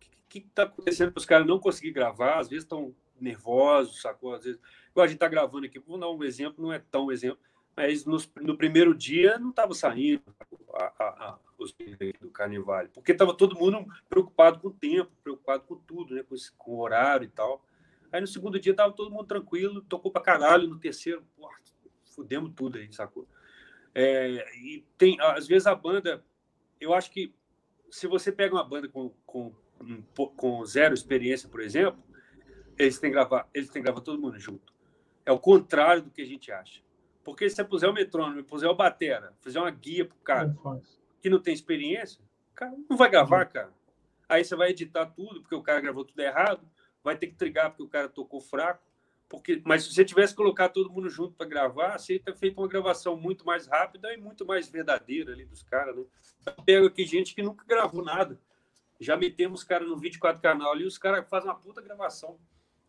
O 0.00 0.28
que 0.28 0.38
está 0.38 0.64
acontecendo 0.64 1.12
para 1.12 1.20
os 1.20 1.26
caras 1.26 1.46
não 1.46 1.58
conseguir 1.58 1.92
gravar. 1.92 2.38
Às 2.38 2.48
vezes 2.48 2.64
estão 2.64 2.94
nervosos, 3.20 4.00
sacou? 4.00 4.34
Às 4.34 4.44
vezes. 4.44 4.60
Igual 4.90 5.04
a 5.04 5.08
gente 5.08 5.16
está 5.16 5.28
gravando 5.28 5.66
aqui, 5.66 5.78
vou 5.78 5.98
dar 5.98 6.10
um 6.10 6.24
exemplo, 6.24 6.64
não 6.64 6.72
é 6.72 6.78
tão 6.78 7.12
exemplo, 7.12 7.38
mas 7.76 8.06
no, 8.06 8.56
primeiro 8.56 8.94
dia 8.94 9.38
não 9.38 9.50
estava 9.50 9.74
saindo 9.74 10.22
a, 10.72 10.84
a, 10.98 11.04
a, 11.04 11.38
os 11.58 11.74
do 12.20 12.30
Carnivale, 12.30 12.88
porque 12.88 13.12
estava 13.12 13.36
todo 13.36 13.58
mundo 13.58 13.84
preocupado 14.08 14.58
com 14.58 14.68
o 14.68 14.72
tempo, 14.72 15.10
preocupado 15.22 15.64
com 15.64 15.76
tudo, 15.76 16.14
né? 16.14 16.22
com, 16.22 16.34
esse, 16.34 16.50
com 16.52 16.72
o 16.72 16.80
horário 16.80 17.26
e 17.26 17.28
tal. 17.28 17.62
Aí 18.10 18.20
no 18.20 18.26
segundo 18.26 18.58
dia 18.58 18.72
estava 18.72 18.92
todo 18.92 19.10
mundo 19.10 19.26
tranquilo, 19.26 19.82
tocou 19.82 20.10
para 20.10 20.22
caralho. 20.22 20.66
No 20.68 20.78
terceiro, 20.78 21.22
porra, 21.36 21.56
fudemos 22.04 22.52
tudo 22.56 22.78
aí, 22.78 22.90
sacou? 22.90 23.28
É, 23.98 24.44
e 24.58 24.84
tem, 24.98 25.18
às 25.22 25.46
vezes 25.46 25.66
a 25.66 25.74
banda, 25.74 26.22
eu 26.78 26.92
acho 26.92 27.10
que 27.10 27.34
se 27.90 28.06
você 28.06 28.30
pega 28.30 28.54
uma 28.54 28.62
banda 28.62 28.86
com, 28.88 29.10
com, 29.24 29.54
com 30.36 30.64
zero 30.66 30.92
experiência, 30.92 31.48
por 31.48 31.62
exemplo, 31.62 32.04
eles 32.78 32.98
têm 32.98 33.08
que 33.08 33.14
gravar, 33.14 33.48
eles 33.54 33.70
têm 33.70 33.80
que 33.80 33.86
gravar 33.86 34.02
todo 34.02 34.20
mundo 34.20 34.38
junto. 34.38 34.70
É 35.24 35.32
o 35.32 35.38
contrário 35.38 36.02
do 36.02 36.10
que 36.10 36.20
a 36.20 36.26
gente 36.26 36.52
acha. 36.52 36.82
Porque 37.24 37.48
se 37.48 37.56
você 37.56 37.64
puser 37.64 37.88
o 37.88 37.94
metrônomo, 37.94 38.44
puser 38.44 38.68
o 38.68 38.74
batera, 38.74 39.32
fizer 39.40 39.60
uma 39.60 39.70
guia 39.70 40.04
pro 40.04 40.18
cara 40.18 40.54
que 41.22 41.30
não 41.30 41.40
tem 41.40 41.54
experiência, 41.54 42.20
o 42.52 42.54
cara 42.54 42.76
não 42.90 42.98
vai 42.98 43.08
gravar, 43.08 43.46
cara. 43.46 43.72
Aí 44.28 44.44
você 44.44 44.54
vai 44.54 44.72
editar 44.72 45.06
tudo, 45.06 45.40
porque 45.40 45.54
o 45.54 45.62
cara 45.62 45.80
gravou 45.80 46.04
tudo 46.04 46.20
errado, 46.20 46.68
vai 47.02 47.16
ter 47.16 47.28
que 47.28 47.34
trigar 47.34 47.70
porque 47.70 47.82
o 47.82 47.88
cara 47.88 48.10
tocou 48.10 48.42
fraco. 48.42 48.85
Porque, 49.28 49.60
mas 49.64 49.82
se 49.82 49.92
você 49.92 50.04
tivesse 50.04 50.34
colocado 50.34 50.74
todo 50.74 50.90
mundo 50.90 51.08
junto 51.08 51.34
para 51.34 51.46
gravar, 51.46 51.98
você 51.98 52.18
ter 52.18 52.34
feito 52.36 52.58
uma 52.60 52.68
gravação 52.68 53.16
muito 53.16 53.44
mais 53.44 53.66
rápida 53.66 54.12
e 54.14 54.16
muito 54.16 54.46
mais 54.46 54.68
verdadeira 54.68 55.32
ali 55.32 55.44
dos 55.44 55.62
caras, 55.64 55.96
né? 55.96 56.04
Pega 56.64 56.86
aqui 56.86 57.04
gente 57.04 57.34
que 57.34 57.42
nunca 57.42 57.64
gravou 57.66 58.04
nada. 58.04 58.40
Já 59.00 59.16
metemos 59.16 59.60
os 59.60 59.66
caras 59.66 59.88
no 59.88 59.96
24 59.96 60.40
canal 60.40 60.72
ali, 60.72 60.84
os 60.84 60.96
caras 60.96 61.28
fazem 61.28 61.50
uma 61.50 61.58
puta 61.58 61.82
gravação. 61.82 62.38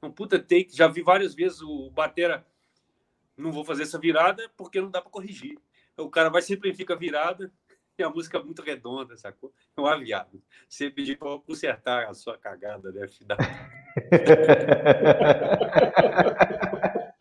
Um 0.02 0.12
puta 0.12 0.38
take. 0.38 0.76
Já 0.76 0.88
vi 0.88 1.02
várias 1.02 1.34
vezes 1.34 1.62
o 1.62 1.90
Batera. 1.90 2.46
Não 3.36 3.52
vou 3.52 3.66
fazer 3.66 3.84
essa 3.84 4.00
virada 4.00 4.50
porque 4.56 4.80
não 4.80 4.90
dá 4.90 5.02
para 5.02 5.12
corrigir. 5.12 5.60
O 5.98 6.10
cara 6.10 6.30
vai 6.30 6.42
simplifica 6.42 6.94
a 6.94 6.98
virada 6.98 7.52
e 7.98 8.04
a 8.04 8.10
música 8.10 8.38
é 8.38 8.44
muito 8.44 8.62
redonda, 8.62 9.18
sacou? 9.18 9.52
É 9.76 9.82
um 9.82 9.88
aviado. 9.88 10.42
Você 10.70 10.90
pedir 10.90 11.18
para 11.18 11.40
consertar 11.40 12.08
a 12.08 12.14
sua 12.14 12.38
cagada, 12.38 12.92
né, 12.92 13.08
filho 13.08 13.28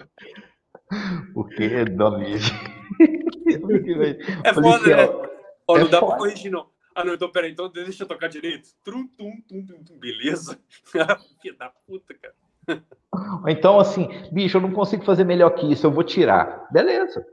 O 1.35 1.45
que, 1.45 1.85
Domingos? 1.85 2.51
é 4.45 4.55
foda, 4.55 4.97
né? 4.97 5.07
Não 5.69 5.77
é 5.77 5.89
dá 5.89 6.01
para 6.01 6.17
corrigir, 6.17 6.51
não. 6.51 6.69
Ah, 6.95 7.05
não, 7.05 7.13
então 7.13 7.31
peraí, 7.31 7.51
então 7.51 7.69
deixa 7.69 8.05
eu 8.05 8.09
tocar 8.09 8.29
direito. 8.29 8.71
Trum, 8.83 9.07
tum, 9.09 9.39
tum, 9.47 9.67
tum, 9.67 9.85
tum. 9.85 9.99
Beleza? 9.99 10.59
Filho 11.43 11.59
da 11.59 11.69
puta, 11.69 12.15
cara. 12.15 12.35
Então, 13.47 13.79
assim, 13.79 14.09
bicho, 14.33 14.57
eu 14.57 14.63
não 14.63 14.73
consigo 14.73 15.05
fazer 15.05 15.25
melhor 15.25 15.51
que 15.51 15.71
isso, 15.71 15.87
eu 15.87 15.91
vou 15.91 16.03
tirar. 16.03 16.67
Beleza. 16.73 17.27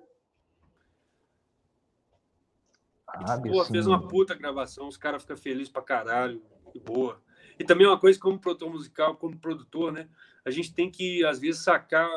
Ah, 3.08 3.40
Pô, 3.40 3.64
fez 3.64 3.88
uma 3.88 4.06
puta 4.06 4.36
gravação, 4.36 4.88
os 4.88 4.98
caras 4.98 5.22
ficam 5.22 5.38
felizes 5.38 5.70
pra 5.70 5.82
caralho, 5.82 6.42
que 6.72 6.80
boa. 6.80 7.23
E 7.60 7.64
também 7.64 7.88
uma 7.88 8.00
coisa, 8.00 8.20
como 8.20 8.40
produtor 8.40 8.70
musical, 8.70 9.16
como 9.16 9.38
produtor, 9.38 9.92
né? 9.92 10.08
A 10.46 10.52
gente 10.52 10.74
tem 10.74 10.90
que, 10.90 11.24
às 11.26 11.40
vezes, 11.40 11.62
sacar. 11.62 12.10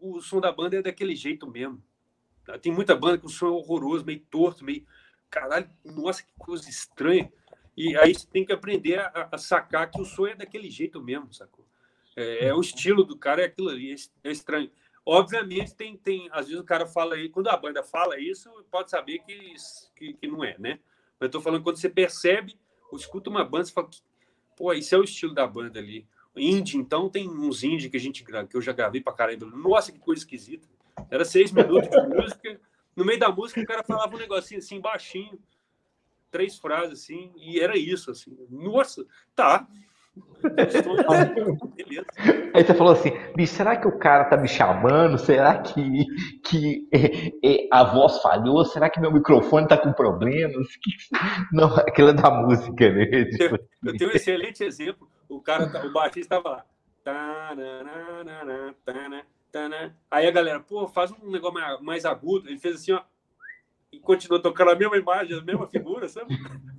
O, 0.00 0.16
o 0.16 0.20
som 0.20 0.40
da 0.40 0.52
banda 0.52 0.76
é 0.76 0.82
daquele 0.82 1.14
jeito 1.14 1.46
mesmo. 1.50 1.82
Tem 2.60 2.72
muita 2.72 2.94
banda 2.94 3.18
que 3.18 3.26
o 3.26 3.30
som 3.30 3.46
é 3.46 3.50
horroroso, 3.50 4.04
meio 4.04 4.20
torto, 4.30 4.64
meio. 4.64 4.84
Caralho, 5.30 5.70
nossa, 5.84 6.22
que 6.22 6.32
coisa 6.38 6.68
estranha. 6.68 7.32
E 7.76 7.96
aí 7.96 8.14
você 8.14 8.26
tem 8.26 8.44
que 8.44 8.52
aprender 8.52 8.98
a, 8.98 9.28
a 9.32 9.38
sacar 9.38 9.90
que 9.90 10.00
o 10.00 10.04
som 10.04 10.26
é 10.26 10.34
daquele 10.34 10.70
jeito 10.70 11.00
mesmo, 11.00 11.32
sacou? 11.32 11.66
É, 12.14 12.46
é, 12.46 12.54
o 12.54 12.60
estilo 12.60 13.04
do 13.04 13.16
cara, 13.16 13.42
é 13.42 13.46
aquilo 13.46 13.70
ali, 13.70 13.92
é, 13.92 14.28
é 14.28 14.32
estranho. 14.32 14.70
Obviamente, 15.04 15.74
tem, 15.74 15.96
tem, 15.96 16.28
às 16.30 16.46
vezes 16.46 16.60
o 16.60 16.64
cara 16.64 16.86
fala 16.86 17.14
aí, 17.14 17.28
quando 17.28 17.48
a 17.48 17.56
banda 17.56 17.82
fala 17.82 18.20
isso, 18.20 18.50
pode 18.70 18.90
saber 18.90 19.20
que, 19.20 19.54
que, 19.96 20.12
que 20.14 20.26
não 20.28 20.44
é, 20.44 20.56
né? 20.58 20.78
Mas 21.18 21.28
eu 21.28 21.30
tô 21.30 21.40
falando 21.40 21.62
quando 21.62 21.76
você 21.76 21.88
percebe, 21.88 22.56
ou 22.90 22.98
escuta 22.98 23.30
uma 23.30 23.44
banda, 23.44 23.64
você 23.64 23.72
fala, 23.72 23.88
pô, 24.56 24.72
isso 24.72 24.94
é 24.94 24.98
o 24.98 25.04
estilo 25.04 25.34
da 25.34 25.46
banda 25.46 25.78
ali. 25.78 26.06
Indie, 26.34 26.78
então, 26.78 27.10
tem 27.10 27.28
uns 27.28 27.62
indie 27.62 27.90
que 27.90 27.96
a 27.96 28.00
gente 28.00 28.24
que 28.24 28.56
eu 28.56 28.62
já 28.62 28.72
gravei 28.72 29.00
pra 29.00 29.12
caramba. 29.12 29.46
Nossa, 29.46 29.92
que 29.92 29.98
coisa 29.98 30.20
esquisita. 30.20 30.66
Era 31.10 31.24
seis 31.24 31.52
minutos 31.52 31.90
de 31.90 32.08
música. 32.08 32.60
No 32.96 33.04
meio 33.04 33.18
da 33.18 33.30
música, 33.30 33.60
o 33.60 33.66
cara 33.66 33.82
falava 33.82 34.14
um 34.14 34.18
negocinho 34.18 34.58
assim, 34.58 34.80
baixinho, 34.80 35.38
três 36.30 36.58
frases 36.58 37.02
assim, 37.02 37.32
e 37.36 37.60
era 37.60 37.76
isso, 37.76 38.10
assim. 38.10 38.36
Nossa, 38.50 39.06
tá. 39.34 39.66
Aí 42.54 42.64
você 42.64 42.74
falou 42.74 42.92
assim, 42.92 43.10
bicho, 43.34 43.54
será 43.54 43.76
que 43.76 43.88
o 43.88 43.98
cara 43.98 44.24
tá 44.24 44.36
me 44.36 44.48
chamando? 44.48 45.18
Será 45.18 45.58
que, 45.58 46.06
que 46.44 46.88
é, 46.92 47.28
é, 47.42 47.68
a 47.70 47.84
voz 47.84 48.20
falhou? 48.20 48.64
Será 48.64 48.90
que 48.90 49.00
meu 49.00 49.12
microfone 49.12 49.66
tá 49.66 49.76
com 49.76 49.92
problemas? 49.92 50.66
Não, 51.52 51.74
aquilo 51.76 52.10
é 52.10 52.12
da 52.12 52.30
música, 52.30 52.90
né? 52.90 53.24
Tipo... 53.24 53.58
Eu 53.84 53.96
tenho 53.96 54.10
um 54.10 54.14
excelente 54.14 54.62
exemplo. 54.62 55.08
O 55.28 55.40
cara, 55.40 55.70
tá, 55.70 55.84
o 55.84 55.92
baixista 55.92 56.36
estava 56.36 56.50
lá. 56.50 56.64
Aí 60.10 60.26
a 60.26 60.30
galera, 60.30 60.60
pô, 60.60 60.86
faz 60.88 61.10
um 61.10 61.30
negócio 61.30 61.54
mais, 61.54 61.80
mais 61.80 62.04
agudo. 62.04 62.48
Ele 62.48 62.58
fez 62.58 62.76
assim, 62.76 62.92
ó. 62.92 63.02
E 63.90 63.98
continuou 63.98 64.40
tocando 64.40 64.70
a 64.70 64.74
mesma 64.74 64.96
imagem, 64.96 65.38
a 65.38 65.42
mesma 65.42 65.66
figura, 65.66 66.08
sabe? 66.08 66.34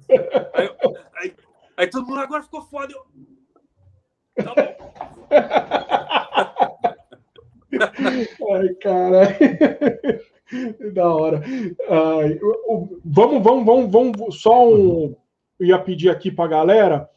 Aí, 0.54 0.70
aí 1.16 1.34
Aí 1.78 1.88
todo 1.88 2.06
mundo 2.08 2.20
agora 2.20 2.44
ficou 2.44 2.62
foda. 2.62 2.94
Eu... 2.94 4.44
Tá 4.44 4.54
bom. 4.56 4.76
Ai, 8.54 8.70
cara. 8.82 9.38
da 10.94 11.14
hora. 11.14 11.42
Ai, 11.90 12.40
vamos, 13.04 13.44
vamos, 13.44 13.66
vamos, 13.66 13.92
vamos. 13.92 14.42
Só 14.42 14.70
um. 14.70 15.16
Eu 15.60 15.68
ia 15.68 15.80
pedir 15.80 16.10
aqui 16.10 16.32
para 16.32 16.46
a 16.46 16.50
galera. 16.50 17.10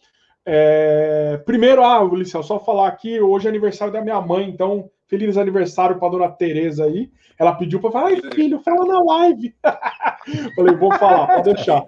É... 0.45 1.41
Primeiro, 1.45 1.83
ah, 1.83 2.03
Ulisses, 2.03 2.47
só 2.47 2.59
falar 2.61 2.89
aqui, 2.89 3.21
hoje 3.21 3.47
é 3.47 3.51
aniversário 3.51 3.93
da 3.93 4.01
minha 4.01 4.21
mãe, 4.21 4.49
então 4.49 4.89
feliz 5.09 5.37
aniversário 5.37 5.99
para 5.99 6.09
dona 6.09 6.29
Tereza 6.29 6.85
aí. 6.85 7.11
Ela 7.39 7.55
pediu 7.55 7.81
para 7.81 7.91
falar, 7.91 8.07
ai 8.07 8.23
filho, 8.33 8.61
fala 8.61 8.87
na 8.87 9.03
live. 9.03 9.55
Falei, 10.57 10.77
vou 10.77 10.93
falar, 10.93 11.27
pode 11.27 11.55
deixar. 11.55 11.85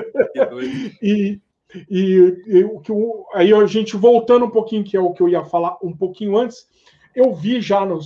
e, 1.02 1.40
e, 1.90 2.42
e 2.46 2.64
o 2.64 2.80
que 2.80 2.92
aí 3.34 3.52
a 3.52 3.66
gente 3.66 3.96
voltando 3.96 4.46
um 4.46 4.50
pouquinho, 4.50 4.84
que 4.84 4.96
é 4.96 5.00
o 5.00 5.12
que 5.12 5.22
eu 5.22 5.28
ia 5.28 5.44
falar 5.44 5.76
um 5.82 5.94
pouquinho 5.94 6.36
antes, 6.36 6.66
eu 7.14 7.34
vi 7.34 7.60
já, 7.60 7.84
no 7.84 8.00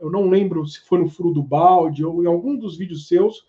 eu 0.00 0.10
não 0.10 0.28
lembro 0.28 0.66
se 0.66 0.80
foi 0.86 0.98
no 0.98 1.08
Furo 1.08 1.32
do 1.32 1.42
Balde 1.42 2.04
ou 2.04 2.22
em 2.22 2.26
algum 2.26 2.56
dos 2.56 2.76
vídeos 2.76 3.08
seus, 3.08 3.44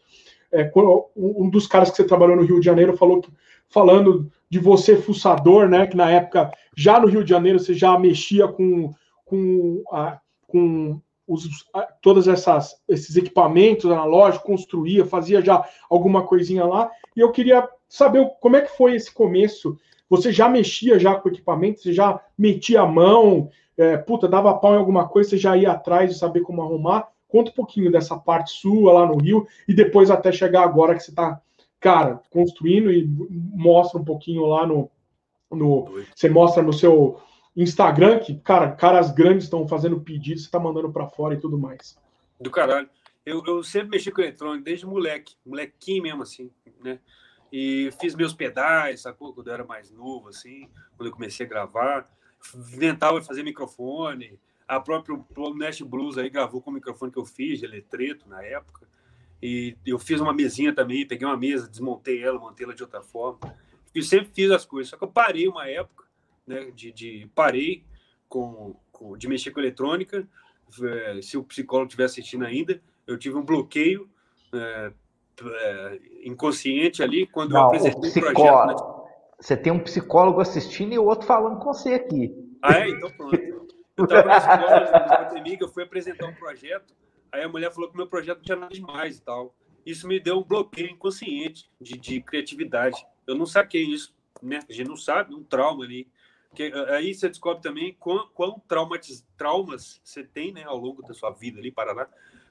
é, 0.52 0.72
um 1.16 1.50
dos 1.50 1.68
caras 1.68 1.90
que 1.90 1.98
você 1.98 2.06
trabalhou 2.06 2.36
no 2.36 2.44
Rio 2.44 2.60
de 2.60 2.66
Janeiro 2.66 2.96
falou 2.96 3.22
que, 3.22 3.30
falando 3.68 4.32
de 4.50 4.60
você 4.60 4.96
fuçador, 4.96 5.68
né? 5.68 5.86
Que 5.88 5.98
na 5.98 6.10
época, 6.10 6.52
já 6.76 7.00
no 7.00 7.08
Rio 7.08 7.24
de 7.24 7.30
Janeiro, 7.30 7.60
você 7.60 7.74
já 7.74 7.98
mexia 8.00 8.48
com, 8.48 8.94
com, 9.26 9.84
a, 9.92 10.20
com 10.48 11.02
os, 11.28 11.50
a, 11.74 11.82
todas 12.02 12.28
essas 12.28 12.76
esses 12.88 13.18
equipamentos 13.18 13.92
analógicos, 13.92 14.48
construía, 14.48 15.06
fazia 15.06 15.42
já 15.42 15.68
alguma 15.90 16.26
coisinha 16.26 16.66
lá. 16.66 16.90
E 17.16 17.20
eu 17.20 17.32
queria 17.32 17.68
saber 17.88 18.30
como 18.40 18.56
é 18.56 18.62
que 18.62 18.76
foi 18.76 18.96
esse 18.96 19.12
começo. 19.12 19.78
Você 20.10 20.32
já 20.32 20.48
mexia 20.48 21.00
já 21.00 21.16
com 21.16 21.30
o 21.30 21.32
equipamento? 21.32 21.82
Você 21.82 21.94
já 21.94 22.20
metia 22.38 22.82
a 22.82 22.88
mão? 22.88 23.50
É, 23.78 23.98
puta, 23.98 24.28
dava 24.28 24.58
pau 24.58 24.74
em 24.74 24.78
alguma 24.78 25.08
coisa, 25.08 25.30
você 25.30 25.38
já 25.38 25.56
ia 25.56 25.72
atrás 25.72 26.10
de 26.10 26.18
saber 26.18 26.42
como 26.42 26.62
arrumar? 26.62 27.10
Conta 27.28 27.52
um 27.52 27.54
pouquinho 27.54 27.92
dessa 27.92 28.18
parte 28.18 28.52
sua 28.52 28.94
lá 28.94 29.06
no 29.06 29.18
Rio 29.18 29.48
e 29.68 29.74
depois 29.74 30.10
até 30.10 30.32
chegar 30.32 30.64
agora 30.64 30.96
que 30.96 31.04
você 31.04 31.12
está, 31.12 31.42
cara, 31.80 32.22
construindo 32.32 32.92
e 32.92 33.06
mostra 33.06 34.00
um 34.00 34.06
pouquinho 34.06 34.46
lá 34.46 34.66
no, 34.66 34.90
no 35.52 35.90
você 36.16 36.30
mostra 36.30 36.64
no 36.64 36.74
seu 36.74 37.20
Instagram 37.56 38.20
que, 38.20 38.36
cara, 38.36 38.72
caras 38.72 39.12
grandes 39.12 39.44
estão 39.44 39.68
fazendo 39.68 40.00
pedidos, 40.00 40.44
você 40.44 40.48
está 40.48 40.60
mandando 40.60 40.92
para 40.92 41.08
fora 41.08 41.34
e 41.34 41.40
tudo 41.40 41.58
mais. 41.58 41.98
Do 42.40 42.50
caralho. 42.50 42.90
Eu, 43.26 43.44
eu 43.46 43.62
sempre 43.62 43.90
mexi 43.90 44.10
com 44.10 44.22
eletrônico 44.22 44.64
desde 44.64 44.86
moleque, 44.86 45.36
molequinho 45.46 46.04
mesmo 46.04 46.24
assim, 46.24 46.50
né? 46.82 47.00
E 47.52 47.90
fiz 48.00 48.16
meus 48.16 48.34
pedais, 48.34 49.02
sacou? 49.02 49.34
Quando 49.34 49.48
eu 49.48 49.54
era 49.54 49.64
mais 49.64 49.92
novo, 49.92 50.30
assim, 50.30 50.70
quando 50.96 51.08
eu 51.08 51.14
comecei 51.14 51.46
a 51.46 51.50
gravar. 51.50 52.10
inventava 52.56 53.22
fazer 53.22 53.44
microfone. 53.44 54.40
A 54.68 54.80
própria 54.80 55.18
Nash 55.56 55.82
Blues 55.82 56.18
aí 56.18 56.30
gravou 56.30 56.62
com 56.62 56.70
o 56.70 56.74
microfone 56.74 57.12
que 57.12 57.18
eu 57.18 57.26
fiz, 57.26 57.60
de 57.60 57.66
eletreto 57.66 58.28
na 58.28 58.44
época. 58.44 58.86
E 59.42 59.78
eu 59.86 59.98
fiz 59.98 60.20
uma 60.20 60.34
mesinha 60.34 60.74
também, 60.74 61.08
peguei 61.08 61.26
uma 61.26 61.38
mesa, 61.38 61.70
desmontei 61.70 62.24
ela, 62.24 62.40
montei 62.40 62.66
ela 62.66 62.76
de 62.76 62.84
outra 62.84 63.02
forma. 63.02 63.40
E 63.94 64.04
sempre 64.04 64.30
fiz 64.34 64.52
as 64.52 64.66
coisas. 64.66 64.90
Só 64.90 64.98
que 64.98 65.04
eu 65.04 65.08
parei 65.08 65.48
uma 65.48 65.68
época, 65.68 66.06
né? 66.46 66.72
De, 66.72 66.92
de 66.92 67.30
parei 67.34 67.84
com, 68.28 68.76
com, 68.92 69.18
de 69.18 69.28
mexer 69.28 69.52
com 69.52 69.60
eletrônica. 69.60 70.28
É, 70.84 71.22
se 71.22 71.38
o 71.38 71.44
psicólogo 71.44 71.88
estiver 71.88 72.06
assistindo 72.06 72.44
ainda, 72.46 72.82
eu 73.06 73.18
tive 73.18 73.38
um 73.38 73.46
bloqueio 73.46 74.10
é, 74.54 74.92
inconsciente 76.24 77.04
ali 77.04 77.28
quando 77.28 77.52
Não, 77.52 77.62
eu 77.62 77.66
apresentei 77.68 78.10
o 78.10 78.14
projeto. 78.14 78.68
Né? 78.68 78.76
Você 79.40 79.56
tem 79.56 79.72
um 79.72 79.80
psicólogo 79.80 80.42
assistindo 80.42 80.94
e 80.94 81.00
o 81.00 81.06
outro 81.06 81.28
falando 81.28 81.60
com 81.60 81.74
você 81.74 81.94
aqui. 81.94 82.34
Ah, 82.62 82.80
é? 82.80 82.90
Então 82.90 83.10
pronto. 83.12 83.36
Eu 83.98 84.04
estava 84.04 84.28
na 84.28 84.38
escola, 84.38 85.58
eu 85.60 85.68
fui 85.70 85.84
apresentar 85.84 86.28
um 86.28 86.34
projeto 86.36 86.94
Aí 87.32 87.44
a 87.44 87.50
mulher 87.50 87.72
falou 87.72 87.90
que 87.90 87.98
meu 87.98 88.08
projeto 88.08 88.38
não 88.38 88.44
tinha 88.44 88.58
nada 88.58 88.74
demais 88.74 89.18
e 89.18 89.22
tal. 89.22 89.56
Isso 89.86 90.08
me 90.08 90.20
deu 90.20 90.40
um 90.40 90.44
bloqueio 90.44 90.90
inconsciente 90.90 91.70
de, 91.80 91.98
de 91.98 92.22
criatividade. 92.22 93.06
Eu 93.26 93.36
não 93.36 93.46
saquei 93.46 93.84
isso, 93.84 94.14
né? 94.42 94.60
A 94.68 94.74
gente 94.74 94.88
não 94.88 94.98
sabe, 94.98 95.34
um 95.34 95.44
trauma 95.44 95.84
ali. 95.84 96.08
Porque 96.50 96.64
eh, 96.64 96.96
aí 96.96 97.14
você 97.14 97.28
descobre 97.28 97.62
também 97.62 97.96
quão, 98.00 98.28
quão 98.34 98.60
traumas, 98.68 99.26
traumas 99.38 100.02
você 100.04 100.24
tem 100.24 100.52
né, 100.52 100.64
ao 100.64 100.78
longo 100.78 101.02
da 101.04 101.14
sua 101.14 101.32
vida 101.32 101.60
ali, 101.60 101.72
Paraná. 101.72 102.08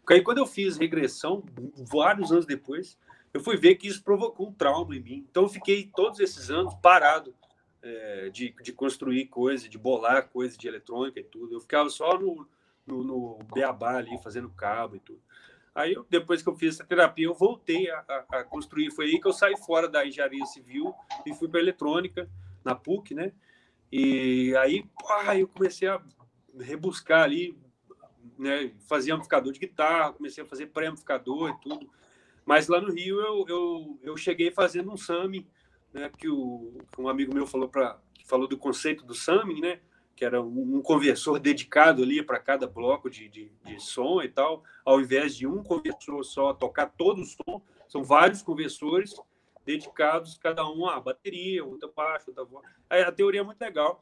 Porque 0.07 0.15
aí 0.15 0.23
quando 0.23 0.39
eu 0.39 0.47
fiz 0.47 0.77
regressão, 0.77 1.43
vários 1.75 2.31
anos 2.31 2.47
depois, 2.47 2.97
eu 3.35 3.41
fui 3.41 3.57
ver 3.57 3.75
que 3.75 3.89
isso 3.89 4.05
provocou 4.05 4.47
um 4.47 4.53
trauma 4.53 4.95
em 4.95 5.01
mim. 5.01 5.27
Então 5.29 5.43
eu 5.43 5.49
fiquei 5.49 5.91
todos 5.93 6.21
esses 6.21 6.49
anos 6.49 6.73
parado 6.75 7.35
é, 7.83 8.31
de, 8.31 8.55
de 8.63 8.73
construir 8.73 9.27
coisa, 9.27 9.69
de 9.69 9.77
bolar 9.77 10.29
coisa 10.29 10.57
de 10.57 10.69
eletrônica 10.69 11.19
e 11.19 11.25
tudo. 11.25 11.53
Eu 11.53 11.61
ficava 11.61 11.91
só 11.91 12.17
no, 12.17 12.47
no, 12.87 13.03
no 13.03 13.39
Beabá 13.53 13.97
ali, 13.97 14.17
fazendo 14.23 14.49
cabo 14.51 14.95
e 14.95 15.01
tudo. 15.01 15.21
Aí, 15.75 15.95
eu, 15.95 16.07
depois 16.09 16.41
que 16.41 16.49
eu 16.49 16.55
fiz 16.55 16.77
essa 16.77 16.85
terapia, 16.85 17.27
eu 17.27 17.35
voltei 17.35 17.91
a, 17.91 18.05
a, 18.09 18.39
a, 18.39 18.45
construir. 18.45 18.93
Foi 18.93 19.07
aí 19.07 19.21
que 19.21 19.27
eu 19.27 19.33
saí 19.33 19.57
fora 19.57 19.89
da 19.89 20.07
engenharia 20.07 20.47
civil 20.47 20.95
e 21.27 21.35
fui 21.35 21.49
para 21.49 21.59
eletrônica, 21.59 22.31
na 22.65 22.77
PUC, 22.77 23.13
né? 23.13 23.33
E 23.91 24.55
aí, 24.59 24.89
pá, 25.03 25.37
eu 25.37 25.49
comecei 25.49 25.89
a 25.89 26.01
rebuscar 26.61 27.25
ali, 27.25 27.59
né? 28.39 28.73
Fazia 28.89 29.15
amplificador 29.15 29.53
de 29.53 29.61
guitarra, 29.61 30.13
comecei 30.13 30.43
a 30.43 30.47
fazer 30.47 30.67
pré-amplificador 30.67 31.51
e 31.51 31.61
tudo. 31.61 31.91
Mas 32.45 32.69
lá 32.69 32.81
no 32.81 32.93
Rio, 32.93 33.21
eu, 33.21 33.45
eu, 33.49 33.99
eu 34.03 34.17
cheguei 34.17 34.51
fazendo 34.51 34.93
um 34.93 34.97
SAMI, 34.97 35.47
né? 35.93 36.11
Que, 36.17 36.29
o, 36.29 36.79
que 36.93 37.01
um 37.01 37.09
amigo 37.09 37.35
meu 37.35 37.47
falou, 37.47 37.69
pra, 37.69 37.99
falou 38.25 38.47
do 38.47 38.57
conceito 38.57 39.05
do 39.05 39.15
SAMI, 39.15 39.61
né? 39.61 39.81
que 40.17 40.25
era 40.25 40.41
um 40.41 40.81
conversor 40.81 41.39
dedicado 41.39 42.03
ali 42.03 42.23
para 42.23 42.41
cada 42.41 42.67
bloco 42.67 43.11
de, 43.11 43.29
de, 43.29 43.53
de, 43.63 43.79
som 43.79 44.23
e 44.23 44.29
tal, 44.29 44.65
ao 44.83 44.99
invés 44.99 45.37
de 45.37 45.47
um 45.47 45.63
conversor 45.63 46.25
só 46.25 46.55
tocar 46.55 46.87
todo 46.87 47.21
o 47.21 47.25
som, 47.27 47.61
são 47.87 48.03
vários 48.03 48.41
conversores 48.41 49.15
dedicados, 49.65 50.39
cada 50.39 50.67
um 50.67 50.89
a 50.89 50.99
bateria, 50.99 51.63
outra 51.63 51.91
baixo, 51.95 52.25
outra 52.29 52.45
voz. 52.45 52.65
A 52.89 53.13
teoria 53.13 53.41
é 53.41 53.45
muito 53.45 53.61
legal. 53.61 54.01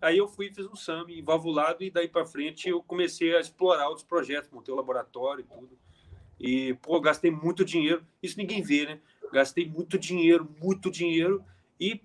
Aí 0.00 0.16
eu 0.16 0.26
fui 0.26 0.52
fiz 0.52 0.66
um 0.66 0.74
SAM 0.74 1.04
valvulado 1.22 1.84
e 1.84 1.90
daí 1.90 2.08
para 2.08 2.24
frente 2.24 2.68
eu 2.68 2.82
comecei 2.82 3.36
a 3.36 3.40
explorar 3.40 3.88
outros 3.88 4.06
projetos, 4.06 4.50
montei 4.50 4.72
o 4.72 4.76
laboratório 4.76 5.44
e 5.44 5.54
tudo. 5.54 5.78
E, 6.38 6.74
pô, 6.74 6.98
gastei 7.00 7.30
muito 7.30 7.64
dinheiro. 7.64 8.06
Isso 8.22 8.38
ninguém 8.38 8.62
vê, 8.62 8.86
né? 8.86 9.00
Gastei 9.30 9.68
muito 9.68 9.98
dinheiro, 9.98 10.48
muito 10.58 10.90
dinheiro 10.90 11.44
e 11.78 12.00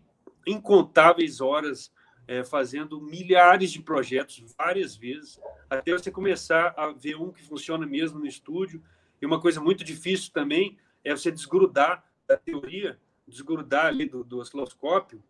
incontáveis 0.45 1.39
horas 1.39 1.91
é, 2.27 2.43
fazendo 2.43 2.99
milhares 2.99 3.71
de 3.71 3.81
projetos 3.81 4.43
várias 4.57 4.95
vezes, 4.95 5.39
até 5.69 5.91
você 5.91 6.11
começar 6.11 6.73
a 6.75 6.91
ver 6.91 7.15
um 7.15 7.31
que 7.31 7.43
funciona 7.43 7.85
mesmo 7.85 8.19
no 8.19 8.27
estúdio. 8.27 8.83
E 9.21 9.25
uma 9.25 9.39
coisa 9.39 9.61
muito 9.61 9.83
difícil 9.83 10.33
também 10.33 10.77
é 11.03 11.15
você 11.15 11.31
desgrudar 11.31 12.03
da 12.27 12.35
teoria, 12.35 12.99
desgrudar 13.27 13.85
ali 13.85 14.05
do, 14.05 14.23
do 14.23 14.39
osciloscópio 14.39 15.23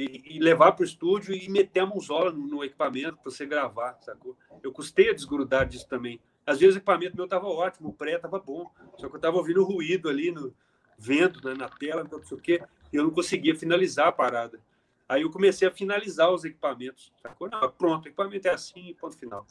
e, 0.00 0.36
e 0.36 0.38
levar 0.38 0.72
para 0.72 0.82
o 0.82 0.86
estúdio 0.86 1.34
e 1.34 1.48
meter 1.48 1.80
a 1.80 1.86
mãozola 1.86 2.32
no, 2.32 2.46
no 2.46 2.64
equipamento 2.64 3.16
para 3.16 3.30
você 3.30 3.44
gravar, 3.44 3.98
sacou? 4.00 4.36
Eu 4.62 4.72
custei 4.72 5.10
a 5.10 5.14
desgrudar 5.14 5.66
disso 5.66 5.88
também. 5.88 6.20
Às 6.46 6.58
vezes 6.58 6.76
o 6.76 6.78
equipamento 6.78 7.16
meu 7.16 7.26
estava 7.26 7.46
ótimo, 7.46 7.90
o 7.90 7.92
pré 7.92 8.16
estava 8.16 8.38
bom, 8.38 8.70
só 8.96 9.08
que 9.08 9.14
eu 9.14 9.16
estava 9.16 9.36
ouvindo 9.36 9.62
ruído 9.62 10.08
ali 10.08 10.30
no 10.30 10.54
vento, 10.98 11.46
né, 11.46 11.54
na 11.54 11.68
tela, 11.68 12.06
não 12.10 12.22
sei 12.24 12.36
o 12.36 12.40
quê, 12.40 12.62
e 12.92 12.96
eu 12.96 13.04
não 13.04 13.10
conseguia 13.10 13.54
finalizar 13.54 14.08
a 14.08 14.12
parada. 14.12 14.60
Aí 15.08 15.22
eu 15.22 15.30
comecei 15.30 15.66
a 15.66 15.70
finalizar 15.70 16.30
os 16.30 16.44
equipamentos. 16.44 17.12
Não, 17.40 17.70
pronto, 17.72 18.04
o 18.04 18.08
equipamento 18.08 18.48
é 18.48 18.52
assim, 18.52 18.94
ponto 19.00 19.16
final. 19.16 19.46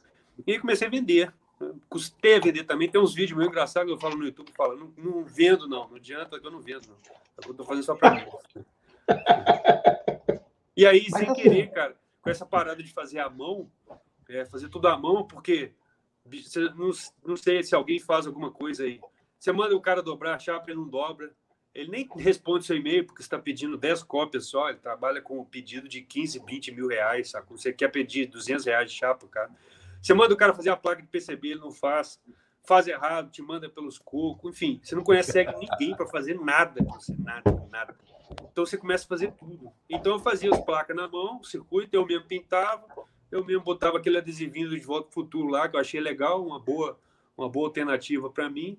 E 0.48 0.54
aí 0.54 0.60
comecei 0.60 0.88
a 0.88 0.90
vender. 0.90 1.34
Custei 1.90 2.38
a 2.38 2.40
vender 2.40 2.64
também. 2.64 2.90
Tem 2.90 3.02
uns 3.02 3.14
vídeos 3.14 3.38
meio 3.38 3.50
engraçados 3.50 3.90
que 3.90 3.94
eu 3.94 4.00
falo 4.00 4.16
no 4.16 4.26
YouTube, 4.26 4.50
falo, 4.56 4.78
não, 4.78 4.94
não 4.98 5.26
vendo 5.26 5.68
não, 5.68 5.90
não 5.90 5.98
adianta 5.98 6.40
que 6.40 6.48
eu 6.48 6.52
não 6.52 6.62
vendo 6.62 6.88
não. 6.88 6.96
Eu 7.46 7.52
estou 7.52 7.66
fazendo 7.66 7.84
só 7.84 7.96
para 7.96 8.16
mim. 8.16 8.24
E 10.80 10.86
aí, 10.86 11.08
Mas 11.12 11.20
sem 11.20 11.30
assim... 11.30 11.42
querer, 11.42 11.72
cara, 11.72 11.94
com 12.22 12.30
essa 12.30 12.46
parada 12.46 12.82
de 12.82 12.90
fazer 12.94 13.20
à 13.20 13.30
mão, 13.30 13.70
é, 14.30 14.46
fazer 14.46 14.70
tudo 14.70 14.88
à 14.88 14.98
mão, 14.98 15.28
porque 15.28 15.74
não, 16.74 16.90
não 17.22 17.36
sei 17.36 17.62
se 17.64 17.76
alguém 17.76 18.00
faz 18.00 18.26
alguma 18.26 18.50
coisa 18.50 18.86
aí. 18.86 19.02
Você 19.38 19.52
manda 19.52 19.76
o 19.76 19.82
cara 19.82 20.02
dobrar 20.02 20.36
a 20.36 20.40
chapa 20.40 20.72
e 20.72 20.74
não 20.74 20.88
dobra. 20.88 21.36
Ele 21.76 21.92
nem 21.92 22.10
responde 22.16 22.66
seu 22.66 22.78
e-mail 22.78 23.06
porque 23.06 23.22
está 23.22 23.38
pedindo 23.38 23.78
10 23.78 24.04
cópias 24.04 24.46
só. 24.46 24.70
Ele 24.70 24.78
trabalha 24.78 25.22
com 25.22 25.42
um 25.42 25.44
pedido 25.44 25.90
de 25.90 26.02
15, 26.02 26.46
20 26.48 26.72
mil 26.72 26.88
reais. 26.88 27.32
Sabe? 27.32 27.48
Você 27.50 27.74
quer 27.74 27.90
pedir 27.90 28.28
200 28.28 28.66
reais 28.66 28.90
de 28.90 28.98
chapa, 28.98 29.28
cara. 29.28 29.52
Você 30.02 30.14
manda 30.14 30.34
o 30.34 30.38
cara 30.38 30.54
fazer 30.54 30.70
a 30.70 30.78
placa 30.78 31.02
de 31.02 31.10
PCB, 31.10 31.50
ele 31.50 31.60
não 31.60 31.74
faz. 31.74 32.22
Faz 32.64 32.88
errado, 32.88 33.32
te 33.32 33.42
manda 33.42 33.70
pelos 33.70 33.98
cocos. 33.98 34.52
Enfim, 34.52 34.80
você 34.84 34.96
não 34.96 35.04
conhece 35.04 35.32
ninguém 35.60 35.96
para 35.96 36.06
fazer 36.08 36.40
nada. 36.40 36.84
Você, 36.84 37.16
nada, 37.18 37.68
nada. 37.70 37.96
Então 38.52 38.66
você 38.66 38.78
começa 38.78 39.06
a 39.06 39.08
fazer 39.08 39.32
tudo. 39.34 39.72
Então 39.90 40.14
eu 40.14 40.20
fazia 40.20 40.52
as 40.52 40.60
placas 40.60 40.96
na 40.96 41.08
mão, 41.08 41.40
o 41.40 41.44
circuito, 41.44 41.96
eu 41.96 42.06
mesmo 42.06 42.26
pintava, 42.26 42.86
eu 43.32 43.44
mesmo 43.44 43.64
botava 43.64 43.98
aquele 43.98 44.18
adesivinho 44.18 44.70
de 44.70 44.80
volta 44.80 45.12
futuro 45.12 45.48
lá, 45.48 45.68
que 45.68 45.76
eu 45.76 45.80
achei 45.80 46.00
legal, 46.00 46.46
uma 46.46 46.60
boa, 46.60 47.00
uma 47.38 47.50
boa 47.50 47.68
alternativa 47.68 48.30
para 48.30 48.50
mim. 48.50 48.78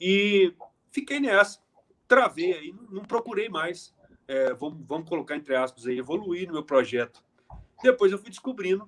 E 0.00 0.54
fiquei 0.90 1.20
nessa 1.20 1.60
travei 2.06 2.52
aí, 2.52 2.72
não, 2.72 2.82
não 2.90 3.02
procurei 3.04 3.48
mais, 3.48 3.94
é, 4.28 4.52
vamos, 4.52 4.84
vamos 4.86 5.08
colocar 5.08 5.34
entre 5.34 5.56
aspas 5.56 5.86
aí, 5.86 5.98
evoluir 5.98 6.46
no 6.46 6.52
meu 6.52 6.62
projeto. 6.62 7.24
Depois 7.82 8.12
eu 8.12 8.18
fui 8.18 8.28
descobrindo 8.28 8.86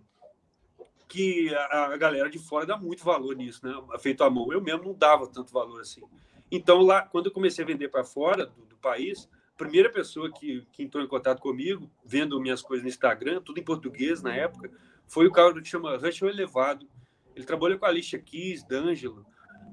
que 1.09 1.55
a, 1.55 1.96
galera 1.96 2.28
de 2.28 2.38
fora 2.38 2.66
dá 2.66 2.76
muito 2.76 3.05
valor 3.05 3.36
nisso, 3.36 3.66
né? 3.66 3.72
Feito 3.98 4.24
à 4.24 4.30
mão. 4.30 4.52
Eu 4.52 4.61
mesmo 4.61 4.84
não 4.84 4.94
dava 4.94 5.26
tanto 5.26 5.52
valor 5.52 5.80
assim. 5.80 6.02
Então, 6.50 6.82
lá, 6.82 7.02
quando 7.02 7.26
eu 7.26 7.32
comecei 7.32 7.64
a 7.64 7.66
vender 7.66 7.88
para 7.88 8.05
fora 8.05 8.46
do, 8.46 8.66
do, 8.66 8.76
país, 8.76 9.28
a 9.55 9.59
primeira 9.59 9.90
pessoa 9.90 10.30
que, 10.30 10.66
que 10.72 10.82
entrou 10.82 11.02
em 11.02 11.09
contato 11.09 11.40
comigo, 11.40 11.90
vendo 12.05 12.40
minhas 12.40 12.62
coisas 12.62 12.82
no 12.82 12.88
Instagram, 12.88 13.40
tudo 13.40 13.59
em 13.59 13.64
português 13.64 14.22
na 14.22 14.34
época, 14.34 14.70
foi 15.07 15.26
o 15.26 15.32
cara 15.32 15.52
que 15.61 15.68
chama 15.68 15.96
Rushel 15.96 16.28
Elevado. 16.28 16.88
Ele 17.34 17.44
trabalha 17.44 17.76
com 17.76 17.84
a 17.84 17.88
Alicia 17.88 18.18
Keys, 18.18 18.62
D'Angelo, 18.64 19.26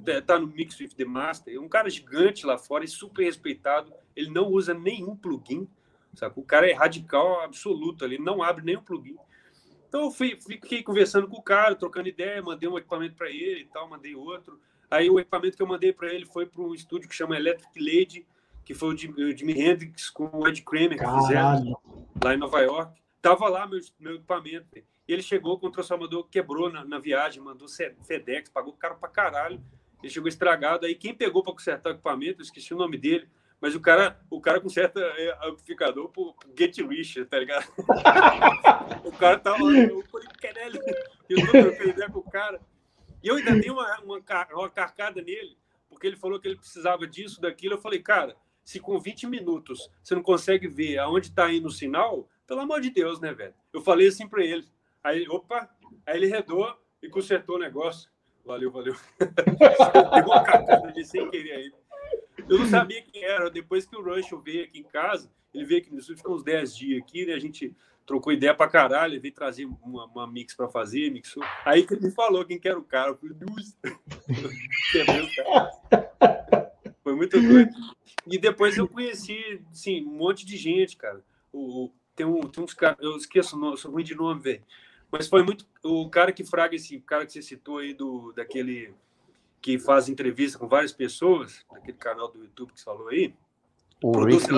é, 0.07 0.19
tá 0.19 0.39
no 0.39 0.47
Mix 0.47 0.79
with 0.79 0.89
the 0.89 1.05
Master, 1.05 1.53
é 1.53 1.59
um 1.59 1.69
cara 1.69 1.89
gigante 1.89 2.45
lá 2.45 2.57
fora 2.57 2.83
e 2.83 2.87
super 2.87 3.23
respeitado. 3.23 3.93
Ele 4.15 4.29
não 4.29 4.47
usa 4.47 4.73
nenhum 4.73 5.15
plugin, 5.15 5.67
sabe? 6.13 6.33
O 6.37 6.43
cara 6.43 6.69
é 6.69 6.73
radical 6.73 7.41
absoluto 7.41 8.03
ali, 8.03 8.17
não 8.17 8.41
abre 8.41 8.63
nenhum 8.63 8.81
plugin. 8.81 9.15
Então 9.91 10.05
eu 10.05 10.11
fui, 10.11 10.39
fiquei 10.39 10.81
conversando 10.81 11.27
com 11.27 11.35
o 11.35 11.41
cara, 11.41 11.75
trocando 11.75 12.07
ideia, 12.07 12.41
mandei 12.41 12.69
um 12.69 12.77
equipamento 12.77 13.13
para 13.13 13.29
ele 13.29 13.59
e 13.59 13.65
tal, 13.65 13.89
mandei 13.89 14.15
outro. 14.15 14.57
Aí 14.89 15.09
o 15.09 15.19
equipamento 15.19 15.57
que 15.57 15.61
eu 15.61 15.67
mandei 15.67 15.91
para 15.91 16.13
ele 16.13 16.25
foi 16.25 16.45
para 16.45 16.61
um 16.61 16.73
estúdio 16.73 17.09
que 17.09 17.13
chama 17.15 17.35
Electric 17.35 17.77
Lady, 17.77 18.25
que 18.63 18.73
foi 18.73 18.93
o 18.93 18.97
Jimi 18.97 19.51
Hendrix 19.51 20.09
com 20.09 20.29
o 20.33 20.47
Ed 20.47 20.61
Kramer 20.61 20.97
que 20.97 21.21
fizeram 21.21 21.77
lá 22.23 22.33
em 22.33 22.37
Nova 22.37 22.61
York. 22.61 23.01
Tava 23.21 23.49
lá 23.49 23.67
meu, 23.67 23.81
meu 23.99 24.15
equipamento. 24.15 24.65
E 24.77 24.85
ele 25.09 25.21
chegou 25.21 25.59
com 25.59 25.67
o 25.67 25.71
transformador, 25.71 26.23
quebrou 26.29 26.71
na, 26.71 26.85
na 26.85 26.97
viagem, 26.97 27.43
mandou 27.43 27.67
FedEx, 28.07 28.49
pagou 28.49 28.71
caro 28.71 28.95
pra 28.95 29.09
caralho. 29.09 29.61
Ele 30.01 30.09
chegou 30.09 30.29
estragado. 30.29 30.85
Aí 30.85 30.95
quem 30.95 31.13
pegou 31.13 31.43
para 31.43 31.51
consertar 31.51 31.89
o 31.89 31.93
equipamento, 31.95 32.39
eu 32.39 32.45
esqueci 32.45 32.73
o 32.73 32.77
nome 32.77 32.97
dele, 32.97 33.27
mas 33.61 33.75
o 33.75 33.79
cara, 33.79 34.19
o 34.27 34.41
cara 34.41 34.59
conserta 34.59 34.99
é, 34.99 35.37
amplificador 35.47 36.09
por 36.09 36.35
Get 36.57 36.79
Rich, 36.79 37.23
tá 37.25 37.37
ligado? 37.37 37.71
o 39.05 39.11
cara 39.11 39.37
tava 39.37 39.63
lá, 39.63 39.77
eu 39.77 40.03
eu 41.29 41.45
tô 41.45 41.51
trocando 41.51 41.89
ideia 41.89 42.09
com 42.09 42.19
o 42.19 42.29
cara. 42.29 42.59
E 43.23 43.27
eu 43.27 43.35
ainda 43.35 43.53
dei 43.53 43.69
uma, 43.69 43.99
uma, 44.01 44.17
uma 44.51 44.69
carcada 44.69 45.21
nele, 45.21 45.55
porque 45.87 46.07
ele 46.07 46.15
falou 46.15 46.39
que 46.39 46.47
ele 46.47 46.57
precisava 46.57 47.05
disso, 47.05 47.39
daquilo. 47.39 47.75
Eu 47.75 47.81
falei, 47.81 48.01
cara, 48.01 48.35
se 48.63 48.79
com 48.79 48.99
20 48.99 49.27
minutos 49.27 49.91
você 50.01 50.15
não 50.15 50.23
consegue 50.23 50.67
ver 50.67 50.97
aonde 50.97 51.27
está 51.27 51.51
indo 51.53 51.67
o 51.67 51.71
sinal, 51.71 52.27
pelo 52.47 52.61
amor 52.61 52.81
de 52.81 52.89
Deus, 52.89 53.19
né, 53.19 53.31
velho? 53.31 53.53
Eu 53.71 53.81
falei 53.81 54.07
assim 54.07 54.27
para 54.27 54.43
ele. 54.43 54.67
Aí, 55.03 55.27
opa, 55.29 55.69
aí 56.05 56.17
ele 56.17 56.25
redou 56.25 56.75
e 57.01 57.09
consertou 57.09 57.57
o 57.57 57.59
negócio. 57.59 58.09
Valeu, 58.43 58.71
valeu. 58.71 58.95
Deu 59.19 60.25
uma 60.25 60.43
cacada 60.43 60.91
de 60.91 61.05
sem 61.05 61.29
querer 61.29 61.51
aí. 61.51 61.80
Eu 62.51 62.59
não 62.59 62.67
sabia 62.67 63.01
quem 63.01 63.23
era. 63.23 63.49
Depois 63.49 63.85
que 63.85 63.95
o 63.95 64.03
Rush 64.03 64.29
veio 64.43 64.65
aqui 64.65 64.79
em 64.79 64.83
casa, 64.83 65.31
Ele 65.53 65.63
veio 65.63 65.79
aqui 65.79 65.89
no 65.89 65.99
estúdio, 65.99 66.17
ficou 66.17 66.35
uns 66.35 66.43
10 66.43 66.75
dias 66.75 67.01
aqui, 67.01 67.25
né? 67.25 67.33
A 67.33 67.39
gente 67.39 67.73
trocou 68.05 68.33
ideia 68.33 68.53
pra 68.53 68.67
caralho, 68.67 69.13
ele 69.13 69.21
veio 69.21 69.33
trazer 69.33 69.63
uma, 69.65 70.03
uma 70.05 70.27
mix 70.27 70.53
para 70.53 70.67
fazer, 70.67 71.09
mixou. 71.09 71.41
Aí 71.63 71.87
que 71.87 71.93
ele 71.93 72.11
falou 72.11 72.43
quem 72.43 72.59
que 72.59 72.67
era 72.67 72.77
o 72.77 72.83
cara. 72.83 73.11
Eu 73.11 73.17
falei, 73.17 73.37
Foi 77.01 77.15
muito 77.15 77.41
doido. 77.41 77.71
E 78.27 78.37
depois 78.37 78.77
eu 78.77 78.85
conheci, 78.85 79.61
sim, 79.71 80.05
um 80.05 80.17
monte 80.17 80.45
de 80.45 80.57
gente, 80.57 80.97
cara. 80.97 81.23
O, 81.53 81.89
tem, 82.13 82.25
um, 82.25 82.41
tem 82.41 82.61
uns 82.63 82.73
caras, 82.73 82.97
eu 82.99 83.15
esqueço 83.15 83.55
o 83.55 83.59
nome, 83.59 83.77
sou 83.77 83.91
ruim 83.91 84.03
de 84.03 84.13
nome, 84.13 84.41
velho. 84.41 84.61
Mas 85.09 85.29
foi 85.29 85.41
muito. 85.41 85.65
O 85.83 86.09
cara 86.09 86.33
que 86.33 86.43
fraga 86.43 86.75
esse 86.75 86.99
cara 86.99 87.25
que 87.25 87.31
você 87.31 87.41
citou 87.41 87.77
aí, 87.77 87.93
do, 87.93 88.33
daquele 88.33 88.93
que 89.61 89.77
faz 89.77 90.09
entrevista 90.09 90.57
com 90.57 90.67
várias 90.67 90.91
pessoas, 90.91 91.65
daquele 91.71 91.97
canal 91.97 92.31
do 92.31 92.43
YouTube 92.43 92.73
que 92.73 92.79
você 92.79 92.85
falou 92.85 93.09
aí. 93.09 93.33
O 94.03 94.23
Rick 94.25 94.51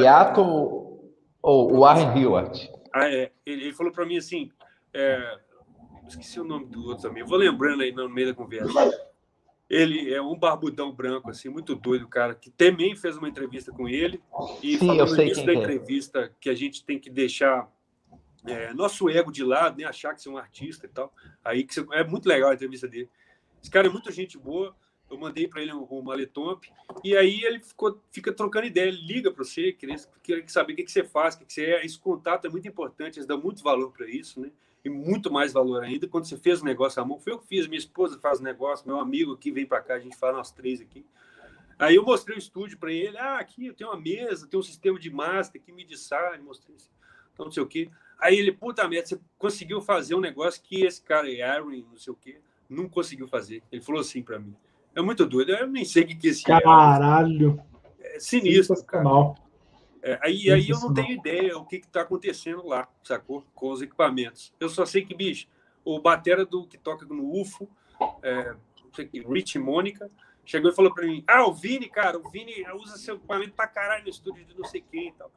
ou 1.42 1.72
o 1.72 1.80
Warren 1.82 2.18
Hewart? 2.18 2.70
Ah, 2.94 3.10
é. 3.10 3.32
Ele, 3.46 3.64
ele 3.66 3.74
falou 3.74 3.92
para 3.92 4.06
mim 4.06 4.18
assim. 4.18 4.50
É, 4.94 5.40
esqueci 6.08 6.40
o 6.40 6.46
nome 6.46 6.68
do 6.68 6.86
outro 6.86 7.10
também. 7.10 7.24
Vou 7.24 7.38
lembrando 7.38 7.84
aí 7.84 7.92
no 7.92 8.08
meio 8.08 8.28
da 8.28 8.34
conversa. 8.34 8.72
Ele 9.70 10.14
é 10.14 10.22
um 10.22 10.38
barbudão 10.38 10.92
branco, 10.92 11.32
assim, 11.32 11.50
muito 11.50 11.76
doido, 11.76 12.08
cara, 12.08 12.36
que 12.36 12.50
também 12.52 12.96
fez 12.96 13.18
uma 13.18 13.28
entrevista 13.28 13.72
com 13.72 13.90
ele. 13.90 14.22
E 14.62 14.78
Sim, 14.78 14.98
eu 14.98 15.08
sei 15.08 15.34
da 15.34 15.52
é. 15.52 15.56
entrevista 15.56 16.32
que 16.40 16.50
a 16.50 16.54
gente 16.54 16.86
tem 16.86 17.00
que 17.00 17.10
deixar 17.10 17.70
é, 18.46 18.74
nosso 18.74 19.10
ego 19.10 19.32
de 19.32 19.44
lado, 19.44 19.78
né? 19.78 19.86
Achar 19.86 20.14
que 20.14 20.22
você 20.22 20.30
é 20.30 20.32
um 20.32 20.38
artista 20.38 20.86
e 20.86 20.90
tal. 20.90 21.14
Aí 21.44 21.64
que 21.64 21.74
você, 21.74 21.86
é 21.92 22.04
muito 22.04 22.28
legal 22.28 22.52
a 22.52 22.54
entrevista 22.54 22.88
dele. 22.88 23.10
Esse 23.62 23.72
cara 23.72 23.88
é 23.88 23.90
muita 23.90 24.12
gente 24.12 24.38
boa. 24.38 24.76
Eu 25.14 25.20
mandei 25.20 25.48
para 25.48 25.62
ele 25.62 25.72
um, 25.72 25.88
um 25.90 26.02
maletomp 26.02 26.64
e 27.04 27.16
aí 27.16 27.44
ele 27.44 27.60
ficou, 27.60 28.02
fica 28.12 28.34
trocando 28.34 28.66
ideia. 28.66 28.88
Ele 28.88 29.02
liga 29.02 29.32
para 29.32 29.44
você, 29.44 29.72
quer 29.72 29.98
saber 30.48 30.74
o 30.74 30.76
que, 30.76 30.84
que 30.84 30.92
você 30.92 31.04
faz, 31.04 31.36
o 31.36 31.40
que, 31.40 31.46
que 31.46 31.54
você 31.54 31.66
é. 31.66 31.86
Esse 31.86 32.00
contato 32.00 32.46
é 32.46 32.50
muito 32.50 32.68
importante, 32.68 33.20
eles 33.20 33.28
dão 33.28 33.40
muito 33.40 33.64
valor 33.64 33.92
para 33.92 34.10
isso, 34.10 34.40
né? 34.40 34.52
E 34.84 34.90
muito 34.90 35.32
mais 35.32 35.54
valor 35.54 35.84
ainda 35.84 36.08
quando 36.08 36.26
você 36.26 36.36
fez 36.36 36.60
o 36.60 36.64
um 36.64 36.66
negócio 36.66 37.02
à 37.02 37.06
mão. 37.06 37.20
Foi 37.20 37.32
eu 37.32 37.40
que 37.40 37.48
fiz, 37.48 37.68
minha 37.68 37.78
esposa 37.78 38.20
faz 38.20 38.40
o 38.40 38.44
negócio, 38.44 38.88
meu 38.88 39.00
amigo 39.00 39.34
aqui 39.34 39.52
vem 39.52 39.66
para 39.66 39.82
cá, 39.82 39.96
a 39.96 40.00
gente 40.00 40.18
faz 40.18 40.36
nós 40.36 40.52
três 40.52 40.82
aqui. 40.82 41.06
Aí 41.78 41.96
eu 41.96 42.04
mostrei 42.04 42.36
o 42.36 42.40
estúdio 42.40 42.78
para 42.78 42.92
ele. 42.92 43.18
Ah, 43.18 43.38
aqui 43.38 43.68
eu 43.68 43.74
tenho 43.74 43.90
uma 43.92 44.00
mesa, 44.00 44.48
tem 44.48 44.60
um 44.60 44.64
sistema 44.64 45.00
de 45.00 45.10
master 45.10 45.62
aqui, 45.62 45.72
me 45.72 45.86
sai, 45.96 46.40
mostrei 46.40 46.76
isso. 46.76 46.90
Então, 47.34 47.46
não 47.46 47.52
sei 47.52 47.64
o 47.64 47.68
quê. 47.68 47.90
Aí 48.20 48.38
ele, 48.38 48.52
puta 48.52 48.88
merda, 48.88 49.08
você 49.08 49.20
conseguiu 49.38 49.82
fazer 49.82 50.16
um 50.16 50.20
negócio 50.20 50.62
que 50.62 50.84
esse 50.84 51.02
cara, 51.02 51.28
Aaron, 51.46 51.84
não 51.90 51.98
sei 51.98 52.14
o 52.14 52.16
quê, 52.16 52.40
não 52.70 52.88
conseguiu 52.88 53.28
fazer. 53.28 53.62
Ele 53.72 53.82
falou 53.82 54.02
assim 54.02 54.22
para 54.22 54.40
mim. 54.40 54.56
É 54.96 55.02
muito 55.02 55.26
doido. 55.26 55.52
Eu 55.52 55.68
nem 55.68 55.86
sei 55.86 56.04
o 56.04 56.08
que, 56.08 56.16
que 56.16 56.28
é 56.28 56.32
esse 56.32 56.44
Caralho. 56.44 57.62
É, 58.00 58.18
é 58.18 58.20
sinistro, 58.20 58.84
cara. 58.86 59.36
É, 60.02 60.20
aí, 60.22 60.52
aí 60.52 60.70
eu 60.70 60.80
não 60.82 60.94
tenho 60.94 61.14
ideia 61.14 61.58
o 61.58 61.66
que 61.66 61.78
está 61.78 62.02
acontecendo 62.02 62.68
lá, 62.68 62.90
sacou? 63.04 63.46
Com 63.56 63.72
os 63.72 63.82
equipamentos. 63.82 64.54
Eu 64.60 64.68
só 64.68 64.86
sei 64.86 65.06
que, 65.06 65.16
bicho, 65.16 65.48
o 65.86 65.98
batera 66.00 66.46
do 66.46 66.68
que 66.68 66.78
toca 66.78 67.06
no 67.06 67.40
UFO, 67.40 67.70
é, 68.22 68.54
Rich 69.26 69.58
Mônica, 69.58 70.12
chegou 70.46 70.70
e 70.70 70.76
falou 70.76 70.94
para 70.94 71.08
mim: 71.08 71.24
Ah, 71.26 71.48
o 71.48 71.54
Vini, 71.54 71.88
cara, 71.88 72.18
o 72.18 72.30
Vini 72.30 72.66
usa 72.76 72.98
seu 72.98 73.16
equipamento 73.16 73.54
pra 73.54 73.66
caralho 73.66 74.04
no 74.04 74.10
estúdio 74.10 74.46
de 74.46 74.54
não 74.54 74.66
sei 74.66 74.82
quem 74.82 75.08
e 75.08 75.14
tal. 75.14 75.32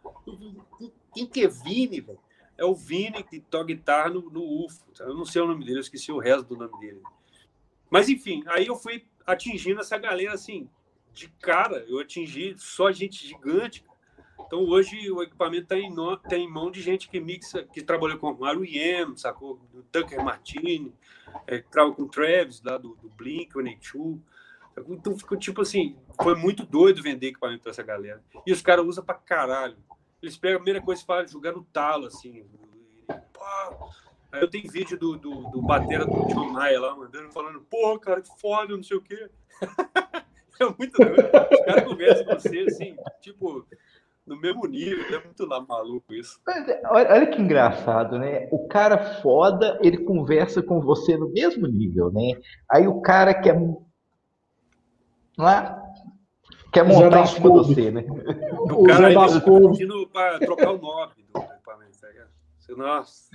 Quem 1.15 1.27
que 1.27 1.43
é 1.43 1.49
Vini, 1.49 2.01
velho? 2.01 2.19
É 2.59 2.65
o 2.65 2.75
Vini 2.75 3.23
que 3.23 3.39
toca 3.39 3.67
guitarra 3.67 4.11
no, 4.11 4.31
no 4.31 4.65
UFO. 4.65 4.85
Eu 4.99 5.15
não 5.15 5.25
sei 5.25 5.43
o 5.43 5.47
nome 5.47 5.65
dele, 5.65 5.79
eu 5.79 5.83
esqueci 5.83 6.11
o 6.11 6.19
resto 6.19 6.43
do 6.45 6.57
nome 6.57 6.77
dele. 6.81 7.03
Mas 7.89 8.09
enfim, 8.09 8.43
aí 8.49 8.67
eu 8.67 8.75
fui 8.75 9.07
atingindo 9.27 9.81
essa 9.81 9.99
galera 9.99 10.35
assim, 10.35 10.69
de 11.13 11.29
cara. 11.41 11.85
Eu 11.89 11.99
atingi 11.99 12.55
só 12.59 12.93
gente 12.93 13.27
gigante. 13.27 13.85
Então 14.39 14.61
hoje 14.61 15.11
o 15.11 15.23
equipamento 15.23 15.65
está 15.65 15.79
em, 15.79 15.95
tá 16.29 16.37
em 16.37 16.49
mão 16.49 16.71
de 16.71 16.81
gente 16.81 17.09
que 17.09 17.19
mixa, 17.19 17.65
que 17.65 17.83
trabalhou 17.83 18.19
com 18.19 18.47
R.E.M., 18.47 19.19
sacou? 19.19 19.61
O 19.75 19.83
Tucker 19.85 20.23
Martini, 20.23 20.95
é, 21.47 21.59
trabalha 21.59 21.95
com 21.97 22.03
o 22.03 22.09
Travis 22.09 22.63
lá 22.63 22.79
do, 22.79 22.95
do 22.97 23.11
Blink-182. 23.11 24.21
Então 24.89 25.17
ficou 25.17 25.39
tipo 25.39 25.63
assim, 25.63 25.97
foi 26.23 26.35
muito 26.37 26.65
doido 26.65 27.03
vender 27.03 27.29
equipamento 27.29 27.63
para 27.63 27.73
essa 27.73 27.83
galera. 27.83 28.23
E 28.47 28.53
os 28.53 28.61
caras 28.61 28.85
usam 28.85 29.05
para 29.05 29.15
caralho. 29.15 29.77
Eles 30.23 30.37
pegam 30.37 30.57
a 30.57 30.61
primeira 30.61 30.85
coisa 30.85 31.01
que 31.01 31.07
fazem, 31.07 31.33
jogar 31.33 31.53
no 31.53 31.65
talo, 31.65 32.07
assim. 32.07 32.45
Pá, 33.07 33.71
Aí 34.37 34.43
eu 34.43 34.51
tenho 34.51 34.71
vídeo 34.71 34.99
do, 34.99 35.17
do, 35.17 35.51
do 35.51 35.63
batera 35.63 36.05
do 36.05 36.27
John 36.29 36.51
Maia 36.53 36.79
lá, 36.79 36.95
mandando, 36.95 37.33
falando, 37.33 37.59
porra, 37.63 37.99
cara, 37.99 38.21
que 38.21 38.29
foda, 38.39 38.77
não 38.77 38.83
sei 38.83 38.99
o 38.99 39.01
quê. 39.01 39.31
é 40.61 40.65
muito 40.79 40.93
doido. 40.99 41.23
Os 41.53 41.65
caras 41.65 41.85
conversam 41.85 42.27
com 42.27 42.35
você, 42.35 42.59
assim, 42.69 42.97
tipo, 43.23 43.67
no 44.27 44.39
mesmo 44.39 44.67
nível, 44.67 45.19
é 45.19 45.25
muito 45.25 45.47
lá 45.47 45.65
maluco 45.67 46.13
isso. 46.13 46.39
Olha, 46.47 47.09
olha, 47.13 47.27
que 47.29 47.41
engraçado, 47.41 48.19
né? 48.19 48.47
O 48.53 48.69
cara 48.69 49.23
foda, 49.23 49.79
ele 49.83 50.05
conversa 50.05 50.63
com 50.63 50.83
você 50.83 51.17
no 51.17 51.31
mesmo 51.31 51.67
nível, 51.67 52.13
né? 52.13 52.39
Aí 52.71 52.87
o 52.87 53.01
cara 53.01 53.33
quer. 53.33 53.59
Não 55.39 55.49
é? 55.49 55.83
Quer 56.71 56.85
montar 56.85 57.23
em 57.23 57.27
cima 57.27 57.51
de 57.51 57.57
você, 57.57 57.91
né? 57.91 58.05
O, 58.53 58.83
o 58.83 58.85
cara 58.85 59.15
tá 59.15 59.41
pedindo 59.41 60.07
para 60.09 60.39
trocar 60.41 60.73
o 60.73 60.79
nome 60.79 61.15
do 61.33 61.41
equipamento, 61.41 61.99
tá 61.99 62.09
ligado? 62.09 62.31
Nossa. 62.77 63.31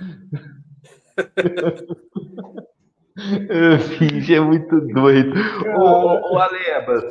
Finge 3.98 4.34
é 4.34 4.40
muito 4.40 4.80
doido. 4.88 5.34
Ô, 5.76 6.34
ô, 6.34 6.38
Alebas, 6.38 7.04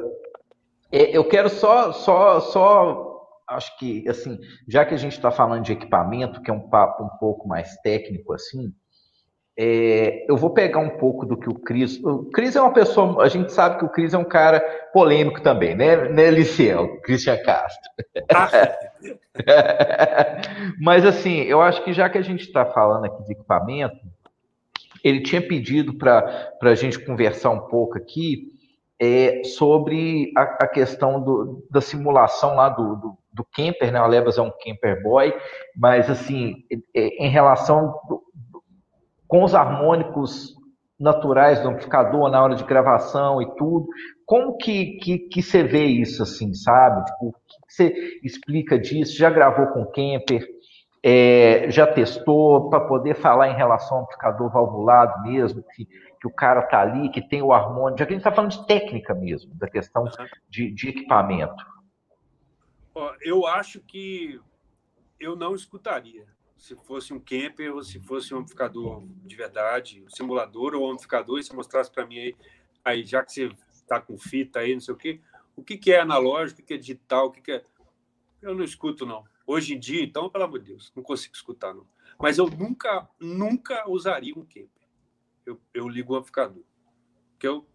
é, 0.91 1.15
eu 1.15 1.23
quero 1.23 1.49
só, 1.49 1.93
só, 1.93 2.39
só, 2.39 3.27
acho 3.47 3.77
que, 3.77 4.07
assim, 4.09 4.39
já 4.67 4.83
que 4.83 4.93
a 4.93 4.97
gente 4.97 5.13
está 5.13 5.31
falando 5.31 5.63
de 5.63 5.73
equipamento, 5.73 6.41
que 6.41 6.51
é 6.51 6.53
um 6.53 6.69
papo 6.69 7.03
um 7.03 7.17
pouco 7.19 7.47
mais 7.47 7.75
técnico, 7.77 8.33
assim, 8.33 8.73
é, 9.57 10.25
eu 10.29 10.37
vou 10.37 10.51
pegar 10.51 10.79
um 10.79 10.97
pouco 10.97 11.25
do 11.25 11.37
que 11.37 11.49
o 11.49 11.53
Cris. 11.53 12.01
O 12.03 12.29
Cris 12.31 12.55
é 12.55 12.61
uma 12.61 12.73
pessoa. 12.73 13.23
A 13.23 13.27
gente 13.27 13.51
sabe 13.51 13.77
que 13.77 13.85
o 13.85 13.89
Cris 13.89 14.13
é 14.13 14.17
um 14.17 14.23
cara 14.23 14.59
polêmico 14.93 15.41
também, 15.41 15.75
né, 15.75 16.09
né 16.09 16.31
Liceu? 16.31 16.99
Christian 17.01 17.37
Castro. 17.43 17.91
Mas, 20.79 21.05
assim, 21.05 21.41
eu 21.41 21.61
acho 21.61 21.83
que 21.83 21.93
já 21.93 22.09
que 22.09 22.17
a 22.17 22.23
gente 22.23 22.41
está 22.41 22.65
falando 22.65 23.05
aqui 23.05 23.23
de 23.23 23.33
equipamento, 23.33 23.97
ele 25.03 25.21
tinha 25.21 25.41
pedido 25.41 25.95
para 25.95 26.53
a 26.61 26.75
gente 26.75 26.99
conversar 26.99 27.49
um 27.49 27.61
pouco 27.61 27.97
aqui 27.97 28.53
é, 28.99 29.43
sobre 29.43 30.31
a, 30.37 30.43
a 30.63 30.67
questão 30.67 31.21
do, 31.21 31.65
da 31.69 31.81
simulação 31.81 32.55
lá 32.55 32.69
do, 32.69 32.95
do, 32.95 33.17
do 33.33 33.43
camper, 33.43 33.91
né? 33.91 34.01
O 34.01 34.07
Levas 34.07 34.37
é 34.37 34.41
um 34.41 34.51
camper 34.51 35.01
boy, 35.01 35.33
mas, 35.75 36.09
assim, 36.09 36.63
é, 36.95 37.25
em 37.25 37.29
relação 37.29 37.93
com 39.31 39.45
os 39.45 39.55
harmônicos 39.55 40.53
naturais 40.99 41.61
do 41.61 41.69
amplificador 41.69 42.29
na 42.29 42.43
hora 42.43 42.53
de 42.53 42.65
gravação 42.65 43.41
e 43.41 43.55
tudo. 43.55 43.87
Como 44.25 44.57
que, 44.57 44.97
que, 44.97 45.19
que 45.19 45.41
você 45.41 45.63
vê 45.63 45.85
isso 45.85 46.21
assim, 46.21 46.53
sabe? 46.53 47.05
Tipo, 47.05 47.27
o 47.29 47.31
que 47.31 47.73
você 47.73 48.19
explica 48.21 48.77
disso? 48.77 49.17
Já 49.17 49.29
gravou 49.29 49.67
com 49.67 49.85
Kemper? 49.85 50.45
É, 51.01 51.71
já 51.71 51.87
testou 51.87 52.69
para 52.69 52.81
poder 52.81 53.15
falar 53.15 53.47
em 53.47 53.55
relação 53.55 53.99
ao 53.99 54.03
amplificador 54.03 54.51
valvulado 54.51 55.23
mesmo, 55.23 55.63
que, 55.63 55.85
que 55.85 56.27
o 56.27 56.33
cara 56.33 56.63
tá 56.63 56.81
ali, 56.81 57.09
que 57.09 57.21
tem 57.21 57.41
o 57.41 57.53
harmônico, 57.53 57.99
já 57.99 58.05
que 58.05 58.11
a 58.11 58.15
gente 58.15 58.27
está 58.27 58.33
falando 58.33 58.51
de 58.51 58.67
técnica 58.67 59.15
mesmo, 59.15 59.55
da 59.55 59.69
questão 59.69 60.03
de, 60.49 60.71
de 60.71 60.89
equipamento. 60.89 61.65
Eu 63.21 63.47
acho 63.47 63.79
que 63.79 64.41
eu 65.17 65.37
não 65.37 65.55
escutaria 65.55 66.25
se 66.61 66.75
fosse 66.75 67.11
um 67.11 67.19
camper 67.19 67.73
ou 67.73 67.83
se 67.83 67.99
fosse 67.99 68.35
um 68.35 68.37
amplificador 68.37 69.03
de 69.25 69.35
verdade, 69.35 70.03
um 70.03 70.09
simulador 70.09 70.75
ou 70.75 70.87
um 70.87 70.91
amplificador, 70.91 71.39
e 71.39 71.43
você 71.43 71.51
mostrasse 71.53 71.91
para 71.91 72.05
mim 72.05 72.19
aí, 72.19 72.35
aí, 72.85 73.03
já 73.03 73.25
que 73.25 73.33
você 73.33 73.51
está 73.73 73.99
com 73.99 74.15
fita 74.15 74.59
aí, 74.59 74.75
não 74.75 74.79
sei 74.79 74.93
o 74.93 74.97
quê, 74.97 75.19
o 75.55 75.63
que, 75.63 75.75
que 75.75 75.91
é 75.91 75.99
analógico, 75.99 76.61
o 76.61 76.63
que 76.63 76.75
é 76.75 76.77
digital, 76.77 77.27
o 77.27 77.31
que, 77.31 77.41
que 77.41 77.51
é. 77.51 77.63
Eu 78.43 78.53
não 78.53 78.63
escuto, 78.63 79.07
não. 79.07 79.23
Hoje 79.45 79.73
em 79.73 79.79
dia, 79.79 80.03
então, 80.03 80.29
pelo 80.29 80.43
amor 80.43 80.59
de 80.59 80.67
Deus, 80.67 80.93
não 80.95 81.01
consigo 81.01 81.33
escutar, 81.33 81.73
não. 81.73 81.87
Mas 82.19 82.37
eu 82.37 82.47
nunca, 82.47 83.09
nunca 83.19 83.89
usaria 83.89 84.35
um 84.35 84.45
camper. 84.45 84.87
Eu, 85.43 85.59
eu 85.73 85.89
ligo 85.89 86.13
o 86.13 86.15
amplificador. 86.15 86.63
Porque 87.31 87.47
eu 87.47 87.67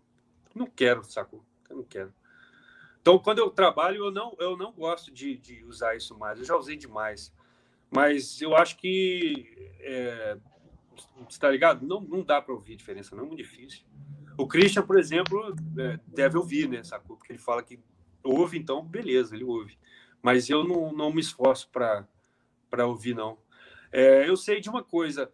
não 0.55 0.67
quero, 0.67 1.03
sacou? 1.03 1.45
Eu 1.69 1.79
não 1.79 1.85
quero. 1.85 2.15
Então, 3.01 3.19
quando 3.19 3.41
eu 3.41 3.51
trabalho, 3.51 4.05
eu 4.05 4.11
não, 4.13 4.37
eu 4.39 4.57
não 4.57 4.71
gosto 4.73 5.13
de, 5.13 5.37
de 5.37 5.65
usar 5.65 5.97
isso 5.97 6.17
mais. 6.17 6.39
Eu 6.39 6.45
já 6.45 6.57
usei 6.57 6.77
demais. 6.77 7.33
Mas 7.91 8.41
eu 8.41 8.57
acho 8.57 8.77
que. 8.77 9.55
É, 9.81 10.37
está 11.29 11.51
ligado? 11.51 11.87
Não, 11.87 12.01
não 12.01 12.23
dá 12.23 12.41
para 12.41 12.55
ouvir 12.55 12.77
diferença, 12.77 13.15
não 13.15 13.25
é 13.25 13.27
muito 13.27 13.43
difícil. 13.43 13.85
O 14.39 14.47
Christian, 14.47 14.83
por 14.83 14.99
exemplo, 14.99 15.55
é, 15.79 15.99
deve 16.07 16.37
ouvir, 16.37 16.69
né? 16.69 16.83
Sacou? 16.85 17.17
Porque 17.17 17.33
ele 17.33 17.39
fala 17.39 17.63
que 17.63 17.81
ouve, 18.23 18.59
então, 18.59 18.85
beleza, 18.85 19.35
ele 19.35 19.45
ouve. 19.45 19.79
Mas 20.23 20.51
eu 20.51 20.65
não, 20.65 20.93
não 20.93 21.13
me 21.13 21.21
esforço 21.21 21.71
para 21.71 22.87
ouvir, 22.87 23.15
não. 23.15 23.39
É, 23.93 24.29
eu 24.29 24.37
sei 24.37 24.61
de 24.61 24.69
uma 24.69 24.83
coisa: 24.83 25.33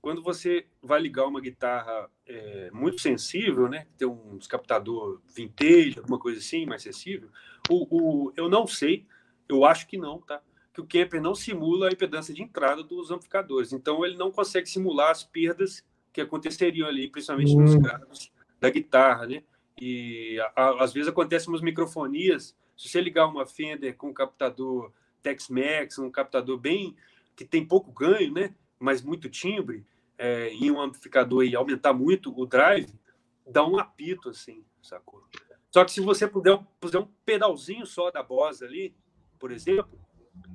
quando 0.00 0.22
você 0.22 0.66
vai 0.82 1.00
ligar 1.00 1.26
uma 1.26 1.40
guitarra 1.40 2.10
é, 2.26 2.70
muito 2.72 3.00
sensível, 3.00 3.68
né? 3.68 3.86
Tem 3.96 4.06
um 4.08 4.38
captador 4.48 5.20
vintage, 5.34 5.98
alguma 5.98 6.18
coisa 6.18 6.38
assim, 6.38 6.64
mais 6.64 6.82
sensível. 6.82 7.28
O, 7.68 8.28
o, 8.28 8.32
eu 8.36 8.48
não 8.48 8.66
sei, 8.66 9.06
eu 9.48 9.64
acho 9.64 9.86
que 9.86 9.98
não, 9.98 10.20
tá? 10.20 10.40
Que 10.78 10.80
o 10.80 10.86
Kemper 10.86 11.20
não 11.20 11.34
simula 11.34 11.88
a 11.88 11.92
impedância 11.92 12.32
de 12.32 12.40
entrada 12.40 12.84
dos 12.84 13.10
amplificadores. 13.10 13.72
Então, 13.72 14.04
ele 14.04 14.16
não 14.16 14.30
consegue 14.30 14.68
simular 14.68 15.10
as 15.10 15.24
perdas 15.24 15.84
que 16.12 16.20
aconteceriam 16.20 16.86
ali, 16.86 17.10
principalmente 17.10 17.56
hum. 17.56 17.62
nos 17.62 17.74
graves 17.74 18.32
da 18.60 18.70
guitarra, 18.70 19.26
né? 19.26 19.42
E 19.80 20.38
a, 20.40 20.62
a, 20.62 20.84
às 20.84 20.92
vezes 20.92 21.08
acontecem 21.08 21.48
umas 21.48 21.60
microfonias. 21.60 22.56
Se 22.76 22.88
você 22.88 23.00
ligar 23.00 23.26
uma 23.26 23.44
Fender 23.44 23.96
com 23.96 24.08
um 24.08 24.12
captador 24.12 24.92
Tex-Mex, 25.20 25.98
um 25.98 26.10
captador 26.10 26.56
bem 26.58 26.94
que 27.34 27.44
tem 27.44 27.66
pouco 27.66 27.90
ganho, 27.90 28.32
né? 28.32 28.54
Mas 28.78 29.02
muito 29.02 29.28
timbre, 29.28 29.84
é, 30.16 30.50
em 30.50 30.70
um 30.70 30.80
amplificador 30.80 31.44
e 31.44 31.56
aumentar 31.56 31.92
muito 31.92 32.32
o 32.40 32.46
drive, 32.46 32.92
dá 33.44 33.66
um 33.66 33.78
apito 33.78 34.28
assim, 34.28 34.64
sacou? 34.80 35.24
Só 35.72 35.84
que 35.84 35.90
se 35.90 36.00
você 36.00 36.26
puder 36.28 36.58
puser 36.80 37.00
um 37.00 37.08
pedalzinho 37.24 37.84
só 37.84 38.10
da 38.10 38.22
Boss 38.22 38.62
ali, 38.62 38.94
por 39.38 39.50
exemplo, 39.50 39.98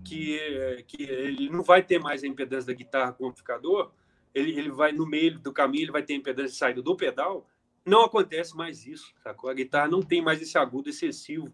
que, 0.03 0.83
que 0.87 1.03
ele 1.03 1.49
não 1.49 1.63
vai 1.63 1.81
ter 1.81 1.99
mais 1.99 2.23
a 2.23 2.27
impedância 2.27 2.67
da 2.67 2.73
guitarra 2.73 3.13
com 3.13 3.25
o 3.25 3.27
amplificador, 3.27 3.91
ele, 4.33 4.57
ele 4.57 4.71
vai 4.71 4.91
no 4.91 5.05
meio 5.05 5.39
do 5.39 5.53
caminho, 5.53 5.83
ele 5.83 5.91
vai 5.91 6.03
ter 6.03 6.13
a 6.13 6.17
impedância 6.17 6.51
de 6.51 6.57
saída 6.57 6.81
do 6.81 6.95
pedal, 6.95 7.47
não 7.85 8.03
acontece 8.03 8.55
mais 8.55 8.85
isso, 8.85 9.13
sacou? 9.21 9.49
A 9.49 9.53
guitarra 9.53 9.87
não 9.87 10.01
tem 10.01 10.21
mais 10.21 10.41
esse 10.41 10.57
agudo 10.57 10.89
excessivo, 10.89 11.53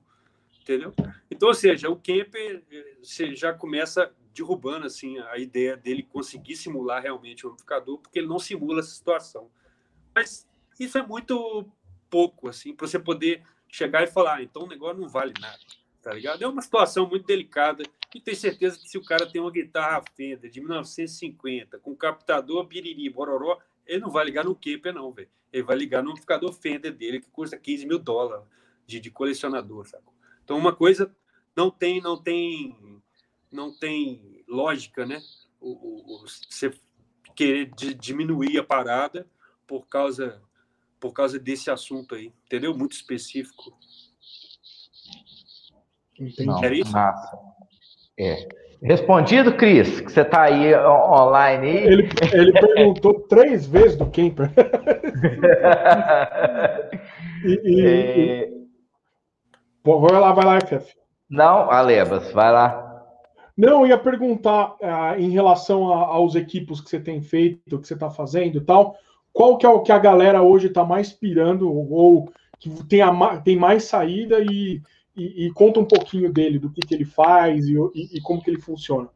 entendeu? 0.62 0.94
Então, 1.30 1.48
ou 1.48 1.54
seja, 1.54 1.90
o 1.90 1.96
Kemper 1.96 2.64
você 3.02 3.36
já 3.36 3.54
começa 3.54 4.14
derrubando 4.34 4.86
assim 4.86 5.18
a 5.20 5.38
ideia 5.38 5.76
dele 5.76 6.04
conseguir 6.04 6.56
simular 6.56 7.02
realmente 7.02 7.46
o 7.46 7.50
amplificador, 7.50 7.98
porque 7.98 8.20
ele 8.20 8.28
não 8.28 8.40
simula 8.40 8.80
essa 8.80 8.92
situação. 8.92 9.50
Mas 10.14 10.48
isso 10.80 10.98
é 10.98 11.06
muito 11.06 11.68
pouco 12.10 12.48
assim 12.48 12.76
para 12.76 12.88
você 12.88 13.00
poder 13.00 13.44
chegar 13.68 14.04
e 14.04 14.08
falar, 14.08 14.38
ah, 14.38 14.44
então 14.44 14.64
o 14.64 14.68
negócio 14.68 15.00
não 15.00 15.08
vale 15.08 15.34
nada, 15.40 15.60
tá 16.02 16.14
ligado? 16.14 16.44
É 16.44 16.48
uma 16.48 16.62
situação 16.62 17.08
muito 17.08 17.26
delicada 17.26 17.84
e 18.14 18.22
tenho 18.22 18.38
certeza 18.38 18.80
que 18.80 18.90
se 18.90 18.98
o 18.98 19.06
cara 19.06 19.26
tem 19.26 19.40
uma 19.40 19.52
guitarra 19.52 20.04
Fender 20.16 20.50
de 20.50 20.60
1950 20.60 21.80
com 21.80 21.96
captador 21.96 22.66
biriri, 22.66 23.10
bororó, 23.10 23.60
ele 23.86 24.02
não 24.02 24.10
vai 24.10 24.26
ligar 24.26 24.46
no 24.46 24.56
Kemper 24.56 24.94
não, 24.94 25.12
velho 25.12 25.30
ele 25.52 25.64
vai 25.64 25.76
ligar 25.76 26.04
no 26.04 26.12
amplificador 26.12 26.54
Fender 26.54 26.94
dele, 26.94 27.20
que 27.20 27.30
custa 27.30 27.58
15 27.58 27.86
mil 27.86 28.00
dólares 28.00 28.46
de, 28.86 29.00
de 29.00 29.12
colecionador, 29.12 29.88
sabe? 29.88 30.04
Então, 30.44 30.58
uma 30.58 30.76
coisa 30.76 31.14
não 31.56 31.70
tem, 31.70 32.02
não 32.02 32.22
tem, 32.22 33.02
não 33.52 33.76
tem 33.76 34.44
lógica, 34.48 35.06
né? 35.06 35.22
O, 35.60 36.24
você 36.50 36.74
querer 37.36 37.74
de, 37.76 37.94
diminuir 37.94 38.58
a 38.58 38.64
parada 38.64 39.28
por 39.68 39.88
causa, 39.88 40.42
por 41.00 41.14
causa 41.14 41.38
desse 41.38 41.70
assunto 41.70 42.16
aí, 42.16 42.34
entendeu? 42.46 42.76
Muito 42.76 42.94
específico. 42.94 43.78
Não, 46.40 46.64
Era 46.64 46.76
isso? 46.76 46.92
Massa. 46.92 47.49
É. 48.20 48.48
Respondido, 48.82 49.54
Cris, 49.56 50.00
que 50.00 50.12
você 50.12 50.22
está 50.22 50.44
aí 50.44 50.74
online. 50.76 51.68
Aí. 51.68 51.78
Ele, 51.86 52.10
ele 52.32 52.52
perguntou 52.54 53.20
três 53.28 53.66
vezes 53.66 53.98
do 53.98 54.06
Kemper. 54.06 54.52
e, 57.46 57.62
e, 57.64 57.86
é... 57.86 58.48
e... 58.48 58.60
Vai 59.84 60.20
lá, 60.20 60.32
vai 60.34 60.46
lá, 60.46 60.60
FF. 60.62 60.94
Não, 61.30 61.70
Alebas, 61.72 62.32
vai 62.32 62.52
lá. 62.52 62.86
Não, 63.58 63.82
eu 63.82 63.88
ia 63.88 63.98
perguntar 63.98 64.76
uh, 64.82 65.20
em 65.20 65.30
relação 65.30 65.92
a, 65.92 66.06
aos 66.06 66.36
equipos 66.36 66.80
que 66.80 66.90
você 66.90 67.00
tem 67.00 67.22
feito, 67.22 67.80
que 67.80 67.88
você 67.88 67.94
está 67.94 68.10
fazendo 68.10 68.58
e 68.58 68.62
tal, 68.62 68.96
qual 69.34 69.58
que 69.58 69.66
é 69.66 69.70
o 69.70 69.82
que 69.82 69.92
a 69.92 70.00
galera 70.00 70.42
hoje 70.42 70.68
está 70.68 70.86
mais 70.86 71.12
pirando, 71.12 71.70
ou 71.70 72.32
que 72.58 72.70
tem, 72.86 73.02
a, 73.02 73.38
tem 73.42 73.58
mais 73.58 73.84
saída 73.84 74.40
e 74.40 74.82
e, 75.16 75.48
e, 75.48 75.54
conta 75.54 75.80
um 75.80 75.86
pouquinho 75.86 76.32
dele, 76.32 76.60
do 76.60 76.70
que, 76.70 76.82
que 76.82 76.94
ele 76.94 77.06
faz 77.06 77.68
e, 77.68 77.74
e, 77.94 78.18
e, 78.18 78.22
como 78.22 78.42
que 78.42 78.50
ele 78.50 78.62
funciona. 78.62 79.10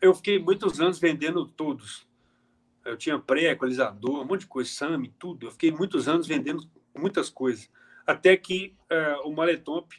Eu 0.00 0.14
fiquei 0.14 0.38
muitos 0.38 0.80
anos 0.80 0.98
vendendo 0.98 1.46
todos. 1.46 2.06
Eu 2.84 2.96
tinha 2.96 3.18
pré-equalizador, 3.18 4.22
um 4.22 4.24
monte 4.24 4.40
de 4.40 4.46
coisa, 4.46 4.70
SAMI, 4.70 5.12
tudo. 5.18 5.46
Eu 5.46 5.50
fiquei 5.50 5.72
muitos 5.72 6.08
anos 6.08 6.26
vendendo 6.26 6.62
muitas 6.96 7.28
coisas. 7.28 7.68
Até 8.06 8.36
que 8.36 8.74
é, 8.88 9.16
o 9.24 9.32
Maletomp 9.32 9.92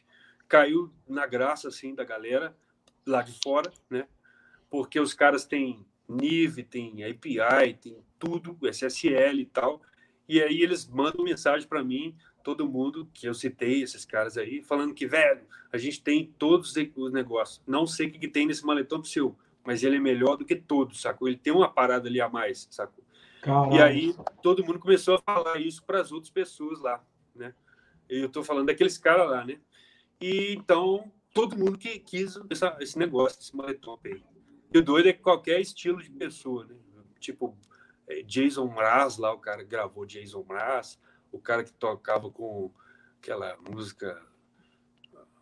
caiu 0.48 0.92
na 1.08 1.28
graça 1.28 1.68
assim 1.68 1.94
da 1.94 2.04
galera 2.04 2.56
lá 3.06 3.22
de 3.22 3.38
fora, 3.42 3.72
né? 3.90 4.08
Porque 4.70 5.00
os 5.00 5.14
caras 5.14 5.46
têm 5.46 5.86
NIV, 6.08 6.64
tem 6.64 7.04
API, 7.04 7.74
tem 7.74 7.98
tudo, 8.18 8.58
SSL 8.64 9.42
e 9.42 9.46
tal. 9.46 9.82
E 10.28 10.42
aí 10.42 10.62
eles 10.62 10.88
mandam 10.88 11.24
mensagem 11.24 11.68
para 11.68 11.84
mim 11.84 12.16
todo 12.48 12.66
mundo 12.66 13.10
que 13.14 13.28
eu 13.28 13.34
citei, 13.34 13.84
esses 13.84 14.06
caras 14.06 14.38
aí, 14.38 14.64
falando 14.64 14.94
que, 14.94 15.06
velho, 15.06 15.42
a 15.70 15.78
gente 15.78 16.02
tem 16.02 16.34
todos 16.40 16.74
os 16.96 17.12
negócios. 17.12 17.62
Não 17.68 17.86
sei 17.86 18.08
o 18.08 18.12
que, 18.14 18.20
que 18.20 18.28
tem 18.30 18.48
nesse 18.48 18.66
maletão 18.66 19.04
seu, 19.04 19.36
mas 19.66 19.84
ele 19.84 19.98
é 19.98 20.00
melhor 20.00 20.38
do 20.38 20.46
que 20.46 20.56
todos, 20.56 21.02
sacou? 21.02 21.28
Ele 21.28 21.36
tem 21.36 21.52
uma 21.52 21.68
parada 21.70 22.08
ali 22.08 22.22
a 22.22 22.30
mais, 22.30 22.66
sacou? 22.72 23.04
Caramba. 23.42 23.76
E 23.76 23.82
aí 23.82 24.16
todo 24.42 24.66
mundo 24.66 24.80
começou 24.80 25.16
a 25.16 25.22
falar 25.22 25.60
isso 25.60 25.84
para 25.84 26.00
as 26.00 26.14
outras 26.14 26.30
pessoas 26.30 26.80
lá, 26.80 27.04
né? 27.36 27.54
Eu 28.08 28.30
tô 28.30 28.42
falando 28.42 28.68
daqueles 28.68 28.98
caras 28.98 29.30
lá, 29.30 29.44
né? 29.44 29.60
E 30.22 30.54
então 30.54 31.12
todo 31.34 31.58
mundo 31.58 31.78
que 31.78 32.00
quis 32.00 32.40
essa, 32.50 32.78
esse 32.80 32.98
negócio, 32.98 33.42
esse 33.42 33.54
maletão 33.54 34.00
aí. 34.06 34.24
E 34.74 34.78
o 34.78 34.82
doido 34.82 35.10
é 35.10 35.14
que 35.14 35.20
qualquer 35.20 35.60
estilo 35.60 36.02
de 36.02 36.10
pessoa, 36.12 36.66
né? 36.66 36.76
Tipo, 37.20 37.58
é, 38.08 38.22
Jason 38.22 38.68
Mraz 38.68 39.18
lá, 39.18 39.34
o 39.34 39.38
cara 39.38 39.64
gravou 39.64 40.06
Jason 40.06 40.46
Mraz, 40.48 40.98
o 41.38 41.42
cara 41.42 41.64
que 41.64 41.72
tocava 41.74 42.30
com 42.30 42.72
aquela 43.22 43.58
música 43.70 44.22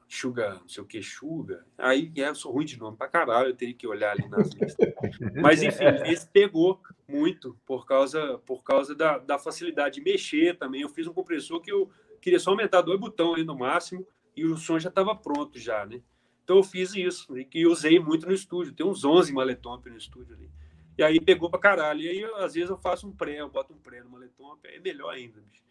Suga, 0.08 0.60
não 0.62 0.68
sei 0.68 0.84
o 0.84 0.86
que, 0.86 1.02
Suga. 1.02 1.66
Aí 1.78 2.12
é, 2.16 2.30
eu 2.30 2.36
sou 2.36 2.52
ruim 2.52 2.66
de 2.66 2.78
nome 2.78 2.96
pra 2.96 3.08
caralho, 3.08 3.50
eu 3.50 3.56
teria 3.56 3.74
que 3.74 3.88
olhar 3.88 4.12
ali 4.12 4.28
nas 4.30 4.50
listas. 4.50 4.94
Mas 5.42 5.64
enfim, 5.64 5.84
esse 6.06 6.28
pegou 6.30 6.80
muito 7.08 7.58
por 7.66 7.86
causa, 7.86 8.38
por 8.46 8.64
causa 8.64 8.94
da, 8.94 9.18
da 9.18 9.40
facilidade 9.40 9.96
de 9.96 10.02
mexer 10.02 10.58
também. 10.58 10.82
Eu 10.82 10.90
fiz 10.90 11.08
um 11.08 11.14
compressor 11.14 11.60
que 11.60 11.72
eu 11.72 11.90
queria 12.22 12.40
só 12.40 12.52
aumentar 12.52 12.82
dois 12.82 13.00
botões 13.00 13.36
ali 13.36 13.44
no 13.44 13.58
máximo 13.58 14.06
e 14.36 14.46
o 14.46 14.58
som 14.58 14.78
já 14.78 14.90
estava 14.90 15.16
pronto 15.16 15.58
já, 15.58 15.86
né? 15.86 16.02
Então 16.44 16.58
eu 16.58 16.64
fiz 16.64 16.94
isso 16.94 17.34
e 17.54 17.66
usei 17.66 18.00
muito 18.00 18.28
no 18.28 18.34
estúdio. 18.34 18.74
Tem 18.74 18.86
uns 18.86 19.04
11 19.04 19.34
maletomp 19.34 19.88
no 19.88 19.98
estúdio 19.98 20.36
ali. 20.36 20.50
E 20.98 21.04
aí 21.04 21.20
pegou 21.20 21.50
pra 21.50 21.60
caralho. 21.60 22.02
E 22.02 22.08
aí, 22.08 22.24
às 22.36 22.54
vezes, 22.54 22.70
eu 22.70 22.78
faço 22.78 23.08
um 23.08 23.12
pré, 23.12 23.42
eu 23.42 23.50
boto 23.50 23.74
um 23.74 23.78
pré 23.78 24.02
no 24.02 24.10
maletomp, 24.10 24.64
é 24.66 24.80
melhor 24.80 25.10
ainda, 25.10 25.42
bicho. 25.42 25.65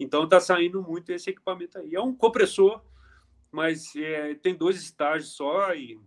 Então 0.00 0.24
está 0.24 0.40
saindo 0.40 0.82
muito 0.82 1.12
esse 1.12 1.28
equipamento 1.28 1.78
aí. 1.78 1.94
É 1.94 2.00
um 2.00 2.14
compressor, 2.14 2.82
mas 3.52 3.94
é, 3.94 4.34
tem 4.34 4.54
dois 4.54 4.80
estágios 4.80 5.36
só 5.36 5.74
e, 5.74 6.00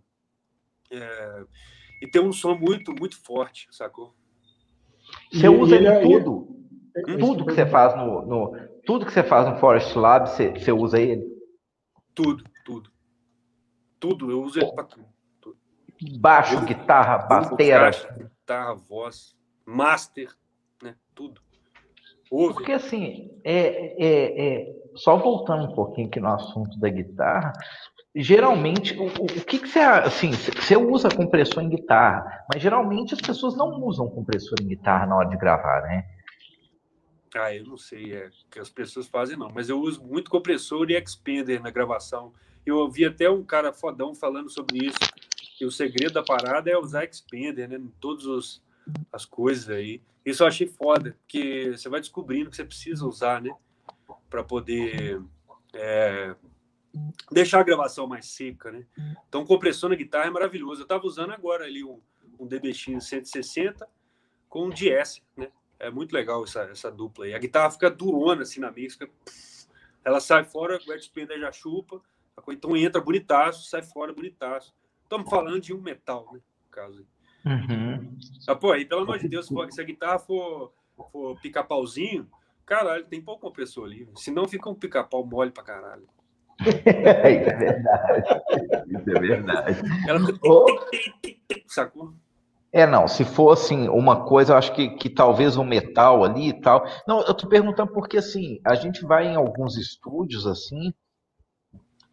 é, 0.90 1.44
e 2.02 2.08
tem 2.08 2.20
um 2.20 2.32
som 2.32 2.56
muito, 2.56 2.92
muito 2.92 3.16
forte, 3.22 3.68
sacou? 3.70 4.12
Você 5.32 5.48
usa 5.48 5.76
ele, 5.76 5.86
ele 5.86 6.00
tudo? 6.00 6.48
Ele... 6.96 7.18
Tudo 7.18 7.46
que 7.46 7.52
você 7.52 7.66
faz 7.66 7.96
no, 7.96 8.26
no, 8.26 8.52
tudo 8.84 9.06
que 9.06 9.12
você 9.12 9.22
faz 9.22 9.48
no 9.48 9.58
Forest 9.58 9.96
Lab, 9.96 10.28
você, 10.28 10.50
você 10.50 10.72
usa 10.72 11.00
ele? 11.00 11.24
Tudo, 12.14 12.44
tudo. 12.64 12.90
Tudo, 14.00 14.30
eu 14.30 14.42
uso 14.42 14.58
ele 14.58 14.72
para 14.72 14.84
tudo, 14.84 15.06
tudo. 15.40 15.56
Baixo, 16.18 16.54
eu, 16.54 16.64
guitarra, 16.64 17.18
bateria. 17.18 17.90
Guitarra, 18.16 18.74
voz, 18.74 19.36
master, 19.64 20.34
né? 20.82 20.96
Tudo. 21.14 21.43
Porque 22.36 22.72
assim, 22.72 23.30
é, 23.44 24.04
é, 24.04 24.46
é, 24.46 24.76
só 24.96 25.16
voltando 25.16 25.70
um 25.70 25.74
pouquinho 25.74 26.08
aqui 26.08 26.18
no 26.18 26.28
assunto 26.28 26.78
da 26.80 26.88
guitarra, 26.88 27.52
geralmente, 28.14 28.98
o, 28.98 29.04
o, 29.04 29.24
o 29.24 29.44
que, 29.44 29.58
que 29.58 29.68
você, 29.68 29.78
assim, 29.78 30.32
você 30.32 30.76
usa 30.76 31.08
compressor 31.08 31.62
em 31.62 31.68
guitarra, 31.68 32.44
mas 32.52 32.60
geralmente 32.60 33.14
as 33.14 33.20
pessoas 33.20 33.56
não 33.56 33.80
usam 33.84 34.08
compressor 34.08 34.56
em 34.60 34.66
guitarra 34.66 35.06
na 35.06 35.16
hora 35.16 35.28
de 35.28 35.36
gravar, 35.36 35.82
né? 35.82 36.04
Ah, 37.36 37.54
eu 37.54 37.64
não 37.64 37.76
sei 37.76 38.14
é 38.14 38.30
que 38.50 38.58
as 38.58 38.70
pessoas 38.70 39.06
fazem 39.06 39.36
não, 39.36 39.50
mas 39.52 39.68
eu 39.68 39.80
uso 39.80 40.02
muito 40.04 40.30
compressor 40.30 40.88
e 40.90 40.94
expander 40.94 41.60
na 41.62 41.70
gravação. 41.70 42.32
Eu 42.64 42.78
ouvi 42.78 43.04
até 43.04 43.28
um 43.28 43.44
cara 43.44 43.72
fodão 43.72 44.14
falando 44.14 44.48
sobre 44.48 44.86
isso, 44.86 44.98
que 45.58 45.64
o 45.64 45.70
segredo 45.70 46.14
da 46.14 46.22
parada 46.22 46.70
é 46.70 46.76
usar 46.76 47.04
expander, 47.04 47.68
né, 47.68 47.76
em 47.76 47.92
todos 48.00 48.26
os 48.26 48.63
as 49.12 49.24
coisas 49.24 49.68
aí. 49.70 50.00
Isso 50.24 50.42
eu 50.42 50.46
achei 50.46 50.66
foda, 50.66 51.16
porque 51.22 51.72
você 51.72 51.88
vai 51.88 52.00
descobrindo 52.00 52.50
que 52.50 52.56
você 52.56 52.64
precisa 52.64 53.06
usar, 53.06 53.42
né? 53.42 53.50
Para 54.28 54.42
poder 54.42 55.22
é, 55.74 56.34
deixar 57.30 57.60
a 57.60 57.64
gravação 57.64 58.06
mais 58.06 58.26
seca, 58.26 58.70
né? 58.70 58.86
Então, 59.28 59.44
compressor 59.44 59.90
na 59.90 59.96
guitarra 59.96 60.26
é 60.26 60.30
maravilhoso. 60.30 60.80
Eu 60.80 60.84
estava 60.84 61.06
usando 61.06 61.32
agora 61.32 61.64
ali 61.64 61.84
um, 61.84 62.00
um 62.38 62.46
DBX 62.46 63.04
160 63.04 63.86
com 64.48 64.66
um 64.66 64.70
DS, 64.70 65.22
né? 65.36 65.50
É 65.78 65.90
muito 65.90 66.12
legal 66.12 66.44
essa, 66.44 66.62
essa 66.62 66.90
dupla 66.90 67.26
aí. 67.26 67.34
A 67.34 67.38
guitarra 67.38 67.70
fica 67.70 67.90
durona 67.90 68.42
assim 68.42 68.60
na 68.60 68.70
mix, 68.70 68.94
fica, 68.94 69.10
ela 70.04 70.20
sai 70.20 70.44
fora, 70.44 70.78
o 70.78 71.00
Xpander 71.00 71.38
já 71.38 71.50
chupa, 71.50 72.00
então 72.48 72.76
entra 72.76 73.00
bonitaço, 73.00 73.68
sai 73.68 73.82
fora 73.82 74.12
bonitaço. 74.12 74.74
Estamos 75.02 75.28
falando 75.28 75.60
de 75.60 75.74
um 75.74 75.80
metal, 75.80 76.28
né? 76.32 76.40
No 76.64 76.70
caso 76.70 76.98
aí. 77.00 77.13
Uhum. 77.44 78.16
Ah, 78.48 78.56
pô, 78.56 78.74
e 78.74 78.84
pelo 78.84 79.02
amor 79.02 79.18
de 79.18 79.28
Deus, 79.28 79.48
se 79.70 79.80
a 79.80 79.84
guitarra 79.84 80.18
for, 80.18 80.72
for 81.12 81.38
pica-pauzinho, 81.40 82.28
caralho, 82.64 83.04
tem 83.04 83.20
pouco 83.20 83.42
compressor 83.42 83.84
ali. 83.84 84.08
Senão 84.16 84.48
fica 84.48 84.68
um 84.68 84.74
pica-pau 84.74 85.24
mole 85.26 85.50
pra 85.50 85.62
caralho. 85.62 86.08
Isso 86.60 86.70
é 86.86 87.56
verdade. 87.56 88.42
Isso 88.88 89.10
é 89.10 89.20
verdade. 89.20 89.82
Ela... 90.08 90.20
Sacou? 91.66 92.14
É, 92.72 92.86
não, 92.86 93.06
se 93.06 93.24
fosse 93.24 93.72
assim, 93.72 93.88
uma 93.88 94.24
coisa, 94.24 94.52
eu 94.52 94.56
acho 94.56 94.72
que, 94.74 94.90
que 94.96 95.08
talvez 95.08 95.56
um 95.56 95.64
metal 95.64 96.24
ali 96.24 96.48
e 96.48 96.60
tal. 96.60 96.84
Não, 97.06 97.20
eu 97.22 97.32
tô 97.32 97.48
perguntando 97.48 97.92
porque, 97.92 98.16
assim, 98.16 98.60
a 98.64 98.74
gente 98.74 99.04
vai 99.04 99.28
em 99.28 99.36
alguns 99.36 99.76
estúdios, 99.76 100.44
assim, 100.44 100.92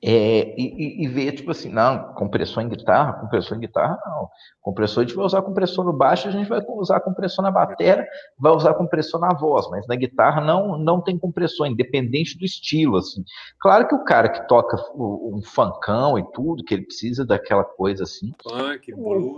é, 0.04 0.56
e, 0.60 1.06
e, 1.06 1.08
ver, 1.08 1.32
tipo 1.34 1.52
assim, 1.52 1.70
não, 1.70 2.14
compressor 2.16 2.64
em 2.64 2.70
guitarra, 2.70 3.14
compressor 3.14 3.56
em 3.56 3.62
guitarra, 3.62 4.00
não. 4.04 4.30
Compressor, 4.60 5.04
a 5.04 5.06
gente 5.06 5.16
vai 5.16 5.26
usar 5.26 5.44
compressor 5.44 5.86
no 5.86 5.94
baixo, 5.94 6.28
a 6.28 6.32
gente 6.32 6.50
vai 6.50 6.60
usar 6.70 7.00
compressor 7.02 7.44
na 7.44 7.52
bateria, 7.52 8.08
vai 8.40 8.52
usar 8.52 8.74
compressor 8.74 9.20
na 9.20 9.34
voz, 9.34 9.70
mas 9.70 9.86
na 9.88 9.96
guitarra 9.96 10.42
não, 10.42 10.76
não 10.78 11.02
tem 11.02 11.20
compressor, 11.20 11.68
independente 11.68 12.36
do 12.36 12.44
estilo, 12.44 12.98
assim. 12.98 13.24
Claro 13.60 13.88
que 13.88 13.94
o 13.94 14.04
cara 14.04 14.30
que 14.30 14.48
toca 14.48 14.76
um 14.96 15.40
funkão 15.44 16.18
e 16.18 16.32
tudo, 16.32 16.64
que 16.64 16.74
ele 16.74 16.86
precisa 16.86 17.24
daquela 17.24 17.64
coisa 17.64 18.04
assim. 18.04 18.32
Funk, 18.42 18.96
blues. 18.96 19.38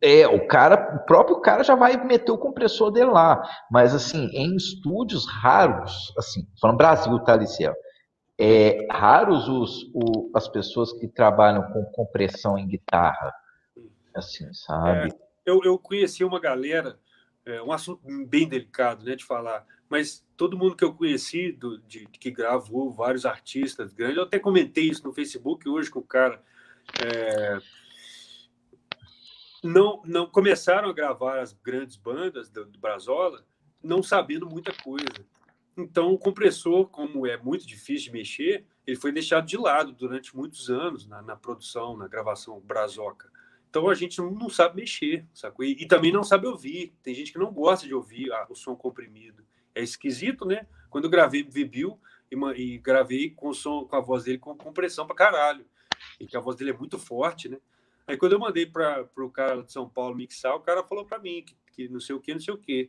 É, 0.00 0.28
o 0.28 0.46
cara, 0.46 0.96
o 0.96 1.06
próprio 1.06 1.40
cara 1.40 1.64
já 1.64 1.74
vai 1.74 1.96
meter 2.04 2.30
o 2.30 2.38
compressor 2.38 2.92
dele 2.92 3.10
lá. 3.10 3.42
Mas, 3.70 3.94
assim, 3.94 4.28
em 4.32 4.54
estúdios 4.54 5.26
raros, 5.26 6.12
assim, 6.18 6.46
falando 6.60 6.76
Brasil, 6.76 7.18
tá, 7.20 7.34
Liceu? 7.34 7.74
É 8.38 8.86
raros 8.90 9.48
os, 9.48 9.90
o, 9.94 10.30
as 10.34 10.46
pessoas 10.48 10.92
que 10.92 11.08
trabalham 11.08 11.62
com 11.72 11.84
compressão 11.86 12.58
em 12.58 12.66
guitarra. 12.66 13.34
Assim, 14.14 14.52
sabe? 14.52 15.08
É, 15.10 15.18
eu, 15.44 15.60
eu 15.64 15.78
conheci 15.78 16.24
uma 16.24 16.40
galera, 16.40 16.98
é, 17.44 17.62
um 17.62 17.72
assunto 17.72 18.00
bem 18.26 18.48
delicado, 18.48 19.04
né, 19.04 19.14
de 19.14 19.24
falar, 19.24 19.64
mas 19.88 20.26
todo 20.36 20.56
mundo 20.56 20.76
que 20.76 20.84
eu 20.84 20.94
conheci, 20.94 21.52
do, 21.52 21.78
de, 21.80 22.06
que 22.06 22.30
gravou 22.30 22.90
vários 22.90 23.24
artistas 23.24 23.92
grandes, 23.92 24.16
eu 24.16 24.24
até 24.24 24.38
comentei 24.38 24.84
isso 24.84 25.04
no 25.04 25.12
Facebook 25.12 25.68
hoje 25.68 25.90
com 25.90 26.00
o 26.00 26.06
cara. 26.06 26.42
É, 27.02 27.58
não, 29.62 30.02
não 30.04 30.26
começaram 30.26 30.88
a 30.88 30.92
gravar 30.92 31.40
as 31.40 31.52
grandes 31.52 31.96
bandas 31.96 32.48
do, 32.48 32.64
do 32.64 32.78
Brazola 32.78 33.44
não 33.82 34.02
sabendo 34.02 34.46
muita 34.46 34.72
coisa. 34.82 35.06
Então, 35.76 36.10
o 36.12 36.18
compressor, 36.18 36.88
como 36.88 37.26
é 37.26 37.36
muito 37.36 37.66
difícil 37.66 38.06
de 38.06 38.12
mexer, 38.12 38.64
ele 38.86 38.96
foi 38.96 39.12
deixado 39.12 39.46
de 39.46 39.58
lado 39.58 39.92
durante 39.92 40.34
muitos 40.34 40.70
anos 40.70 41.06
na, 41.06 41.20
na 41.20 41.36
produção, 41.36 41.96
na 41.96 42.08
gravação 42.08 42.58
Brazoca. 42.60 43.30
Então, 43.68 43.90
a 43.90 43.94
gente 43.94 44.18
não, 44.18 44.30
não 44.30 44.48
sabe 44.48 44.76
mexer, 44.76 45.26
sacou? 45.34 45.64
E, 45.64 45.72
e, 45.72 45.86
também 45.86 46.10
não 46.10 46.24
sabe 46.24 46.46
ouvir. 46.46 46.94
Tem 47.02 47.14
gente 47.14 47.30
que 47.30 47.38
não 47.38 47.52
gosta 47.52 47.86
de 47.86 47.94
ouvir 47.94 48.30
o 48.48 48.54
som 48.54 48.74
comprimido. 48.74 49.44
É 49.74 49.82
esquisito, 49.82 50.46
né? 50.46 50.66
Quando 50.88 51.04
eu 51.04 51.10
gravei 51.10 51.42
Vibil 51.42 52.00
e, 52.30 52.36
e 52.56 52.78
gravei 52.78 53.30
com, 53.30 53.52
som, 53.52 53.84
com 53.84 53.96
a 53.96 54.00
voz 54.00 54.24
dele 54.24 54.38
com 54.38 54.56
compressão 54.56 55.06
pra 55.06 55.14
caralho. 55.14 55.66
E 56.18 56.26
que 56.26 56.36
a 56.38 56.40
voz 56.40 56.56
dele 56.56 56.70
é 56.70 56.76
muito 56.76 56.98
forte, 56.98 57.50
né? 57.50 57.58
Aí 58.06 58.16
quando 58.16 58.32
eu 58.32 58.38
mandei 58.38 58.64
para 58.64 59.06
o 59.18 59.30
cara 59.30 59.62
de 59.62 59.72
São 59.72 59.88
Paulo 59.88 60.14
mixar, 60.14 60.54
o 60.54 60.60
cara 60.60 60.82
falou 60.84 61.04
para 61.04 61.18
mim 61.18 61.44
que, 61.44 61.56
que, 61.72 61.88
não 61.88 62.00
sei 62.00 62.14
o 62.14 62.20
que, 62.20 62.32
não 62.32 62.40
sei 62.40 62.54
o 62.54 62.58
que. 62.58 62.88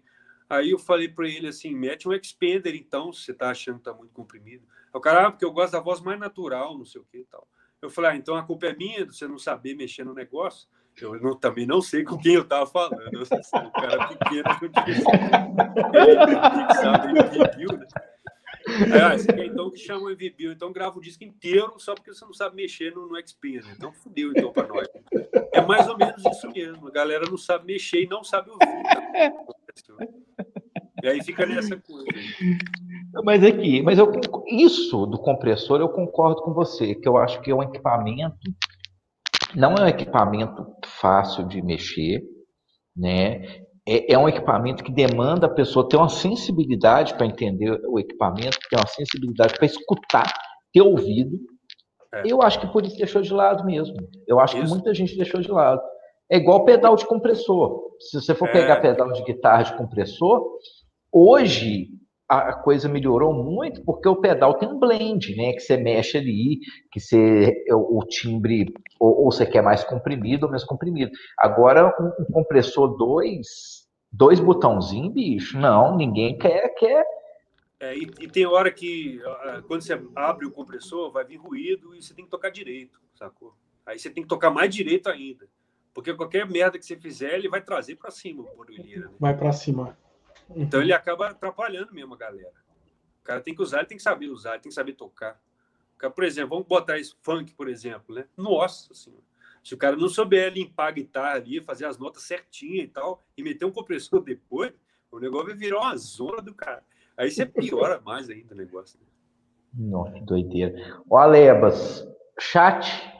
Aí 0.49 0.71
eu 0.71 0.79
falei 0.79 1.09
para 1.09 1.27
ele 1.27 1.47
assim, 1.47 1.75
mete 1.75 2.07
um 2.07 2.13
expander 2.13 2.75
então, 2.75 3.11
se 3.11 3.23
você 3.23 3.33
tá 3.33 3.49
achando 3.49 3.79
que 3.79 3.83
tá 3.83 3.93
muito 3.93 4.13
comprimido. 4.13 4.63
Aí 4.85 4.97
o 4.97 5.01
cara, 5.01 5.27
ah, 5.27 5.31
porque 5.31 5.45
eu 5.45 5.51
gosto 5.51 5.73
da 5.73 5.79
voz 5.79 5.99
mais 6.01 6.19
natural, 6.19 6.77
não 6.77 6.85
sei 6.85 7.01
o 7.01 7.05
que 7.05 7.19
e 7.19 7.25
tal. 7.25 7.47
Eu 7.81 7.89
falei, 7.89 8.11
ah, 8.11 8.15
então 8.15 8.35
a 8.35 8.43
culpa 8.43 8.67
é 8.67 8.75
minha 8.75 9.05
de 9.05 9.15
você 9.15 9.27
não 9.27 9.37
saber 9.37 9.75
mexer 9.75 10.03
no 10.03 10.13
negócio. 10.13 10.67
Eu 10.99 11.19
não, 11.21 11.35
também 11.35 11.67
não 11.67 11.79
sei 11.79 12.03
com 12.03 12.17
quem 12.17 12.33
eu 12.35 12.43
tava 12.43 12.65
falando. 12.65 13.13
Eu, 13.13 13.21
assim, 13.21 13.57
o 13.57 13.71
cara 13.71 14.07
pequeno 14.07 14.43
que 14.59 15.03
sabe, 16.73 17.13
viu, 17.55 17.77
né? 17.77 17.87
Aí, 18.67 18.99
ah, 18.99 19.17
você 19.17 19.31
quer 19.31 19.45
então 19.45 19.71
que 19.71 19.77
chama 19.77 20.05
o 20.05 20.09
MVB, 20.09 20.51
então 20.51 20.73
grava 20.73 20.97
o 20.97 21.01
disco 21.01 21.23
inteiro 21.23 21.73
só 21.77 21.95
porque 21.95 22.13
você 22.13 22.25
não 22.25 22.33
sabe 22.33 22.55
mexer 22.55 22.93
no, 22.93 23.07
no 23.07 23.27
Xperia. 23.27 23.61
Então 23.75 23.93
fudeu 23.93 24.31
então 24.31 24.51
para 24.51 24.67
nós. 24.67 24.87
É 25.53 25.61
mais 25.61 25.87
ou 25.87 25.97
menos 25.97 26.23
isso 26.25 26.51
mesmo. 26.51 26.87
A 26.87 26.91
galera 26.91 27.25
não 27.29 27.37
sabe 27.37 27.65
mexer 27.65 28.03
e 28.03 28.07
não 28.07 28.23
sabe 28.23 28.49
ouvir. 28.49 28.65
Tá? 28.65 29.31
E 31.03 31.07
aí 31.07 31.23
fica 31.23 31.45
nessa 31.45 31.77
coisa. 31.77 32.05
Mas 33.23 33.43
aqui, 33.43 33.81
mas 33.81 33.99
eu 33.99 34.11
isso 34.47 35.05
do 35.05 35.19
compressor 35.19 35.79
eu 35.79 35.89
concordo 35.89 36.41
com 36.41 36.53
você, 36.53 36.95
que 36.95 37.07
eu 37.07 37.17
acho 37.17 37.41
que 37.41 37.51
é 37.51 37.55
um 37.55 37.63
equipamento, 37.63 38.35
não 39.55 39.75
é 39.75 39.83
um 39.83 39.87
equipamento 39.87 40.65
fácil 40.85 41.47
de 41.47 41.61
mexer, 41.61 42.21
né? 42.95 43.61
é, 43.87 44.13
é 44.13 44.17
um 44.17 44.27
equipamento 44.27 44.83
que 44.83 44.91
demanda 44.91 45.47
a 45.47 45.49
pessoa 45.49 45.87
ter 45.87 45.95
uma 45.95 46.09
sensibilidade 46.09 47.13
para 47.13 47.25
entender 47.25 47.79
o 47.87 47.97
equipamento, 47.97 48.59
ter 48.69 48.75
uma 48.75 48.87
sensibilidade 48.87 49.53
para 49.53 49.65
escutar, 49.65 50.33
ter 50.73 50.81
ouvido. 50.81 51.37
É. 52.13 52.23
Eu 52.25 52.41
acho 52.41 52.59
que 52.59 52.67
por 52.67 52.85
isso 52.85 52.97
deixou 52.97 53.21
de 53.21 53.31
lado 53.31 53.63
mesmo. 53.63 53.95
Eu 54.27 54.41
acho 54.41 54.57
isso. 54.57 54.65
que 54.65 54.71
muita 54.71 54.93
gente 54.93 55.15
deixou 55.15 55.39
de 55.39 55.49
lado. 55.49 55.81
É 56.29 56.37
igual 56.37 56.65
pedal 56.65 56.95
de 56.95 57.05
compressor. 57.05 57.95
Se 57.99 58.19
você 58.19 58.35
for 58.35 58.49
é. 58.49 58.51
pegar 58.51 58.81
pedal 58.81 59.11
de 59.11 59.23
guitarra 59.23 59.63
de 59.63 59.77
compressor, 59.77 60.57
hoje 61.11 61.89
a 62.29 62.53
coisa 62.53 62.89
melhorou 62.89 63.33
muito 63.33 63.81
porque 63.85 64.09
o 64.09 64.17
pedal 64.17 64.55
tem 64.55 64.67
um 64.67 64.77
blend, 64.77 65.33
né? 65.37 65.53
Que 65.53 65.61
você 65.61 65.77
mexe 65.77 66.17
ali, 66.17 66.59
que 66.91 66.99
você 66.99 67.63
o, 67.71 68.03
timbre 68.05 68.73
ou, 68.99 69.23
ou, 69.23 69.31
você 69.31 69.45
quer 69.45 69.63
mais 69.63 69.83
comprimido 69.85 70.45
ou 70.45 70.49
menos 70.49 70.65
comprimido. 70.65 71.11
Agora 71.39 71.95
um, 71.97 72.23
um 72.23 72.25
compressor 72.25 72.97
2 72.97 73.87
Dois 74.11 74.39
botãozinhos, 74.39 75.13
bicho? 75.13 75.59
Não, 75.59 75.95
ninguém 75.95 76.37
quer. 76.37 76.69
quer. 76.75 77.05
É, 77.79 77.95
e, 77.95 78.09
e, 78.19 78.27
tem 78.27 78.45
hora 78.45 78.71
que, 78.71 79.21
quando 79.67 79.81
você 79.81 80.01
abre 80.15 80.45
o 80.45 80.51
compressor, 80.51 81.11
vai 81.11 81.23
vir 81.23 81.37
ruído 81.37 81.93
e 81.95 82.01
você 82.01 82.13
tem 82.13 82.25
que 82.25 82.31
tocar 82.31 82.49
direito, 82.49 82.99
sacou? 83.13 83.53
Aí 83.85 83.99
você 83.99 84.09
tem 84.09 84.23
que 84.23 84.29
tocar 84.29 84.49
mais 84.49 84.73
direito 84.73 85.09
ainda. 85.09 85.47
Porque 85.97 86.13
qualquer 86.13 86.47
merda 86.47 86.77
que 86.77 86.85
você 86.85 86.95
fizer, 86.95 87.33
ele 87.33 87.49
vai 87.49 87.59
trazer 87.59 87.95
para 87.95 88.11
cima 88.11 88.43
o 88.43 88.55
barulheira. 88.55 89.07
Né? 89.07 89.15
Vai 89.19 89.35
para 89.35 89.51
cima. 89.51 89.97
Então 90.55 90.79
ele 90.79 90.93
acaba 90.93 91.29
atrapalhando 91.29 91.91
mesmo 91.91 92.13
a 92.13 92.17
galera. 92.17 92.53
O 93.19 93.23
cara 93.23 93.41
tem 93.41 93.55
que 93.55 93.63
usar, 93.63 93.79
ele 93.79 93.87
tem 93.87 93.97
que 93.97 94.03
saber 94.03 94.27
usar, 94.27 94.51
ele 94.51 94.59
tem 94.59 94.69
que 94.69 94.75
saber 94.75 94.93
tocar. 94.93 95.41
Cara, 95.97 96.13
por 96.13 96.23
exemplo, 96.23 96.51
vamos 96.51 96.67
botar 96.67 96.99
esse 96.99 97.15
funk, 97.23 97.51
por 97.55 97.67
exemplo, 97.67 98.13
né? 98.13 98.25
Nossa 98.37 98.93
senhora. 98.93 99.23
Se 99.63 99.73
o 99.73 99.77
cara 99.77 99.95
não 99.95 100.07
souber 100.07 100.53
limpar 100.53 100.89
a 100.89 100.91
guitarra 100.91 101.33
ali, 101.33 101.59
fazer 101.61 101.85
as 101.85 101.97
notas 101.97 102.21
certinhas 102.21 102.83
e 102.83 102.89
tal, 102.89 103.23
e 103.35 103.41
meter 103.41 103.65
um 103.65 103.71
compressor 103.71 104.21
depois, 104.21 104.71
o 105.11 105.17
negócio 105.19 105.47
vai 105.47 105.55
virar 105.55 105.79
uma 105.79 105.97
zona 105.97 106.43
do 106.43 106.53
cara. 106.53 106.83
Aí 107.17 107.31
você 107.31 107.43
piora 107.43 107.99
mais 108.01 108.29
ainda 108.29 108.53
o 108.53 108.57
negócio. 108.57 108.99
Né? 108.99 109.89
Nossa, 109.89 110.13
que 110.13 110.21
doideira. 110.21 111.01
Ó, 111.09 111.17
Alebas, 111.17 112.07
chat. 112.39 113.16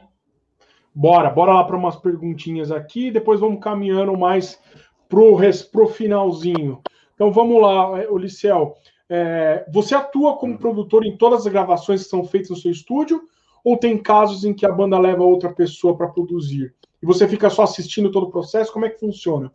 Bora, 1.00 1.30
bora 1.30 1.54
lá 1.54 1.64
para 1.64 1.78
umas 1.78 1.96
perguntinhas 1.96 2.72
aqui, 2.72 3.12
depois 3.12 3.40
vamos 3.40 3.64
caminhando 3.64 4.18
mais 4.18 4.60
pro, 5.08 5.38
pro 5.72 5.88
finalzinho. 5.90 6.82
Então 7.14 7.32
vamos 7.32 7.62
lá, 7.62 8.02
é, 8.02 8.10
Olicel. 8.10 8.76
É, 9.08 9.64
você 9.72 9.94
atua 9.94 10.38
como 10.38 10.58
produtor 10.58 11.06
em 11.06 11.16
todas 11.16 11.46
as 11.46 11.54
gravações 11.54 12.02
que 12.02 12.10
são 12.10 12.26
feitas 12.26 12.50
no 12.50 12.56
seu 12.56 12.72
estúdio 12.72 13.22
ou 13.64 13.78
tem 13.78 13.96
casos 13.96 14.44
em 14.44 14.56
que 14.56 14.66
a 14.66 14.72
banda 14.72 14.98
leva 14.98 15.22
outra 15.24 15.54
pessoa 15.54 15.96
para 15.96 16.08
produzir? 16.08 16.74
E 17.00 17.06
você 17.06 17.28
fica 17.28 17.48
só 17.48 17.62
assistindo 17.62 18.10
todo 18.10 18.26
o 18.26 18.32
processo? 18.32 18.74
Como 18.74 18.88
é 18.88 18.90
que 18.90 19.00
funciona? 19.00 19.54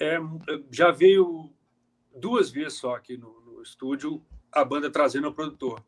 É, 0.00 0.18
já 0.72 0.90
veio 0.90 1.48
duas 2.12 2.50
vezes 2.50 2.76
só 2.76 2.96
aqui 2.96 3.16
no, 3.16 3.40
no 3.42 3.62
estúdio 3.62 4.20
a 4.50 4.64
banda 4.64 4.90
trazendo 4.90 5.28
o 5.28 5.32
produtor. 5.32 5.80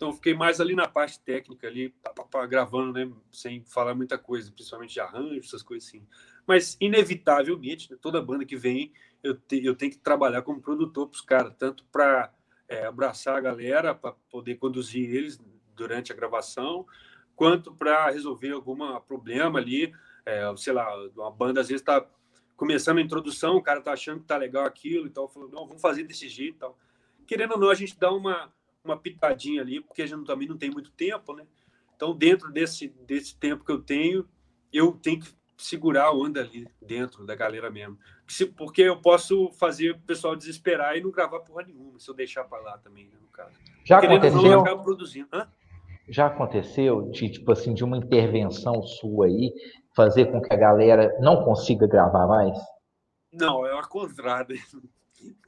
Então 0.00 0.14
fiquei 0.14 0.32
mais 0.32 0.62
ali 0.62 0.74
na 0.74 0.88
parte 0.88 1.20
técnica 1.20 1.66
ali, 1.66 1.90
pá, 1.90 2.08
pá, 2.08 2.24
pá, 2.24 2.46
gravando, 2.46 2.94
né, 2.94 3.12
sem 3.30 3.62
falar 3.62 3.94
muita 3.94 4.16
coisa, 4.16 4.50
principalmente 4.50 4.94
de 4.94 5.00
arranjo, 5.00 5.40
essas 5.40 5.62
coisas 5.62 5.86
assim. 5.86 6.06
Mas 6.46 6.74
inevitavelmente, 6.80 7.90
né, 7.90 7.98
toda 8.00 8.22
banda 8.22 8.46
que 8.46 8.56
vem, 8.56 8.94
eu, 9.22 9.34
te, 9.34 9.62
eu 9.62 9.76
tenho 9.76 9.92
que 9.92 9.98
trabalhar 9.98 10.40
como 10.40 10.58
produtor 10.58 11.06
para 11.06 11.14
os 11.14 11.20
caras, 11.20 11.54
tanto 11.58 11.84
para 11.92 12.32
é, 12.66 12.86
abraçar 12.86 13.36
a 13.36 13.42
galera, 13.42 13.94
para 13.94 14.12
poder 14.30 14.54
conduzir 14.54 15.14
eles 15.14 15.38
durante 15.76 16.10
a 16.10 16.16
gravação, 16.16 16.86
quanto 17.36 17.70
para 17.70 18.08
resolver 18.08 18.52
algum 18.52 18.98
problema 19.00 19.58
ali. 19.58 19.92
É, 20.24 20.50
sei 20.56 20.72
lá, 20.72 20.88
uma 21.14 21.30
banda 21.30 21.60
às 21.60 21.68
vezes 21.68 21.82
está 21.82 22.06
começando 22.56 22.96
a 22.96 23.02
introdução, 23.02 23.56
o 23.56 23.62
cara 23.62 23.80
está 23.80 23.92
achando 23.92 24.20
que 24.20 24.26
tá 24.26 24.38
legal 24.38 24.64
aquilo 24.64 25.08
e 25.08 25.10
tal, 25.10 25.28
falou, 25.28 25.50
não, 25.50 25.66
vamos 25.66 25.82
fazer 25.82 26.04
desse 26.04 26.26
jeito 26.26 26.56
e 26.56 26.58
tal. 26.58 26.78
Querendo 27.26 27.52
ou 27.52 27.58
não, 27.58 27.68
a 27.68 27.74
gente 27.74 27.98
dá 27.98 28.10
uma, 28.10 28.50
uma 28.84 28.96
pitadinha 28.96 29.62
ali, 29.62 29.80
porque 29.80 30.02
a 30.02 30.06
gente 30.06 30.24
também 30.24 30.48
não 30.48 30.56
tem 30.56 30.70
muito 30.70 30.90
tempo, 30.92 31.34
né? 31.34 31.46
Então, 31.94 32.14
dentro 32.16 32.50
desse, 32.50 32.88
desse 33.06 33.36
tempo 33.36 33.64
que 33.64 33.72
eu 33.72 33.80
tenho, 33.80 34.26
eu 34.72 34.92
tenho 34.92 35.20
que 35.20 35.28
segurar 35.58 36.04
a 36.04 36.12
onda 36.12 36.40
ali 36.40 36.66
dentro 36.80 37.26
da 37.26 37.34
galera 37.34 37.70
mesmo. 37.70 37.98
Porque 38.56 38.82
eu 38.82 39.00
posso 39.00 39.50
fazer 39.52 39.90
o 39.90 40.00
pessoal 40.00 40.34
desesperar 40.34 40.96
e 40.96 41.02
não 41.02 41.10
gravar 41.10 41.40
porra 41.40 41.64
nenhuma, 41.64 41.98
se 41.98 42.08
eu 42.08 42.14
deixar 42.14 42.44
para 42.44 42.62
lá 42.62 42.78
também, 42.78 43.06
né, 43.06 43.16
no 43.20 43.28
caso. 43.28 43.54
Já 43.84 44.00
Querendo 44.00 44.26
aconteceu? 44.26 44.64
Não, 44.64 44.82
produzindo. 44.82 45.28
Hã? 45.32 45.46
já 46.10 46.26
aconteceu 46.26 47.08
de 47.10 47.30
tipo 47.30 47.52
assim 47.52 47.72
de 47.72 47.84
uma 47.84 47.96
intervenção 47.96 48.82
sua 48.82 49.26
aí 49.26 49.54
fazer 49.94 50.26
com 50.26 50.42
que 50.42 50.52
a 50.52 50.56
galera 50.56 51.16
não 51.20 51.44
consiga 51.44 51.86
gravar 51.86 52.26
mais? 52.26 52.58
Não, 53.32 53.64
é 53.64 53.74
o 53.74 53.88
contrário. 53.88 54.56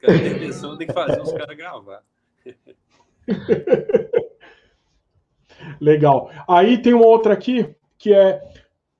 A 0.07 0.13
intervenção 0.13 0.77
tem 0.77 0.85
que 0.85 0.93
fazer 0.93 1.19
os 1.19 1.31
caras 1.31 1.57
gravar. 1.57 2.03
Legal. 5.79 6.29
Aí 6.47 6.81
tem 6.81 6.93
uma 6.93 7.05
outra 7.05 7.33
aqui 7.33 7.75
que 7.97 8.13
é 8.13 8.41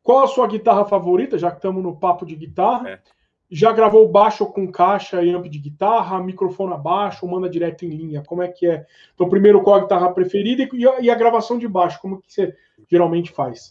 qual 0.04 0.26
a 0.26 0.28
sua 0.28 0.48
guitarra 0.48 0.86
favorita, 0.86 1.38
já 1.38 1.50
que 1.50 1.58
estamos 1.58 1.82
no 1.82 1.96
papo 1.96 2.26
de 2.26 2.36
guitarra? 2.36 2.90
É. 2.90 3.02
Já 3.50 3.72
gravou 3.72 4.10
baixo 4.10 4.46
com 4.48 4.72
caixa 4.72 5.24
e 5.24 5.32
amp 5.32 5.46
de 5.46 5.60
guitarra, 5.60 6.22
microfone 6.22 6.74
abaixo, 6.74 7.28
manda 7.28 7.50
direto 7.50 7.86
em 7.86 7.90
linha? 7.90 8.24
Como 8.26 8.42
é 8.42 8.48
que 8.48 8.66
é? 8.66 8.86
Então, 9.14 9.30
primeiro, 9.30 9.62
qual 9.62 9.78
a 9.78 9.82
guitarra 9.82 10.12
preferida 10.12 10.68
e 10.74 10.88
a, 10.88 11.02
e 11.02 11.10
a 11.10 11.16
gravação 11.16 11.58
de 11.58 11.68
baixo? 11.68 12.02
Como 12.02 12.20
que 12.20 12.34
você 12.34 12.56
geralmente 12.90 13.32
faz? 13.32 13.70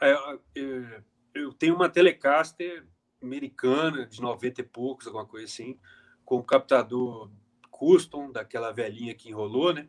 É, 0.00 0.14
eu, 0.54 0.84
eu 1.34 1.52
tenho 1.54 1.74
uma 1.74 1.88
Telecaster 1.88 2.84
americana 3.22 4.06
de 4.06 4.20
90 4.20 4.60
e 4.60 4.64
poucos, 4.64 5.06
alguma 5.06 5.24
coisa 5.24 5.46
assim, 5.46 5.78
com 6.24 6.36
um 6.36 6.42
captador 6.42 7.30
custom, 7.82 8.30
daquela 8.30 8.70
velhinha 8.70 9.12
que 9.12 9.28
enrolou, 9.28 9.74
né? 9.74 9.88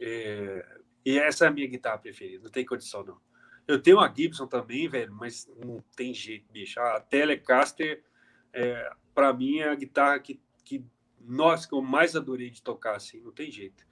É, 0.00 0.66
e 1.06 1.16
essa 1.16 1.44
é 1.44 1.48
a 1.48 1.50
minha 1.52 1.68
guitarra 1.68 1.98
preferida, 1.98 2.42
não 2.42 2.50
tem 2.50 2.66
condição 2.66 3.04
não. 3.04 3.20
Eu 3.68 3.80
tenho 3.80 3.98
uma 3.98 4.12
Gibson 4.12 4.48
também, 4.48 4.88
velho, 4.88 5.14
mas 5.14 5.48
não 5.64 5.82
tem 5.96 6.12
jeito, 6.12 6.52
bicho. 6.52 6.80
A 6.80 7.00
Telecaster, 7.00 8.02
é, 8.52 8.90
para 9.14 9.32
mim, 9.32 9.60
é 9.60 9.68
a 9.68 9.74
guitarra 9.76 10.18
que, 10.18 10.40
que, 10.64 10.84
nossa, 11.20 11.68
que 11.68 11.74
eu 11.74 11.80
mais 11.80 12.16
adorei 12.16 12.50
de 12.50 12.60
tocar, 12.60 12.96
assim, 12.96 13.20
não 13.20 13.30
tem 13.30 13.50
jeito. 13.50 13.86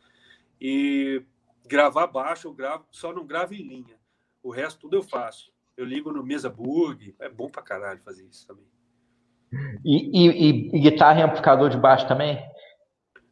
E 0.60 1.24
gravar 1.66 2.08
baixo, 2.08 2.48
eu 2.48 2.52
gravo, 2.52 2.86
só 2.90 3.12
não 3.14 3.24
gravo 3.24 3.54
em 3.54 3.62
linha. 3.62 3.96
O 4.42 4.50
resto 4.50 4.80
tudo 4.80 4.96
eu 4.96 5.02
faço. 5.02 5.52
Eu 5.76 5.84
ligo 5.84 6.12
no 6.12 6.24
Mesa 6.24 6.50
Burg, 6.50 7.14
é 7.20 7.28
bom 7.28 7.48
pra 7.48 7.62
caralho 7.62 8.02
fazer 8.02 8.26
isso 8.26 8.46
também. 8.46 8.66
E, 9.84 10.26
e, 10.26 10.76
e 10.76 10.80
guitarra 10.80 11.24
amplificador 11.24 11.70
de 11.70 11.78
baixo 11.78 12.06
também? 12.08 12.51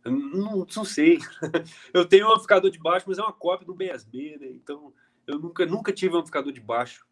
Não, 0.04 0.66
não 0.74 0.84
sei. 0.84 1.18
Eu 1.92 2.06
tenho 2.06 2.26
um 2.26 2.30
amplificador 2.30 2.70
de 2.70 2.78
baixo, 2.78 3.06
mas 3.08 3.18
é 3.18 3.22
uma 3.22 3.32
cópia 3.32 3.66
do 3.66 3.74
BSB, 3.74 4.38
né? 4.40 4.48
Então 4.48 4.92
eu 5.26 5.38
nunca, 5.38 5.66
nunca 5.66 5.92
tive 5.92 6.14
um 6.14 6.18
amplificador 6.18 6.52
de 6.52 6.60
baixo. 6.60 7.04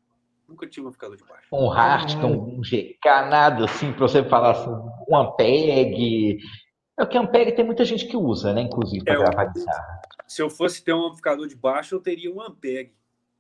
Nunca 0.49 0.67
tive 0.67 0.87
um 0.87 0.89
amplificador 0.89 1.17
de 1.17 1.25
baixo. 1.25 1.47
Um 1.53 1.71
Hartton, 1.71 2.33
um 2.33 2.61
GK, 2.63 2.99
nada 3.29 3.67
assim, 3.67 3.93
para 3.93 4.01
você 4.01 4.25
falar 4.25 4.53
assim, 4.53 4.71
um 5.09 5.17
Ampeg. 5.17 6.39
É 6.99 7.03
o 7.03 7.07
que 7.07 7.19
Ampeg 7.19 7.53
tem 7.53 7.65
muita 7.65 7.85
gente 7.85 8.07
que 8.07 8.17
usa, 8.17 8.53
né? 8.53 8.63
Inclusive, 8.63 9.05
para 9.05 9.15
é, 9.15 9.19
gravar 9.19 9.45
guitarra. 9.53 10.01
Se 10.27 10.43
eu 10.43 10.49
fosse 10.49 10.83
ter 10.83 10.95
um 10.95 11.05
amplificador 11.05 11.47
de 11.47 11.55
baixo, 11.55 11.95
eu 11.95 12.01
teria 12.01 12.33
um 12.33 12.41
Ampeg. 12.41 12.93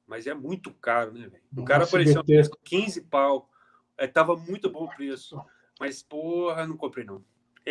Mas 0.06 0.26
é 0.26 0.34
muito 0.34 0.72
caro, 0.72 1.12
né, 1.12 1.28
velho? 1.28 1.42
O 1.56 1.64
cara 1.64 1.84
apareceu 1.84 2.22
com 2.24 2.56
15 2.64 3.02
pau. 3.02 3.48
É, 3.96 4.06
tava 4.06 4.36
muito 4.36 4.70
bom 4.70 4.84
o 4.84 4.88
preço. 4.88 5.38
Mas, 5.80 6.02
porra, 6.02 6.66
não 6.66 6.76
comprei, 6.76 7.04
não. 7.04 7.22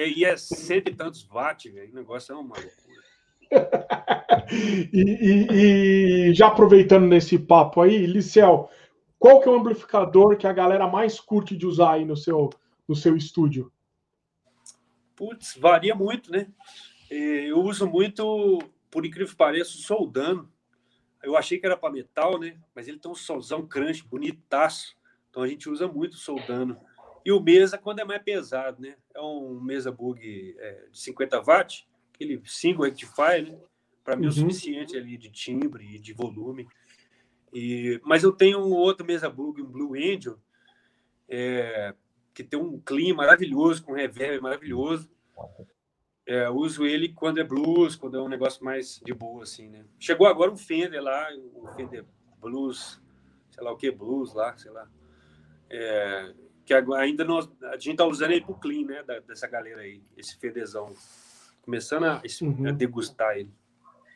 E 0.05 0.23
é 0.23 0.37
cento 0.37 0.89
e 0.89 0.93
tantos 0.93 1.23
watts, 1.23 1.73
velho. 1.73 1.91
O 1.91 1.95
negócio 1.95 2.31
é 2.31 2.35
uma 2.35 2.55
loucura. 2.55 3.07
e, 4.93 5.01
e, 5.01 6.29
e, 6.29 6.33
já 6.35 6.47
aproveitando 6.47 7.07
nesse 7.07 7.39
papo 7.39 7.81
aí, 7.81 8.05
Licel, 8.05 8.69
qual 9.17 9.41
que 9.41 9.49
é 9.49 9.51
o 9.51 9.55
amplificador 9.55 10.37
que 10.37 10.45
a 10.45 10.53
galera 10.53 10.87
mais 10.87 11.19
curte 11.19 11.57
de 11.57 11.65
usar 11.65 11.93
aí 11.93 12.05
no 12.05 12.15
seu, 12.15 12.51
no 12.87 12.95
seu 12.95 13.17
estúdio? 13.17 13.71
Putz, 15.15 15.57
varia 15.57 15.95
muito, 15.95 16.31
né? 16.31 16.47
Eu 17.09 17.59
uso 17.61 17.87
muito, 17.87 18.59
por 18.91 19.03
incrível 19.03 19.31
que 19.31 19.35
pareça, 19.35 19.71
o 19.71 19.81
soldano. 19.81 20.47
Eu 21.23 21.35
achei 21.35 21.57
que 21.57 21.65
era 21.65 21.75
para 21.75 21.91
metal, 21.91 22.39
né? 22.39 22.59
Mas 22.75 22.87
ele 22.87 22.99
tem 22.99 23.09
um 23.09 23.15
solzão 23.15 23.65
crunch, 23.65 24.03
bonitaço. 24.03 24.95
Então 25.31 25.41
a 25.41 25.47
gente 25.47 25.67
usa 25.67 25.87
muito 25.87 26.13
o 26.13 26.17
soldano. 26.17 26.79
E 27.27 27.31
o 27.33 27.41
mesa 27.41 27.77
quando 27.77 27.99
é 27.99 28.05
mais 28.05 28.23
pesado, 28.23 28.81
né? 28.81 28.95
É 29.13 29.19
um 29.19 29.59
mesa 29.59 29.91
bug 29.91 30.55
é, 30.57 30.85
de 30.89 30.97
50 30.97 31.41
watts 31.41 31.85
aquele 32.13 32.41
single 32.45 32.85
rectifier, 32.85 33.51
né? 33.51 33.59
Para 34.01 34.15
mim 34.15 34.27
uhum. 34.27 34.29
é 34.29 34.31
o 34.31 34.33
suficiente 34.33 34.95
ali 34.95 35.17
de 35.17 35.29
timbre 35.29 35.95
e 35.95 35.99
de 35.99 36.13
volume. 36.13 36.65
E, 37.53 37.99
mas 38.05 38.23
eu 38.23 38.31
tenho 38.31 38.59
um 38.59 38.71
outro 38.71 39.05
mesa 39.05 39.29
bug, 39.29 39.61
um 39.61 39.65
Blue 39.65 39.93
Angel, 39.93 40.39
é, 41.27 41.93
que 42.33 42.45
tem 42.45 42.57
um 42.57 42.79
clima 42.79 43.17
maravilhoso, 43.17 43.83
com 43.83 43.91
reverb 43.91 44.39
maravilhoso. 44.39 45.11
É, 46.25 46.49
uso 46.49 46.85
ele 46.85 47.09
quando 47.09 47.41
é 47.41 47.43
blues, 47.43 47.97
quando 47.97 48.15
é 48.15 48.21
um 48.21 48.29
negócio 48.29 48.63
mais 48.63 49.01
de 49.03 49.13
boa, 49.13 49.43
assim, 49.43 49.67
né? 49.67 49.83
Chegou 49.99 50.27
agora 50.27 50.49
um 50.49 50.55
Fender 50.55 51.03
lá, 51.03 51.27
um 51.53 51.67
Fender 51.73 52.05
Blues, 52.39 53.01
sei 53.51 53.61
lá 53.61 53.73
o 53.73 53.75
que, 53.75 53.91
Blues 53.91 54.33
lá, 54.33 54.57
sei 54.57 54.71
lá. 54.71 54.89
É, 55.69 56.33
que 56.67 56.73
ainda 56.73 57.23
nós, 57.23 57.49
a 57.63 57.77
gente 57.77 57.95
tá 57.95 58.05
usando 58.05 58.31
ele 58.31 58.43
pro 58.43 58.53
clean, 58.55 58.85
né? 58.85 59.01
Da, 59.01 59.19
dessa 59.19 59.47
galera 59.47 59.81
aí, 59.81 60.03
esse 60.17 60.37
Fenderzão 60.37 60.93
começando 61.61 62.03
a, 62.03 62.21
uhum. 62.41 62.67
a 62.67 62.71
degustar 62.71 63.37
ele. 63.37 63.49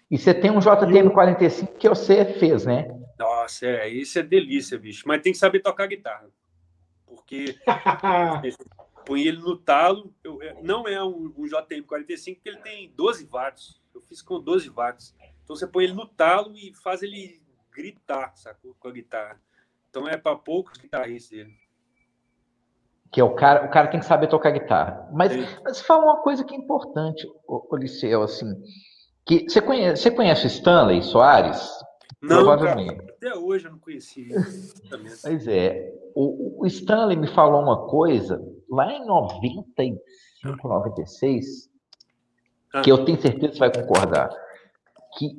E 0.09 0.17
você 0.17 0.33
tem 0.33 0.51
um 0.51 0.59
JTM45 0.59 1.77
que 1.77 1.87
você 1.87 2.25
fez, 2.25 2.65
né? 2.65 2.89
Nossa, 3.17 3.65
é, 3.65 3.87
isso 3.87 4.19
é 4.19 4.23
delícia, 4.23 4.77
bicho. 4.77 5.07
Mas 5.07 5.21
tem 5.21 5.31
que 5.31 5.37
saber 5.37 5.61
tocar 5.61 5.87
guitarra. 5.87 6.29
Porque 7.05 7.55
põe 9.05 9.21
ele 9.21 9.37
no 9.37 9.55
talo. 9.55 10.13
Eu, 10.21 10.39
não 10.61 10.85
é 10.85 11.01
um, 11.01 11.33
um 11.37 11.45
JTM45, 11.45 12.35
porque 12.35 12.49
ele 12.49 12.57
tem 12.57 12.91
12 12.97 13.25
watts. 13.31 13.81
Eu 13.95 14.01
fiz 14.01 14.21
com 14.21 14.41
12 14.41 14.69
watts. 14.69 15.15
Então 15.43 15.55
você 15.55 15.65
põe 15.65 15.85
ele 15.85 15.93
no 15.93 16.05
talo 16.05 16.53
e 16.57 16.73
faz 16.73 17.01
ele 17.01 17.41
gritar, 17.71 18.35
sacou? 18.35 18.75
Com 18.77 18.89
a 18.89 18.91
guitarra. 18.91 19.41
Então 19.89 20.05
é 20.05 20.17
para 20.17 20.35
poucos 20.35 20.77
guitarristas 20.77 21.29
dele 21.29 21.61
que 23.11 23.19
é 23.19 23.23
o 23.23 23.35
cara, 23.35 23.65
o 23.65 23.69
cara 23.69 23.89
tem 23.89 23.99
que 23.99 24.05
saber 24.05 24.27
tocar 24.27 24.51
guitarra. 24.51 25.09
Mas, 25.11 25.33
mas 25.63 25.81
fala 25.81 26.05
uma 26.05 26.21
coisa 26.21 26.45
que 26.45 26.55
é 26.55 26.57
importante, 26.57 27.27
o, 27.45 27.75
Liceu, 27.75 28.23
assim, 28.23 28.47
que 29.25 29.49
você 29.49 29.61
conhece, 29.61 30.01
você 30.01 30.11
conhece 30.11 30.45
o 30.45 30.47
Stanley 30.47 31.03
Soares? 31.03 31.69
Não, 32.21 32.37
Provavelmente. 32.37 32.95
Cara, 32.95 33.13
até 33.17 33.35
hoje 33.35 33.65
eu 33.65 33.71
não 33.71 33.79
conheci. 33.79 34.29
pois 35.23 35.47
é, 35.47 35.93
o, 36.15 36.61
o, 36.61 36.65
Stanley 36.67 37.17
me 37.17 37.27
falou 37.27 37.61
uma 37.61 37.87
coisa 37.87 38.41
lá 38.69 38.93
em 38.93 39.05
95, 39.05 40.67
96, 40.67 41.69
ah. 42.73 42.81
que 42.81 42.91
eu 42.91 43.03
tenho 43.03 43.19
certeza 43.19 43.47
que 43.47 43.53
você 43.57 43.59
vai 43.59 43.73
concordar, 43.73 44.29
que 45.17 45.35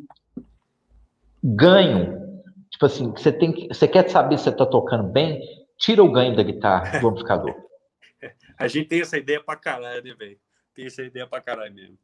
ganho, 1.42 2.20
tipo 2.68 2.84
assim, 2.84 3.10
você 3.12 3.32
tem 3.32 3.52
que, 3.52 3.68
você 3.68 3.88
quer 3.88 4.10
saber 4.10 4.36
se 4.36 4.44
você 4.44 4.50
está 4.50 4.66
tocando 4.66 5.04
bem, 5.04 5.40
tira 5.82 6.02
o 6.02 6.10
ganho 6.10 6.34
da 6.34 6.42
guitarra 6.42 7.00
do 7.00 7.08
amplificador. 7.08 7.54
A 8.56 8.68
gente 8.68 8.88
tem 8.88 9.00
essa 9.00 9.18
ideia 9.18 9.42
pra 9.42 9.56
caralho, 9.56 10.02
né, 10.04 10.14
velho? 10.14 10.38
Tem 10.74 10.86
essa 10.86 11.02
ideia 11.02 11.26
pra 11.26 11.40
caralho 11.40 11.74
mesmo. 11.74 11.98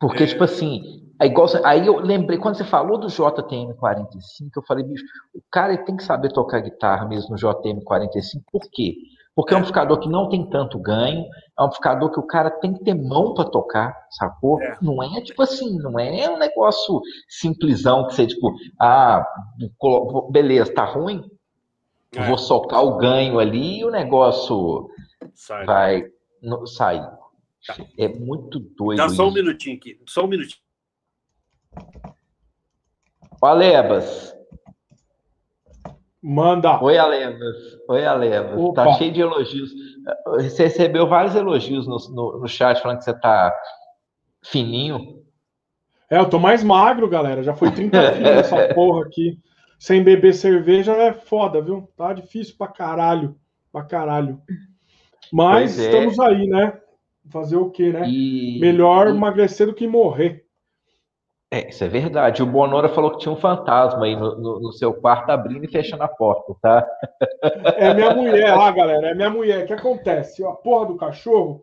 Porque, 0.00 0.24
é... 0.24 0.26
tipo 0.26 0.42
assim, 0.42 1.06
é 1.20 1.26
igual, 1.26 1.46
aí 1.64 1.86
eu 1.86 1.98
lembrei, 1.98 2.38
quando 2.38 2.56
você 2.56 2.64
falou 2.64 2.98
do 2.98 3.06
JTM45, 3.06 4.50
eu 4.56 4.62
falei, 4.66 4.84
bicho, 4.84 5.04
o 5.34 5.42
cara 5.50 5.76
tem 5.84 5.96
que 5.96 6.02
saber 6.02 6.32
tocar 6.32 6.60
guitarra 6.60 7.06
mesmo 7.06 7.30
no 7.30 7.36
JTM45, 7.36 8.42
por 8.50 8.62
quê? 8.72 8.96
Porque 9.36 9.52
é 9.52 9.56
um 9.56 9.60
amplificador 9.60 9.98
que 9.98 10.08
não 10.08 10.28
tem 10.28 10.48
tanto 10.48 10.78
ganho, 10.78 11.24
é 11.58 11.62
um 11.62 11.66
amplificador 11.66 12.10
que 12.10 12.20
o 12.20 12.26
cara 12.26 12.50
tem 12.50 12.72
que 12.72 12.84
ter 12.84 12.94
mão 12.94 13.34
para 13.34 13.50
tocar, 13.50 13.94
sacou? 14.10 14.60
É. 14.62 14.76
Não 14.80 15.02
é 15.02 15.20
tipo 15.20 15.42
assim, 15.42 15.76
não 15.78 15.98
é 15.98 16.30
um 16.30 16.38
negócio 16.38 17.00
simplesão 17.28 18.06
que 18.06 18.14
você, 18.14 18.26
tipo, 18.26 18.52
ah, 18.80 19.26
beleza, 20.30 20.72
tá 20.72 20.84
ruim? 20.84 21.22
É. 22.18 22.26
Vou 22.26 22.38
socar 22.38 22.82
o 22.84 22.96
ganho 22.96 23.38
ali 23.38 23.80
e 23.80 23.84
o 23.84 23.90
negócio 23.90 24.88
Sai. 25.34 25.64
vai 25.64 26.04
no, 26.42 26.66
sair. 26.66 27.06
Tá. 27.66 27.76
É 27.98 28.08
muito 28.08 28.58
doido. 28.58 28.98
Dá 28.98 29.08
só 29.08 29.28
um 29.28 29.32
minutinho 29.32 29.76
aqui, 29.76 30.00
só 30.06 30.24
um 30.24 30.28
minutinho. 30.28 30.62
O 33.40 33.46
Alebas. 33.46 34.34
Manda. 36.22 36.82
Oi, 36.82 36.96
Alebas. 36.96 37.56
Oi, 37.88 38.06
Alebas. 38.06 38.58
Opa. 38.58 38.84
Tá 38.84 38.92
cheio 38.94 39.12
de 39.12 39.20
elogios. 39.20 39.70
Você 40.26 40.64
recebeu 40.64 41.06
vários 41.06 41.34
elogios 41.34 41.86
no, 41.86 41.96
no, 42.14 42.40
no 42.40 42.48
chat 42.48 42.80
falando 42.80 42.98
que 42.98 43.04
você 43.04 43.12
tá 43.12 43.54
fininho. 44.42 45.22
É, 46.10 46.18
eu 46.18 46.28
tô 46.28 46.38
mais 46.38 46.62
magro, 46.62 47.08
galera. 47.08 47.42
Já 47.42 47.54
foi 47.54 47.70
30 47.70 48.12
quilos 48.12 48.30
essa 48.30 48.74
porra 48.74 49.04
aqui. 49.04 49.38
Sem 49.84 50.02
beber 50.02 50.32
cerveja 50.32 50.94
é 50.94 51.12
foda, 51.12 51.60
viu? 51.60 51.86
Tá 51.94 52.14
difícil 52.14 52.54
pra 52.56 52.68
caralho. 52.68 53.36
Pra 53.70 53.82
caralho. 53.84 54.40
Mas 55.30 55.78
é. 55.78 55.84
estamos 55.84 56.18
aí, 56.18 56.46
né? 56.46 56.80
Fazer 57.28 57.56
o 57.56 57.68
quê, 57.68 57.92
né? 57.92 58.08
E... 58.08 58.58
Melhor 58.62 59.08
e... 59.08 59.10
emagrecer 59.10 59.66
do 59.66 59.74
que 59.74 59.86
morrer. 59.86 60.46
É, 61.50 61.68
isso 61.68 61.84
é 61.84 61.88
verdade. 61.88 62.42
O 62.42 62.46
Bonora 62.46 62.88
falou 62.88 63.10
que 63.10 63.18
tinha 63.18 63.30
um 63.30 63.36
fantasma 63.36 64.06
aí 64.06 64.16
no, 64.16 64.40
no, 64.40 64.58
no, 64.58 64.72
seu 64.72 64.94
quarto 64.94 65.28
abrindo 65.28 65.66
e 65.66 65.70
fechando 65.70 66.02
a 66.02 66.08
porta, 66.08 66.54
tá? 66.62 66.88
É 67.76 67.92
minha 67.92 68.14
mulher 68.14 68.56
lá, 68.56 68.70
galera. 68.70 69.10
É 69.10 69.14
minha 69.14 69.28
mulher. 69.28 69.64
O 69.64 69.66
que 69.66 69.74
acontece? 69.74 70.42
A 70.46 70.52
porra 70.52 70.86
do 70.86 70.96
cachorro, 70.96 71.62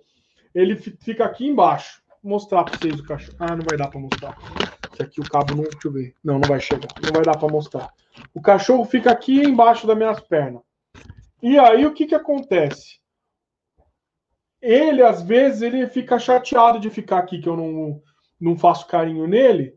ele 0.54 0.76
fica 0.76 1.26
aqui 1.26 1.48
embaixo. 1.48 2.04
Vou 2.22 2.34
mostrar 2.34 2.66
pra 2.66 2.78
vocês 2.78 3.00
o 3.00 3.04
cachorro. 3.04 3.38
Ah, 3.40 3.56
não 3.56 3.66
vai 3.68 3.80
dar 3.80 3.88
pra 3.88 4.00
mostrar. 4.00 4.38
Esse 4.94 5.02
aqui 5.02 5.22
o 5.22 5.30
cabo 5.30 5.56
não. 5.56 5.64
Deixa 5.64 5.88
eu 5.88 5.92
ver. 5.92 6.14
Não, 6.24 6.40
não 6.40 6.48
vai 6.48 6.60
chegar. 6.60 6.88
Não 7.02 7.12
vai 7.12 7.24
dar 7.24 7.38
pra 7.38 7.48
mostrar. 7.48 7.94
O 8.34 8.42
cachorro 8.42 8.86
fica 8.86 9.12
aqui 9.12 9.42
embaixo 9.42 9.88
das 9.88 9.98
minhas 9.98 10.20
pernas. 10.20 10.62
E 11.42 11.58
aí 11.58 11.86
o 11.86 11.94
que 11.94 12.06
que 12.06 12.16
acontece? 12.16 13.02
ele, 14.62 15.02
às 15.02 15.22
vezes, 15.24 15.62
ele 15.64 15.88
fica 15.88 16.20
chateado 16.20 16.80
de 16.80 16.90
ficar 16.90 17.18
aqui, 17.18 17.40
que 17.40 17.50
eu 17.50 17.58
não, 17.58 18.02
não 18.40 18.58
faço 18.58 18.88
carinho 18.88 19.28
nele. 19.28 19.76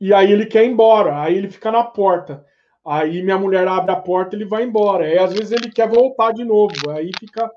e 0.00 0.12
aí 0.14 0.32
ele 0.32 0.46
quer 0.46 0.64
ir 0.64 0.70
embora, 0.70 1.20
aí 1.20 1.36
ele 1.36 1.50
fica 1.50 1.70
na 1.70 1.84
porta. 1.84 2.44
Aí 2.86 3.22
minha 3.22 3.38
mulher 3.38 3.66
abre 3.68 3.92
a 3.92 3.96
porta, 3.96 4.34
ele 4.34 4.44
vai 4.44 4.62
embora. 4.64 5.04
Aí 5.04 5.18
às 5.18 5.32
vezes 5.32 5.52
ele 5.52 5.70
quer 5.70 5.88
voltar 5.88 6.32
de 6.32 6.44
novo, 6.44 6.90
aí 6.90 7.10
fica 7.18 7.50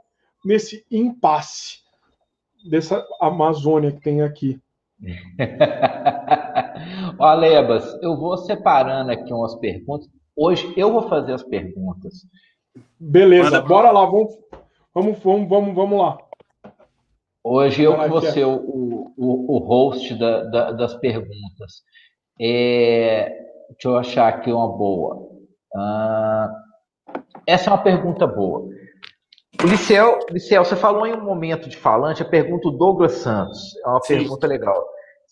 nesse 0.46 0.86
impasse 0.92 1.80
dessa 2.70 3.06
Amazônia 3.20 3.92
que 3.92 4.02
tem 4.02 4.22
aqui. 4.22 4.60
Ó, 7.20 7.26
Alebas, 7.26 7.98
eu 8.02 8.16
vou 8.18 8.38
separando 8.38 9.12
aqui 9.12 9.34
umas 9.34 9.56
perguntas. 9.56 10.08
Hoje 10.36 10.74
eu 10.78 10.92
vou 10.92 11.08
fazer 11.10 11.34
as 11.34 11.44
perguntas. 11.44 12.26
Beleza, 13.00 13.46
Manda 13.46 13.62
bora 13.62 13.92
lá, 13.92 14.06
vamos, 14.06 14.34
vamos, 14.94 15.20
vamos, 15.20 15.50
vamos, 15.50 15.76
vamos 15.76 16.00
lá. 16.00 16.18
Hoje 17.44 17.84
eu 17.84 18.10
vou 18.10 18.22
ser 18.22 18.46
o, 18.46 19.14
o, 19.18 19.56
o 19.56 19.58
host 19.60 20.14
da, 20.16 20.44
da, 20.44 20.72
das 20.74 20.96
perguntas. 20.96 21.82
É, 22.40 23.30
deixa 23.70 23.88
eu 23.88 23.98
achar 23.98 24.28
aqui 24.28 24.52
uma 24.52 24.68
boa. 24.68 25.30
Ah, 25.76 26.52
essa 27.48 27.70
é 27.70 27.74
uma 27.74 27.82
pergunta 27.82 28.28
boa. 28.28 28.68
O 29.64 29.68
Liceu, 29.68 30.20
Liceu, 30.30 30.64
você 30.64 30.76
falou 30.76 31.08
em 31.08 31.14
um 31.14 31.24
momento 31.24 31.68
de 31.68 31.78
falante, 31.78 32.22
a 32.22 32.26
pergunta 32.26 32.70
do 32.70 32.78
Douglas 32.78 33.14
Santos. 33.14 33.76
É 33.84 33.88
uma 33.88 34.02
Sim. 34.02 34.18
pergunta 34.20 34.46
legal. 34.46 34.86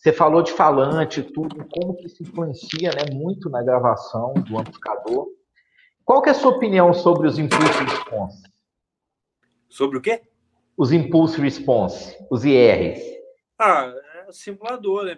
Você 0.06 0.14
falou 0.14 0.44
de 0.44 0.52
falante, 0.52 1.24
tudo, 1.24 1.66
como 1.66 1.96
que 1.96 2.06
isso 2.06 2.22
influencia 2.22 2.92
né, 2.92 3.12
muito 3.12 3.50
na 3.50 3.64
gravação 3.64 4.36
do 4.36 4.60
amplificador. 4.60 5.30
Qual 6.04 6.22
que 6.22 6.30
é 6.30 6.32
a 6.32 6.36
sua 6.36 6.52
opinião 6.52 6.94
sobre 6.94 7.28
os 7.28 7.40
impulse 7.40 7.84
response? 7.84 8.44
Sobre 9.68 9.98
o 9.98 10.02
quê? 10.02 10.22
Os 10.78 10.92
impulse 10.92 11.42
response, 11.42 12.16
os 12.30 12.46
IRs. 12.46 13.02
Ah, 13.58 13.92
é 14.28 14.32
simulador, 14.32 15.06
né? 15.06 15.18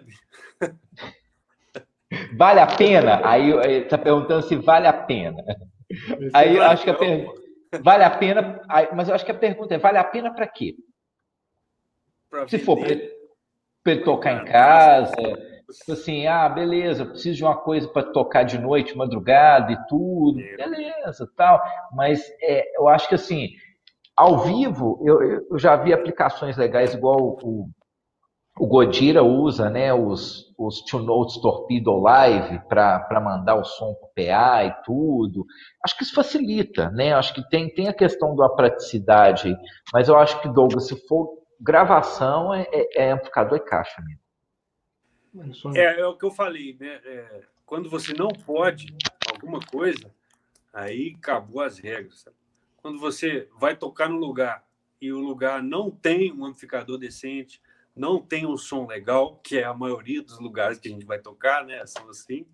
Vale 2.38 2.60
a 2.60 2.66
pena? 2.66 3.20
Aí 3.28 3.50
está 3.82 3.98
perguntando 3.98 4.48
se 4.48 4.56
vale 4.56 4.86
a 4.86 4.92
pena. 4.94 5.44
Esse 5.90 6.30
Aí 6.32 6.56
eu 6.56 6.62
acho 6.62 6.84
que 6.84 6.88
a 6.88 6.94
pergunta. 6.94 7.42
Vale 7.82 8.04
a 8.04 8.10
pena, 8.10 8.62
mas 8.96 9.10
eu 9.10 9.14
acho 9.14 9.26
que 9.26 9.32
a 9.32 9.38
pergunta 9.38 9.74
é: 9.74 9.78
vale 9.78 9.98
a 9.98 10.04
pena 10.04 10.32
para 10.32 10.46
quê? 10.46 10.76
Pra 12.30 12.48
se 12.48 12.58
for 12.58 12.78
para 13.82 13.92
ele 13.92 14.04
tocar 14.04 14.32
em 14.32 14.44
casa, 14.44 15.12
tipo 15.12 15.92
assim, 15.92 16.26
ah, 16.26 16.48
beleza, 16.48 17.04
preciso 17.04 17.36
de 17.36 17.44
uma 17.44 17.56
coisa 17.56 17.88
para 17.88 18.12
tocar 18.12 18.42
de 18.42 18.58
noite, 18.58 18.96
madrugada 18.96 19.72
e 19.72 19.86
tudo, 19.86 20.36
beleza, 20.56 21.28
tal. 21.36 21.60
Mas 21.92 22.22
é, 22.42 22.64
eu 22.78 22.88
acho 22.88 23.08
que 23.08 23.14
assim, 23.14 23.48
ao 24.16 24.38
vivo, 24.38 25.00
eu, 25.04 25.22
eu 25.50 25.58
já 25.58 25.76
vi 25.76 25.92
aplicações 25.92 26.56
legais 26.56 26.94
igual 26.94 27.38
o, 27.42 27.68
o 28.58 28.66
Godira 28.66 29.22
usa 29.22 29.70
né, 29.70 29.94
os, 29.94 30.52
os 30.58 30.80
Two 30.82 31.02
Notes 31.02 31.40
Torpedo 31.40 31.96
Live 32.00 32.60
para 32.68 33.20
mandar 33.22 33.54
o 33.54 33.64
som 33.64 33.94
para 33.94 34.08
o 34.08 34.12
PA 34.14 34.64
e 34.64 34.82
tudo. 34.84 35.44
Acho 35.84 35.96
que 35.96 36.02
isso 36.02 36.14
facilita, 36.14 36.90
né? 36.90 37.12
Acho 37.12 37.32
que 37.32 37.48
tem, 37.48 37.72
tem 37.72 37.88
a 37.88 37.94
questão 37.94 38.34
da 38.34 38.48
praticidade, 38.48 39.56
mas 39.92 40.08
eu 40.08 40.16
acho 40.16 40.40
que, 40.40 40.48
Douglas, 40.48 40.88
se 40.88 40.96
for 41.06 41.38
gravação, 41.60 42.54
é, 42.54 42.68
é, 42.72 43.04
é 43.04 43.10
amplificador 43.10 43.58
e 43.58 43.60
caixa 43.60 44.02
mesmo. 44.02 45.76
É, 45.76 46.00
é 46.00 46.06
o 46.06 46.16
que 46.16 46.24
eu 46.24 46.30
falei, 46.30 46.76
né? 46.78 47.00
É, 47.04 47.42
quando 47.66 47.90
você 47.90 48.12
não 48.14 48.28
pode 48.28 48.86
alguma 49.30 49.60
coisa, 49.60 50.12
aí 50.72 51.14
acabou 51.18 51.62
as 51.62 51.78
regras. 51.78 52.20
Sabe? 52.20 52.36
Quando 52.78 52.98
você 52.98 53.48
vai 53.58 53.76
tocar 53.76 54.08
no 54.08 54.16
lugar 54.16 54.64
e 55.00 55.12
o 55.12 55.18
lugar 55.18 55.62
não 55.62 55.90
tem 55.90 56.32
um 56.32 56.44
amplificador 56.44 56.98
decente, 56.98 57.60
não 57.94 58.20
tem 58.20 58.46
um 58.46 58.56
som 58.56 58.86
legal, 58.86 59.36
que 59.36 59.58
é 59.58 59.64
a 59.64 59.74
maioria 59.74 60.22
dos 60.22 60.38
lugares 60.38 60.78
que 60.78 60.88
a 60.88 60.90
gente 60.90 61.04
vai 61.04 61.18
tocar, 61.18 61.64
né? 61.64 61.84
São 61.86 62.08
assim. 62.08 62.46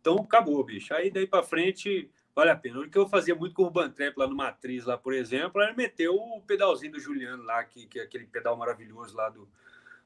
Então, 0.00 0.16
acabou, 0.16 0.62
bicho. 0.64 0.94
Aí, 0.94 1.10
daí 1.10 1.26
para 1.26 1.42
frente, 1.42 2.10
vale 2.36 2.50
a 2.50 2.56
pena. 2.56 2.80
O 2.80 2.90
que 2.90 2.98
eu 2.98 3.08
fazia 3.08 3.34
muito 3.34 3.54
com 3.54 3.64
o 3.64 3.70
Bantrap 3.70 4.14
lá 4.18 4.28
no 4.28 4.36
Matriz, 4.36 4.84
lá, 4.84 4.98
por 4.98 5.14
exemplo, 5.14 5.62
era 5.62 5.72
meter 5.72 6.10
o 6.10 6.42
pedalzinho 6.42 6.92
do 6.92 7.00
Juliano 7.00 7.42
lá, 7.42 7.64
que, 7.64 7.86
que 7.86 7.98
é 7.98 8.02
aquele 8.02 8.26
pedal 8.26 8.54
maravilhoso 8.58 9.16
lá 9.16 9.30
do. 9.30 9.48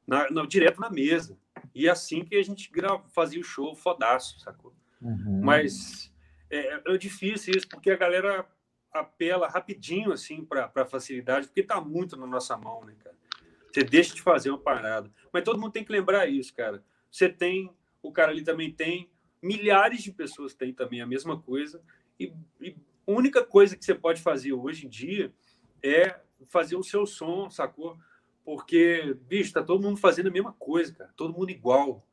Na, 0.07 0.31
na, 0.31 0.47
direto 0.47 0.81
na 0.81 0.89
mesa. 0.89 1.36
E 1.74 1.89
é 1.89 1.90
assim 1.90 2.24
que 2.24 2.36
a 2.36 2.43
gente 2.43 2.70
grava, 2.70 3.02
fazia 3.09 3.40
o 3.40 3.44
show 3.44 3.74
fodaço, 3.74 4.39
sacou? 4.39 4.73
Uhum. 5.02 5.40
Mas 5.43 6.12
é, 6.48 6.81
é 6.86 6.97
difícil 6.97 7.55
isso, 7.57 7.69
porque 7.69 7.90
a 7.90 7.97
galera 7.97 8.47
apela 8.93 9.48
rapidinho 9.48 10.12
assim 10.12 10.44
para 10.44 10.86
facilidade, 10.86 11.48
porque 11.48 11.62
tá 11.62 11.81
muito 11.81 12.16
na 12.16 12.27
nossa 12.27 12.57
mão, 12.57 12.85
né, 12.85 12.94
cara? 13.02 13.16
Você 13.73 13.85
deixa 13.85 14.15
de 14.15 14.23
fazer 14.23 14.51
uma 14.51 14.59
parada. 14.59 15.12
Mas 15.32 15.44
todo 15.44 15.61
mundo 15.61 15.73
tem 15.73 15.85
que 15.85 15.93
lembrar 15.93 16.27
isso, 16.27 16.55
cara. 16.55 16.82
Você 17.11 17.28
tem, 17.28 17.73
o 18.02 18.11
cara 18.11 18.32
ali 18.32 18.43
também 18.43 18.73
tem, 18.73 19.09
milhares 19.43 20.02
de 20.02 20.12
pessoas 20.12 20.55
têm 20.55 20.73
também 20.73 21.01
a 21.01 21.07
mesma 21.07 21.40
coisa. 21.40 21.81
E, 22.20 22.32
e 22.60 22.76
a 23.06 23.10
única 23.10 23.44
coisa 23.44 23.76
que 23.76 23.84
você 23.84 23.94
pode 23.94 24.20
fazer 24.20 24.52
hoje 24.52 24.86
em 24.86 24.88
dia 24.88 25.32
é 25.82 26.20
fazer 26.47 26.76
o 26.76 26.84
seu 26.84 27.06
som, 27.06 27.51
sacou? 27.51 27.98
Porque, 28.44 29.16
bicho, 29.26 29.52
tá 29.52 29.62
todo 29.62 29.82
mundo 29.82 29.98
fazendo 29.98 30.28
a 30.28 30.32
mesma 30.32 30.52
coisa, 30.52 30.94
cara. 30.94 31.10
Todo 31.16 31.32
mundo 31.32 31.51
igual. 31.51 32.06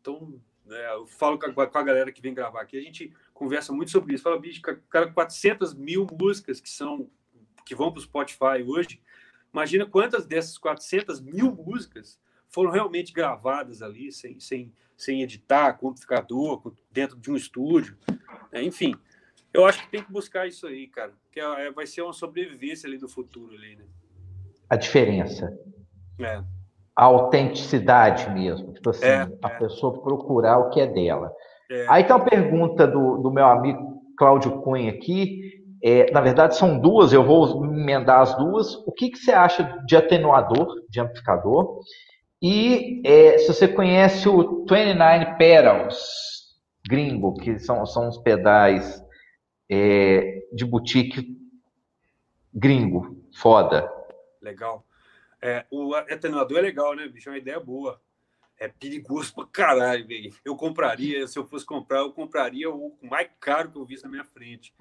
Então, 0.00 0.40
é, 0.68 0.94
eu 0.94 1.06
falo 1.06 1.38
com 1.38 1.60
a, 1.60 1.66
com 1.66 1.78
a, 1.78 1.82
galera 1.82 2.12
que 2.12 2.22
vem 2.22 2.34
gravar 2.34 2.60
aqui, 2.60 2.78
a 2.78 2.82
gente 2.82 3.12
conversa 3.34 3.72
muito 3.72 3.90
sobre 3.90 4.14
isso. 4.14 4.22
Fala, 4.22 4.38
bicho, 4.38 4.60
cara, 4.60 5.10
400 5.10 5.74
mil 5.74 6.06
músicas 6.12 6.60
que 6.60 6.70
são 6.70 7.10
que 7.64 7.74
vão 7.74 7.90
para 7.90 7.98
o 7.98 8.02
Spotify 8.02 8.62
hoje, 8.64 9.00
Imagina 9.56 9.86
quantas 9.86 10.26
dessas 10.26 10.58
400 10.58 11.18
mil 11.18 11.50
músicas 11.50 12.20
foram 12.46 12.70
realmente 12.70 13.10
gravadas 13.10 13.80
ali, 13.80 14.12
sem, 14.12 14.38
sem, 14.38 14.70
sem 14.94 15.22
editar, 15.22 15.72
com 15.72 15.88
amplificador, 15.88 16.74
dentro 16.90 17.16
de 17.16 17.30
um 17.30 17.36
estúdio. 17.36 17.96
É, 18.52 18.62
enfim, 18.62 18.94
eu 19.56 19.66
acho 19.66 19.82
que 19.82 19.90
tem 19.90 20.02
que 20.02 20.12
buscar 20.12 20.46
isso 20.46 20.66
aí, 20.66 20.86
cara. 20.86 21.12
Que 21.32 21.40
é, 21.40 21.70
vai 21.70 21.86
ser 21.86 22.02
uma 22.02 22.12
sobrevivência 22.12 22.86
ali 22.86 22.98
do 22.98 23.08
futuro 23.08 23.54
ali, 23.54 23.76
né? 23.76 23.84
A 24.68 24.76
diferença. 24.76 25.52
É. 26.20 26.42
A 26.94 27.04
autenticidade 27.04 28.30
mesmo. 28.30 28.72
Tipo 28.74 28.90
assim, 28.90 29.06
é, 29.06 29.28
a 29.42 29.48
é. 29.48 29.58
pessoa 29.58 30.00
procurar 30.02 30.58
o 30.58 30.70
que 30.70 30.80
é 30.80 30.86
dela. 30.86 31.32
É. 31.70 31.86
Aí 31.88 32.04
tem 32.04 32.14
uma 32.14 32.24
pergunta 32.24 32.86
do, 32.86 33.18
do 33.18 33.30
meu 33.30 33.46
amigo 33.46 34.02
Cláudio 34.16 34.60
Cunha 34.60 34.90
aqui. 34.90 35.40
É, 35.82 36.10
na 36.10 36.20
verdade, 36.20 36.56
são 36.56 36.78
duas, 36.78 37.12
eu 37.12 37.22
vou 37.24 37.64
emendar 37.64 38.20
as 38.20 38.36
duas. 38.36 38.74
O 38.86 38.92
que, 38.92 39.10
que 39.10 39.18
você 39.18 39.32
acha 39.32 39.82
de 39.86 39.96
atenuador, 39.96 40.82
de 40.88 41.00
amplificador? 41.00 41.80
E 42.42 43.02
se 43.38 43.46
você 43.48 43.68
conhece 43.68 44.28
o 44.28 44.64
29 44.68 45.36
Pedals 45.36 46.26
gringo, 46.88 47.34
que 47.34 47.58
são, 47.58 47.84
são 47.84 48.08
uns 48.08 48.18
pedais 48.18 49.02
é, 49.68 50.46
de 50.52 50.64
boutique 50.64 51.36
gringo, 52.52 53.24
foda. 53.34 53.90
Legal. 54.40 54.86
É, 55.42 55.66
o 55.70 55.94
atenuador 55.94 56.58
é 56.58 56.62
legal, 56.62 56.94
né, 56.94 57.06
bicho? 57.08 57.28
É 57.28 57.32
uma 57.32 57.38
ideia 57.38 57.60
boa 57.60 58.00
é 58.58 58.68
perigoso 58.68 59.34
pra 59.34 59.46
caralho, 59.46 60.06
velho. 60.06 60.34
Eu 60.44 60.56
compraria, 60.56 61.26
se 61.26 61.38
eu 61.38 61.46
fosse 61.46 61.64
comprar, 61.64 61.98
eu 62.00 62.12
compraria 62.12 62.70
o 62.70 62.96
mais 63.02 63.28
caro 63.38 63.70
que 63.70 63.78
eu 63.78 63.84
vi 63.84 64.00
na 64.02 64.08
minha 64.08 64.24
frente. 64.24 64.74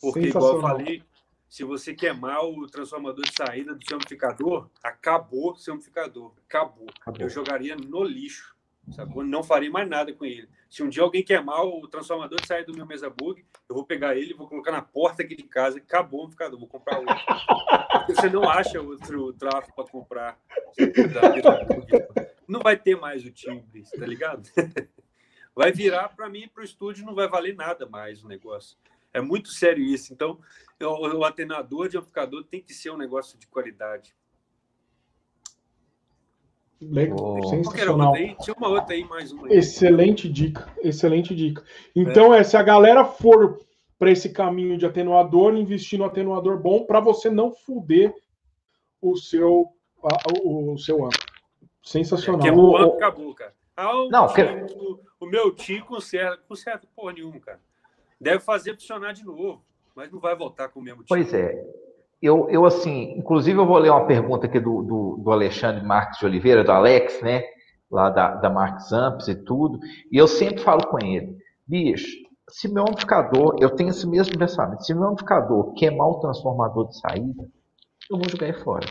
Porque, 0.00 0.20
igual 0.20 0.56
eu 0.56 0.60
falei, 0.60 1.02
se 1.48 1.64
você 1.64 1.94
queimar 1.94 2.44
o 2.44 2.66
transformador 2.66 3.24
de 3.24 3.32
saída 3.32 3.74
do 3.74 3.84
seu 3.84 3.96
amplificador, 3.96 4.70
acabou 4.82 5.52
o 5.52 5.56
seu 5.56 5.74
amplificador. 5.74 6.32
Acabou. 6.48 6.86
acabou. 7.00 7.20
Eu 7.20 7.28
jogaria 7.28 7.76
no 7.76 8.04
lixo. 8.04 8.55
Sacou? 8.90 9.24
Não 9.24 9.42
faria 9.42 9.70
mais 9.70 9.88
nada 9.88 10.12
com 10.12 10.24
ele. 10.24 10.48
Se 10.70 10.82
um 10.82 10.88
dia 10.88 11.02
alguém 11.02 11.22
queimar 11.22 11.64
o 11.64 11.86
transformador 11.88 12.38
saída 12.46 12.70
do 12.70 12.76
meu 12.76 12.86
mesa 12.86 13.10
bug, 13.10 13.44
eu 13.68 13.74
vou 13.74 13.84
pegar 13.84 14.16
ele, 14.16 14.34
vou 14.34 14.48
colocar 14.48 14.70
na 14.72 14.82
porta 14.82 15.22
aqui 15.22 15.34
de 15.34 15.42
casa, 15.42 15.78
acabou 15.78 16.20
o 16.20 16.22
amplificador, 16.24 16.58
vou 16.58 16.68
comprar 16.68 16.98
outro. 16.98 17.16
Porque 17.90 18.14
você 18.14 18.28
não 18.28 18.48
acha 18.48 18.80
outro 18.80 19.32
tráfego 19.32 19.74
para 19.74 19.90
comprar 19.90 20.38
não 22.46 22.60
vai 22.60 22.76
ter 22.76 22.96
mais 22.96 23.24
o 23.24 23.30
timbre, 23.30 23.82
tá 23.82 24.06
ligado? 24.06 24.48
Vai 25.54 25.72
virar 25.72 26.10
para 26.10 26.28
mim 26.28 26.46
para 26.52 26.60
o 26.60 26.64
estúdio 26.64 27.06
não 27.06 27.14
vai 27.14 27.26
valer 27.26 27.54
nada 27.54 27.88
mais 27.88 28.22
o 28.22 28.28
negócio. 28.28 28.76
É 29.10 29.22
muito 29.22 29.48
sério 29.48 29.82
isso. 29.82 30.12
Então, 30.12 30.38
o, 30.78 30.84
o 30.84 31.24
atenador 31.24 31.88
de 31.88 31.96
amplificador 31.96 32.44
tem 32.44 32.60
que 32.60 32.74
ser 32.74 32.90
um 32.90 32.96
negócio 32.98 33.38
de 33.38 33.46
qualidade. 33.46 34.14
Legal, 36.80 37.38
oh. 37.38 37.48
sensacional. 37.48 38.12
Tinha 38.14 38.54
uma 38.56 38.68
outra 38.68 38.94
aí, 38.94 39.04
mais 39.04 39.32
uma. 39.32 39.46
Aí. 39.46 39.56
Excelente 39.56 40.28
dica, 40.28 40.68
excelente 40.82 41.34
dica. 41.34 41.64
Então, 41.94 42.34
é. 42.34 42.40
é 42.40 42.44
se 42.44 42.56
a 42.56 42.62
galera 42.62 43.04
for 43.04 43.58
para 43.98 44.10
esse 44.10 44.28
caminho 44.30 44.76
de 44.76 44.84
atenuador, 44.84 45.54
investir 45.54 45.98
no 45.98 46.04
atenuador 46.04 46.58
bom 46.58 46.84
para 46.84 47.00
você 47.00 47.30
não 47.30 47.50
fuder 47.50 48.14
o 49.00 49.16
seu, 49.16 49.72
o, 50.42 50.72
o 50.74 50.78
seu 50.78 51.04
amplo. 51.04 51.18
Sensacional. 51.82 52.40
É, 52.40 52.42
que 52.42 52.48
é 52.48 52.52
o 52.52 52.76
ano 52.76 52.92
acabou, 52.92 53.34
cara. 53.34 53.54
Ah, 53.74 53.96
o, 53.96 54.08
não, 54.08 54.26
que... 54.32 54.42
o, 54.42 55.00
o 55.20 55.26
meu 55.26 55.54
tio 55.54 55.84
conserta, 55.84 56.42
conserta 56.48 56.86
porra 56.94 57.12
nenhuma, 57.14 57.40
cara. 57.40 57.60
Deve 58.20 58.40
fazer 58.40 58.74
funcionar 58.74 59.12
de 59.12 59.24
novo, 59.24 59.64
mas 59.94 60.10
não 60.10 60.18
vai 60.18 60.34
voltar 60.34 60.68
com 60.68 60.80
o 60.80 60.82
mesmo 60.82 60.98
tio. 60.98 61.08
Pois 61.08 61.32
é. 61.32 61.64
Eu, 62.20 62.48
eu, 62.48 62.64
assim, 62.64 63.12
inclusive 63.18 63.58
eu 63.58 63.66
vou 63.66 63.78
ler 63.78 63.90
uma 63.90 64.06
pergunta 64.06 64.46
aqui 64.46 64.58
do, 64.58 64.82
do, 64.82 65.22
do 65.22 65.30
Alexandre 65.30 65.84
Marques 65.84 66.18
de 66.18 66.26
Oliveira, 66.26 66.64
do 66.64 66.72
Alex, 66.72 67.20
né? 67.22 67.42
lá 67.90 68.10
da, 68.10 68.34
da 68.34 68.50
Marks 68.50 68.92
Amps 68.92 69.28
e 69.28 69.34
tudo, 69.34 69.78
e 70.10 70.16
eu 70.16 70.26
sempre 70.26 70.60
falo 70.60 70.86
com 70.86 70.98
ele, 70.98 71.36
bicho, 71.66 72.24
se 72.48 72.68
meu 72.68 72.84
amplificador, 72.84 73.56
eu 73.60 73.70
tenho 73.70 73.90
esse 73.90 74.06
mesmo 74.06 74.38
pensamento, 74.38 74.84
se 74.84 74.94
meu 74.94 75.08
amplificador 75.08 75.72
queimar 75.74 76.08
o 76.08 76.20
transformador 76.20 76.88
de 76.88 76.98
saída, 76.98 77.48
eu 78.10 78.18
vou 78.18 78.28
jogar 78.28 78.48
ele 78.48 78.58
fora. 78.58 78.86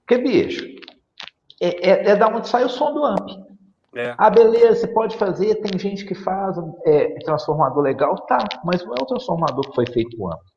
Porque, 0.00 0.18
bicho, 0.18 0.64
é, 1.60 1.90
é, 1.90 2.08
é 2.10 2.16
da 2.16 2.28
onde 2.28 2.48
sai 2.48 2.64
o 2.64 2.68
som 2.68 2.92
do 2.92 3.04
amp. 3.04 3.28
É. 3.96 4.14
Ah, 4.18 4.28
beleza, 4.28 4.80
você 4.80 4.88
pode 4.88 5.16
fazer, 5.16 5.54
tem 5.56 5.78
gente 5.78 6.04
que 6.04 6.14
faz 6.14 6.56
é, 6.84 7.14
transformador 7.24 7.82
legal, 7.82 8.14
tá, 8.26 8.38
mas 8.62 8.84
não 8.84 8.92
é 8.92 9.02
o 9.02 9.06
transformador 9.06 9.66
que 9.70 9.74
foi 9.74 9.86
feito 9.86 10.26
antes. 10.28 10.46
É, 10.46 10.55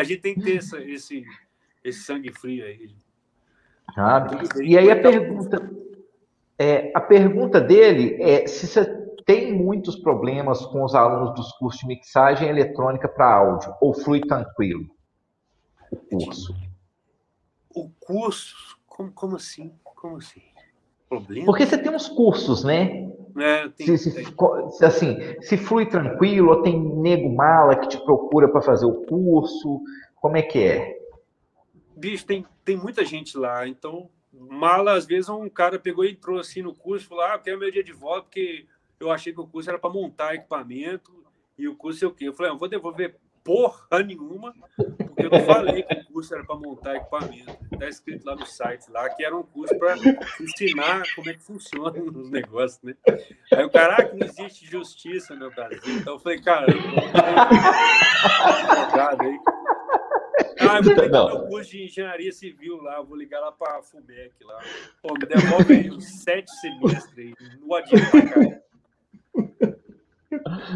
a 0.00 0.04
gente 0.04 0.20
tem 0.20 0.34
que 0.34 0.42
ter 0.42 0.58
essa, 0.58 0.80
esse, 0.82 1.24
esse 1.84 2.00
sangue 2.00 2.32
frio 2.32 2.64
aí. 2.64 2.94
E 4.62 4.76
aí 4.76 4.90
a 4.90 5.00
pergunta, 5.00 5.70
é, 6.58 6.92
a 6.94 7.00
pergunta 7.00 7.60
dele 7.60 8.16
é 8.20 8.46
se 8.46 8.66
você 8.66 8.84
tem 9.24 9.52
muitos 9.52 9.96
problemas 9.96 10.64
com 10.66 10.84
os 10.84 10.94
alunos 10.94 11.34
dos 11.34 11.52
cursos 11.52 11.80
de 11.80 11.86
mixagem 11.86 12.48
eletrônica 12.48 13.08
para 13.08 13.34
áudio, 13.34 13.74
ou 13.80 13.92
flui 13.94 14.20
tranquilo 14.20 14.88
o 15.90 15.96
curso? 15.96 16.54
O 17.74 17.90
curso? 18.00 18.78
Como, 18.86 19.12
como 19.12 19.36
assim? 19.36 19.72
Como 19.82 20.16
assim? 20.16 20.42
Problema? 21.08 21.46
Porque 21.46 21.66
você 21.66 21.78
tem 21.78 21.94
uns 21.94 22.08
cursos, 22.08 22.64
né? 22.64 23.05
É, 23.38 23.68
tem, 23.68 23.86
se, 23.86 23.98
se, 23.98 24.24
se, 24.70 24.84
assim, 24.84 25.18
se 25.42 25.56
flui 25.56 25.86
tranquilo, 25.86 26.50
ou 26.50 26.62
tem 26.62 26.78
nego 26.78 27.28
mala 27.34 27.76
que 27.76 27.88
te 27.88 27.98
procura 28.04 28.48
para 28.48 28.62
fazer 28.62 28.86
o 28.86 29.04
curso, 29.04 29.82
como 30.16 30.36
é 30.36 30.42
que 30.42 30.62
é? 30.62 30.98
Bicho, 31.94 32.24
tem, 32.24 32.46
tem 32.64 32.76
muita 32.76 33.04
gente 33.04 33.36
lá, 33.36 33.68
então 33.68 34.08
mala, 34.32 34.94
às 34.94 35.06
vezes 35.06 35.28
um 35.28 35.48
cara 35.48 35.78
pegou 35.78 36.04
e 36.04 36.12
entrou 36.12 36.38
assim 36.38 36.62
no 36.62 36.74
curso, 36.74 37.08
falou, 37.08 37.24
ah, 37.24 37.34
eu 37.34 37.40
quero 37.40 37.58
meu 37.58 37.70
dia 37.70 37.84
de 37.84 37.92
volta, 37.92 38.22
porque 38.22 38.66
eu 39.00 39.10
achei 39.10 39.32
que 39.32 39.40
o 39.40 39.46
curso 39.46 39.68
era 39.68 39.78
para 39.78 39.90
montar 39.90 40.34
equipamento, 40.34 41.12
e 41.58 41.68
o 41.68 41.76
curso 41.76 42.04
é 42.04 42.08
o 42.08 42.12
quê? 42.12 42.28
Eu 42.28 42.34
falei, 42.34 42.52
eu 42.52 42.58
vou 42.58 42.68
devolver 42.68 43.16
porra 43.46 44.02
nenhuma, 44.02 44.52
porque 44.76 45.24
eu 45.24 45.30
não 45.30 45.40
falei 45.44 45.84
que 45.84 45.94
o 45.94 46.04
curso 46.06 46.34
era 46.34 46.44
para 46.44 46.56
montar 46.56 46.96
equipamento. 46.96 47.56
Está 47.72 47.88
escrito 47.88 48.26
lá 48.26 48.34
no 48.34 48.44
site 48.44 48.90
lá 48.90 49.08
que 49.08 49.24
era 49.24 49.36
um 49.36 49.44
curso 49.44 49.78
para 49.78 49.94
ensinar 50.40 51.04
como 51.14 51.30
é 51.30 51.34
que 51.34 51.42
funciona 51.42 51.96
os 52.02 52.28
negócios, 52.28 52.82
né? 52.82 52.96
Aí 53.52 53.64
o 53.64 53.70
cara, 53.70 53.98
ah, 54.00 54.12
não 54.12 54.26
existe 54.26 54.66
justiça 54.66 55.36
no 55.36 55.48
Brasil. 55.52 55.80
Então 55.86 56.14
eu 56.14 56.18
falei, 56.18 56.40
cara, 56.40 56.66
eu 56.72 56.78
aí. 59.20 59.40
Ah, 60.58 60.78
eu 60.78 60.82
vou 60.82 60.94
meu 61.28 61.46
curso 61.46 61.70
de 61.70 61.84
engenharia 61.84 62.32
civil 62.32 62.82
lá, 62.82 63.00
vou 63.00 63.16
ligar 63.16 63.38
lá 63.40 63.52
para 63.52 63.78
a 63.78 63.82
FUMEC 63.82 64.32
lá. 64.42 64.60
Pô, 65.00 65.14
me 65.14 65.24
devolve 65.24 65.72
aí 65.72 65.88
uns 65.90 66.22
sete 66.22 66.50
semestres 66.60 67.16
aí, 67.16 67.34
não 67.60 67.76
adianta, 67.76 68.22
cara. 68.28 68.62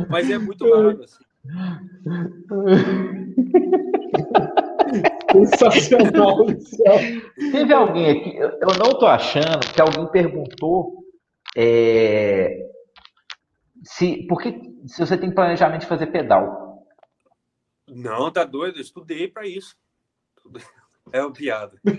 Mas 0.08 0.30
é 0.30 0.38
muito 0.38 0.64
raro, 0.72 1.02
assim. 1.02 1.29
Sensacional, 5.32 6.46
Teve 7.52 7.72
alguém 7.72 8.10
aqui, 8.10 8.36
eu 8.36 8.78
não 8.78 8.90
estou 8.90 9.08
achando 9.08 9.60
que 9.72 9.80
alguém 9.80 10.06
perguntou 10.10 11.04
é, 11.56 12.68
se, 13.82 14.26
por 14.26 14.42
que, 14.42 14.60
se 14.86 15.00
você 15.04 15.16
tem 15.16 15.34
planejamento 15.34 15.80
de 15.82 15.86
fazer 15.86 16.08
pedal. 16.08 16.86
Não, 17.88 18.30
tá 18.30 18.44
doido, 18.44 18.76
eu 18.76 18.82
estudei 18.82 19.28
para 19.28 19.46
isso. 19.46 19.76
É 21.12 21.20
uma 21.22 21.32
piada. 21.32 21.76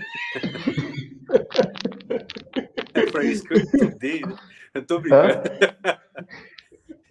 é 2.94 3.10
para 3.10 3.24
isso 3.24 3.44
que 3.44 3.52
eu 3.52 3.58
estudei. 3.58 4.22
Né? 4.22 4.34
Eu 4.72 4.86
tô 4.86 5.00
brincando. 5.00 5.42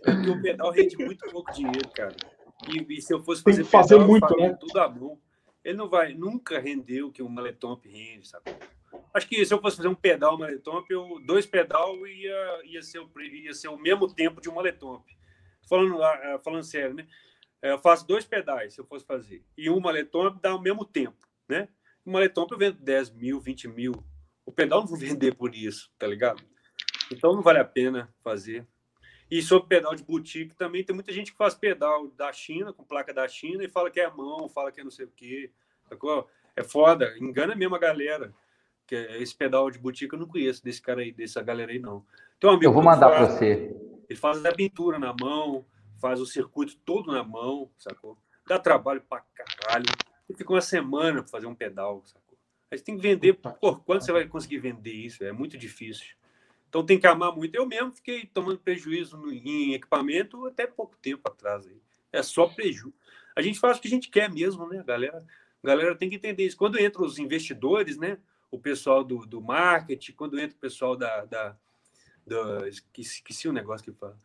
Porque 0.03 0.29
o 0.29 0.41
pedal 0.41 0.71
rende 0.71 0.97
muito 0.97 1.29
pouco 1.29 1.51
dinheiro, 1.53 1.89
cara. 1.93 2.15
E, 2.67 2.97
e 2.97 3.01
se 3.01 3.13
eu 3.13 3.23
fosse 3.23 3.43
fazer, 3.43 3.63
fazer 3.63 3.95
pedal, 3.95 4.07
muito, 4.07 4.37
né? 4.37 4.57
tudo 4.59 4.79
à 4.79 4.89
mão. 4.89 5.19
Ele 5.63 5.77
não 5.77 5.89
vai 5.89 6.13
nunca 6.13 6.59
render 6.59 7.03
o 7.03 7.11
que 7.11 7.21
um 7.21 7.29
maletomp 7.29 7.85
rende, 7.85 8.27
sabe? 8.27 8.51
Acho 9.13 9.27
que 9.27 9.45
se 9.45 9.53
eu 9.53 9.61
fosse 9.61 9.77
fazer 9.77 9.87
um 9.87 9.95
pedal 9.95 10.37
maletomp, 10.37 10.89
eu, 10.89 11.21
dois 11.25 11.45
pedal 11.45 11.95
ia, 12.07 12.61
ia, 12.65 12.81
ser, 12.81 13.01
ia 13.17 13.53
ser 13.53 13.67
o 13.67 13.77
mesmo 13.77 14.11
tempo 14.11 14.41
de 14.41 14.49
um 14.49 14.55
maletomp. 14.55 15.05
Falando, 15.69 16.01
ah, 16.01 16.39
falando 16.43 16.63
sério, 16.63 16.95
né? 16.95 17.07
É, 17.61 17.71
eu 17.71 17.79
faço 17.79 18.07
dois 18.07 18.25
pedais 18.25 18.73
se 18.73 18.81
eu 18.81 18.85
fosse 18.85 19.05
fazer. 19.05 19.45
E 19.55 19.69
um 19.69 19.79
maletomp 19.79 20.41
dá 20.41 20.55
o 20.55 20.61
mesmo 20.61 20.83
tempo, 20.83 21.27
né? 21.47 21.67
Um 22.05 22.11
maletomp 22.11 22.51
eu 22.51 22.57
vendo 22.57 22.79
10 22.79 23.11
mil, 23.11 23.39
20 23.39 23.67
mil. 23.67 23.93
O 24.45 24.51
pedal 24.51 24.79
não 24.79 24.87
vou 24.87 24.97
vender 24.99 25.35
por 25.35 25.53
isso, 25.53 25.91
tá 25.97 26.07
ligado? 26.07 26.43
Então 27.11 27.33
não 27.33 27.41
vale 27.41 27.59
a 27.59 27.65
pena 27.65 28.13
fazer. 28.23 28.67
E 29.31 29.41
sobre 29.41 29.69
pedal 29.69 29.95
de 29.95 30.03
boutique 30.03 30.53
também, 30.53 30.83
tem 30.83 30.93
muita 30.93 31.13
gente 31.13 31.31
que 31.31 31.37
faz 31.37 31.55
pedal 31.55 32.09
da 32.09 32.33
China, 32.33 32.73
com 32.73 32.83
placa 32.83 33.13
da 33.13 33.25
China, 33.29 33.63
e 33.63 33.69
fala 33.69 33.89
que 33.89 34.01
é 34.01 34.09
mão, 34.11 34.49
fala 34.49 34.73
que 34.73 34.81
é 34.81 34.83
não 34.83 34.91
sei 34.91 35.05
o 35.05 35.11
quê. 35.15 35.49
Sacou? 35.87 36.27
É 36.53 36.61
foda, 36.61 37.15
engana 37.17 37.55
mesmo 37.55 37.73
a 37.73 37.79
galera. 37.79 38.33
Que 38.85 38.93
é 38.93 39.21
esse 39.21 39.33
pedal 39.33 39.71
de 39.71 39.79
boutique 39.79 40.13
eu 40.13 40.19
não 40.19 40.27
conheço 40.27 40.61
desse 40.61 40.81
cara 40.81 40.99
aí, 40.99 41.13
dessa 41.13 41.41
galera 41.41 41.71
aí, 41.71 41.79
não. 41.79 42.05
Um 42.43 42.49
amigo 42.49 42.65
eu 42.65 42.73
vou 42.73 42.83
mandar 42.83 43.09
para 43.09 43.25
você. 43.25 43.73
Ele 44.09 44.19
faz 44.19 44.43
a 44.43 44.51
pintura 44.51 44.99
na 44.99 45.15
mão, 45.17 45.65
faz 45.97 46.19
o 46.19 46.25
circuito 46.25 46.75
todo 46.83 47.13
na 47.13 47.23
mão, 47.23 47.71
sacou? 47.77 48.17
Dá 48.45 48.59
trabalho 48.59 48.99
pra 48.99 49.23
caralho. 49.33 49.85
Ele 50.27 50.37
fica 50.37 50.51
uma 50.51 50.59
semana 50.59 51.21
para 51.21 51.31
fazer 51.31 51.45
um 51.45 51.55
pedal, 51.55 52.03
sacou? 52.03 52.37
Aí 52.69 52.77
você 52.77 52.83
tem 52.83 52.97
que 52.97 53.01
vender. 53.01 53.33
Pô, 53.33 53.77
quando 53.77 54.01
você 54.01 54.11
vai 54.11 54.27
conseguir 54.27 54.57
vender 54.57 54.91
isso? 54.91 55.23
É 55.23 55.31
muito 55.31 55.57
difícil. 55.57 56.15
Então 56.71 56.85
tem 56.85 56.97
que 56.97 57.05
amar 57.05 57.35
muito. 57.35 57.53
Eu 57.53 57.65
mesmo 57.65 57.91
fiquei 57.91 58.25
tomando 58.25 58.57
prejuízo 58.57 59.29
em 59.29 59.73
equipamento 59.73 60.47
até 60.47 60.65
pouco 60.65 60.95
tempo 61.01 61.21
atrás. 61.27 61.67
Aí. 61.67 61.75
É 62.13 62.23
só 62.23 62.47
prejuízo. 62.47 62.93
A 63.35 63.41
gente 63.41 63.59
faz 63.59 63.77
o 63.77 63.81
que 63.81 63.89
a 63.89 63.91
gente 63.91 64.09
quer 64.09 64.31
mesmo, 64.31 64.65
né? 64.69 64.79
A 64.79 64.83
galera, 64.83 65.17
a 65.61 65.67
galera 65.67 65.95
tem 65.95 66.09
que 66.09 66.15
entender 66.15 66.45
isso. 66.45 66.55
Quando 66.55 66.79
entram 66.79 67.05
os 67.05 67.19
investidores, 67.19 67.97
né? 67.97 68.17
O 68.49 68.57
pessoal 68.57 69.03
do, 69.03 69.25
do 69.25 69.41
marketing, 69.41 70.13
quando 70.13 70.39
entra 70.39 70.55
o 70.55 70.61
pessoal 70.61 70.95
da. 70.95 71.25
da, 71.25 71.57
da 72.25 72.69
esqueci, 72.69 73.15
esqueci 73.15 73.49
o 73.49 73.53
negócio 73.53 73.83
que 73.83 73.99
fala. 73.99 74.17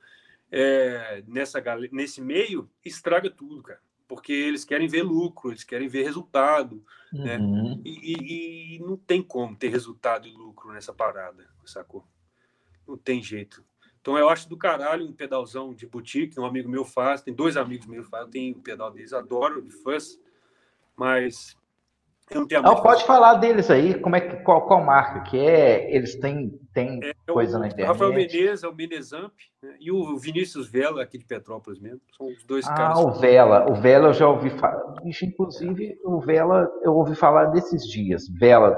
É, 0.49 1.25
nessa, 1.27 1.61
nesse 1.91 2.21
meio, 2.21 2.71
estraga 2.85 3.29
tudo, 3.29 3.61
cara. 3.61 3.81
Porque 4.07 4.33
eles 4.33 4.65
querem 4.65 4.87
ver 4.87 5.03
lucro, 5.03 5.51
eles 5.51 5.65
querem 5.65 5.89
ver 5.89 6.05
resultado, 6.05 6.85
né? 7.13 7.39
uhum. 7.39 7.75
né? 7.75 7.83
E, 7.85 8.13
e, 8.13 8.77
e 8.77 8.79
não 8.79 8.97
tem 8.97 9.21
como 9.21 9.57
ter 9.57 9.69
resultado 9.69 10.29
e 10.29 10.33
lucro 10.33 10.73
nessa 10.73 10.95
parada, 10.95 11.45
sacou? 11.65 12.07
Não 12.87 12.97
tem 12.97 13.23
jeito. 13.23 13.65
Então 14.01 14.17
eu 14.17 14.29
acho 14.29 14.49
do 14.49 14.57
caralho 14.57 15.05
um 15.05 15.13
pedalzão 15.13 15.75
de 15.75 15.87
boutique, 15.87 16.39
um 16.39 16.47
amigo 16.47 16.69
meu 16.69 16.85
faz, 16.85 17.23
tem 17.23 17.35
dois 17.35 17.57
amigos 17.57 17.87
meus 17.87 18.05
que 18.05 18.11
fazem, 18.11 18.31
tem 18.31 18.53
o 18.53 18.63
pedal 18.63 18.91
deles, 18.91 19.13
adoro 19.13 19.61
de 19.61 19.73
fãs, 19.83 20.19
mas 20.97 21.57
eu 22.31 22.41
não 22.41 22.49
tenho 22.49 22.63
Não, 22.63 22.83
pode 22.83 23.05
falar 23.05 23.35
deles 23.35 23.71
aí, 23.71 23.99
como 24.01 24.17
é 24.17 24.21
que, 24.21 24.37
qual, 24.43 24.67
qual 24.67 24.85
marca 24.85 25.21
que 25.23 25.39
é, 25.39 25.95
eles 25.95 26.17
têm, 26.17 26.59
têm 26.73 27.01
é, 27.03 27.13
coisa 27.33 27.57
o, 27.57 27.61
na 27.61 27.67
internet. 27.67 27.87
Rafael 27.87 28.13
Menezes 28.13 28.65
é 28.65 28.69
o 28.69 28.75
Menezamp, 28.75 29.33
né? 29.63 29.77
e 29.79 29.93
o 29.93 30.17
Vinícius 30.19 30.69
Vela, 30.69 31.03
aqui 31.03 31.19
de 31.19 31.25
Petrópolis 31.25 31.79
mesmo, 31.79 32.01
são 32.17 32.27
os 32.27 32.45
dois 32.45 32.67
ah, 32.67 32.75
caras. 32.75 32.99
Ah, 32.99 33.03
o 33.03 33.13
Vela, 33.13 33.71
o 33.71 33.75
Vela 33.75 34.09
eu 34.09 34.13
já 34.13 34.29
ouvi 34.29 34.51
falar, 34.51 34.83
inclusive 35.05 35.99
o 36.05 36.21
Vela 36.21 36.69
eu 36.83 36.95
ouvi 36.95 37.15
falar 37.15 37.47
desses 37.47 37.87
dias, 37.87 38.29
Vela 38.29 38.77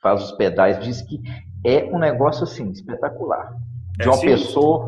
faz 0.00 0.22
os 0.22 0.32
pedais, 0.32 0.78
diz 0.80 1.02
que 1.02 1.20
é 1.64 1.84
um 1.84 1.98
negócio 1.98 2.44
assim, 2.44 2.70
espetacular 2.70 3.52
de 3.98 4.06
é 4.06 4.10
uma 4.10 4.20
pessoa, 4.20 4.86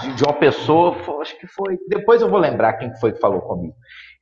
de, 0.00 0.14
de, 0.14 0.24
uma 0.24 0.32
pessoa, 0.32 0.96
acho 1.20 1.38
que 1.38 1.46
foi. 1.46 1.78
Depois 1.88 2.22
eu 2.22 2.30
vou 2.30 2.38
lembrar 2.38 2.72
quem 2.74 2.94
foi 2.96 3.12
que 3.12 3.20
falou 3.20 3.42
comigo. 3.42 3.74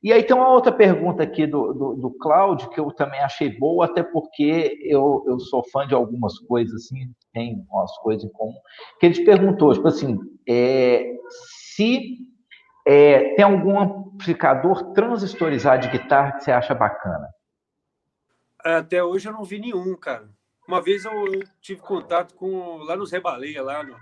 E 0.02 0.12
aí 0.12 0.22
tem 0.22 0.36
uma 0.36 0.50
outra 0.50 0.72
pergunta 0.72 1.22
aqui 1.22 1.46
do, 1.46 1.72
do, 1.72 1.94
do 1.94 2.10
Cláudio, 2.18 2.68
que 2.68 2.78
eu 2.78 2.90
também 2.90 3.20
achei 3.20 3.56
boa, 3.56 3.86
até 3.86 4.02
porque 4.02 4.76
eu, 4.82 5.24
eu 5.26 5.38
sou 5.38 5.64
fã 5.70 5.86
de 5.86 5.94
algumas 5.94 6.38
coisas, 6.40 6.74
assim, 6.74 7.10
tem 7.32 7.64
umas 7.70 7.96
coisas 7.98 8.24
em 8.24 8.32
comum. 8.32 8.58
Que 8.98 9.06
ele 9.06 9.14
te 9.14 9.24
perguntou, 9.24 9.72
tipo 9.72 9.88
assim, 9.88 10.18
é, 10.48 11.10
se 11.74 12.18
é, 12.86 13.34
tem 13.36 13.44
algum 13.44 13.78
amplificador 13.78 14.92
transistorizado 14.92 15.82
de 15.82 15.96
guitarra 15.96 16.32
que 16.32 16.44
você 16.44 16.50
acha 16.50 16.74
bacana? 16.74 17.28
Até 18.62 19.02
hoje 19.02 19.28
eu 19.28 19.32
não 19.32 19.44
vi 19.44 19.58
nenhum, 19.58 19.96
cara. 19.96 20.28
Uma 20.66 20.80
vez 20.80 21.04
eu, 21.04 21.12
eu 21.32 21.42
tive 21.60 21.80
contato 21.80 22.34
com 22.34 22.78
lá 22.78 22.96
nos 22.96 23.12
Rebaleia, 23.12 23.62
lá 23.62 23.82
no, 23.82 23.96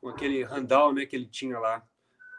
com 0.00 0.08
aquele 0.08 0.42
Randall, 0.42 0.92
né, 0.94 1.06
que 1.06 1.14
ele 1.14 1.26
tinha 1.26 1.58
lá. 1.58 1.82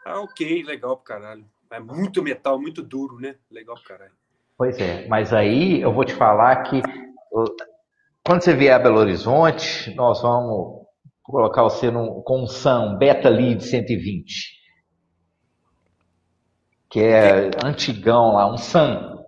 Ah, 0.04 0.20
ok, 0.20 0.62
legal 0.64 0.96
pro 0.96 1.04
caralho. 1.04 1.44
É 1.70 1.78
muito 1.78 2.22
metal, 2.22 2.60
muito 2.60 2.82
duro, 2.82 3.20
né? 3.20 3.36
Legal 3.50 3.76
pro 3.76 3.84
caralho. 3.84 4.12
Pois 4.56 4.78
é, 4.78 5.06
mas 5.06 5.32
aí 5.32 5.80
eu 5.80 5.92
vou 5.92 6.04
te 6.04 6.12
falar 6.12 6.64
que 6.64 6.82
quando 8.26 8.42
você 8.42 8.54
vier 8.54 8.74
a 8.74 8.78
Belo 8.78 8.98
Horizonte, 8.98 9.94
nós 9.94 10.20
vamos 10.20 10.86
colocar 11.22 11.62
você 11.62 11.90
num, 11.90 12.20
com 12.22 12.42
um 12.42 12.46
SAM 12.46 12.98
Beta 12.98 13.28
Lead 13.28 13.64
120, 13.64 14.60
que 16.90 17.00
é 17.00 17.50
antigão 17.64 18.34
lá, 18.34 18.52
um 18.52 18.58
SAM, 18.58 19.19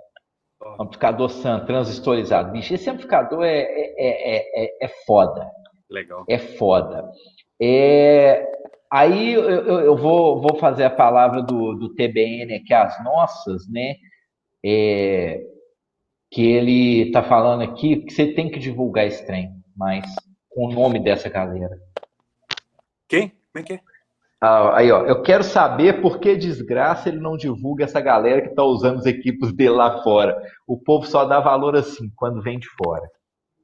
amplificador 0.80 1.28
SAM 1.30 1.64
transistorizado. 1.64 2.52
Bicho, 2.52 2.74
esse 2.74 2.88
amplificador 2.88 3.44
é, 3.44 3.60
é, 3.60 4.36
é, 4.36 4.64
é, 4.64 4.84
é 4.84 4.88
foda. 5.06 5.50
Legal. 5.90 6.24
É 6.28 6.38
foda. 6.38 7.10
É, 7.60 8.46
aí 8.90 9.34
eu, 9.34 9.42
eu, 9.44 9.96
vou, 9.96 10.40
vou 10.40 10.56
fazer 10.58 10.84
a 10.84 10.90
palavra 10.90 11.42
do, 11.42 11.74
do 11.74 11.94
TBN 11.94 12.54
aqui, 12.54 12.72
as 12.72 13.02
nossas, 13.04 13.68
né? 13.68 13.96
É, 14.64 15.40
que 16.30 16.42
ele 16.42 17.10
tá 17.12 17.22
falando 17.22 17.62
aqui 17.62 17.96
que 17.96 18.12
você 18.12 18.32
tem 18.32 18.50
que 18.50 18.58
divulgar 18.58 19.06
esse 19.06 19.24
trem, 19.26 19.50
mas 19.76 20.04
com 20.48 20.66
o 20.66 20.72
nome 20.72 20.98
dessa 20.98 21.28
galera. 21.28 21.78
Quem? 23.06 23.28
Como 23.28 23.40
é 23.56 23.62
que 23.62 23.72
é? 23.74 23.80
Ah, 24.44 24.78
aí, 24.78 24.90
ó, 24.90 25.04
eu 25.06 25.22
quero 25.22 25.44
saber 25.44 26.02
por 26.02 26.18
que 26.18 26.34
desgraça 26.34 27.08
ele 27.08 27.20
não 27.20 27.36
divulga 27.36 27.84
essa 27.84 28.00
galera 28.00 28.42
que 28.42 28.48
está 28.48 28.64
usando 28.64 28.98
os 28.98 29.06
equipos 29.06 29.52
dele 29.52 29.70
lá 29.70 30.02
fora. 30.02 30.36
O 30.66 30.76
povo 30.76 31.06
só 31.06 31.24
dá 31.24 31.38
valor 31.38 31.76
assim, 31.76 32.10
quando 32.16 32.42
vem 32.42 32.58
de 32.58 32.68
fora. 32.70 33.08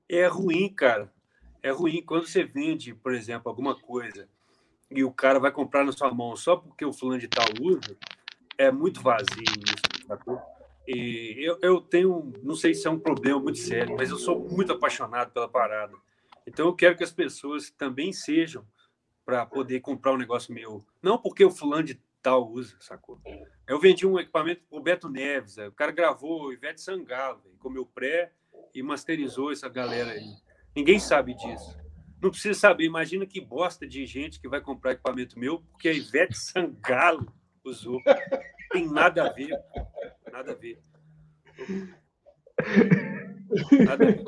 É 0.09 0.29
ruim, 0.29 0.73
cara. 0.73 1.13
É 1.65 1.73
ruim. 1.73 2.01
Quando 2.01 2.29
você 2.29 2.45
vende, 2.45 2.95
por 2.95 3.13
exemplo, 3.13 3.49
alguma 3.49 3.75
coisa 3.75 4.29
e 4.89 5.03
o 5.03 5.11
cara 5.11 5.41
vai 5.41 5.51
comprar 5.51 5.85
na 5.85 5.91
sua 5.91 6.15
mão 6.15 6.37
só 6.37 6.55
porque 6.55 6.85
o 6.85 6.93
fulano 6.93 7.19
de 7.19 7.27
tal 7.27 7.47
usa, 7.61 7.97
é 8.57 8.71
muito 8.71 9.03
vazio 9.03 9.43
isso. 9.43 10.41
E 10.87 11.45
eu, 11.45 11.59
eu 11.61 11.81
tenho, 11.81 12.33
não 12.41 12.55
sei 12.55 12.73
se 12.73 12.87
é 12.87 12.91
um 12.91 13.01
problema 13.01 13.41
muito 13.41 13.59
sério, 13.59 13.97
mas 13.99 14.11
eu 14.11 14.17
sou 14.17 14.49
muito 14.49 14.73
apaixonado 14.73 15.33
pela 15.33 15.49
parada. 15.49 15.93
Então 16.47 16.67
eu 16.67 16.73
quero 16.77 16.97
que 16.97 17.03
as 17.03 17.11
pessoas 17.11 17.69
também 17.69 18.13
sejam 18.13 18.65
para 19.29 19.45
poder 19.45 19.81
comprar 19.81 20.15
um 20.15 20.17
negócio 20.17 20.55
meu. 20.55 20.83
Não 21.03 21.19
porque 21.19 21.45
o 21.45 21.51
fulano 21.51 21.83
de 21.83 22.01
tal 22.23 22.51
usa, 22.51 22.75
sacou? 22.81 23.21
Eu 23.67 23.79
vendi 23.79 24.07
um 24.07 24.19
equipamento 24.19 24.63
pro 24.71 24.81
Beto 24.81 25.07
Neves, 25.11 25.59
o 25.59 25.73
cara 25.73 25.93
gravou 25.93 26.51
Ivete 26.51 26.81
Sangalo, 26.81 27.43
comeu 27.59 27.85
pré 27.85 28.33
e 28.75 28.83
masterizou 28.83 29.53
essa 29.53 29.69
galera 29.69 30.13
aí. 30.13 30.25
Ninguém 30.75 30.99
sabe 30.99 31.35
disso. 31.35 31.79
Não 32.23 32.31
precisa 32.31 32.59
saber. 32.59 32.85
Imagina 32.85 33.27
que 33.27 33.39
bosta 33.39 33.87
de 33.87 34.07
gente 34.07 34.41
que 34.41 34.49
vai 34.49 34.63
comprar 34.63 34.93
equipamento 34.93 35.39
meu 35.39 35.61
porque 35.73 35.91
a 35.91 35.93
Ivete 35.93 36.35
Sangalo 36.35 37.31
usou. 37.63 38.01
Tem 38.73 38.91
nada 38.91 39.27
a 39.27 39.31
ver. 39.31 39.51
Nada 40.33 40.53
a 40.53 40.55
ver. 40.55 40.83
Nada 43.85 43.93
a 43.93 43.97
ver. 43.97 44.25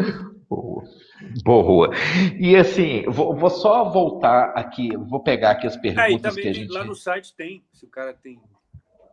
Boa. 1.44 1.90
E 2.38 2.56
assim, 2.56 3.04
vou, 3.08 3.36
vou, 3.36 3.50
só 3.50 3.88
voltar 3.90 4.52
aqui, 4.56 4.96
vou 4.96 5.22
pegar 5.22 5.52
aqui 5.52 5.66
as 5.66 5.76
perguntas 5.76 6.36
é, 6.36 6.40
que 6.40 6.48
a 6.48 6.52
gente. 6.52 6.72
Lá 6.72 6.84
no 6.84 6.94
site 6.94 7.34
tem, 7.34 7.62
se 7.72 7.84
o 7.84 7.88
cara 7.88 8.12
tem 8.12 8.40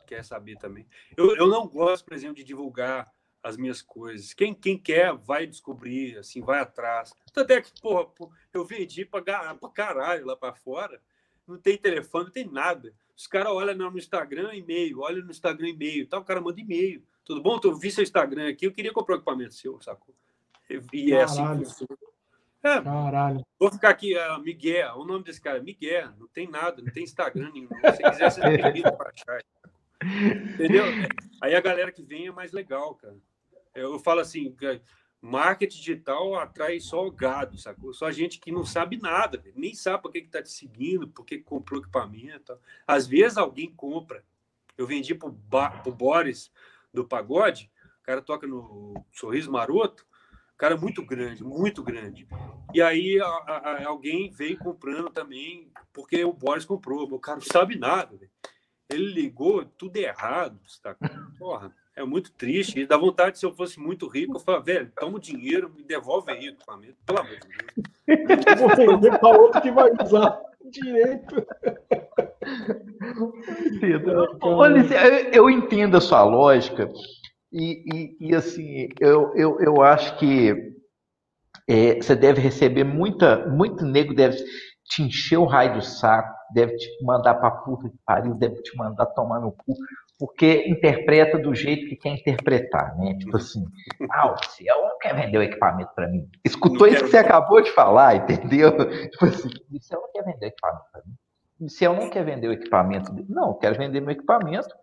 quer 0.07 0.23
saber 0.23 0.57
também. 0.57 0.87
Eu, 1.15 1.35
eu 1.35 1.47
não 1.47 1.67
gosto, 1.67 2.05
por 2.05 2.13
exemplo, 2.13 2.37
de 2.37 2.43
divulgar 2.43 3.11
as 3.43 3.57
minhas 3.57 3.81
coisas. 3.81 4.33
Quem, 4.33 4.53
quem 4.53 4.77
quer 4.77 5.13
vai 5.13 5.45
descobrir, 5.45 6.17
assim, 6.17 6.41
vai 6.41 6.59
atrás. 6.61 7.13
Até 7.35 7.61
que, 7.61 7.71
porra, 7.81 8.09
eu 8.53 8.65
vendi 8.65 9.05
para 9.05 9.21
caralho 9.73 10.25
lá 10.25 10.35
para 10.35 10.55
fora. 10.55 10.99
Não 11.45 11.57
tem 11.57 11.77
telefone, 11.77 12.25
não 12.25 12.31
tem 12.31 12.49
nada. 12.49 12.93
Os 13.15 13.27
caras 13.27 13.51
olham 13.51 13.91
no 13.91 13.97
Instagram 13.97 14.53
e-mail, 14.55 14.99
olham 14.99 15.23
no 15.23 15.31
Instagram 15.31 15.69
e-mail, 15.69 16.07
tá? 16.07 16.17
o 16.17 16.25
cara 16.25 16.41
manda 16.41 16.59
e-mail. 16.59 17.03
Tudo 17.27 17.41
bom? 17.41 17.59
Eu 17.61 17.75
vi 17.75 17.91
seu 17.91 18.03
Instagram 18.03 18.49
aqui, 18.49 18.65
eu 18.65 18.71
queria 18.71 18.93
comprar 18.93 19.15
um 19.15 19.17
equipamento 19.17 19.53
seu, 19.53 19.81
sacou? 19.81 20.15
E 20.93 21.11
é 21.11 21.23
assim 21.23 21.43
é, 22.63 22.81
Caralho. 22.81 23.45
Vou 23.59 23.69
ficar 23.69 23.89
aqui, 23.89 24.17
uh, 24.17 24.39
Miguel, 24.39 24.95
o 24.95 25.05
nome 25.05 25.25
desse 25.25 25.41
cara 25.41 25.57
é 25.57 25.61
Miguel, 25.61 26.11
não 26.17 26.27
tem 26.27 26.49
nada, 26.49 26.81
não 26.81 26.91
tem 26.91 27.03
Instagram 27.03 27.51
nenhum. 27.53 27.67
Se 27.67 28.01
quiser, 28.01 28.31
você 28.31 28.41
tem 28.41 28.81
para 28.81 29.11
achar. 29.11 29.43
Entendeu? 30.53 30.85
Aí 31.41 31.53
a 31.53 31.59
galera 31.59 31.91
que 31.91 32.01
vem 32.01 32.27
é 32.27 32.31
mais 32.31 32.53
legal, 32.53 32.95
cara. 32.95 33.17
Eu 33.75 33.99
falo 33.99 34.21
assim, 34.21 34.55
marketing 35.21 35.77
digital 35.77 36.35
atrai 36.35 36.79
só 36.79 37.09
gado, 37.09 37.57
sacou? 37.57 37.93
Só 37.93 38.09
gente 38.09 38.39
que 38.39 38.53
não 38.53 38.65
sabe 38.65 38.97
nada, 38.97 39.43
nem 39.53 39.75
sabe 39.75 40.01
por 40.01 40.13
que 40.13 40.19
está 40.19 40.41
te 40.41 40.49
seguindo, 40.49 41.09
por 41.09 41.25
que 41.25 41.39
comprou 41.39 41.81
equipamento. 41.81 42.57
Às 42.87 43.05
vezes 43.05 43.37
alguém 43.37 43.69
compra. 43.69 44.23
Eu 44.77 44.87
vendi 44.87 45.13
para 45.13 45.27
o 45.27 45.91
Boris 45.91 46.51
do 47.01 47.07
Pagode, 47.07 47.71
o 48.01 48.05
cara 48.05 48.21
toca 48.21 48.47
no 48.47 48.93
Sorriso 49.11 49.51
Maroto, 49.51 50.05
cara 50.57 50.75
muito 50.75 51.05
grande, 51.05 51.43
muito 51.43 51.83
grande. 51.83 52.27
E 52.73 52.81
aí 52.81 53.19
a, 53.21 53.25
a, 53.27 53.87
alguém 53.87 54.31
veio 54.31 54.57
comprando 54.57 55.09
também, 55.09 55.71
porque 55.93 56.23
o 56.23 56.33
Boris 56.33 56.65
comprou. 56.65 57.03
O 57.03 57.19
cara 57.19 57.37
não 57.37 57.45
sabe 57.45 57.77
nada. 57.77 58.17
Ele 58.89 59.13
ligou 59.13 59.63
tudo 59.63 59.97
errado. 59.97 60.59
Tá? 60.81 60.95
Porra, 61.37 61.73
é 61.95 62.03
muito 62.03 62.31
triste. 62.31 62.79
E 62.79 62.87
dá 62.87 62.97
vontade, 62.97 63.37
se 63.37 63.45
eu 63.45 63.53
fosse 63.53 63.79
muito 63.79 64.07
rico, 64.07 64.35
eu 64.35 64.39
falava, 64.39 64.63
velho, 64.63 64.91
toma 64.99 65.17
o 65.17 65.21
dinheiro, 65.21 65.69
me 65.69 65.83
devolve 65.83 66.31
aí 66.31 66.49
o 66.49 66.51
equipamento, 66.51 66.97
pelo 67.05 67.19
amor 67.19 67.37
de 67.37 67.47
Deus. 67.47 68.45
Eu 68.47 68.57
vou 68.57 68.75
vender 68.75 69.19
para 69.19 69.37
outro 69.37 69.61
que 69.61 69.71
vai 69.71 69.91
usar 70.03 70.41
direito. 70.69 71.45
Olha, 74.41 74.85
eu 75.33 75.49
entendo 75.49 75.97
a 75.97 76.01
sua 76.01 76.23
lógica, 76.23 76.89
e, 77.51 77.83
e, 77.93 78.29
e, 78.29 78.35
assim, 78.35 78.89
eu, 78.99 79.33
eu, 79.35 79.59
eu 79.59 79.81
acho 79.81 80.17
que 80.17 80.53
é, 81.67 81.95
você 81.95 82.15
deve 82.15 82.41
receber 82.41 82.83
muita, 82.83 83.47
muito 83.47 83.85
nego 83.85 84.13
deve 84.13 84.37
te 84.85 85.01
encher 85.03 85.37
o 85.37 85.45
raio 85.45 85.75
do 85.75 85.81
saco, 85.81 86.36
deve 86.53 86.75
te 86.77 87.03
mandar 87.03 87.35
pra 87.35 87.51
puta 87.51 87.89
que 87.89 87.97
pariu, 88.05 88.33
deve 88.33 88.61
te 88.61 88.75
mandar 88.77 89.05
tomar 89.07 89.39
no 89.39 89.51
cu, 89.51 89.73
porque 90.19 90.65
interpreta 90.67 91.37
do 91.37 91.53
jeito 91.53 91.87
que 91.87 91.95
quer 91.95 92.09
interpretar, 92.09 92.97
né? 92.97 93.15
Tipo 93.17 93.37
assim, 93.37 93.65
ah, 94.11 94.33
o 94.33 94.45
Ciel 94.49 94.81
não 94.83 94.97
quer 94.99 95.15
vender 95.15 95.37
o 95.37 95.43
equipamento 95.43 95.91
para 95.95 96.07
mim. 96.07 96.27
Escutou 96.43 96.87
isso 96.87 97.03
que 97.03 97.11
você 97.11 97.17
acabou 97.17 97.61
de 97.61 97.71
falar, 97.71 98.15
entendeu? 98.15 98.71
Tipo 99.11 99.25
assim, 99.25 99.49
o 99.71 99.81
Ciel 99.81 100.01
não 100.01 100.11
quer 100.11 100.23
vender 100.23 100.45
o 100.45 100.49
equipamento 100.49 100.85
para 100.91 101.01
mim. 101.05 101.15
O 101.59 101.69
Ciel 101.69 101.93
não 101.93 102.09
quer 102.09 102.23
vender 102.23 102.47
o 102.47 102.53
equipamento. 102.53 103.11
Não, 103.29 103.49
eu 103.49 103.55
quero 103.55 103.77
vender 103.77 103.99
meu 103.99 104.11
equipamento 104.11 104.75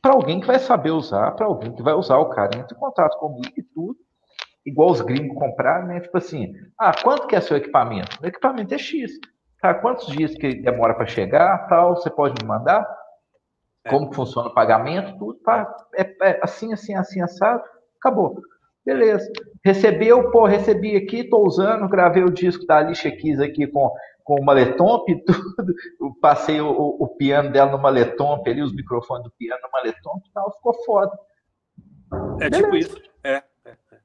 para 0.00 0.12
alguém 0.12 0.40
que 0.40 0.46
vai 0.46 0.58
saber 0.58 0.90
usar, 0.90 1.32
para 1.32 1.46
alguém 1.46 1.74
que 1.74 1.82
vai 1.82 1.94
usar 1.94 2.18
o 2.18 2.30
cara 2.30 2.56
entra 2.56 2.76
em 2.76 2.80
contato 2.80 3.18
comigo 3.18 3.52
e 3.56 3.62
tudo, 3.62 3.96
igual 4.64 4.90
os 4.90 5.00
gringos 5.00 5.36
compraram, 5.36 5.86
né? 5.88 6.00
Tipo 6.00 6.16
assim, 6.18 6.52
ah, 6.78 6.92
quanto 7.02 7.26
que 7.26 7.36
é 7.36 7.40
seu 7.40 7.56
equipamento? 7.56 8.16
O 8.22 8.26
equipamento 8.26 8.74
é 8.74 8.78
X. 8.78 9.12
Tá, 9.60 9.74
quantos 9.74 10.06
dias 10.06 10.34
que 10.34 10.54
demora 10.54 10.94
para 10.94 11.06
chegar, 11.06 11.66
tal, 11.68 11.96
você 11.96 12.08
pode 12.10 12.40
me 12.40 12.48
mandar? 12.48 12.86
É. 13.84 13.90
Como 13.90 14.12
funciona 14.12 14.48
o 14.48 14.54
pagamento, 14.54 15.18
tudo, 15.18 15.38
tá, 15.40 15.74
é, 15.96 16.02
é 16.22 16.40
assim, 16.42 16.72
assim, 16.72 16.94
assim, 16.94 17.20
assado, 17.20 17.62
acabou. 17.98 18.40
Beleza. 18.84 19.30
Recebeu, 19.64 20.30
pô, 20.30 20.46
recebi 20.46 20.96
aqui, 20.96 21.24
tô 21.24 21.44
usando, 21.44 21.88
gravei 21.88 22.22
o 22.22 22.32
disco 22.32 22.66
da 22.66 22.78
Alicia 22.78 23.14
Keys 23.14 23.40
aqui 23.40 23.66
com 23.66 23.92
com 24.28 24.34
o 24.34 24.44
maletomp 24.44 25.08
e 25.08 25.16
tudo. 25.24 25.74
Eu 25.98 26.14
passei 26.20 26.60
o, 26.60 26.68
o, 26.68 27.08
piano 27.16 27.50
dela 27.50 27.72
no 27.72 27.78
maletomp 27.78 28.46
ali, 28.46 28.60
os 28.60 28.74
microfones 28.74 29.24
do 29.24 29.30
piano 29.30 29.58
no 29.62 29.70
maletomp 29.72 30.22
e 30.22 30.32
tal, 30.34 30.52
ficou 30.52 30.74
foda. 30.84 31.18
É 32.38 32.50
Beleza. 32.50 32.62
tipo 32.62 32.76
isso. 32.76 33.02
É, 33.24 33.42
é, 33.64 33.70
é. 33.70 33.96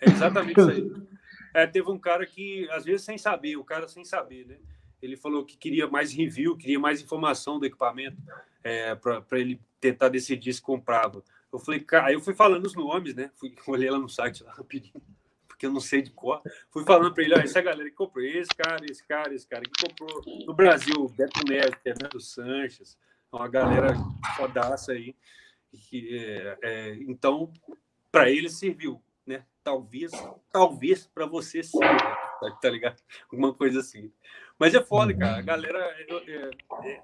é 0.00 0.10
exatamente 0.10 0.58
isso 0.58 0.70
aí. 0.70 0.90
É, 1.54 1.66
teve 1.66 1.90
um 1.90 1.98
cara 1.98 2.26
que, 2.26 2.68
às 2.70 2.84
vezes, 2.84 3.02
sem 3.02 3.16
saber, 3.16 3.56
o 3.56 3.64
cara 3.64 3.88
sem 3.88 4.04
saber, 4.04 4.46
né? 4.46 4.58
Ele 5.00 5.16
falou 5.16 5.44
que 5.44 5.56
queria 5.56 5.86
mais 5.86 6.12
review, 6.12 6.56
queria 6.56 6.78
mais 6.78 7.00
informação 7.00 7.58
do 7.58 7.66
equipamento 7.66 8.16
é, 8.62 8.94
para 8.94 9.38
ele 9.38 9.60
tentar 9.80 10.08
decidir 10.08 10.52
se 10.52 10.62
comprava. 10.62 11.22
Eu 11.52 11.58
falei, 11.58 11.80
cara, 11.80 12.12
eu 12.12 12.20
fui 12.20 12.34
falando 12.34 12.66
os 12.66 12.74
nomes, 12.74 13.14
né? 13.14 13.30
Fui, 13.36 13.54
olhei 13.68 13.90
lá 13.90 13.98
no 13.98 14.08
site 14.08 14.42
lá 14.42 14.52
rapidinho 14.52 15.02
porque 15.48 15.66
eu 15.66 15.72
não 15.72 15.80
sei 15.80 16.00
de 16.02 16.10
cor. 16.10 16.40
Fui 16.70 16.84
falando 16.84 17.12
para 17.12 17.24
ele, 17.24 17.34
ó, 17.34 17.38
essa 17.38 17.60
galera 17.60 17.90
que 17.90 17.96
comprou, 17.96 18.24
esse 18.24 18.54
cara, 18.56 18.84
esse 18.88 19.04
cara, 19.04 19.34
esse 19.34 19.46
cara, 19.46 19.62
que 19.62 19.86
comprou 19.86 20.22
no 20.46 20.54
Brasil, 20.54 21.08
Beto 21.16 21.40
Neves, 21.48 21.74
Fernando 21.82 22.20
Sanches, 22.20 22.96
uma 23.32 23.48
galera 23.48 23.94
fodaça 24.36 24.92
aí. 24.92 25.16
Que, 25.72 26.16
é, 26.16 26.58
é, 26.62 26.94
então, 27.08 27.52
para 28.10 28.30
ele 28.30 28.48
serviu, 28.48 29.02
né? 29.26 29.44
Talvez, 29.62 30.12
talvez 30.50 31.06
para 31.06 31.26
você 31.26 31.62
sim, 31.62 31.78
tá, 32.62 32.70
ligado? 32.70 33.02
Alguma 33.30 33.52
coisa 33.52 33.80
assim. 33.80 34.10
Mas 34.58 34.74
é 34.74 34.82
foda, 34.82 35.14
cara. 35.16 35.38
A 35.38 35.42
galera. 35.42 35.78
É, 35.78 36.50
é, 36.84 37.02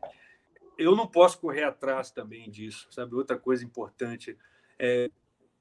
eu 0.76 0.96
não 0.96 1.06
posso 1.06 1.38
correr 1.38 1.62
atrás 1.62 2.10
também 2.10 2.50
disso, 2.50 2.88
sabe? 2.90 3.14
Outra 3.14 3.38
coisa 3.38 3.64
importante. 3.64 4.36
É, 4.78 5.10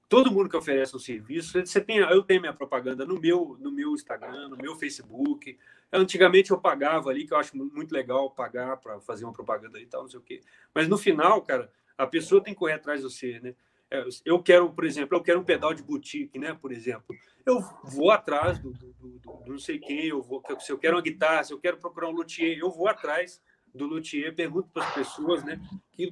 todo 0.10 0.32
mundo 0.32 0.49
que 0.49 0.57
oferece 0.57 0.95
um 0.95 0.99
serviço, 0.99 1.60
você 1.60 1.82
tem, 1.82 1.98
eu 1.98 2.24
tenho 2.24 2.41
minha 2.41 2.53
propaganda 2.53 3.06
no 3.06 3.20
meu, 3.20 3.57
no 3.60 3.72
meu 3.72 3.94
Instagram, 3.94 4.49
no 4.49 4.57
meu 4.57 4.76
Facebook. 4.76 5.57
Antigamente 5.91 6.52
eu 6.52 6.60
pagava 6.60 7.10
ali, 7.10 7.26
que 7.26 7.34
eu 7.34 7.38
acho 7.38 7.56
muito 7.57 7.91
legal 7.91 8.30
pagar 8.32 8.78
para 8.78 8.99
fazer 8.99 9.26
uma 9.26 9.34
propaganda 9.34 9.80
e 9.80 9.86
tal, 9.86 10.03
não 10.03 10.10
sei 10.10 10.20
o 10.20 10.24
quê. 10.24 10.41
Mas 10.74 10.88
no 10.88 10.98
final, 10.98 11.41
cara, 11.44 11.72
a 11.98 12.07
pessoa 12.07 12.44
tem 12.44 12.53
que 12.53 12.60
correr 12.60 12.74
atrás 12.74 13.02
de 13.02 13.10
você, 13.10 13.40
né? 13.40 13.56
É, 13.94 14.03
eu 14.26 14.41
quero, 14.41 14.74
por 14.74 14.86
exemplo, 14.86 15.15
eu 15.15 15.22
quero 15.22 15.40
um 15.40 15.44
pedal 15.44 15.74
de 15.74 15.84
boutique, 15.84 16.40
né? 16.40 16.57
Por 16.60 16.72
exemplo, 16.72 17.15
eu 17.45 17.61
vou 17.84 18.10
atrás 18.10 18.57
do, 18.57 18.72
do, 18.72 18.94
do, 18.94 19.20
do 19.20 19.44
não 19.45 19.60
sei 19.60 19.78
quem, 19.78 20.07
eu 20.07 20.22
vou, 20.22 20.41
se 20.60 20.72
eu 20.72 20.80
quero 20.80 20.95
uma 20.95 21.02
guitarra, 21.02 21.44
se 21.44 21.53
eu 21.53 21.60
quero 21.60 21.78
procurar 21.78 22.10
um 22.10 22.14
luthier, 22.14 22.57
eu 22.57 22.72
vou 22.72 22.88
atrás 22.88 23.40
do 23.74 23.86
luthier, 23.86 24.34
pergunto 24.34 24.70
para 24.74 24.84
as 24.84 24.94
pessoas, 24.95 25.44
né? 25.44 25.61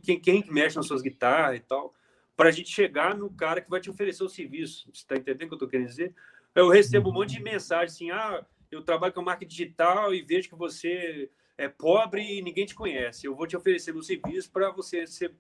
Quem, 0.04 0.20
quem 0.20 0.46
mexe 0.52 0.76
nas 0.76 0.86
suas 0.86 1.02
guitarras 1.02 1.58
e 1.58 1.62
tal 1.62 1.94
para 2.42 2.50
a 2.50 2.52
gente 2.52 2.70
chegar 2.70 3.16
no 3.16 3.30
cara 3.30 3.62
que 3.62 3.70
vai 3.70 3.80
te 3.80 3.90
oferecer 3.90 4.24
o 4.24 4.30
serviço. 4.30 4.90
Você 4.92 5.02
está 5.02 5.16
entendendo 5.16 5.44
o 5.44 5.48
que 5.50 5.54
eu 5.54 5.58
estou 5.58 5.68
querendo 5.68 5.88
dizer? 5.88 6.16
Eu 6.56 6.70
recebo 6.70 7.12
um 7.12 7.14
monte 7.14 7.34
de 7.34 7.44
mensagem 7.44 7.86
assim: 7.86 8.10
ah, 8.10 8.44
eu 8.72 8.82
trabalho 8.82 9.14
com 9.14 9.22
marca 9.22 9.46
digital 9.46 10.12
e 10.12 10.24
vejo 10.24 10.50
que 10.50 10.56
você 10.56 11.30
é 11.62 11.70
pobre 11.70 12.40
e 12.40 12.42
ninguém 12.42 12.66
te 12.66 12.74
conhece. 12.74 13.28
Eu 13.28 13.36
vou 13.36 13.46
te 13.46 13.56
oferecer 13.56 13.94
meu 13.94 14.02
serviço 14.02 14.50
para 14.52 14.72
você 14.72 15.06
ser, 15.06 15.32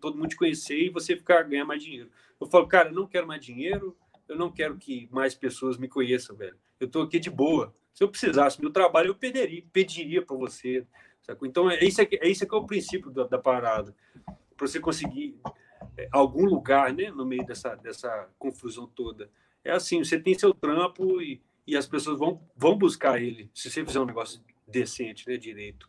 todo 0.00 0.16
mundo 0.16 0.30
te 0.30 0.36
conhecer 0.36 0.76
e 0.76 0.90
você 0.90 1.16
ficar 1.16 1.44
ganhar 1.44 1.64
mais 1.64 1.80
dinheiro. 1.80 2.10
Eu 2.40 2.48
falo, 2.48 2.66
cara, 2.66 2.88
eu 2.88 2.94
não 2.94 3.06
quero 3.06 3.28
mais 3.28 3.44
dinheiro, 3.44 3.96
eu 4.28 4.36
não 4.36 4.50
quero 4.50 4.76
que 4.76 5.08
mais 5.12 5.36
pessoas 5.36 5.78
me 5.78 5.86
conheçam, 5.86 6.34
velho. 6.34 6.56
Eu 6.80 6.88
estou 6.88 7.04
aqui 7.04 7.20
de 7.20 7.30
boa. 7.30 7.72
Se 7.94 8.02
eu 8.02 8.08
precisasse 8.08 8.56
do 8.56 8.62
meu 8.62 8.72
trabalho, 8.72 9.10
eu 9.10 9.14
pediria, 9.14 9.62
pediria 9.72 10.20
para 10.20 10.36
você. 10.36 10.84
Então, 11.44 11.70
é 11.70 11.84
isso, 11.84 12.00
é 12.00 12.28
isso 12.28 12.44
que 12.44 12.54
é 12.54 12.58
o 12.58 12.66
princípio 12.66 13.10
da, 13.12 13.24
da 13.24 13.38
parada. 13.38 13.94
Para 14.56 14.66
você 14.66 14.80
conseguir 14.80 15.38
é, 15.96 16.08
algum 16.10 16.44
lugar 16.44 16.92
né, 16.92 17.08
no 17.08 17.24
meio 17.24 17.46
dessa, 17.46 17.76
dessa 17.76 18.28
confusão 18.36 18.84
toda. 18.88 19.30
É 19.64 19.70
assim, 19.70 20.02
você 20.02 20.18
tem 20.18 20.36
seu 20.36 20.52
trampo 20.52 21.22
e, 21.22 21.40
e 21.64 21.76
as 21.76 21.86
pessoas 21.86 22.18
vão, 22.18 22.40
vão 22.56 22.76
buscar 22.76 23.22
ele, 23.22 23.48
se 23.54 23.70
você 23.70 23.84
fizer 23.84 24.00
um 24.00 24.06
negócio 24.06 24.40
decente, 24.70 25.28
né, 25.28 25.36
direito. 25.36 25.88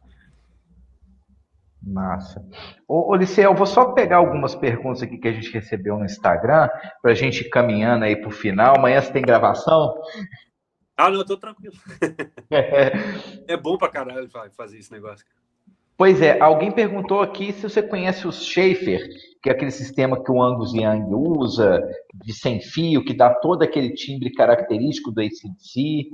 Massa. 1.81 2.45
Ô, 2.88 3.11
ô 3.11 3.15
Liceu, 3.15 3.51
eu 3.51 3.56
vou 3.56 3.65
só 3.65 3.93
pegar 3.93 4.18
algumas 4.18 4.53
perguntas 4.53 5.01
aqui 5.01 5.18
que 5.18 5.27
a 5.27 5.34
gente 5.34 5.51
recebeu 5.51 5.97
no 5.97 6.06
Instagram, 6.06 6.69
para 7.01 7.11
a 7.11 7.15
gente 7.15 7.41
ir 7.41 7.49
caminhando 7.49 8.06
aí 8.06 8.15
para 8.15 8.27
o 8.27 8.31
final. 8.31 8.77
Amanhã 8.77 9.01
você 9.01 9.11
tem 9.11 9.22
gravação? 9.22 9.95
Ah, 10.97 11.10
não, 11.10 11.19
eu 11.19 11.26
tô 11.26 11.38
tranquilo. 11.38 11.76
é 13.47 13.56
bom 13.56 13.77
para 13.77 13.89
caralho 13.89 14.30
fazer 14.51 14.77
esse 14.77 14.91
negócio. 14.91 15.26
Pois 15.97 16.22
é, 16.22 16.39
alguém 16.39 16.72
perguntou 16.72 17.22
aqui 17.22 17.51
se 17.51 17.64
você 17.64 17.81
conhece 17.81 18.27
o 18.27 18.31
Schaefer, 18.31 19.06
que 19.41 19.49
é 19.49 19.51
aquele 19.51 19.72
sistema 19.72 20.22
que 20.23 20.31
o 20.31 20.41
Angus 20.41 20.73
Young 20.73 21.14
usa, 21.14 21.81
de 22.14 22.34
sem 22.34 22.61
fio, 22.61 23.03
que 23.03 23.14
dá 23.14 23.34
todo 23.34 23.64
aquele 23.64 23.93
timbre 23.93 24.31
característico 24.31 25.11
do 25.11 25.22
ACDC. 25.22 26.10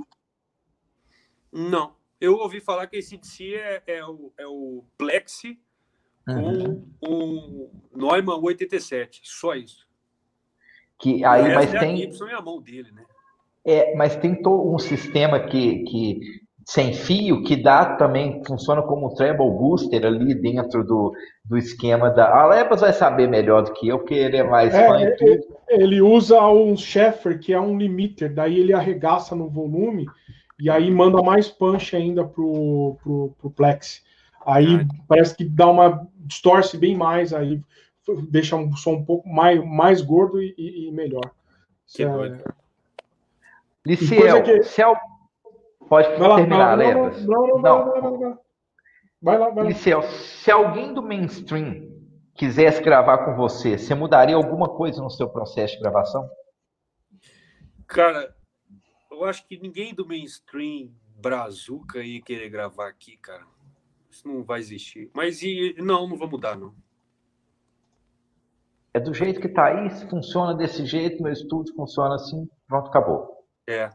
Não, 1.52 1.95
eu 2.20 2.34
ouvi 2.34 2.60
falar 2.60 2.86
que 2.86 2.96
esse 2.96 3.14
ACDC 3.14 3.54
é, 3.54 3.82
é, 3.86 4.04
o, 4.04 4.32
é 4.38 4.46
o 4.46 4.84
Plexi 4.96 5.58
com 6.26 6.32
uhum. 6.32 6.82
o 7.00 7.70
Neumann 7.94 8.42
87, 8.42 9.20
só 9.24 9.54
isso. 9.54 9.86
Que 10.98 11.24
aí, 11.24 11.54
mas 11.54 11.72
é 11.72 11.78
tem. 11.78 11.96
Gibson 11.96 12.26
é 12.26 12.34
a 12.34 12.40
mão 12.40 12.60
dele, 12.60 12.90
né? 12.90 13.04
É, 13.64 13.94
mas 13.94 14.16
tem 14.16 14.40
todo 14.42 14.72
um 14.72 14.78
sistema 14.78 15.40
que, 15.40 15.84
que 15.84 16.20
sem 16.64 16.92
fio 16.92 17.42
que 17.42 17.56
dá 17.56 17.96
também 17.96 18.42
funciona 18.44 18.82
como 18.82 19.06
um 19.06 19.14
treble 19.14 19.50
booster 19.50 20.04
ali 20.04 20.34
dentro 20.34 20.84
do, 20.84 21.12
do 21.44 21.56
esquema 21.56 22.10
da. 22.10 22.28
A 22.28 22.46
Lebas 22.46 22.80
vai 22.80 22.92
saber 22.92 23.28
melhor 23.28 23.62
do 23.62 23.72
que 23.72 23.88
eu, 23.88 23.98
porque 23.98 24.14
ele 24.14 24.36
é 24.36 24.44
mais 24.44 24.74
é, 24.74 24.88
fã 24.88 25.00
é, 25.00 25.10
tudo. 25.12 25.56
Ele 25.68 26.00
usa 26.00 26.40
um 26.48 26.76
Sheffer, 26.76 27.38
que 27.38 27.52
é 27.52 27.60
um 27.60 27.76
limiter, 27.76 28.32
daí 28.32 28.58
ele 28.58 28.72
arregaça 28.72 29.34
no 29.34 29.48
volume 29.48 30.06
e 30.58 30.70
aí 30.70 30.90
manda 30.90 31.22
mais 31.22 31.48
punch 31.48 31.94
ainda 31.94 32.24
pro, 32.24 32.96
pro, 33.02 33.34
pro 33.38 33.50
Plex. 33.50 34.02
Aí 34.44 34.76
ah. 34.76 34.94
parece 35.08 35.36
que 35.36 35.44
dá 35.44 35.66
uma. 35.68 36.08
distorce 36.16 36.78
bem 36.78 36.96
mais, 36.96 37.34
aí 37.34 37.60
deixa 38.28 38.56
um 38.56 38.74
som 38.76 38.92
um 38.92 39.04
pouco 39.04 39.28
mais, 39.28 39.62
mais 39.64 40.00
gordo 40.00 40.40
e, 40.40 40.54
e 40.56 40.92
melhor. 40.92 41.32
Que 41.86 42.04
é... 42.04 42.08
doido. 42.08 42.44
Liciel, 43.84 44.42
que... 44.42 44.62
se 44.62 44.82
al... 44.82 44.96
pode 45.88 46.08
vai 46.16 46.36
terminar. 46.36 46.76
Não, 46.76 47.10
não, 47.10 47.58
não, 47.58 47.58
não, 47.60 48.00
não, 48.00 48.20
não. 48.20 48.38
Vai 49.20 49.38
lá, 49.38 49.50
vai 49.50 49.64
lá. 49.64 49.70
Liciel, 49.70 50.02
se 50.02 50.50
alguém 50.50 50.94
do 50.94 51.02
mainstream 51.02 51.88
quisesse 52.34 52.82
gravar 52.82 53.18
com 53.18 53.34
você, 53.34 53.78
você 53.78 53.94
mudaria 53.94 54.36
alguma 54.36 54.68
coisa 54.68 55.02
no 55.02 55.10
seu 55.10 55.28
processo 55.28 55.74
de 55.74 55.80
gravação? 55.80 56.28
Cara, 57.86 58.35
eu 59.16 59.24
acho 59.24 59.46
que 59.46 59.58
ninguém 59.58 59.94
do 59.94 60.06
mainstream 60.06 60.90
brazuca 61.20 62.02
ia 62.02 62.20
querer 62.20 62.48
gravar 62.50 62.88
aqui, 62.88 63.16
cara. 63.16 63.46
Isso 64.10 64.26
não 64.28 64.44
vai 64.44 64.60
existir. 64.60 65.10
Mas 65.14 65.42
e, 65.42 65.74
não, 65.78 66.06
não 66.06 66.16
vou 66.16 66.28
mudar, 66.28 66.56
não. 66.56 66.74
É 68.92 69.00
do 69.00 69.12
jeito 69.12 69.40
que 69.40 69.48
tá 69.48 69.66
aí, 69.66 69.90
funciona 70.08 70.54
desse 70.54 70.86
jeito, 70.86 71.22
meu 71.22 71.32
estúdio 71.32 71.74
funciona 71.74 72.14
assim, 72.14 72.48
pronto, 72.66 72.88
acabou. 72.88 73.46
É. 73.66 73.90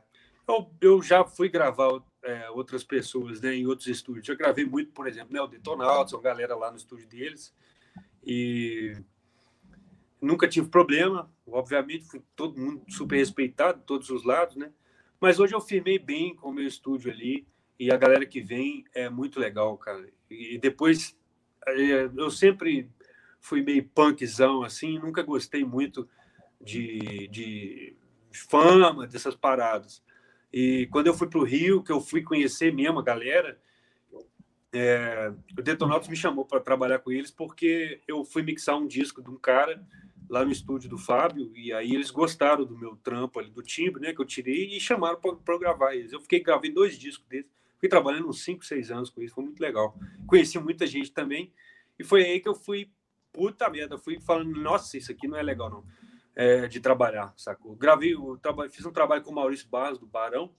Eu, 0.47 0.71
eu 0.79 1.01
já 1.01 1.23
fui 1.23 1.49
gravar 1.49 2.01
é, 2.23 2.49
outras 2.51 2.83
pessoas 2.83 3.41
né, 3.41 3.55
em 3.55 3.65
outros 3.65 3.87
estúdios. 3.87 4.27
Eu 4.27 4.37
gravei 4.37 4.65
muito, 4.65 4.91
por 4.91 5.07
exemplo, 5.07 5.33
né, 5.33 5.41
o 5.41 5.47
Detonauts, 5.47 6.13
a 6.13 6.21
galera 6.21 6.55
lá 6.55 6.69
no 6.69 6.77
estúdio 6.77 7.07
deles. 7.07 7.53
E 8.23 8.93
nunca 10.21 10.47
tive 10.47 10.67
problema. 10.69 11.31
Obviamente, 11.47 12.05
fui 12.05 12.21
todo 12.35 12.59
mundo 12.59 12.83
super 12.89 13.17
respeitado, 13.17 13.81
todos 13.85 14.09
os 14.09 14.23
lados, 14.23 14.55
né? 14.55 14.71
Mas 15.21 15.39
hoje 15.39 15.53
eu 15.53 15.61
firmei 15.61 15.99
bem 15.99 16.35
com 16.35 16.49
o 16.49 16.53
meu 16.53 16.65
estúdio 16.65 17.11
ali 17.11 17.47
e 17.79 17.91
a 17.91 17.95
galera 17.95 18.25
que 18.25 18.41
vem 18.41 18.83
é 18.91 19.07
muito 19.07 19.39
legal, 19.39 19.77
cara. 19.77 20.09
E 20.27 20.57
depois 20.57 21.15
é, 21.67 22.09
eu 22.17 22.31
sempre 22.31 22.89
fui 23.39 23.61
meio 23.61 23.87
punkzão 23.89 24.63
assim, 24.63 24.97
nunca 24.97 25.21
gostei 25.21 25.63
muito 25.63 26.09
de, 26.59 27.27
de 27.27 27.95
fama, 28.31 29.05
dessas 29.05 29.35
paradas. 29.35 30.03
E 30.51 30.87
quando 30.91 31.07
eu 31.07 31.13
fui 31.13 31.27
para 31.27 31.39
o 31.39 31.45
Rio, 31.45 31.83
que 31.83 31.91
eu 31.91 32.01
fui 32.01 32.23
conhecer 32.23 32.73
mesmo 32.73 32.97
a 32.97 33.03
galera, 33.03 33.61
é, 34.73 35.31
o 35.55 35.61
Detonautas 35.61 36.07
me 36.09 36.15
chamou 36.15 36.45
para 36.45 36.59
trabalhar 36.59 36.97
com 36.97 37.11
eles 37.11 37.29
porque 37.29 38.01
eu 38.07 38.25
fui 38.25 38.41
mixar 38.41 38.75
um 38.75 38.87
disco 38.87 39.21
de 39.21 39.29
um 39.29 39.37
cara 39.37 39.85
lá 40.31 40.45
no 40.45 40.51
estúdio 40.51 40.89
do 40.89 40.97
Fábio, 40.97 41.51
e 41.53 41.73
aí 41.73 41.93
eles 41.93 42.09
gostaram 42.09 42.63
do 42.63 42.77
meu 42.77 42.95
trampo 42.95 43.37
ali, 43.37 43.51
do 43.51 43.61
timbre, 43.61 44.01
né, 44.01 44.13
que 44.13 44.21
eu 44.21 44.25
tirei, 44.25 44.77
e 44.77 44.79
chamaram 44.79 45.19
para 45.19 45.57
gravar 45.59 45.93
eles. 45.93 46.13
Eu 46.13 46.21
fiquei, 46.21 46.39
gravei 46.39 46.71
dois 46.71 46.97
discos 46.97 47.27
deles, 47.27 47.51
fui 47.77 47.89
trabalhando 47.89 48.29
uns 48.29 48.41
5, 48.41 48.63
6 48.63 48.91
anos 48.91 49.09
com 49.09 49.21
isso, 49.21 49.35
foi 49.35 49.43
muito 49.43 49.59
legal. 49.59 49.93
Conheci 50.25 50.57
muita 50.57 50.87
gente 50.87 51.11
também, 51.11 51.51
e 51.99 52.03
foi 52.05 52.23
aí 52.23 52.39
que 52.39 52.47
eu 52.47 52.55
fui, 52.55 52.89
puta 53.33 53.69
merda, 53.69 53.97
fui 53.97 54.21
falando, 54.21 54.57
nossa, 54.57 54.97
isso 54.97 55.11
aqui 55.11 55.27
não 55.27 55.37
é 55.37 55.43
legal 55.43 55.69
não, 55.69 55.83
é, 56.33 56.65
de 56.65 56.79
trabalhar, 56.79 57.33
sacou? 57.35 57.75
Gravei, 57.75 58.13
eu 58.13 58.39
fiz 58.69 58.85
um 58.85 58.93
trabalho 58.93 59.21
com 59.21 59.31
o 59.31 59.35
Maurício 59.35 59.67
Barros, 59.67 59.99
do 59.99 60.07
Barão, 60.07 60.49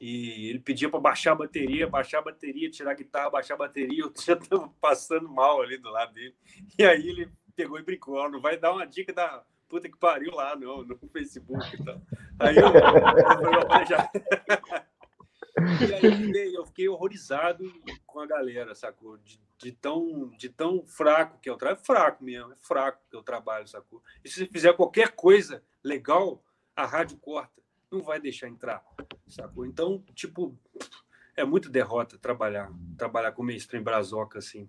e 0.00 0.48
ele 0.48 0.58
pedia 0.58 0.88
para 0.88 1.00
baixar 1.00 1.32
a 1.32 1.36
bateria, 1.36 1.86
baixar 1.86 2.20
a 2.20 2.22
bateria, 2.22 2.70
tirar 2.70 2.92
a 2.92 2.94
guitarra, 2.94 3.28
baixar 3.28 3.54
a 3.54 3.58
bateria, 3.58 4.04
eu 4.08 4.12
já 4.24 4.32
estava 4.32 4.72
passando 4.80 5.28
mal 5.28 5.60
ali 5.60 5.76
do 5.76 5.90
lado 5.90 6.14
dele, 6.14 6.34
e 6.78 6.82
aí 6.82 7.06
ele 7.06 7.30
pegou 7.56 7.78
e 7.78 7.82
brincou. 7.82 8.30
Não 8.30 8.40
vai 8.40 8.56
dar 8.56 8.72
uma 8.72 8.86
dica 8.86 9.12
da 9.12 9.42
puta 9.68 9.88
que 9.88 9.96
pariu 9.96 10.32
lá, 10.32 10.54
não, 10.54 10.84
no 10.84 10.96
Facebook 11.12 11.74
e 11.74 11.84
tal. 11.84 12.00
Aí 12.38 12.56
eu, 12.56 12.66
eu 12.66 13.86
já. 13.86 14.10
E 15.58 16.38
aí 16.38 16.54
eu 16.54 16.66
fiquei 16.66 16.86
horrorizado 16.86 17.64
com 18.06 18.20
a 18.20 18.26
galera, 18.26 18.74
sacou? 18.74 19.16
De, 19.16 19.40
de, 19.56 19.72
tão, 19.72 20.28
de 20.36 20.50
tão 20.50 20.86
fraco 20.86 21.38
que 21.40 21.50
o 21.50 21.56
trabalho. 21.56 21.80
É 21.80 21.84
fraco 21.84 22.24
mesmo, 22.24 22.52
é 22.52 22.56
fraco 22.56 23.00
que 23.10 23.16
o 23.16 23.22
trabalho, 23.22 23.66
sacou? 23.66 24.02
E 24.22 24.28
se 24.28 24.36
você 24.36 24.46
fizer 24.46 24.74
qualquer 24.74 25.12
coisa 25.12 25.62
legal, 25.82 26.44
a 26.74 26.84
rádio 26.84 27.16
corta. 27.16 27.62
Não 27.90 28.02
vai 28.02 28.20
deixar 28.20 28.48
entrar, 28.48 28.84
sacou? 29.26 29.64
Então, 29.64 30.04
tipo, 30.14 30.54
é 31.34 31.44
muito 31.44 31.70
derrota 31.70 32.18
trabalhar, 32.18 32.70
trabalhar 32.98 33.32
com 33.32 33.42
mainstream 33.42 33.82
brazoca 33.82 34.38
assim. 34.38 34.68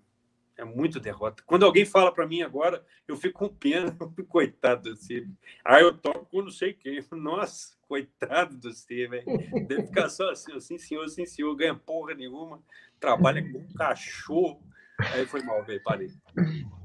É 0.58 0.66
muito 0.66 1.00
derrota. 1.00 1.44
Quando 1.46 1.66
alguém 1.66 1.86
fala 1.86 2.12
para 2.12 2.26
mim 2.26 2.42
agora, 2.42 2.84
eu 3.08 3.16
fico 3.16 3.40
com 3.40 3.48
pena, 3.48 3.96
coitado 4.28 4.90
do 4.90 4.96
você. 4.96 5.28
Ah, 5.64 5.80
eu 5.80 5.96
toco 5.96 6.26
com 6.26 6.42
não 6.42 6.50
sei 6.50 6.74
quem. 6.74 7.00
Nossa, 7.12 7.78
coitado 7.88 8.58
do 8.58 8.70
velho. 8.88 9.24
Deve 9.68 9.86
ficar 9.86 10.10
só 10.10 10.32
assim, 10.32 10.60
sim 10.60 10.80
senhor, 10.80 11.08
sim 11.10 11.26
senhor, 11.26 11.56
ganha 11.56 11.76
porra 11.76 12.16
nenhuma, 12.16 12.60
trabalha 13.00 13.42
com 13.42 13.60
um 13.60 13.74
cachorro. 13.76 14.62
Aí 15.14 15.28
foi 15.28 15.44
mal, 15.44 15.64
velho, 15.64 15.82
parei. 15.84 16.10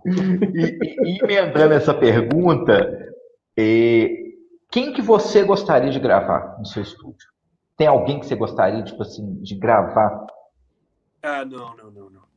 E, 0.05 1.15
e, 1.15 1.19
emendando 1.23 1.73
essa 1.73 1.95
pergunta, 1.95 3.15
é, 3.57 4.09
quem 4.71 4.93
que 4.93 5.01
você 5.01 5.43
gostaria 5.43 5.91
de 5.91 5.99
gravar 5.99 6.59
no 6.59 6.67
seu 6.67 6.83
estúdio? 6.83 7.33
Tem 7.75 7.87
alguém 7.87 8.21
que 8.21 8.27
você 8.27 8.37
gostaria, 8.37 8.85
tipo 8.85 9.03
assim, 9.03 9.35
de 9.43 9.55
gravar? 9.55 10.27
Ah, 11.23 11.45
não, 11.45 11.75
não, 11.75 11.91
não, 11.91 12.11
não. 12.11 12.32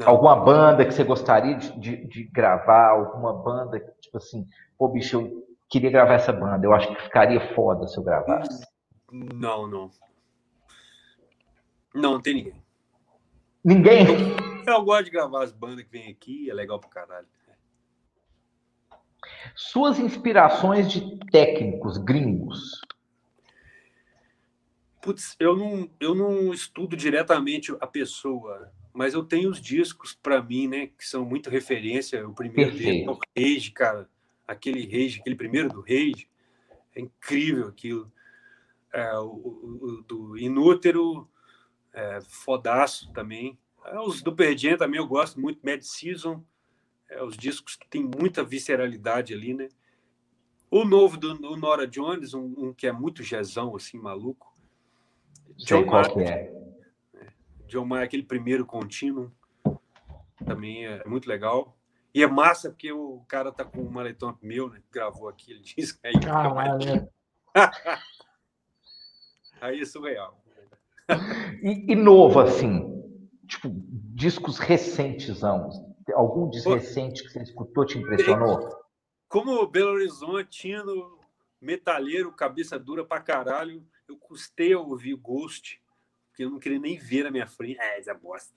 Não. 0.00 0.08
Alguma 0.08 0.34
banda 0.34 0.84
que 0.86 0.94
você 0.94 1.04
gostaria 1.04 1.56
de, 1.56 1.78
de, 1.78 2.06
de, 2.06 2.24
gravar? 2.24 2.88
Alguma 2.88 3.34
banda 3.34 3.78
que, 3.78 3.90
tipo 4.00 4.16
assim, 4.16 4.48
pô, 4.78 4.88
bicho, 4.88 5.20
eu 5.20 5.46
queria 5.68 5.90
gravar 5.90 6.14
essa 6.14 6.32
banda. 6.32 6.66
Eu 6.66 6.72
acho 6.72 6.88
que 6.88 7.02
ficaria 7.02 7.54
foda 7.54 7.86
se 7.86 7.98
eu 7.98 8.02
gravasse. 8.02 8.66
Não, 9.12 9.66
não. 9.66 9.90
Não, 11.94 12.12
não 12.12 12.20
tem 12.20 12.34
ninguém. 12.34 12.62
Ninguém? 13.62 14.06
Eu, 14.66 14.74
eu 14.74 14.84
gosto 14.84 15.04
de 15.04 15.10
gravar 15.10 15.44
as 15.44 15.52
bandas 15.52 15.84
que 15.84 15.90
vêm 15.90 16.10
aqui, 16.10 16.48
é 16.48 16.54
legal 16.54 16.78
pra 16.78 16.88
caralho. 16.88 17.28
Suas 19.54 19.98
inspirações 19.98 20.90
de 20.90 21.18
técnicos 21.30 21.98
gringos. 21.98 22.80
Putz, 25.02 25.34
eu 25.38 25.56
não, 25.56 25.90
eu 25.98 26.14
não 26.14 26.52
estudo 26.52 26.96
diretamente 26.96 27.74
a 27.80 27.86
pessoa 27.86 28.70
mas 28.92 29.14
eu 29.14 29.22
tenho 29.24 29.50
os 29.50 29.60
discos 29.60 30.14
para 30.14 30.42
mim, 30.42 30.66
né, 30.66 30.88
que 30.88 31.06
são 31.06 31.24
muito 31.24 31.48
referência. 31.48 32.26
O 32.26 32.34
primeiro 32.34 32.72
dele 32.76 33.04
é 33.04 33.10
o 33.10 33.18
Rage, 33.36 33.70
cara, 33.70 34.08
aquele 34.46 34.84
Rage, 34.84 35.20
aquele 35.20 35.36
primeiro 35.36 35.68
do 35.68 35.80
Rage, 35.80 36.28
é 36.94 37.00
incrível 37.00 37.68
aquilo. 37.68 38.12
é, 38.92 39.18
o, 39.18 39.28
o, 39.28 40.04
do 40.06 40.36
Inútero, 40.36 41.28
é, 41.92 42.20
fodaço 42.28 43.12
também. 43.12 43.56
É, 43.84 43.98
os 44.00 44.22
do 44.22 44.34
Perdien 44.34 44.76
também 44.76 44.98
eu 44.98 45.06
gosto 45.06 45.40
muito, 45.40 45.64
Mad 45.64 45.82
Season, 45.82 46.44
é, 47.08 47.22
os 47.22 47.36
discos 47.36 47.76
que 47.76 47.88
tem 47.88 48.02
muita 48.02 48.42
visceralidade 48.42 49.32
ali, 49.32 49.54
né? 49.54 49.68
O 50.68 50.84
novo 50.84 51.16
do, 51.16 51.34
do 51.34 51.56
Nora 51.56 51.86
Jones, 51.86 52.34
um, 52.34 52.54
um, 52.56 52.74
que 52.74 52.86
é 52.86 52.92
muito 52.92 53.22
jazão, 53.22 53.74
assim, 53.74 53.98
maluco. 53.98 54.49
John 55.56 55.84
qual 55.84 56.02
Mayer, 56.02 56.12
que 56.12 56.22
é. 56.22 56.52
John 57.66 57.84
Mayer, 57.84 58.06
aquele 58.06 58.22
primeiro 58.22 58.66
contínuo, 58.66 59.32
também 60.44 60.86
é 60.86 61.04
muito 61.04 61.28
legal. 61.28 61.76
E 62.12 62.22
é 62.22 62.26
massa 62.26 62.70
porque 62.70 62.92
o 62.92 63.24
cara 63.28 63.52
tá 63.52 63.64
com 63.64 63.80
um 63.80 63.90
maletão 63.90 64.36
meu, 64.42 64.68
né? 64.68 64.82
Gravou 64.90 65.28
aqui, 65.28 65.52
ele 65.52 65.62
disse 65.62 65.98
que 65.98 66.06
aí. 66.06 66.20
Caralho. 66.20 67.08
aí 69.60 69.80
é 69.80 69.84
surreal. 69.84 70.42
E, 71.62 71.92
e, 71.92 71.94
novo, 71.94 72.40
assim, 72.40 73.02
tipo, 73.46 73.68
discos 74.14 74.58
recentes, 74.58 75.42
algum 76.14 76.48
disco 76.48 76.74
recente 76.74 77.24
que 77.24 77.30
você 77.30 77.42
escutou 77.42 77.84
te 77.84 77.98
impressionou? 77.98 78.76
Como 79.28 79.66
Belo 79.66 79.90
Horizontino, 79.90 81.18
metalheiro, 81.60 82.32
cabeça 82.32 82.78
dura 82.78 83.04
pra 83.04 83.20
caralho, 83.20 83.84
eu 84.10 84.16
custei 84.16 84.72
a 84.72 84.78
ouvir 84.78 85.14
Ghost, 85.14 85.80
porque 86.28 86.44
eu 86.44 86.50
não 86.50 86.58
queria 86.58 86.78
nem 86.78 86.98
ver 86.98 87.24
na 87.24 87.30
minha 87.30 87.46
frente. 87.46 87.78
É, 87.80 87.98
essa 87.98 88.12
bosta. 88.12 88.52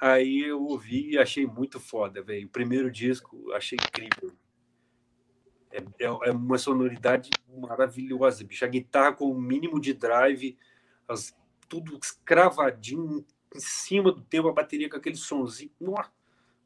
Aí 0.00 0.42
eu 0.42 0.62
ouvi 0.62 1.12
e 1.12 1.18
achei 1.18 1.46
muito 1.46 1.80
foda, 1.80 2.22
velho. 2.22 2.46
O 2.46 2.50
primeiro 2.50 2.90
disco, 2.90 3.52
achei 3.52 3.78
incrível. 3.80 4.36
É, 5.70 5.78
é, 5.78 6.28
é, 6.28 6.30
uma 6.30 6.58
sonoridade 6.58 7.30
maravilhosa, 7.48 8.44
bicho. 8.44 8.64
A 8.64 8.68
guitarra 8.68 9.12
com 9.12 9.30
o 9.30 9.40
mínimo 9.40 9.80
de 9.80 9.94
drive, 9.94 10.58
as, 11.08 11.36
tudo 11.68 11.98
escravadinho 12.00 13.24
em 13.54 13.60
cima 13.60 14.12
do 14.12 14.20
tempo, 14.20 14.48
a 14.48 14.52
bateria 14.52 14.90
com 14.90 14.96
aquele 14.96 15.16
sonzinho. 15.16 15.70
Nossa, 15.80 16.12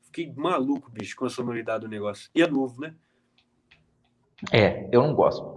fiquei 0.03 0.33
maluco, 0.35 0.91
bicho, 0.91 1.15
com 1.17 1.27
a 1.27 1.31
sonoridade 1.31 1.85
do 1.85 1.89
negócio. 1.89 2.31
E 2.35 2.43
é 2.43 2.49
novo, 2.49 2.81
né? 2.81 2.97
É, 4.53 4.89
eu 4.93 5.03
não 5.03 5.15
gosto. 5.15 5.55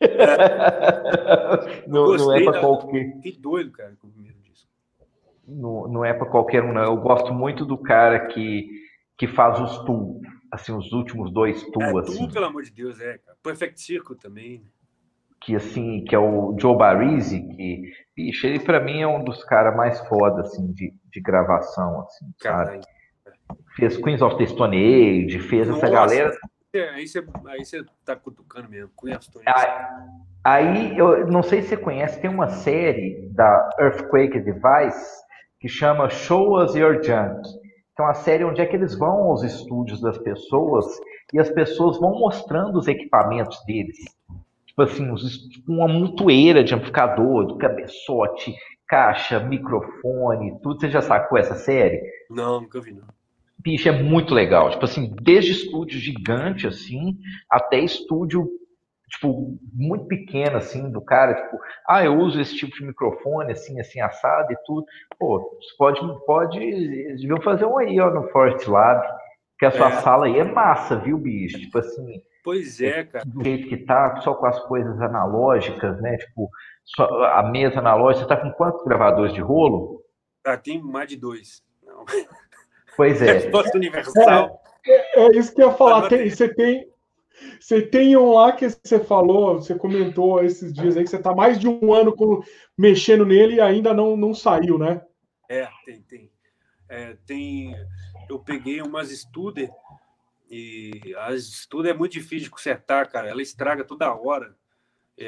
Não, 1.86 2.16
não, 2.16 2.32
é 2.32 2.44
para 2.44 2.60
qualquer. 2.60 3.20
Que 3.20 3.32
doido, 3.32 3.72
cara, 3.72 3.96
com 4.00 4.06
o 4.06 4.10
primeiro 4.10 4.38
disco. 4.38 4.68
Não, 5.46 5.88
não 5.88 6.04
é 6.04 6.12
para 6.12 6.26
qualquer 6.26 6.62
um, 6.62 6.72
não. 6.72 6.82
Eu 6.82 6.96
gosto 6.96 7.32
muito 7.32 7.64
do 7.64 7.76
cara 7.76 8.26
que, 8.26 8.68
que 9.16 9.26
faz 9.26 9.58
os 9.60 9.78
tu, 9.84 10.20
assim, 10.52 10.72
os 10.72 10.92
últimos 10.92 11.32
dois 11.32 11.62
tu, 11.72 11.82
é, 11.82 11.98
assim. 11.98 12.28
Tu, 12.28 12.32
pelo 12.32 12.46
amor 12.46 12.62
de 12.62 12.70
Deus, 12.70 13.00
é, 13.00 13.18
cara. 13.18 13.36
Perfect 13.42 13.80
Circle 13.80 14.16
também. 14.16 14.58
Né? 14.58 14.66
Que, 15.40 15.56
assim, 15.56 16.04
que 16.04 16.14
é 16.14 16.18
o 16.18 16.56
Joe 16.58 16.76
Barisi, 16.76 17.40
que, 17.48 17.92
bicho, 18.14 18.46
ele 18.46 18.60
para 18.60 18.80
mim 18.80 19.00
é 19.00 19.06
um 19.06 19.24
dos 19.24 19.42
caras 19.44 19.74
mais 19.76 19.98
foda, 20.06 20.42
assim, 20.42 20.72
de, 20.72 20.92
de 21.10 21.20
gravação, 21.20 22.02
assim, 22.02 22.26
Caralho. 22.40 22.82
sabe? 22.82 22.86
Fez 23.76 23.96
Queens 23.96 24.20
of 24.20 24.36
the 24.36 24.46
Stone 24.46 24.76
Age, 24.76 25.38
fez 25.40 25.68
Nossa. 25.68 25.86
essa 25.86 25.92
galera 25.92 26.30
aí 26.74 27.06
você, 27.06 27.24
aí 27.46 27.64
você 27.64 27.84
tá 28.04 28.14
cutucando 28.14 28.68
mesmo. 28.68 28.90
Conheço, 28.94 29.30
Aí, 30.44 30.96
eu 30.96 31.26
não 31.26 31.42
sei 31.42 31.62
se 31.62 31.68
você 31.68 31.76
conhece, 31.76 32.20
tem 32.20 32.30
uma 32.30 32.48
série 32.48 33.28
da 33.32 33.70
Earthquake 33.78 34.38
Device 34.40 35.22
que 35.60 35.68
chama 35.68 36.08
Show 36.08 36.62
Us 36.62 36.74
Your 36.74 37.02
Junk. 37.02 37.42
Que 37.96 38.02
é 38.02 38.04
uma 38.04 38.14
série 38.14 38.44
onde 38.44 38.60
é 38.60 38.66
que 38.66 38.76
eles 38.76 38.94
vão 38.96 39.30
aos 39.30 39.42
estúdios 39.42 40.00
das 40.00 40.16
pessoas 40.18 40.86
e 41.32 41.38
as 41.38 41.50
pessoas 41.50 41.98
vão 41.98 42.18
mostrando 42.18 42.78
os 42.78 42.86
equipamentos 42.86 43.62
deles. 43.66 43.98
Tipo 44.66 44.82
assim, 44.82 45.14
tipo 45.50 45.72
uma 45.72 45.88
mutueira 45.88 46.62
de 46.62 46.74
amplificador, 46.74 47.46
do 47.46 47.58
cabeçote, 47.58 48.54
caixa, 48.86 49.40
microfone, 49.40 50.58
tudo. 50.62 50.80
Você 50.80 50.88
já 50.88 51.02
sacou 51.02 51.36
essa 51.36 51.56
série? 51.56 52.00
Não, 52.30 52.60
nunca 52.60 52.80
vi, 52.80 52.92
não 52.92 53.17
bicho, 53.68 53.88
é 53.88 53.92
muito 53.92 54.34
legal. 54.34 54.70
Tipo 54.70 54.84
assim, 54.84 55.14
desde 55.22 55.52
estúdio 55.52 55.98
gigante, 55.98 56.66
assim, 56.66 57.16
até 57.50 57.78
estúdio, 57.78 58.48
tipo, 59.10 59.58
muito 59.74 60.06
pequeno, 60.06 60.56
assim, 60.56 60.90
do 60.90 61.02
cara, 61.02 61.34
tipo, 61.34 61.58
ah, 61.86 62.02
eu 62.04 62.18
uso 62.18 62.40
esse 62.40 62.56
tipo 62.56 62.74
de 62.74 62.86
microfone, 62.86 63.52
assim, 63.52 63.78
assim, 63.78 64.00
assado 64.00 64.52
e 64.52 64.56
tudo. 64.64 64.86
Pô, 65.18 65.58
você 65.60 65.76
pode, 65.76 66.00
pode, 66.24 66.58
eles 66.58 67.20
deviam 67.20 67.40
fazer 67.42 67.66
um 67.66 67.78
aí, 67.78 68.00
ó, 68.00 68.10
no 68.10 68.28
Forest 68.30 68.68
Lab, 68.68 69.06
que 69.58 69.66
a 69.66 69.70
sua 69.70 69.88
é. 69.88 70.00
sala 70.00 70.26
aí 70.26 70.38
é 70.38 70.44
massa, 70.44 70.96
viu, 70.96 71.18
bicho? 71.18 71.58
Tipo 71.58 71.78
assim... 71.78 72.22
Pois 72.44 72.80
é, 72.80 73.04
cara. 73.04 73.24
Do 73.26 73.44
jeito 73.44 73.68
que 73.68 73.76
tá, 73.84 74.20
só 74.22 74.32
com 74.32 74.46
as 74.46 74.58
coisas 74.60 74.98
analógicas, 75.02 76.00
né? 76.00 76.16
Tipo, 76.16 76.48
a 77.34 77.42
mesa 77.42 77.80
analógica, 77.80 78.24
você 78.24 78.28
tá 78.28 78.36
com 78.40 78.50
quantos 78.52 78.82
gravadores 78.84 79.34
de 79.34 79.40
rolo? 79.40 80.02
Ah, 80.46 80.56
tem 80.56 80.80
mais 80.80 81.08
de 81.08 81.16
dois. 81.16 81.62
Não. 81.84 82.06
Pois 82.98 83.22
é. 83.22 83.30
Resposta 83.38 83.78
universal. 83.78 84.60
É, 84.84 85.20
é, 85.20 85.38
isso 85.38 85.54
que 85.54 85.62
eu 85.62 85.68
ia 85.68 85.74
falar. 85.74 86.08
Tem, 86.08 86.28
você 86.28 86.52
tem. 86.52 86.88
Você 87.60 87.80
tem 87.80 88.16
um 88.16 88.32
lá 88.32 88.50
que 88.50 88.68
você 88.68 88.98
falou, 88.98 89.60
você 89.60 89.72
comentou 89.76 90.42
esses 90.42 90.72
dias 90.72 90.96
aí 90.96 91.04
que 91.04 91.10
você 91.10 91.16
está 91.16 91.32
mais 91.32 91.56
de 91.56 91.68
um 91.68 91.94
ano 91.94 92.12
com, 92.12 92.42
mexendo 92.76 93.24
nele 93.24 93.54
e 93.54 93.60
ainda 93.60 93.94
não, 93.94 94.16
não 94.16 94.34
saiu, 94.34 94.76
né? 94.76 95.00
É, 95.48 95.68
tem, 95.86 96.02
tem. 96.02 96.30
É, 96.88 97.16
tem 97.24 97.76
eu 98.28 98.40
peguei 98.40 98.82
umas 98.82 99.10
Studer 99.10 99.70
e 100.50 101.14
as 101.18 101.44
Studer 101.44 101.94
é 101.94 101.96
muito 101.96 102.12
difícil 102.12 102.44
de 102.44 102.50
consertar, 102.50 103.08
cara. 103.08 103.28
Ela 103.28 103.40
estraga 103.40 103.84
toda 103.84 104.12
hora. 104.12 104.56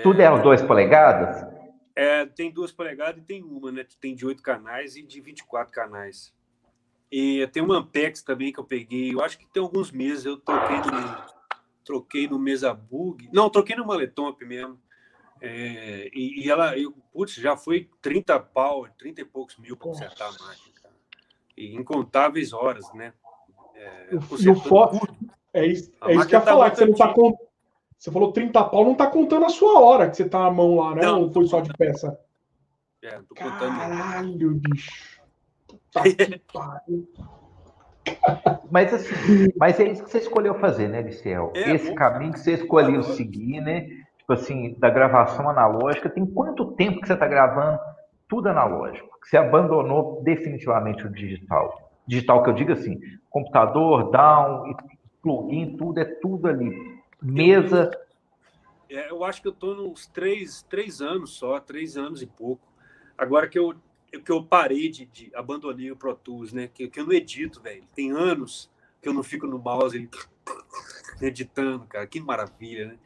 Tudo 0.03 0.21
é, 0.21 0.25
é 0.25 0.43
dois 0.43 0.63
polegadas? 0.63 1.47
É, 1.95 2.27
tem 2.27 2.51
duas 2.51 2.73
polegadas 2.73 3.23
e 3.23 3.25
tem 3.25 3.41
uma, 3.45 3.71
né? 3.71 3.87
Tem 4.01 4.17
de 4.17 4.27
oito 4.27 4.43
canais 4.43 4.97
e 4.97 5.03
de 5.03 5.21
24 5.21 5.73
canais. 5.73 6.35
E 7.11 7.47
tem 7.49 7.63
uma 7.63 7.79
Ampex 7.79 8.23
também 8.23 8.53
que 8.53 8.61
eu 8.61 8.65
peguei, 8.65 9.13
eu 9.13 9.23
acho 9.23 9.37
que 9.37 9.47
tem 9.47 9.63
alguns 9.63 9.91
meses, 9.91 10.25
eu 10.25 10.37
troquei 10.37 10.77
no, 10.77 11.25
troquei 11.85 12.29
no 12.29 12.39
Mesa 12.39 12.73
Bug. 12.73 13.29
Não, 13.33 13.51
troquei 13.51 13.75
no 13.75 13.85
Maletomp 13.85 14.41
mesmo. 14.43 14.79
É, 15.41 16.09
e, 16.13 16.45
e, 16.45 16.51
ela, 16.51 16.79
eu, 16.79 16.93
putz, 17.13 17.35
já 17.35 17.57
foi 17.57 17.89
30 18.01 18.39
pau, 18.39 18.87
30 18.99 19.23
e 19.23 19.25
poucos 19.25 19.57
mil 19.59 19.77
para 19.77 19.89
consertar 19.89 20.29
a 20.29 20.33
máquina. 20.33 20.81
Cara. 20.83 20.95
E 21.57 21.75
incontáveis 21.75 22.53
horas, 22.53 22.93
né? 22.93 23.13
É, 23.75 24.15
e 24.39 24.49
o 24.49 24.55
foco 24.55 25.09
é 25.53 25.67
isso, 25.67 25.91
é 26.05 26.15
isso 26.15 26.29
que 26.29 26.35
eu 26.35 26.39
ia 26.39 26.45
tá 26.45 26.53
falar, 26.53 26.71
que 26.71 26.77
você 26.77 26.87
não 26.87 26.95
tá 26.95 27.13
com... 27.13 27.37
Você 27.99 28.11
falou 28.11 28.33
30 28.33 28.65
pau, 28.65 28.85
não 28.85 28.95
tá 28.95 29.07
contando 29.09 29.47
a 29.47 29.51
sua 29.51 29.81
hora 29.81 30.09
que 30.09 30.17
você 30.17 30.29
tá 30.29 30.39
na 30.41 30.51
mão 30.51 30.77
lá, 30.77 30.95
né? 30.95 31.03
Não, 31.03 31.23
Ou 31.23 31.33
foi 31.33 31.47
só 31.47 31.61
de 31.61 31.73
peça? 31.73 32.19
É, 33.03 33.19
tô 33.23 33.35
contando. 33.35 34.61
Mas 38.71 38.95
assim, 38.95 39.49
mas 39.57 39.79
é 39.81 39.91
isso 39.91 40.05
que 40.05 40.11
você 40.11 40.19
escolheu 40.19 40.55
fazer, 40.55 40.89
né, 40.89 41.03
Liceu? 41.03 41.53
É, 41.55 41.75
Esse 41.75 41.95
caminho 41.95 42.33
que 42.33 42.41
você 42.41 42.55
escolheu 42.55 43.03
seguir, 43.03 43.61
né? 43.61 43.89
Tipo 44.19 44.33
assim, 44.33 44.75
da 44.79 44.89
gravação 44.89 45.49
analógica. 45.49 46.09
Tem 46.09 46.25
quanto 46.25 46.73
tempo 46.73 47.01
que 47.01 47.07
você 47.07 47.15
está 47.15 47.27
gravando 47.27 47.79
tudo 48.29 48.49
analógico? 48.49 49.09
Que 49.21 49.29
você 49.29 49.37
abandonou 49.37 50.23
definitivamente 50.23 51.07
o 51.07 51.13
digital? 51.13 51.91
Digital 52.07 52.43
que 52.43 52.51
eu 52.51 52.55
digo 52.55 52.73
assim, 52.73 52.99
computador, 53.29 54.11
down, 54.11 54.75
plugin, 55.23 55.77
tudo 55.77 56.01
é 56.01 56.05
tudo 56.05 56.49
ali. 56.49 57.01
Mesa. 57.21 57.91
É, 58.89 59.11
eu 59.11 59.25
acho 59.25 59.43
que 59.43 59.49
eu 59.49 59.53
estou 59.53 59.75
nos 59.75 60.07
três, 60.07 60.63
três 60.63 61.01
anos 61.01 61.37
só, 61.37 61.61
três 61.61 61.97
anos 61.97 62.23
e 62.23 62.27
pouco. 62.27 62.67
Agora 63.17 63.49
que 63.49 63.59
eu 63.59 63.75
que 64.19 64.33
eu 64.33 64.43
parei 64.43 64.89
de, 64.89 65.07
de, 65.07 65.31
abandonei 65.35 65.91
o 65.91 65.97
Pro 65.97 66.15
Tools, 66.15 66.53
né? 66.53 66.69
Que, 66.73 66.89
que 66.89 67.01
eu 67.01 67.07
não 67.07 67.13
edito, 67.13 67.61
velho. 67.61 67.85
Tem 67.95 68.11
anos 68.11 68.71
que 69.01 69.09
eu 69.09 69.15
não 69.15 69.23
fico 69.23 69.47
no 69.47 69.59
mouse 69.59 70.09
editando, 71.23 71.87
cara. 71.87 72.07
Que 72.07 72.21
maravilha, 72.21 72.89
né? 72.89 72.99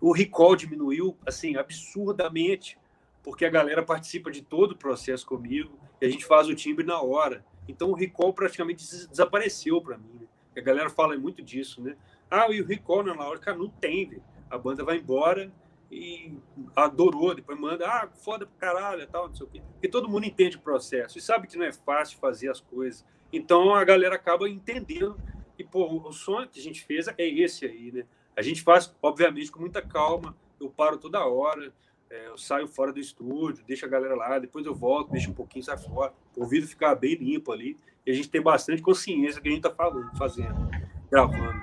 O 0.00 0.12
recall 0.12 0.56
diminuiu, 0.56 1.16
assim, 1.26 1.56
absurdamente, 1.56 2.78
porque 3.22 3.44
a 3.44 3.50
galera 3.50 3.82
participa 3.82 4.30
de 4.30 4.42
todo 4.42 4.72
o 4.72 4.76
processo 4.76 5.26
comigo 5.26 5.78
e 6.00 6.06
a 6.06 6.08
gente 6.08 6.24
faz 6.24 6.48
o 6.48 6.54
timbre 6.54 6.84
na 6.84 7.00
hora. 7.00 7.44
Então 7.68 7.90
o 7.90 7.94
recall 7.94 8.32
praticamente 8.32 8.84
desapareceu 9.08 9.80
para 9.80 9.98
mim. 9.98 10.20
Né? 10.20 10.26
A 10.56 10.60
galera 10.60 10.90
fala 10.90 11.16
muito 11.18 11.42
disso, 11.42 11.82
né? 11.82 11.96
Ah, 12.30 12.50
e 12.50 12.60
o 12.60 12.66
recall 12.66 13.04
na 13.04 13.12
hora, 13.12 13.38
cara, 13.38 13.58
não 13.58 13.68
tem, 13.68 14.08
velho. 14.08 14.24
A 14.48 14.56
banda 14.56 14.82
vai 14.82 14.96
embora 14.96 15.52
e 15.90 16.32
adorou, 16.76 17.34
depois 17.34 17.58
manda, 17.58 17.86
ah, 17.86 18.08
foda 18.08 18.46
pra 18.46 18.72
caralho, 18.72 19.06
tal, 19.08 19.28
não 19.28 19.34
sei 19.34 19.46
o 19.46 19.50
quê. 19.50 19.62
Porque 19.72 19.88
todo 19.88 20.08
mundo 20.08 20.24
entende 20.24 20.56
o 20.56 20.60
processo 20.60 21.18
e 21.18 21.20
sabe 21.20 21.48
que 21.48 21.58
não 21.58 21.64
é 21.64 21.72
fácil 21.72 22.18
fazer 22.18 22.48
as 22.48 22.60
coisas. 22.60 23.04
Então 23.32 23.74
a 23.74 23.82
galera 23.84 24.14
acaba 24.14 24.48
entendendo 24.48 25.18
e, 25.58 25.64
pô, 25.64 26.08
o 26.08 26.12
sonho 26.12 26.48
que 26.48 26.60
a 26.60 26.62
gente 26.62 26.84
fez 26.84 27.08
é 27.08 27.14
esse 27.18 27.66
aí, 27.66 27.90
né? 27.92 28.04
A 28.36 28.42
gente 28.42 28.62
faz, 28.62 28.94
obviamente, 29.02 29.50
com 29.50 29.60
muita 29.60 29.82
calma, 29.82 30.36
eu 30.60 30.70
paro 30.70 30.96
toda 30.96 31.26
hora, 31.26 31.72
é, 32.08 32.28
eu 32.28 32.38
saio 32.38 32.68
fora 32.68 32.92
do 32.92 33.00
estúdio, 33.00 33.64
deixo 33.66 33.84
a 33.84 33.88
galera 33.88 34.14
lá, 34.14 34.38
depois 34.38 34.64
eu 34.64 34.74
volto, 34.74 35.10
deixo 35.10 35.30
um 35.30 35.34
pouquinho, 35.34 35.64
sai 35.64 35.76
fora, 35.76 36.12
o 36.36 36.42
ouvido 36.42 36.66
ficar 36.66 36.94
bem 36.94 37.14
limpo 37.14 37.52
ali, 37.52 37.76
e 38.06 38.10
a 38.10 38.14
gente 38.14 38.30
tem 38.30 38.40
bastante 38.40 38.80
consciência 38.80 39.40
do 39.40 39.42
que 39.42 39.48
a 39.48 39.52
gente 39.52 39.62
tá 39.62 39.70
falando, 39.70 40.16
fazendo, 40.16 40.70
gravando. 41.10 41.60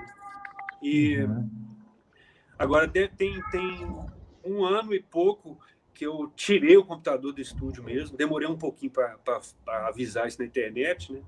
E 0.82 1.18
uhum. 1.20 1.50
agora 2.60 2.88
tem, 2.88 3.10
tem 3.10 3.42
um 4.48 4.66
ano 4.66 4.94
e 4.94 5.02
pouco 5.02 5.58
porque 5.98 6.06
eu 6.06 6.32
tirei 6.36 6.78
o 6.78 6.86
computador 6.86 7.34
do 7.34 7.42
estúdio 7.42 7.84
mesmo, 7.84 8.16
demorei 8.16 8.48
um 8.48 8.56
pouquinho 8.56 8.92
para 8.92 9.88
avisar 9.88 10.28
isso 10.28 10.38
na 10.38 10.46
internet, 10.46 11.12
né? 11.12 11.24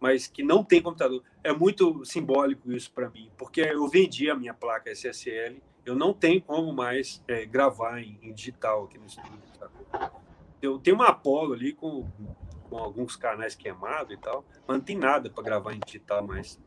mas 0.00 0.26
que 0.26 0.42
não 0.42 0.64
tem 0.64 0.82
computador. 0.82 1.22
É 1.44 1.52
muito 1.52 2.04
simbólico 2.04 2.72
isso 2.72 2.90
para 2.90 3.08
mim, 3.08 3.30
porque 3.38 3.60
eu 3.60 3.86
vendi 3.86 4.28
a 4.28 4.34
minha 4.34 4.52
placa 4.52 4.90
SSL, 4.90 5.62
eu 5.86 5.94
não 5.94 6.12
tenho 6.12 6.42
como 6.42 6.72
mais 6.72 7.22
é, 7.28 7.46
gravar 7.46 8.00
em, 8.00 8.18
em, 8.20 8.32
digital 8.32 8.86
aqui 8.86 8.98
no 8.98 9.06
estúdio. 9.06 9.38
Sabe? 9.56 9.72
Eu 10.60 10.80
tenho 10.80 10.96
uma 10.96 11.10
Apollo 11.10 11.54
ali 11.54 11.72
com, 11.72 12.04
com 12.68 12.76
alguns 12.76 13.14
canais 13.14 13.54
queimados 13.54 14.12
e 14.12 14.16
tal, 14.16 14.44
mas 14.66 14.78
não 14.78 14.84
tem 14.84 14.96
nada 14.96 15.30
para 15.30 15.44
gravar 15.44 15.74
em 15.74 15.80
digital 15.86 16.26
mais. 16.26 16.60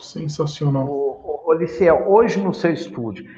Sensacional. 0.00 0.88
Ô, 0.88 1.42
ô, 1.44 1.52
Liceu, 1.54 2.08
hoje 2.08 2.40
no 2.40 2.52
seu 2.54 2.72
estúdio, 2.72 3.28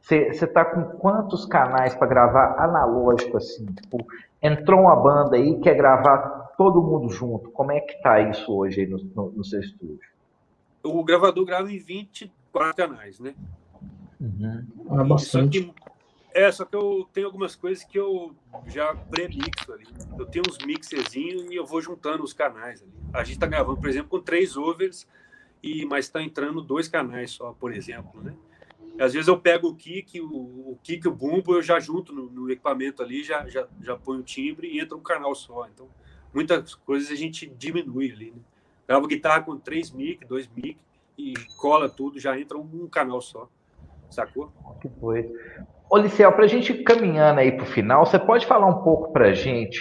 você 0.00 0.26
está 0.30 0.64
com 0.64 0.82
quantos 0.98 1.46
canais 1.46 1.94
para 1.94 2.06
gravar 2.06 2.56
analógico 2.58 3.36
assim? 3.36 3.66
Tipo, 3.66 4.04
entrou 4.42 4.80
uma 4.80 4.96
banda 4.96 5.36
aí 5.36 5.60
quer 5.60 5.76
gravar 5.76 6.52
todo 6.56 6.82
mundo 6.82 7.08
junto. 7.08 7.50
Como 7.50 7.72
é 7.72 7.80
que 7.80 8.02
tá 8.02 8.20
isso 8.20 8.52
hoje 8.52 8.80
aí 8.80 8.86
no, 8.86 8.98
no, 8.98 9.30
no 9.30 9.44
seu 9.44 9.60
estúdio? 9.60 10.10
O 10.82 11.04
gravador 11.04 11.44
grava 11.44 11.70
em 11.70 11.78
24 11.78 12.74
canais, 12.74 13.20
né? 13.20 13.34
Uhum. 14.20 14.64
É 15.00 15.04
bastante. 15.04 15.60
Só 15.60 15.72
que, 15.72 15.74
é, 16.34 16.50
só 16.50 16.64
que 16.64 16.74
eu 16.74 17.08
tenho 17.12 17.26
algumas 17.26 17.54
coisas 17.54 17.84
que 17.84 17.98
eu 17.98 18.34
já 18.66 18.94
pré-mixo 18.94 19.72
ali. 19.72 19.86
Eu 20.18 20.26
tenho 20.26 20.44
uns 20.48 20.58
mixerzinhos 20.64 21.44
e 21.50 21.54
eu 21.54 21.66
vou 21.66 21.80
juntando 21.80 22.24
os 22.24 22.32
canais 22.32 22.82
ali. 22.82 22.92
A 23.12 23.22
gente 23.22 23.34
está 23.34 23.46
gravando, 23.46 23.78
por 23.78 23.88
exemplo, 23.88 24.08
com 24.08 24.20
três 24.20 24.56
overs 24.56 25.06
e 25.62 25.84
mas 25.84 26.06
está 26.06 26.22
entrando 26.22 26.60
dois 26.60 26.88
canais 26.88 27.30
só, 27.30 27.52
por 27.52 27.72
exemplo, 27.72 28.20
né? 28.22 28.34
Às 28.98 29.14
vezes 29.14 29.28
eu 29.28 29.38
pego 29.38 29.68
o 29.68 29.74
kick, 29.74 30.20
o, 30.20 30.26
o 30.26 30.78
kick, 30.82 31.06
o 31.08 31.12
bumbo, 31.12 31.54
eu 31.54 31.62
já 31.62 31.80
junto 31.80 32.12
no, 32.12 32.30
no, 32.30 32.50
equipamento 32.50 33.02
ali, 33.02 33.24
já, 33.24 33.48
já, 33.48 33.66
já 33.80 33.96
ponho 33.96 34.20
o 34.20 34.22
timbre 34.22 34.68
e 34.68 34.80
entra 34.80 34.96
um 34.96 35.00
canal 35.00 35.34
só. 35.34 35.66
Então, 35.72 35.88
muitas 36.32 36.74
coisas 36.74 37.10
a 37.10 37.14
gente 37.14 37.46
diminui 37.46 38.12
ali, 38.12 38.30
né? 38.32 38.42
Gravo 38.86 39.06
guitarra 39.06 39.42
com 39.42 39.56
três 39.56 39.90
mic, 39.90 40.26
dois 40.26 40.48
mic 40.54 40.76
e 41.16 41.32
cola 41.56 41.88
tudo, 41.88 42.18
já 42.18 42.38
entra 42.38 42.58
um, 42.58 42.68
um 42.84 42.88
canal 42.88 43.20
só. 43.20 43.48
Sacou? 44.10 44.52
Que 44.80 44.88
doido. 44.88 45.32
Ô, 45.88 45.96
Liceu, 45.96 46.30
pra 46.32 46.46
gente 46.46 46.74
caminhando 46.82 47.40
aí 47.40 47.52
pro 47.52 47.64
final, 47.64 48.04
você 48.04 48.18
pode 48.18 48.46
falar 48.46 48.66
um 48.66 48.82
pouco 48.82 49.12
pra 49.12 49.32
gente 49.32 49.80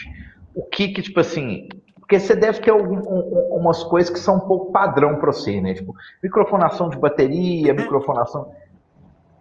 o 0.53 0.63
que 0.63 0.89
que, 0.89 1.01
tipo 1.01 1.19
assim, 1.19 1.67
porque 2.11 2.19
você 2.19 2.35
deve 2.35 2.59
ter 2.59 2.71
algum, 2.71 2.97
um, 2.97 3.55
umas 3.55 3.85
coisas 3.85 4.11
que 4.11 4.19
são 4.19 4.35
um 4.35 4.41
pouco 4.41 4.69
padrão 4.73 5.15
para 5.15 5.31
você, 5.31 5.61
né? 5.61 5.73
Tipo, 5.73 5.95
microfonação 6.21 6.89
de 6.89 6.97
bateria, 6.97 7.73
microfonação. 7.73 8.51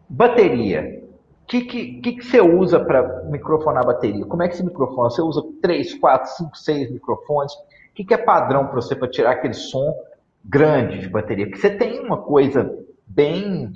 Bateria. 0.08 1.02
O 1.42 1.46
que, 1.48 1.62
que, 1.62 2.00
que, 2.00 2.12
que 2.12 2.24
você 2.24 2.40
usa 2.40 2.78
para 2.78 3.24
microfonar 3.24 3.82
a 3.82 3.86
bateria? 3.86 4.24
Como 4.24 4.44
é 4.44 4.48
que 4.48 4.56
você 4.56 4.62
microfona? 4.62 5.10
Você 5.10 5.20
usa 5.20 5.42
3, 5.60 5.94
4, 5.94 6.30
5, 6.30 6.56
6 6.56 6.92
microfones? 6.92 7.52
O 7.54 7.58
que, 7.92 8.04
que 8.04 8.14
é 8.14 8.18
padrão 8.18 8.66
para 8.66 8.76
você 8.76 8.94
para 8.94 9.10
tirar 9.10 9.32
aquele 9.32 9.54
som 9.54 9.92
grande 10.44 11.00
de 11.00 11.08
bateria? 11.08 11.46
Porque 11.46 11.60
você 11.60 11.70
tem 11.70 11.98
uma 11.98 12.18
coisa 12.18 12.72
bem 13.04 13.72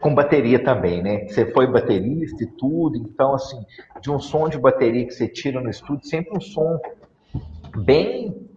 com 0.00 0.14
bateria 0.14 0.62
também, 0.62 1.02
né? 1.02 1.26
Você 1.28 1.46
foi 1.46 1.66
baterista 1.66 2.44
e 2.44 2.46
tudo, 2.46 2.98
então, 2.98 3.34
assim, 3.34 3.64
de 4.02 4.10
um 4.10 4.20
som 4.20 4.50
de 4.50 4.58
bateria 4.58 5.06
que 5.06 5.14
você 5.14 5.26
tira 5.26 5.62
no 5.62 5.70
estúdio, 5.70 6.06
sempre 6.06 6.36
um 6.36 6.40
som 6.42 6.78
bem 7.78 8.48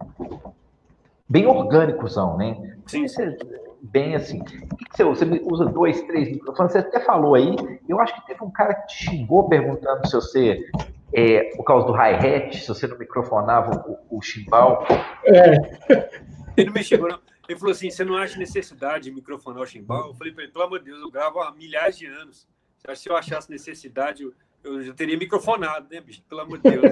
bem 1.28 1.46
orgânicozão, 1.46 2.36
né? 2.36 2.76
Sim. 2.86 3.08
Você, 3.08 3.36
bem 3.82 4.14
assim. 4.14 4.40
O 4.40 4.76
que, 4.76 4.84
você 4.92 5.02
usa? 5.04 5.24
Você 5.24 5.42
usa 5.44 5.64
dois, 5.66 6.02
três 6.02 6.30
microfones? 6.30 6.72
Você 6.72 6.78
até 6.78 7.00
falou 7.00 7.34
aí, 7.34 7.56
eu 7.88 8.00
acho 8.00 8.14
que 8.14 8.26
teve 8.26 8.44
um 8.44 8.50
cara 8.50 8.74
que 8.74 8.88
te 8.88 9.04
xingou 9.04 9.48
perguntando 9.48 10.06
se 10.06 10.14
você, 10.14 10.70
é, 11.12 11.54
por 11.56 11.64
causa 11.64 11.86
do 11.86 11.92
hi-hat, 11.92 12.58
se 12.58 12.68
você 12.68 12.86
não 12.86 12.98
microfonava 12.98 13.84
o, 13.88 14.18
o 14.18 14.22
chimbal. 14.22 14.86
É. 15.24 15.56
Ele 16.56 16.66
não 16.66 16.74
me 16.74 16.84
xingou, 16.84 17.08
não. 17.08 17.18
Ele 17.48 17.58
falou 17.58 17.72
assim: 17.72 17.90
você 17.90 18.04
não 18.04 18.16
acha 18.16 18.38
necessidade 18.38 19.04
de 19.04 19.10
microfonar 19.10 19.62
o 19.62 19.66
chimbal? 19.66 20.08
Eu 20.08 20.14
falei 20.14 20.32
para 20.32 20.44
ele, 20.44 20.52
pelo 20.52 20.64
amor 20.64 20.78
de 20.78 20.86
Deus, 20.86 21.00
eu 21.00 21.10
gravo 21.10 21.40
há 21.40 21.52
milhares 21.52 21.98
de 21.98 22.06
anos. 22.06 22.46
Se 22.94 23.08
eu 23.08 23.16
achasse 23.16 23.50
necessidade, 23.50 24.22
eu, 24.22 24.32
eu 24.64 24.82
já 24.82 24.94
teria 24.94 25.16
microfonado, 25.16 25.88
né, 25.90 26.00
bicho? 26.00 26.22
Pelo 26.28 26.42
amor 26.42 26.58
de 26.58 26.70
Deus. 26.70 26.84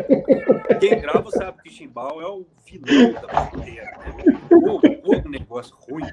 Quem 0.80 1.01
grava 1.01 1.30
sabe 1.30 1.62
que 1.62 1.70
chimbal 1.70 2.20
é 2.20 2.26
o 2.26 2.47
vilão 2.64 3.12
da 3.12 3.26
bateria. 3.26 3.84
Né? 3.84 4.40
Pô, 4.48 4.80
pô, 4.80 5.28
negócio 5.28 5.76
ruim. 5.76 6.06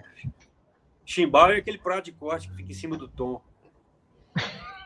Chimbal 1.06 1.52
é 1.52 1.58
aquele 1.58 1.78
prato 1.78 2.06
de 2.06 2.12
corte 2.12 2.50
que 2.50 2.56
fica 2.56 2.72
em 2.72 2.76
cima 2.76 2.98
do 2.98 3.08
tom. 3.08 3.42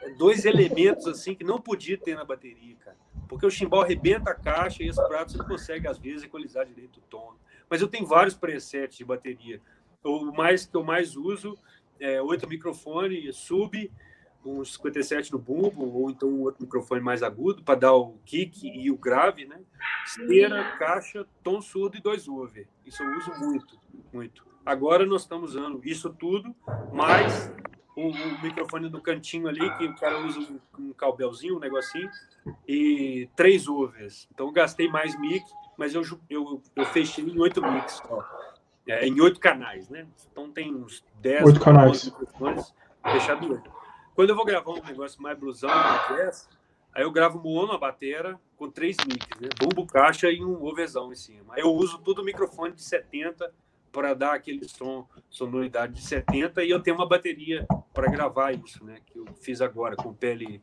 É 0.03 0.10
dois 0.11 0.45
elementos 0.45 1.07
assim 1.07 1.35
que 1.35 1.43
não 1.43 1.60
podia 1.60 1.98
ter 1.98 2.15
na 2.15 2.23
bateria, 2.23 2.76
cara. 2.76 2.98
Porque 3.27 3.45
o 3.45 3.52
chimbal 3.52 3.81
arrebenta 3.81 4.31
a 4.31 4.35
caixa 4.35 4.84
e 4.84 4.88
esse 4.88 5.02
prato 5.07 5.31
você 5.31 5.38
não 5.38 5.48
consegue, 5.48 5.88
às 5.88 5.98
vezes, 5.98 6.23
equalizar 6.23 6.65
direito 6.65 6.98
o 6.98 7.03
tom. 7.10 7.34
Mas 7.69 7.81
eu 7.81 7.88
tenho 7.88 8.06
vários 8.06 8.35
presets 8.35 8.98
de 8.98 9.06
bateria. 9.06 9.61
O 10.03 10.31
mais 10.31 10.65
que 10.65 10.76
eu 10.76 10.84
mais 10.84 11.15
uso 11.15 11.57
é 11.99 12.22
oito 12.22 12.48
microfones, 12.48 13.35
sub, 13.35 13.91
um 14.45 14.63
57 14.63 15.31
no 15.31 15.39
bumbo, 15.39 15.85
ou 15.85 16.09
então 16.09 16.30
um 16.30 16.41
outro 16.41 16.63
microfone 16.63 17.01
mais 17.01 17.22
agudo 17.22 17.63
para 17.63 17.80
dar 17.80 17.93
o 17.93 18.18
kick 18.26 18.68
e 18.68 18.89
o 18.89 18.97
grave, 18.97 19.45
né? 19.45 19.59
Esteira, 20.05 20.76
caixa, 20.77 21.26
tom 21.43 21.61
surdo 21.61 21.97
e 21.97 22.01
dois 22.01 22.27
over. 22.27 22.68
Isso 22.85 23.03
eu 23.03 23.18
uso 23.18 23.31
muito, 23.39 23.80
muito. 24.11 24.45
Agora 24.65 25.05
nós 25.05 25.23
estamos 25.23 25.55
usando 25.55 25.81
isso 25.84 26.09
tudo, 26.09 26.55
mais 26.91 27.51
o, 27.95 28.09
o 28.09 28.41
microfone 28.41 28.89
do 28.89 29.01
cantinho 29.01 29.47
ali, 29.47 29.69
que 29.77 29.85
o 29.85 29.95
cara 29.95 30.26
usa 30.26 30.39
um, 30.39 30.59
um 30.80 30.93
calbelzinho, 30.93 31.57
um 31.57 31.59
negocinho, 31.59 32.09
e 32.68 33.30
três 33.35 33.68
overs. 33.68 34.27
Então 34.34 34.51
gastei 34.51 34.88
mais 34.88 35.19
mic, 35.19 35.43
mas 35.77 35.93
eu, 35.93 36.01
eu, 36.30 36.61
eu 36.76 36.85
fechei 36.85 37.23
em 37.23 37.39
oito 37.39 37.61
mix, 37.61 38.01
é, 38.88 39.05
em 39.07 39.19
oito 39.22 39.39
canais, 39.39 39.89
né? 39.89 40.07
Então 40.31 40.51
tem 40.51 40.73
uns 40.73 41.03
dez 41.22 41.43
oito 41.43 41.59
canais. 41.59 42.05
microfones 42.05 42.73
fechados 43.03 43.47
em 43.47 43.51
oito. 43.51 43.81
Quando 44.14 44.30
eu 44.30 44.36
vou 44.36 44.46
gravar 44.46 44.72
um 44.72 44.84
negócio 44.84 45.22
mais 45.22 45.38
blusão, 45.38 45.70
aí 46.94 47.04
eu 47.04 47.12
gravo 47.12 47.40
mono 47.40 47.72
a 47.72 47.78
bateria 47.78 48.38
com 48.58 48.70
três 48.70 48.98
mics, 49.08 49.40
né? 49.40 49.48
Bumbo, 49.58 49.86
caixa 49.88 50.30
e 50.30 50.44
um 50.44 50.64
overzão 50.64 51.12
em 51.12 51.16
cima. 51.16 51.54
Aí 51.56 51.62
eu 51.62 51.72
uso 51.74 51.98
tudo 52.00 52.24
microfone 52.24 52.74
de 52.74 52.84
70 52.84 53.54
para 53.92 54.14
dar 54.14 54.34
aquele 54.34 54.68
som, 54.68 55.08
sonoridade 55.30 55.94
de 55.94 56.02
70 56.02 56.64
e 56.64 56.70
eu 56.70 56.82
tenho 56.82 56.98
uma 56.98 57.08
bateria 57.08 57.66
para 57.94 58.12
gravar 58.12 58.52
isso, 58.52 58.84
né? 58.84 59.00
Que 59.06 59.18
eu 59.18 59.26
fiz 59.42 59.62
agora 59.62 59.96
com 59.96 60.14
pele, 60.14 60.62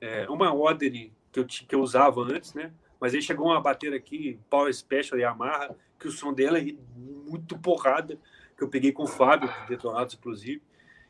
é, 0.00 0.28
uma 0.28 0.52
Odery 0.52 1.12
que 1.32 1.40
eu, 1.40 1.46
que 1.46 1.74
eu 1.74 1.80
usava 1.80 2.20
antes, 2.22 2.54
né? 2.54 2.72
Mas 3.00 3.14
aí 3.14 3.22
chegou 3.22 3.46
uma 3.46 3.60
bateria 3.60 3.96
aqui, 3.96 4.38
Power 4.50 4.72
Special 4.74 5.18
Yamaha, 5.18 5.76
que 5.98 6.08
o 6.08 6.12
som 6.12 6.32
dela 6.32 6.58
é 6.58 6.74
muito 6.96 7.56
porrada, 7.58 8.18
que 8.56 8.64
eu 8.64 8.68
peguei 8.68 8.92
com 8.92 9.04
o 9.04 9.08
Fábio, 9.08 9.52
Detonados, 9.68 10.14
inclusive 10.14 10.62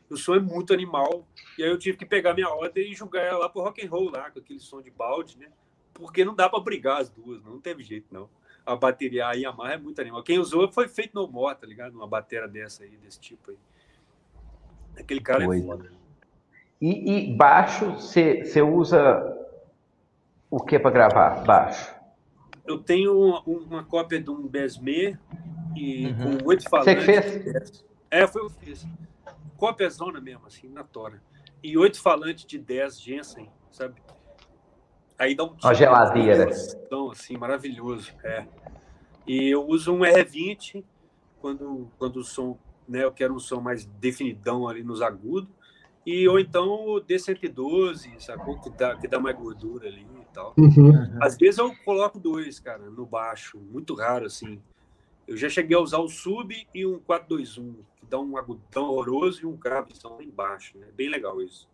o 0.09 0.17
som 0.17 0.35
é 0.35 0.39
muito 0.39 0.73
animal. 0.73 1.27
E 1.57 1.63
aí 1.63 1.69
eu 1.69 1.77
tive 1.77 1.97
que 1.97 2.05
pegar 2.05 2.33
minha 2.33 2.49
ordem 2.49 2.91
e 2.91 2.95
jogar 2.95 3.21
ela 3.21 3.39
lá 3.39 3.49
pro 3.49 3.61
rock 3.61 3.85
and 3.85 3.89
roll 3.89 4.11
lá, 4.11 4.29
com 4.29 4.39
aquele 4.39 4.59
som 4.59 4.81
de 4.81 4.91
balde, 4.91 5.37
né? 5.37 5.47
Porque 5.93 6.25
não 6.25 6.35
dá 6.35 6.49
para 6.49 6.59
brigar 6.59 7.01
as 7.01 7.09
duas, 7.09 7.43
não 7.43 7.59
teve 7.59 7.83
jeito 7.83 8.07
não. 8.11 8.29
A 8.65 8.75
bateria 8.75 9.27
a 9.27 9.33
Yamaha 9.33 9.73
é 9.73 9.77
muito 9.77 10.01
animal. 10.01 10.23
Quem 10.23 10.39
usou 10.39 10.71
foi 10.71 10.87
feito 10.87 11.13
no 11.13 11.27
more, 11.27 11.55
tá 11.55 11.67
ligado? 11.67 11.93
Uma 11.93 12.07
bateria 12.07 12.47
dessa 12.47 12.83
aí, 12.83 12.97
desse 12.97 13.19
tipo 13.19 13.51
aí. 13.51 13.57
Aquele 14.97 15.21
cara 15.21 15.43
é 15.43 15.61
foda. 15.61 15.91
E, 16.81 17.31
e 17.31 17.35
baixo, 17.35 17.91
você 17.93 18.61
usa 18.61 19.47
o 20.49 20.59
que 20.59 20.79
para 20.79 20.91
gravar? 20.91 21.43
Baixo? 21.43 21.95
Eu 22.65 22.79
tenho 22.79 23.17
uma, 23.17 23.41
uma 23.41 23.83
cópia 23.83 24.19
de 24.19 24.29
um 24.29 24.47
Besme 24.47 25.17
e 25.75 26.07
uhum. 26.07 26.37
com 26.39 26.47
oito 26.47 26.67
falantes. 26.67 27.05
Você 27.05 27.21
fez? 27.21 27.85
É, 28.09 28.27
foi 28.27 28.41
o 28.41 28.49
que 28.49 28.65
fiz 28.65 28.87
cópia 29.57 29.89
zona 29.89 30.21
mesmo, 30.21 30.45
assim, 30.47 30.69
na 30.69 30.83
tora. 30.83 31.21
E 31.63 31.77
oito 31.77 32.01
falantes 32.01 32.45
de 32.45 32.57
10 32.57 33.01
Jensen, 33.01 33.49
sabe? 33.71 34.01
Aí 35.17 35.35
dá 35.35 35.45
um. 35.45 35.55
Uma 35.63 35.73
geladeira. 35.73 36.49
Então, 36.85 37.11
assim, 37.11 37.37
maravilhoso. 37.37 38.11
É. 38.23 38.45
E 39.25 39.49
eu 39.49 39.65
uso 39.67 39.93
um 39.93 39.99
R20 39.99 40.83
quando, 41.39 41.89
quando 41.97 42.17
o 42.17 42.23
som, 42.23 42.57
né, 42.87 43.03
eu 43.03 43.11
quero 43.11 43.33
um 43.33 43.39
som 43.39 43.59
mais 43.59 43.85
definidão 43.85 44.67
ali 44.67 44.83
nos 44.83 45.01
agudos. 45.01 45.49
E, 46.05 46.27
ou 46.27 46.39
então 46.39 46.67
o 46.87 47.01
D112, 47.01 48.19
sacou? 48.19 48.59
Que 48.59 48.69
dá, 48.69 48.95
que 48.95 49.07
dá 49.07 49.19
mais 49.19 49.35
gordura 49.35 49.87
ali 49.87 50.05
e 50.21 50.33
tal. 50.33 50.53
Uhum. 50.55 51.17
Às 51.19 51.35
vezes 51.35 51.57
eu 51.57 51.75
coloco 51.83 52.19
dois, 52.19 52.59
cara, 52.59 52.83
no 52.91 53.05
baixo. 53.05 53.57
Muito 53.57 53.95
raro, 53.95 54.25
assim. 54.25 54.61
Eu 55.27 55.35
já 55.35 55.49
cheguei 55.49 55.75
a 55.75 55.79
usar 55.79 55.97
o 55.97 56.07
sub 56.07 56.67
e 56.73 56.85
um 56.85 56.99
421, 56.99 57.75
que 58.05 58.11
dá 58.11 58.19
um 58.19 58.37
agudão 58.37 58.85
horroroso 58.85 59.41
e 59.41 59.45
um 59.45 59.57
gravizão 59.57 60.15
lá 60.15 60.23
embaixo, 60.23 60.77
né? 60.77 60.87
Bem 60.95 61.09
legal 61.09 61.41
isso. 61.41 61.67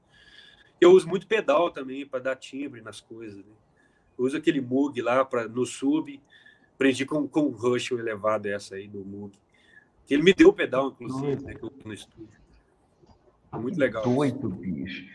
Eu 0.80 0.91
uso 0.91 1.08
muito 1.08 1.28
pedal 1.28 1.70
também 1.70 2.06
para 2.06 2.20
dar 2.20 2.36
timbre 2.36 2.82
nas 2.82 3.02
coisas. 3.02 3.38
Né? 3.38 3.53
Eu 4.18 4.26
uso 4.26 4.38
aquele 4.38 4.62
Moog 4.62 4.99
lá 5.02 5.24
para 5.24 5.48
no 5.48 5.66
sub, 5.66 6.20
aprendi 6.74 7.06
com, 7.06 7.28
com 7.28 7.41
o 7.41 7.52
Rush 7.52 7.91
elevado 7.91 8.48
essa 8.48 8.76
aí 8.76 8.88
do 8.88 9.06
Moog. 9.06 9.38
Que 10.08 10.16
ele 10.16 10.24
me 10.24 10.34
deu 10.34 10.49
o 10.49 10.53
pedal, 10.53 10.88
inclusive, 10.88 11.44
né, 11.44 11.53
no 11.86 11.94
estúdio. 11.94 12.40
Muito 13.53 13.78
legal. 13.78 14.03
Doido, 14.03 14.49
bicho. 14.49 15.06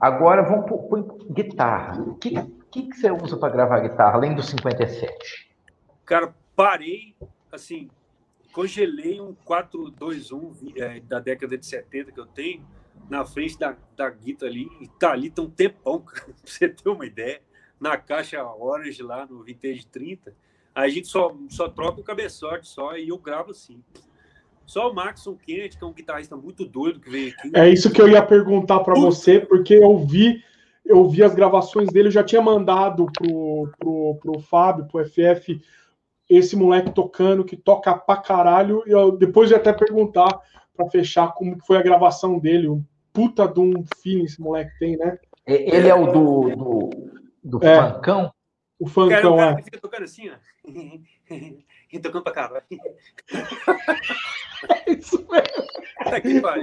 Agora 0.00 0.42
vamos 0.42 0.64
para 0.66 1.32
guitarra. 1.32 2.00
O 2.00 2.14
que, 2.14 2.30
que, 2.70 2.82
que 2.88 2.96
você 2.96 3.10
usa 3.10 3.36
para 3.36 3.52
gravar 3.52 3.80
guitarra, 3.80 4.14
além 4.14 4.34
do 4.34 4.42
57? 4.42 5.50
Cara, 6.04 6.34
parei, 6.56 7.14
assim, 7.50 7.90
congelei 8.52 9.20
um 9.20 9.34
421 9.44 10.52
é, 10.76 11.00
da 11.00 11.18
década 11.18 11.56
de 11.56 11.66
70 11.66 12.12
que 12.12 12.20
eu 12.20 12.26
tenho 12.26 12.64
na 13.08 13.24
frente 13.24 13.58
da, 13.58 13.76
da 13.96 14.10
guitarra 14.10 14.50
ali, 14.50 14.68
e 14.80 14.88
tá 14.88 15.12
ali 15.12 15.30
tem 15.30 15.44
um 15.44 15.50
tempão, 15.50 16.00
cara, 16.00 16.26
pra 16.26 16.34
você 16.44 16.68
ter 16.68 16.88
uma 16.88 17.06
ideia, 17.06 17.40
na 17.80 17.96
caixa 17.96 18.44
Orange 18.44 19.02
lá 19.02 19.26
no 19.26 19.42
Vintage 19.42 19.86
30. 19.86 20.32
A 20.74 20.88
gente 20.88 21.08
só, 21.08 21.36
só 21.48 21.68
troca 21.68 22.00
o 22.00 22.04
cabeçote 22.04 22.68
só 22.68 22.96
e 22.96 23.08
eu 23.08 23.18
gravo 23.18 23.50
assim. 23.50 23.82
Só 24.64 24.90
o 24.90 24.94
Maxon 24.94 25.36
Kennedy, 25.36 25.76
que 25.76 25.84
é 25.84 25.86
um 25.86 25.92
guitarrista 25.92 26.36
muito 26.36 26.64
doido 26.64 27.00
que 27.00 27.10
veio 27.10 27.32
aqui. 27.32 27.50
É 27.54 27.68
isso 27.68 27.90
que 27.90 28.00
eu 28.00 28.08
ia 28.08 28.22
perguntar 28.22 28.80
para 28.80 28.94
você, 28.94 29.40
porque 29.40 29.74
eu 29.74 29.98
vi 29.98 30.42
eu 30.84 31.08
vi 31.08 31.22
as 31.22 31.34
gravações 31.34 31.88
dele, 31.90 32.08
eu 32.08 32.12
já 32.12 32.24
tinha 32.24 32.42
mandado 32.42 33.06
pro, 33.12 33.70
pro, 33.78 34.18
pro 34.20 34.40
Fábio, 34.40 34.86
pro 34.86 35.04
FF, 35.04 35.60
esse 36.36 36.56
moleque 36.56 36.90
tocando, 36.90 37.44
que 37.44 37.56
toca 37.56 37.94
pra 37.94 38.16
caralho. 38.16 38.82
E 38.86 38.90
eu, 38.90 39.12
depois 39.12 39.50
eu 39.50 39.56
ia 39.56 39.60
até 39.60 39.72
perguntar 39.72 40.40
para 40.76 40.90
fechar 40.90 41.32
como 41.32 41.58
foi 41.64 41.76
a 41.76 41.82
gravação 41.82 42.38
dele. 42.38 42.68
Um 42.68 42.84
puta 43.12 43.46
de 43.46 43.60
um 43.60 43.84
feeling 44.02 44.24
esse 44.24 44.40
moleque 44.40 44.72
tem, 44.78 44.96
né? 44.96 45.18
Ele 45.46 45.88
é 45.88 45.94
o 45.94 46.06
do, 46.06 46.56
do, 46.56 46.90
do 47.44 47.66
é, 47.66 47.92
funkão? 47.92 48.32
O 48.78 48.86
funkão, 48.86 49.10
cara, 49.10 49.30
o 49.30 49.36
cara 49.36 49.60
é. 49.60 49.62
fica 49.62 49.80
tocando 49.80 50.04
assim, 50.04 50.30
ó. 50.30 50.34
E 51.92 51.98
tocando 51.98 52.22
pra 52.22 52.32
caralho. 52.32 52.64
É 54.86 54.92
isso 54.92 55.18
mesmo. 55.28 55.66
Tá 56.04 56.16
aqui, 56.16 56.40
pai. 56.40 56.62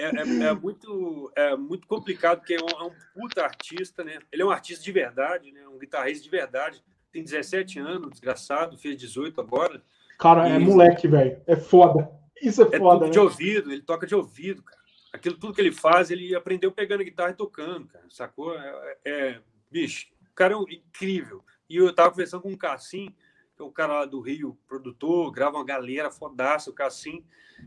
É, 0.00 0.06
é, 0.06 0.48
é, 0.48 0.54
muito, 0.54 1.32
é 1.36 1.56
muito 1.56 1.86
complicado, 1.86 2.38
porque 2.38 2.54
é 2.54 2.62
um, 2.62 2.84
é 2.84 2.84
um 2.84 2.92
puta 3.14 3.42
artista, 3.42 4.02
né? 4.02 4.18
Ele 4.32 4.42
é 4.42 4.44
um 4.44 4.50
artista 4.50 4.82
de 4.82 4.90
verdade, 4.90 5.52
né? 5.52 5.68
Um 5.68 5.78
guitarrista 5.78 6.24
de 6.24 6.30
verdade. 6.30 6.82
Tem 7.12 7.22
17 7.22 7.78
anos, 7.80 8.10
desgraçado, 8.10 8.78
fez 8.78 8.96
18 8.96 9.40
agora. 9.40 9.82
Cara, 10.18 10.48
é 10.48 10.52
e... 10.52 10.56
é 10.56 10.58
moleque, 10.58 11.06
velho. 11.06 11.42
É 11.46 11.56
foda. 11.56 12.10
Isso 12.40 12.62
é, 12.62 12.76
é 12.76 12.78
foda. 12.78 13.06
Né? 13.06 13.10
de 13.10 13.18
ouvido, 13.18 13.70
ele 13.70 13.82
toca 13.82 14.06
de 14.06 14.14
ouvido, 14.14 14.62
cara. 14.62 14.80
Aquilo 15.12 15.36
tudo 15.36 15.52
que 15.52 15.60
ele 15.60 15.72
faz, 15.72 16.10
ele 16.10 16.34
aprendeu 16.34 16.72
pegando 16.72 17.04
guitarra 17.04 17.32
e 17.32 17.34
tocando, 17.34 17.88
cara. 17.88 18.04
Sacou? 18.08 18.56
É, 18.56 18.96
é 19.04 19.40
bicho, 19.70 20.06
o 20.30 20.34
cara 20.34 20.54
é 20.54 20.74
incrível. 20.74 21.44
E 21.68 21.76
eu 21.76 21.92
tava 21.94 22.10
conversando 22.10 22.42
com 22.42 22.52
o 22.52 22.58
Cassim, 22.58 23.14
que 23.56 23.62
é 23.62 23.64
o 23.64 23.70
cara 23.70 24.00
lá 24.00 24.04
do 24.06 24.20
Rio, 24.20 24.56
produtor, 24.66 25.30
grava 25.30 25.58
uma 25.58 25.64
galera 25.64 26.10
fodaça, 26.10 26.70
o 26.70 26.74
Cassim. 26.74 27.24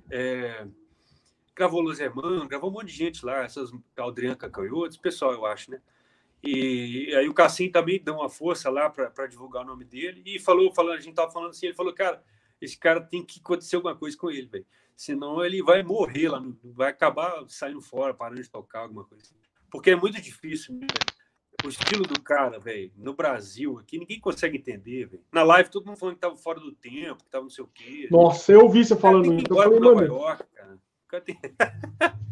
É, 0.10 0.66
gravou 1.56 1.82
Los 1.82 2.00
Hermanos, 2.00 2.48
gravou 2.48 2.70
um 2.70 2.74
monte 2.74 2.88
de 2.88 2.94
gente 2.94 3.26
lá, 3.26 3.44
essas 3.44 3.72
Adriana 3.98 4.36
Cacanhotes, 4.36 4.98
pessoal, 4.98 5.34
eu 5.34 5.46
acho, 5.46 5.72
né? 5.72 5.82
E, 6.44 7.10
e 7.10 7.16
aí 7.16 7.30
o 7.30 7.34
Cassim 7.34 7.70
também 7.70 8.02
deu 8.04 8.16
uma 8.16 8.30
força 8.30 8.70
lá 8.70 8.90
para 8.90 9.28
divulgar 9.28 9.64
o 9.64 9.68
nome 9.68 9.86
dele 9.86 10.22
e 10.26 10.40
falou, 10.40 10.74
falando, 10.74 10.98
a 10.98 11.02
gente 11.02 11.16
tava 11.16 11.32
falando 11.32 11.52
assim, 11.52 11.68
ele 11.68 11.76
falou, 11.76 11.94
cara, 11.94 12.22
esse 12.62 12.78
cara 12.78 13.00
tem 13.00 13.24
que 13.24 13.40
acontecer 13.40 13.78
alguma 13.78 13.96
coisa 13.96 14.18
com 14.18 14.30
ele, 14.30 14.48
velho. 14.48 14.66
Senão 14.96 15.44
ele 15.44 15.64
vai 15.64 15.82
morrer 15.84 16.30
lá, 16.30 16.44
vai 16.64 16.90
acabar 16.90 17.44
saindo 17.48 17.82
fora, 17.82 18.14
parando 18.14 18.42
de 18.42 18.50
tocar, 18.50 18.82
alguma 18.82 19.06
coisa 19.06 19.24
assim. 19.24 19.36
Porque 19.72 19.92
é 19.92 19.96
muito 19.96 20.22
difícil, 20.22 20.76
né, 20.76 20.88
o 21.66 21.70
estilo 21.70 22.04
do 22.04 22.22
cara, 22.22 22.60
velho, 22.60 22.92
no 22.98 23.14
Brasil, 23.14 23.80
aqui 23.80 23.98
ninguém 23.98 24.20
consegue 24.20 24.58
entender, 24.58 25.06
velho. 25.06 25.24
Na 25.32 25.44
live 25.44 25.70
todo 25.70 25.86
mundo 25.86 25.98
falando 25.98 26.16
que 26.16 26.22
tava 26.22 26.36
fora 26.36 26.60
do 26.60 26.74
tempo, 26.74 27.24
que 27.24 27.30
tava 27.30 27.44
não 27.44 27.50
sei 27.50 27.64
o 27.64 27.68
quê. 27.68 28.08
Nossa, 28.12 28.52
eu 28.52 28.62
ouvi 28.62 28.84
você 28.84 28.96
falando 28.96 29.34
isso. 29.34 29.46
Eu 29.50 29.56
falei, 29.56 29.80
Nova 29.80 30.06
York, 30.06 30.44
cara. 30.54 30.78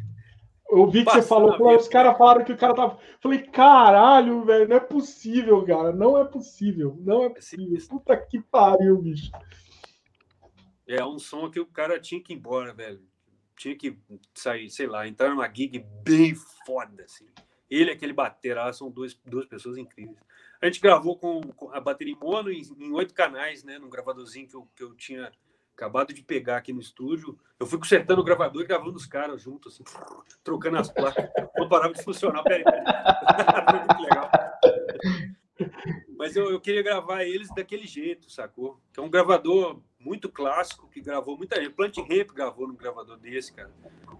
Eu 0.71 0.89
vi 0.89 1.03
que 1.03 1.11
você 1.11 1.21
falou, 1.21 1.57
falou 1.57 1.75
os 1.75 1.89
caras 1.89 2.17
falaram 2.17 2.45
que 2.45 2.53
o 2.53 2.57
cara 2.57 2.73
tava. 2.73 2.97
Falei, 3.19 3.39
caralho, 3.39 4.45
velho, 4.45 4.69
não 4.69 4.77
é 4.77 4.79
possível, 4.79 5.65
cara. 5.65 5.91
Não 5.91 6.17
é 6.17 6.23
possível. 6.23 6.97
Não 7.01 7.25
é 7.25 7.29
possível. 7.29 7.77
Puta 7.89 8.15
que 8.15 8.39
pariu, 8.39 8.97
bicho. 8.97 9.29
É 10.87 11.03
um 11.03 11.19
som 11.19 11.51
que 11.51 11.59
o 11.59 11.65
cara 11.65 11.99
tinha 11.99 12.21
que 12.21 12.31
ir 12.31 12.37
embora, 12.37 12.73
velho. 12.73 13.01
Tinha 13.57 13.75
que 13.75 13.97
sair, 14.33 14.69
sei 14.69 14.87
lá, 14.87 15.05
entrar 15.05 15.29
numa 15.29 15.53
gig 15.53 15.85
bem 16.03 16.33
foda, 16.65 17.03
assim. 17.03 17.27
Ele 17.69 17.91
e 17.91 17.93
aquele 17.93 18.13
batera 18.13 18.65
lá 18.65 18.73
são 18.73 18.89
dois, 18.89 19.19
duas 19.25 19.45
pessoas 19.45 19.77
incríveis. 19.77 20.17
A 20.61 20.67
gente 20.67 20.79
gravou 20.79 21.17
com, 21.17 21.41
com 21.41 21.69
a 21.73 21.81
bateria 21.81 22.13
em 22.13 22.17
mono 22.17 22.49
em 22.49 22.91
oito 22.93 23.13
canais, 23.13 23.63
né? 23.65 23.77
Num 23.77 23.89
gravadorzinho 23.89 24.47
que 24.47 24.55
eu, 24.55 24.67
que 24.73 24.83
eu 24.83 24.95
tinha 24.95 25.31
acabado 25.76 26.14
de 26.14 26.22
pegar 26.23 26.57
aqui 26.57 26.73
no 26.73 26.80
estúdio. 26.80 27.38
Eu 27.60 27.65
fui 27.65 27.80
consertando 27.80 28.22
o 28.22 28.23
gravador 28.23 28.61
e 28.61 28.68
gravando 28.68 28.95
os 28.95 29.06
caras 29.06 29.41
juntos, 29.41 29.73
assim, 29.73 29.84
trocando 30.43 30.77
as 30.77 30.89
placas. 30.89 31.30
Não 31.57 31.68
parava 31.68 31.93
de 31.93 32.03
funcionar. 32.03 32.43
Peraí, 32.43 32.64
peraí. 32.64 32.84
Muito 33.88 34.02
legal. 34.02 34.31
Mas 36.18 36.35
eu, 36.35 36.52
eu, 36.52 36.60
queria 36.60 36.84
gravar 36.84 37.23
eles 37.23 37.49
daquele 37.49 37.88
jeito, 37.88 38.31
sacou? 38.31 38.80
Que 38.93 38.99
é 38.99 39.03
um 39.03 39.10
gravador 39.10 39.81
muito 39.99 40.30
clássico, 40.30 40.88
que 40.89 41.02
gravou 41.02 41.38
muita 41.38 41.60
gente. 41.60 41.73
Plant 41.73 41.98
Ramp 41.98 42.31
gravou 42.34 42.68
num 42.68 42.76
gravador 42.76 43.18
desse, 43.18 43.53
cara. 43.53 43.72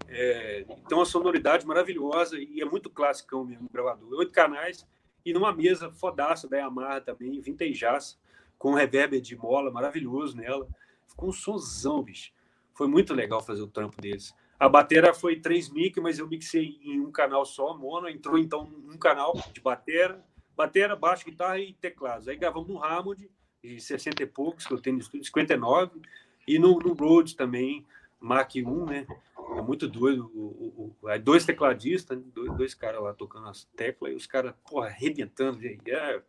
É, 0.08 0.64
então, 0.84 1.00
a 1.00 1.06
sonoridade 1.06 1.66
maravilhosa 1.66 2.36
e 2.38 2.60
é 2.60 2.64
muito 2.64 2.90
clássico 2.90 3.44
mesmo 3.44 3.66
o 3.66 3.72
gravador. 3.72 4.12
Oito 4.18 4.32
canais 4.32 4.86
e 5.24 5.32
numa 5.32 5.52
mesa 5.52 5.90
fodaça 5.90 6.48
da 6.48 6.58
Yamaha 6.58 7.00
também, 7.00 7.40
vintejaça, 7.40 8.16
com 8.58 8.74
reverber 8.74 9.20
de 9.20 9.36
mola 9.36 9.70
maravilhoso 9.70 10.36
nela. 10.36 10.68
Ficou 11.06 11.28
um 11.28 11.32
sonzão, 11.32 12.02
bicho. 12.02 12.32
Foi 12.74 12.86
muito 12.86 13.14
legal 13.14 13.40
fazer 13.40 13.62
o 13.62 13.66
trampo 13.66 14.00
deles. 14.00 14.34
A 14.58 14.68
bateria 14.68 15.12
foi 15.12 15.36
três 15.36 15.68
mic, 15.68 16.00
mas 16.00 16.18
eu 16.18 16.28
mixei 16.28 16.78
em 16.82 17.00
um 17.00 17.10
canal 17.10 17.44
só, 17.44 17.76
mono. 17.76 18.08
Entrou 18.08 18.38
então 18.38 18.62
um 18.88 18.96
canal 18.96 19.34
de 19.52 19.60
bateria, 19.60 20.22
bateria, 20.56 20.94
baixo, 20.94 21.24
guitarra 21.24 21.58
e 21.58 21.72
teclados. 21.74 22.28
Aí 22.28 22.36
gravamos 22.36 22.68
no 22.68 22.82
Hammond, 22.82 23.28
de 23.62 23.80
60 23.80 24.22
e 24.22 24.26
poucos, 24.26 24.66
que 24.66 24.72
eu 24.72 24.80
tenho 24.80 24.96
no 24.96 25.02
estúdio, 25.02 25.26
59, 25.26 26.00
e 26.46 26.58
no, 26.58 26.78
no 26.78 26.92
Rhodes 26.92 27.34
também, 27.34 27.84
Mark 28.20 28.52
1, 28.54 28.86
né? 28.86 29.06
É 29.56 29.62
muito 29.62 29.88
doido. 29.88 30.30
O, 30.34 30.40
o, 30.40 30.96
o, 31.02 31.18
dois 31.18 31.44
tecladistas, 31.44 32.16
né? 32.16 32.24
dois, 32.32 32.56
dois 32.56 32.74
caras 32.74 33.02
lá 33.02 33.12
tocando 33.12 33.48
as 33.48 33.64
teclas, 33.76 34.12
e 34.12 34.16
os 34.16 34.26
caras, 34.26 34.54
porra, 34.68 34.86
arrebentando. 34.86 35.58
É, 35.64 36.22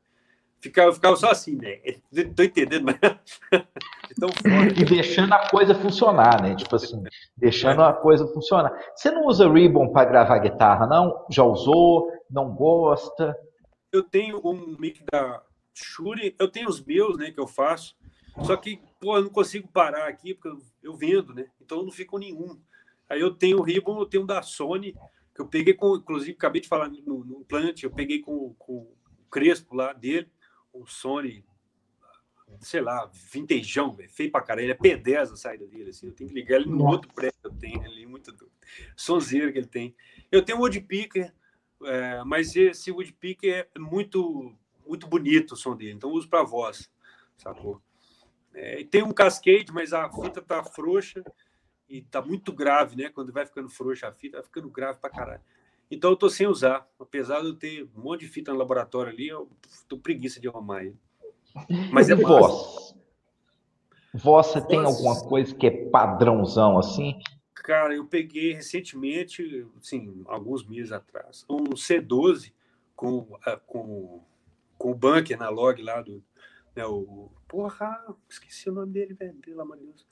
ficava, 0.64 0.94
ficava 0.94 1.16
só 1.18 1.30
assim, 1.30 1.58
né? 1.58 1.80
Tô 2.34 2.42
entendendo, 2.42 2.86
mas. 2.86 2.98
então, 4.10 4.30
e 4.78 4.86
deixando 4.86 5.34
a 5.34 5.50
coisa 5.50 5.76
funcionar, 5.76 6.42
né? 6.42 6.56
Tipo 6.56 6.78
assim, 6.78 7.04
deixando 7.36 7.84
a 7.84 7.92
coisa 7.92 8.26
funcionar. 8.28 8.74
Você 8.96 9.12
não 9.12 9.26
usa 9.26 9.52
Ribbon 9.52 9.92
para 9.92 10.10
gravar 10.10 10.40
guitarra, 10.40 10.88
não? 10.88 11.26
Já 11.30 11.44
usou? 11.44 12.10
Não 12.32 12.56
gosta? 12.56 13.38
Eu 13.92 14.04
tenho 14.04 14.40
um 14.44 14.78
mic 14.80 15.04
da 15.12 15.44
Shure, 15.74 16.34
eu 16.40 16.48
tenho 16.48 16.70
os 16.70 16.84
meus, 16.84 17.18
né, 17.18 17.30
que 17.30 17.40
eu 17.40 17.48
faço. 17.48 17.96
Só 18.42 18.56
que, 18.56 18.82
pô, 19.00 19.18
eu 19.18 19.24
não 19.24 19.30
consigo 19.30 19.68
parar 19.68 20.08
aqui, 20.08 20.34
porque 20.34 20.58
eu 20.82 20.96
vendo, 20.96 21.36
né? 21.36 21.46
Então 21.62 21.80
eu 21.80 21.84
não 21.84 21.92
fico 21.92 22.18
nenhum. 22.18 22.60
Aí 23.10 23.20
eu 23.20 23.32
tenho 23.32 23.60
o 23.60 23.62
Ribbon, 23.62 24.00
eu 24.00 24.06
tenho 24.08 24.24
um 24.24 24.26
da 24.26 24.42
Sony, 24.42 24.96
que 25.36 25.42
eu 25.42 25.48
peguei 25.48 25.74
com, 25.74 25.96
inclusive, 25.96 26.32
acabei 26.32 26.62
de 26.62 26.68
falar 26.68 26.90
no, 26.90 27.24
no 27.24 27.46
Plant, 27.46 27.84
eu 27.84 27.92
peguei 27.92 28.22
com, 28.22 28.56
com 28.58 28.74
o 28.74 28.96
Crespo 29.30 29.76
lá 29.76 29.94
dele 29.94 30.32
o 30.74 30.86
Sony, 30.88 31.46
sei 32.60 32.82
lá, 32.82 33.10
vintejão, 33.32 33.94
véio, 33.94 34.10
feio 34.10 34.32
pra 34.32 34.42
caralho. 34.42 34.66
Ele 34.66 34.72
é 34.74 34.76
P10 34.76 35.32
a 35.32 35.36
saída 35.36 35.66
dele, 35.68 35.92
assim. 35.92 36.08
Eu 36.08 36.14
tenho 36.14 36.30
que 36.30 36.36
ligar 36.36 36.58
ele 36.58 36.70
no 36.70 36.78
Nossa. 36.78 36.92
outro 36.92 37.14
prédio 37.14 37.40
que 37.40 37.48
eu 37.48 37.54
tenho 37.54 37.82
ali, 37.82 38.06
muito 38.06 38.32
do... 38.32 38.52
sonzeiro 38.96 39.52
que 39.52 39.60
ele 39.60 39.68
tem. 39.68 39.96
Eu 40.32 40.44
tenho 40.44 40.58
um 40.58 40.62
Woodpeaker, 40.62 41.34
é, 41.84 42.24
mas 42.24 42.56
esse 42.56 42.92
Woodpeaker 42.92 43.70
é 43.74 43.80
muito, 43.80 44.56
muito 44.86 45.08
bonito 45.08 45.54
o 45.54 45.58
som 45.58 45.76
dele, 45.76 45.94
então 45.94 46.12
uso 46.12 46.28
para 46.28 46.44
voz, 46.44 46.92
sacou? 47.38 47.82
É, 48.54 48.84
tem 48.84 49.04
um 49.04 49.12
Cascade, 49.12 49.72
mas 49.72 49.94
a 49.94 50.10
fita 50.10 50.42
tá 50.42 50.64
frouxa 50.64 51.24
e 51.90 52.02
tá 52.02 52.22
muito 52.22 52.54
grave, 52.54 52.96
né? 52.96 53.10
Quando 53.10 53.34
vai 53.34 53.46
ficando 53.46 53.70
frouxa 53.70 54.08
a 54.08 54.12
fita, 54.12 54.38
vai 54.38 54.46
ficando 54.46 54.70
grave 54.70 55.00
pra 55.00 55.10
caralho. 55.10 55.42
Então 55.94 56.12
eu 56.12 56.16
tô 56.16 56.30
sem 56.30 56.48
usar. 56.48 56.88
Apesar 57.00 57.42
de 57.42 57.48
eu 57.48 57.56
ter 57.56 57.90
um 57.96 58.02
monte 58.02 58.22
de 58.22 58.28
fita 58.28 58.52
no 58.52 58.58
laboratório 58.58 59.12
ali, 59.12 59.28
eu 59.28 59.50
tô 59.88 59.98
preguiça 59.98 60.40
de 60.40 60.48
arrumar 60.48 60.84
ele. 60.84 60.98
Mas 61.92 62.10
é 62.10 62.16
voz. 62.16 62.96
Você 64.14 64.62
tem 64.62 64.80
alguma 64.80 65.20
coisa 65.28 65.54
que 65.56 65.68
é 65.68 65.90
padrãozão 65.90 66.78
assim? 66.78 67.20
Cara, 67.56 67.96
eu 67.96 68.06
peguei 68.06 68.54
recentemente, 68.54 69.66
sim, 69.82 70.24
alguns 70.26 70.68
meses 70.68 70.92
atrás, 70.92 71.46
um 71.50 71.64
C12 71.70 72.52
com, 72.96 73.40
ah, 73.46 73.58
com, 73.66 74.22
com 74.78 74.92
o 74.92 74.96
bunker 74.96 75.38
na 75.38 75.50
log 75.50 75.82
lá 75.82 76.02
do. 76.02 76.24
Né, 76.76 76.86
o, 76.86 77.32
porra, 77.48 78.16
esqueci 78.30 78.70
o 78.70 78.74
nome 78.74 78.92
dele, 78.92 79.14
velho, 79.14 79.36
pelo 79.36 79.62
amor 79.62 79.78
de 79.78 79.86
Deus. 79.86 80.06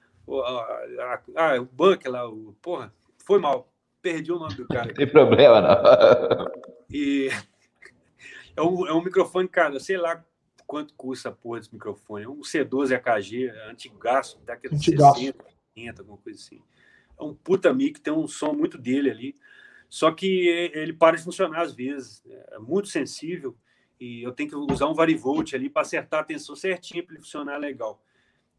Ah, 1.35 1.59
o 1.59 1.65
bunker 1.65 2.11
lá, 2.11 2.27
o, 2.29 2.55
porra, 2.61 2.93
foi 3.17 3.39
mal 3.39 3.70
perdi 4.01 4.31
o 4.31 4.39
nome 4.39 4.55
do 4.55 4.67
cara. 4.67 4.87
Não 4.87 4.93
tem 4.93 5.07
problema, 5.07 5.61
não. 5.61 6.51
E 6.89 7.29
é 8.55 8.61
um, 8.61 8.87
é 8.87 8.93
um 8.93 9.03
microfone, 9.03 9.47
cara, 9.47 9.79
sei 9.79 9.97
lá 9.97 10.23
quanto 10.65 10.93
custa 10.93 11.29
a 11.29 11.31
porra 11.31 11.59
desse 11.59 11.73
microfone. 11.73 12.25
É 12.25 12.29
um 12.29 12.41
C12 12.41 12.95
AKG, 12.95 13.49
antigaço, 13.69 14.39
daquele 14.45 14.77
60, 14.77 15.43
50, 15.75 16.01
alguma 16.01 16.17
coisa 16.17 16.39
assim. 16.39 16.61
é 17.19 17.23
um 17.23 17.33
puta 17.33 17.73
mic, 17.73 17.99
tem 17.99 18.13
um 18.13 18.27
som 18.27 18.53
muito 18.53 18.77
dele 18.77 19.11
ali. 19.11 19.35
Só 19.89 20.11
que 20.11 20.47
ele 20.73 20.93
para 20.93 21.17
de 21.17 21.23
funcionar 21.23 21.61
às 21.61 21.73
vezes. 21.73 22.23
É 22.25 22.57
muito 22.57 22.87
sensível 22.87 23.55
e 23.99 24.23
eu 24.23 24.31
tenho 24.31 24.49
que 24.49 24.55
usar 24.55 24.87
um 24.87 24.93
varivolt 24.93 25.53
ali 25.53 25.69
para 25.69 25.81
acertar 25.81 26.21
a 26.21 26.23
tensão 26.23 26.55
certinho 26.55 27.05
para 27.05 27.15
ele 27.15 27.23
funcionar 27.23 27.57
legal. 27.57 28.01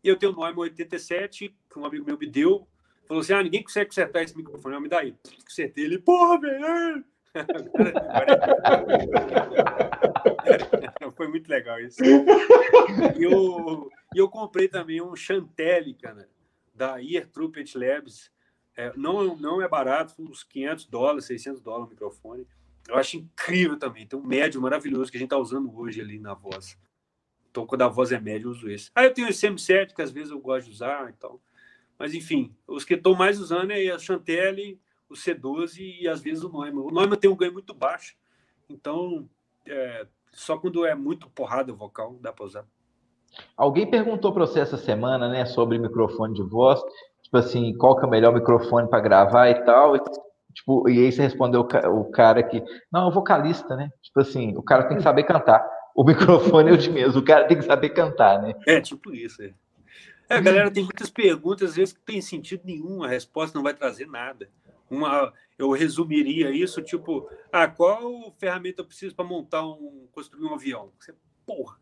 E 0.05 0.09
eu 0.09 0.17
tenho 0.17 0.33
um 0.33 0.37
Neumann 0.37 0.59
87 0.59 1.57
que 1.71 1.79
um 1.79 1.87
amigo 1.87 2.05
meu 2.05 2.19
me 2.19 2.27
deu. 2.27 2.69
Falou 3.13 3.21
assim: 3.21 3.35
ah, 3.35 3.43
ninguém 3.43 3.63
consegue 3.63 3.91
consertar 3.91 4.23
esse 4.23 4.35
microfone. 4.35 4.81
Me 4.81 4.89
dá 4.89 5.01
aí. 5.01 5.15
Consertei 5.45 5.85
ele. 5.85 5.99
Porra, 5.99 6.41
velho! 6.41 7.05
Foi 11.15 11.29
muito 11.29 11.47
legal 11.47 11.79
isso. 11.79 12.03
E 12.03 13.23
eu, 13.23 13.91
eu 14.15 14.31
comprei 14.31 14.67
também 14.67 15.03
um 15.03 15.15
Chantelli, 15.15 15.93
cara, 15.93 16.27
da 16.75 17.03
Ear 17.03 17.29
Trumpet 17.29 17.77
Labs. 17.77 18.33
É, 18.75 18.91
não, 18.97 19.37
não 19.37 19.61
é 19.61 19.69
barato, 19.69 20.15
uns 20.19 20.43
500 20.43 20.87
dólares, 20.87 21.27
600 21.27 21.61
dólares 21.61 21.89
o 21.89 21.91
microfone. 21.91 22.49
Eu 22.89 22.97
acho 22.97 23.19
incrível 23.19 23.79
também. 23.79 24.07
Tem 24.07 24.19
um 24.19 24.27
médio 24.27 24.59
maravilhoso 24.59 25.11
que 25.11 25.19
a 25.19 25.21
gente 25.21 25.27
está 25.27 25.37
usando 25.37 25.71
hoje 25.79 26.01
ali 26.01 26.19
na 26.19 26.33
voz. 26.33 26.79
Então, 27.51 27.67
quando 27.67 27.83
a 27.83 27.89
voz 27.89 28.11
é 28.11 28.19
média, 28.19 28.47
eu 28.47 28.51
uso 28.51 28.71
esse. 28.71 28.91
Aí 28.95 29.05
eu 29.05 29.13
tenho 29.13 29.29
esse 29.29 29.47
M7, 29.47 29.95
que 29.95 30.01
às 30.01 30.11
vezes 30.11 30.31
eu 30.31 30.41
gosto 30.41 30.65
de 30.65 30.73
usar 30.73 31.11
e 31.11 31.13
tal. 31.13 31.39
Mas, 32.03 32.15
enfim, 32.15 32.53
os 32.67 32.85
que 32.85 32.95
estou 32.95 33.15
mais 33.15 33.39
usando 33.39 33.71
é 33.71 33.89
a 33.89 33.97
Chantelli, 33.97 34.77
o 35.09 35.15
C12 35.15 36.01
e 36.01 36.09
às 36.09 36.21
vezes 36.21 36.43
o 36.43 36.49
Neumann. 36.49 36.87
O 36.87 36.91
Neumann 36.91 37.17
tem 37.17 37.31
um 37.31 37.37
ganho 37.37 37.53
muito 37.53 37.73
baixo. 37.73 38.17
Então, 38.69 39.29
é, 39.69 40.05
só 40.33 40.59
quando 40.59 40.85
é 40.85 40.97
muito 40.97 41.31
porrada 41.31 41.73
o 41.73 41.77
vocal, 41.77 42.19
dá 42.21 42.33
para 42.33 42.45
usar. 42.45 42.65
Alguém 43.57 43.89
perguntou 43.89 44.33
para 44.33 44.45
você 44.45 44.59
essa 44.59 44.77
semana, 44.77 45.29
né, 45.29 45.45
sobre 45.45 45.79
microfone 45.79 46.35
de 46.35 46.43
voz, 46.43 46.81
tipo 47.23 47.37
assim, 47.37 47.73
qual 47.79 47.95
que 47.95 48.05
é 48.05 48.09
o 48.09 48.11
melhor 48.11 48.35
microfone 48.35 48.91
para 48.91 48.99
gravar 48.99 49.49
e 49.51 49.65
tal. 49.65 49.97
Tipo, 50.53 50.89
e 50.89 50.99
aí 50.99 51.13
você 51.13 51.23
respondeu 51.23 51.61
o 51.61 52.11
cara 52.11 52.43
que, 52.43 52.65
não, 52.93 53.03
é 53.03 53.07
o 53.07 53.13
vocalista, 53.13 53.77
né? 53.77 53.91
Tipo 54.03 54.19
assim, 54.23 54.57
o 54.57 54.63
cara 54.65 54.89
tem 54.89 54.97
que 54.97 55.05
saber 55.05 55.23
cantar. 55.23 55.65
O 55.95 56.03
microfone 56.03 56.71
é 56.71 56.73
o 56.73 56.77
de 56.77 56.91
mesmo, 56.91 57.21
o 57.21 57.25
cara 57.25 57.47
tem 57.47 57.57
que 57.57 57.65
saber 57.65 57.91
cantar, 57.91 58.43
né? 58.43 58.55
É, 58.67 58.81
tipo 58.81 59.15
isso, 59.15 59.41
é. 59.41 59.55
É 60.37 60.41
galera 60.41 60.71
tem 60.71 60.85
muitas 60.85 61.11
perguntas, 61.11 61.71
às 61.71 61.77
vezes 61.77 61.95
que 61.95 62.01
tem 62.01 62.21
sentido 62.21 62.63
nenhum, 62.65 63.03
a 63.03 63.09
resposta 63.09 63.57
não 63.57 63.63
vai 63.63 63.75
trazer 63.75 64.07
nada. 64.07 64.49
Uma, 64.91 65.33
eu 65.59 65.71
resumiria 65.71 66.51
isso, 66.51 66.83
tipo, 66.83 67.29
ah, 67.51 67.67
qual 67.67 68.35
ferramenta 68.39 68.83
eu 68.83 68.87
preciso 68.87 69.15
para 69.15 69.25
montar 69.25 69.65
um, 69.67 70.07
construir 70.13 70.45
um 70.45 70.55
avião? 70.55 70.91
Você, 70.99 71.15
porra, 71.47 71.77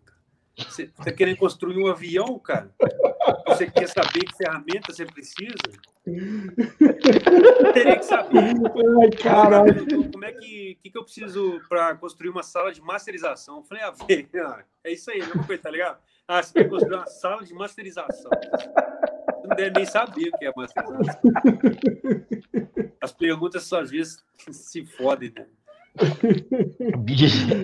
você 0.57 0.85
está 0.85 1.13
querendo 1.13 1.37
construir 1.37 1.79
um 1.79 1.87
avião, 1.87 2.39
cara? 2.39 2.71
Você 3.47 3.71
quer 3.71 3.89
saber 3.89 4.25
que 4.25 4.37
ferramenta 4.37 4.93
você 4.93 5.07
precisa? 5.07 5.55
Teria 7.73 7.99
que 7.99 8.05
saber. 8.05 8.55
Ai, 9.03 9.11
caralho. 9.11 10.10
É 10.41 10.47
que, 10.47 10.79
que, 10.83 10.91
que 10.91 10.99
eu 10.99 11.05
preciso 11.05 11.61
para 11.69 11.95
construir 11.97 12.31
uma 12.31 12.43
sala 12.43 12.73
de 12.73 12.81
masterização? 12.81 13.59
Eu 13.59 13.63
falei, 13.65 13.85
ah, 13.85 14.65
é 14.85 14.93
isso 14.93 15.11
aí, 15.11 15.19
mesma 15.19 15.45
coisa, 15.47 15.63
tá 15.63 15.71
ligado? 15.71 15.99
Ah, 16.27 16.43
você 16.43 16.53
quer 16.53 16.69
construir 16.69 16.97
uma 16.97 17.07
sala 17.07 17.45
de 17.45 17.53
masterização. 17.53 18.31
Você 18.31 19.47
não 19.49 19.57
deve 19.57 19.71
nem 19.71 19.87
saber 19.87 20.29
o 20.29 20.39
que 20.39 20.47
é 20.47 20.53
masterização. 20.57 21.33
As 23.01 23.13
perguntas 23.13 23.65
só 23.65 23.81
às 23.81 23.91
vezes 23.91 24.23
se 24.51 24.85
fodem, 24.85 25.33
né? 25.35 25.47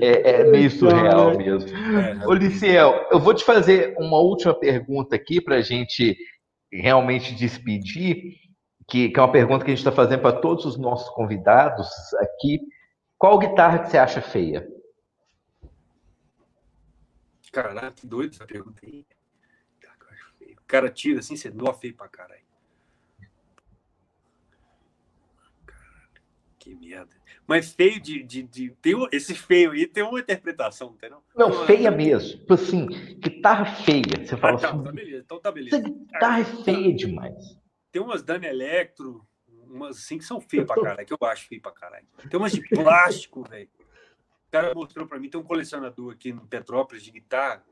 É, 0.01 0.31
é, 0.31 0.45
meio 0.45 0.71
surreal 0.71 1.37
mesmo. 1.37 1.71
É, 1.71 2.27
Ô, 2.27 2.35
Liciel, 2.35 3.07
eu 3.11 3.21
vou 3.21 3.33
te 3.35 3.45
fazer 3.45 3.95
uma 3.99 4.19
última 4.19 4.53
pergunta 4.53 5.15
aqui 5.15 5.41
para 5.41 5.57
a 5.57 5.63
gente 5.63 6.17
realmente 6.73 7.35
despedir, 7.35 8.35
que, 8.87 9.09
que, 9.09 9.19
é 9.19 9.23
uma 9.23 9.33
pergunta 9.33 9.65
que 9.65 9.71
a 9.71 9.75
gente 9.75 9.87
está 9.87 9.93
fazendo 9.93 10.23
para 10.23 10.41
todos 10.41 10.65
os 10.65 10.77
nossos 10.77 11.09
convidados 11.11 11.89
aqui. 12.15 12.61
Qual 13.19 13.39
guitarra 13.39 13.81
que 13.81 13.91
você 13.91 13.99
acha 13.99 14.23
feia? 14.23 14.69
Caralho, 17.51 17.93
que 17.93 18.07
doido 18.07 18.35
essa 18.35 18.47
pergunta 18.47 18.81
aí. 18.85 19.05
O 20.53 20.67
cara 20.67 20.91
tira 20.91 21.21
assim, 21.21 21.37
você 21.37 21.49
não 21.49 21.73
feio 21.73 21.95
pra 21.95 22.09
caralho. 22.09 22.45
Que 26.59 26.75
merda. 26.75 27.15
Mas 27.47 27.73
feio 27.73 28.01
de. 28.01 28.23
de, 28.25 28.43
de 28.43 28.71
tem 28.83 28.95
esse 29.13 29.35
feio 29.35 29.71
aí 29.71 29.87
tem 29.87 30.03
uma 30.03 30.19
interpretação, 30.19 30.91
entendeu? 30.91 31.23
Não, 31.37 31.65
feia 31.65 31.91
mesmo. 31.93 32.41
Tipo 32.41 32.55
assim, 32.55 32.87
guitarra 33.21 33.65
feia. 33.65 34.03
Você 34.25 34.37
fala 34.37 34.57
ah, 34.57 34.61
tá, 34.61 34.71
assim. 34.71 34.83
Tá 34.83 34.93
beleza, 34.93 35.23
então 35.25 35.41
tá 35.41 35.53
beleza. 35.53 35.77
Essa 35.77 35.89
guitarra 35.89 36.41
é 36.41 36.45
feia 36.45 36.95
demais. 36.95 37.57
Tem 37.97 38.05
umas 38.05 38.23
Dani 38.23 38.47
Electro, 38.47 39.27
umas 39.67 39.97
assim 39.97 40.19
que 40.19 40.25
são 40.25 40.39
feias 40.39 40.67
pra 40.67 40.77
caralho, 40.77 41.07
que 41.07 41.15
eu 41.15 41.29
acho 41.29 41.49
feio 41.49 41.63
pra 41.63 41.73
caralho. 41.73 42.07
Tem 42.29 42.39
umas 42.39 42.53
de 42.53 42.61
plástico, 42.61 43.43
velho. 43.43 43.71
O 44.47 44.51
cara 44.51 44.75
mostrou 44.75 45.07
pra 45.07 45.19
mim, 45.19 45.31
tem 45.31 45.41
um 45.41 45.43
colecionador 45.43 46.13
aqui 46.13 46.31
no 46.31 46.47
Petrópolis 46.47 47.03
de 47.03 47.11
guitarra. 47.11 47.65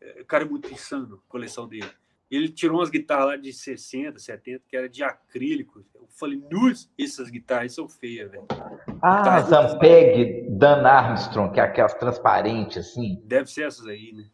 É, 0.00 0.20
o 0.20 0.26
cara 0.26 0.42
é 0.42 0.48
muito 0.48 0.68
insano, 0.72 1.22
a 1.24 1.30
coleção 1.30 1.68
dele. 1.68 1.88
Ele 2.28 2.48
tirou 2.48 2.80
umas 2.80 2.90
guitarras 2.90 3.26
lá 3.26 3.36
de 3.36 3.52
60, 3.52 4.18
70, 4.18 4.64
que 4.66 4.76
era 4.76 4.88
de 4.88 5.04
acrílico. 5.04 5.84
Eu 5.94 6.08
falei, 6.08 6.42
nossa, 6.50 6.88
essas 6.98 7.30
guitarras 7.30 7.72
são 7.72 7.88
feias, 7.88 8.32
velho. 8.32 8.48
Ah, 9.00 9.42
Zampeg 9.42 10.48
Dan 10.50 10.84
Armstrong, 10.84 11.54
que 11.54 11.60
é 11.60 11.62
aquelas 11.62 11.94
transparentes, 11.94 12.78
assim. 12.78 13.22
Deve 13.24 13.48
ser 13.48 13.68
essas 13.68 13.86
aí, 13.86 14.12
né? 14.12 14.28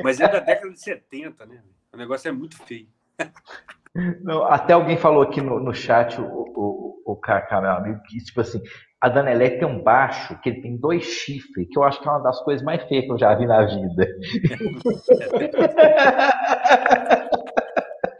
Mas 0.00 0.20
é 0.20 0.28
da 0.28 0.38
década 0.38 0.72
de 0.72 0.80
70, 0.80 1.44
né? 1.44 1.64
O 1.92 1.96
negócio 1.96 2.28
é 2.28 2.32
muito 2.32 2.56
feio. 2.56 2.88
Não, 4.22 4.44
até 4.44 4.72
alguém 4.72 4.96
falou 4.96 5.22
aqui 5.22 5.40
no, 5.40 5.58
no 5.58 5.74
chat, 5.74 6.20
o, 6.20 6.24
o, 6.24 7.02
o 7.04 7.16
Kaká, 7.16 7.60
meu 7.60 7.70
amigo, 7.70 8.00
que 8.08 8.18
tipo 8.18 8.40
assim, 8.40 8.60
a 9.00 9.08
Danelec 9.08 9.58
tem 9.58 9.66
um 9.66 9.82
baixo 9.82 10.38
que 10.40 10.50
ele 10.50 10.60
tem 10.60 10.76
dois 10.76 11.04
chifres, 11.04 11.66
que 11.68 11.78
eu 11.78 11.82
acho 11.82 12.00
que 12.00 12.08
é 12.08 12.10
uma 12.10 12.22
das 12.22 12.40
coisas 12.42 12.64
mais 12.64 12.82
feias 12.84 13.06
que 13.06 13.12
eu 13.12 13.18
já 13.18 13.34
vi 13.34 13.46
na 13.46 13.64
vida. 13.64 14.06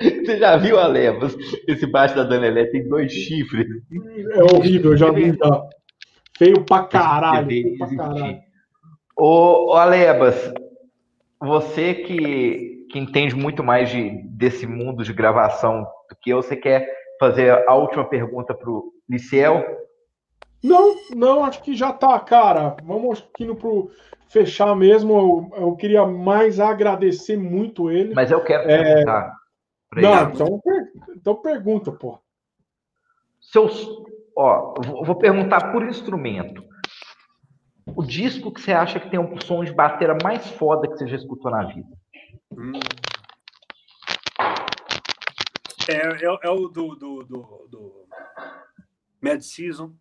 Você 0.01 0.38
já 0.38 0.56
viu, 0.56 0.78
Alebas? 0.78 1.36
Esse 1.68 1.86
baixo 1.86 2.16
da 2.16 2.24
Danelec 2.24 2.72
tem 2.72 2.88
dois 2.88 3.12
chifres. 3.12 3.66
É 4.32 4.42
horrível, 4.42 4.97
já 4.97 5.10
vi. 5.10 5.32
Já. 5.32 5.68
Feio 6.38 6.64
pra 6.64 6.84
caralho. 6.84 7.47
Feio 7.47 7.76
pra 7.76 7.97
caralho. 7.97 8.38
Ô, 9.14 9.72
ô, 9.72 9.74
Alebas, 9.74 10.55
você 11.38 11.92
que, 11.92 12.86
que 12.90 12.98
entende 12.98 13.34
muito 13.34 13.62
mais 13.62 13.90
de, 13.90 14.22
desse 14.40 14.66
mundo 14.66 15.04
de 15.04 15.12
gravação 15.12 15.82
do 16.08 16.16
que 16.18 16.30
eu, 16.30 16.42
você 16.42 16.56
quer 16.56 16.90
fazer 17.20 17.50
a 17.68 17.74
última 17.74 18.06
pergunta 18.06 18.54
para 18.54 18.70
o 18.70 18.90
Liciel? 19.06 19.62
Não, 20.64 20.96
não, 21.14 21.44
acho 21.44 21.62
que 21.62 21.76
já 21.76 21.92
tá, 21.92 22.18
cara. 22.18 22.74
Vamos 22.82 23.22
indo 23.38 23.54
pro 23.54 23.90
fechar 24.28 24.74
mesmo. 24.74 25.50
Eu, 25.54 25.62
eu 25.62 25.76
queria 25.76 26.06
mais 26.06 26.58
agradecer 26.58 27.36
muito 27.36 27.90
ele. 27.90 28.14
Mas 28.14 28.30
eu 28.30 28.42
quero 28.42 28.70
é, 28.70 28.82
perguntar. 28.82 29.36
É... 29.96 30.00
Não, 30.00 30.30
então, 30.30 30.62
então 31.14 31.36
pergunta, 31.36 31.92
pô. 31.92 32.18
Seus, 33.42 33.86
ó, 34.34 34.74
vou 35.04 35.16
perguntar 35.16 35.70
por 35.70 35.82
instrumento. 35.82 36.64
O 37.94 38.02
disco 38.02 38.52
que 38.52 38.60
você 38.60 38.72
acha 38.72 38.98
que 39.00 39.10
tem 39.10 39.20
um 39.20 39.38
som 39.40 39.62
de 39.64 39.72
bateria 39.72 40.16
mais 40.22 40.48
foda 40.52 40.88
que 40.88 40.96
você 40.96 41.06
já 41.06 41.16
escutou 41.16 41.50
na 41.50 41.64
vida? 41.64 41.88
Hum. 42.52 42.72
É, 45.89 45.93
é, 45.93 46.39
é, 46.43 46.51
o 46.51 46.69
do, 46.69 46.94
do, 46.94 47.24
do, 47.24 47.69
do 47.69 48.09
Mad 49.20 49.40
Season. 49.40 49.94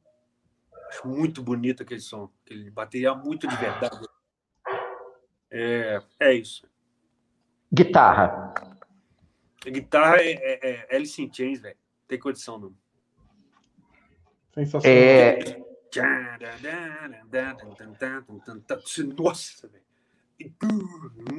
Acho 0.89 1.07
muito 1.07 1.41
bonito 1.41 1.83
aquele 1.83 2.01
som. 2.01 2.29
Aquele 2.45 2.69
bateria 2.71 3.13
muito 3.13 3.47
de 3.47 3.55
verdade. 3.55 4.05
É, 5.51 6.01
é 6.19 6.33
isso. 6.33 6.67
Guitarra. 7.71 8.53
A 9.65 9.69
guitarra 9.69 10.17
é, 10.17 10.31
é, 10.31 10.87
é 10.91 10.95
Alice 10.95 11.21
in 11.21 11.31
Chains, 11.31 11.59
velho. 11.59 11.77
Tem 12.07 12.19
condição, 12.19 12.57
não. 12.57 12.73
Sensacional. 14.53 14.97
É... 14.97 15.69
Nossa, 19.15 19.67
velho. 19.67 19.83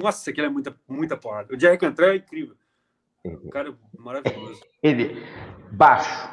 Nossa, 0.00 0.30
aquilo 0.30 0.46
é 0.46 0.50
muita, 0.50 0.78
muita 0.86 1.16
porrada. 1.16 1.54
O 1.54 1.58
Jerry 1.58 1.78
Cantrell 1.78 2.12
é 2.12 2.16
incrível. 2.16 2.56
O 3.24 3.50
cara 3.50 3.70
é 3.70 3.74
maravilhoso. 3.98 4.62
Ele, 4.82 5.22
baixo. 5.72 6.30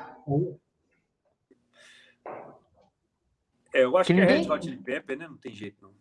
É, 3.74 3.84
eu 3.84 3.98
acho 3.98 4.08
que, 4.08 4.14
que 4.14 4.20
ninguém... 4.20 4.38
é 4.38 4.40
Red 4.40 4.52
Hot 4.52 4.64
Chili 4.64 4.78
Pepper, 4.78 5.18
né? 5.18 5.28
Não 5.28 5.38
tem 5.38 5.54
jeito, 5.54 5.82
não. 5.82 5.94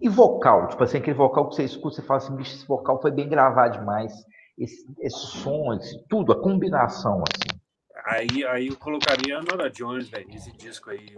E 0.00 0.08
vocal? 0.08 0.68
Tipo 0.68 0.84
assim, 0.84 0.98
aquele 0.98 1.16
vocal 1.16 1.48
que 1.48 1.56
você 1.56 1.64
escuta, 1.64 1.96
você 1.96 2.02
fala 2.02 2.18
assim, 2.18 2.36
bicho, 2.36 2.54
esse 2.54 2.66
vocal 2.66 3.00
foi 3.00 3.10
bem 3.10 3.28
gravado 3.28 3.78
demais. 3.78 4.12
Esse, 4.56 4.86
esse 5.00 5.26
som, 5.26 5.74
esse, 5.74 6.02
tudo, 6.08 6.32
a 6.32 6.40
combinação, 6.40 7.22
assim. 7.22 7.60
Aí, 8.04 8.44
aí 8.46 8.68
eu 8.68 8.76
colocaria 8.76 9.38
a 9.38 9.42
Nora 9.42 9.68
Jones, 9.70 10.08
velho, 10.08 10.32
esse 10.34 10.52
disco 10.52 10.90
aí, 10.90 11.16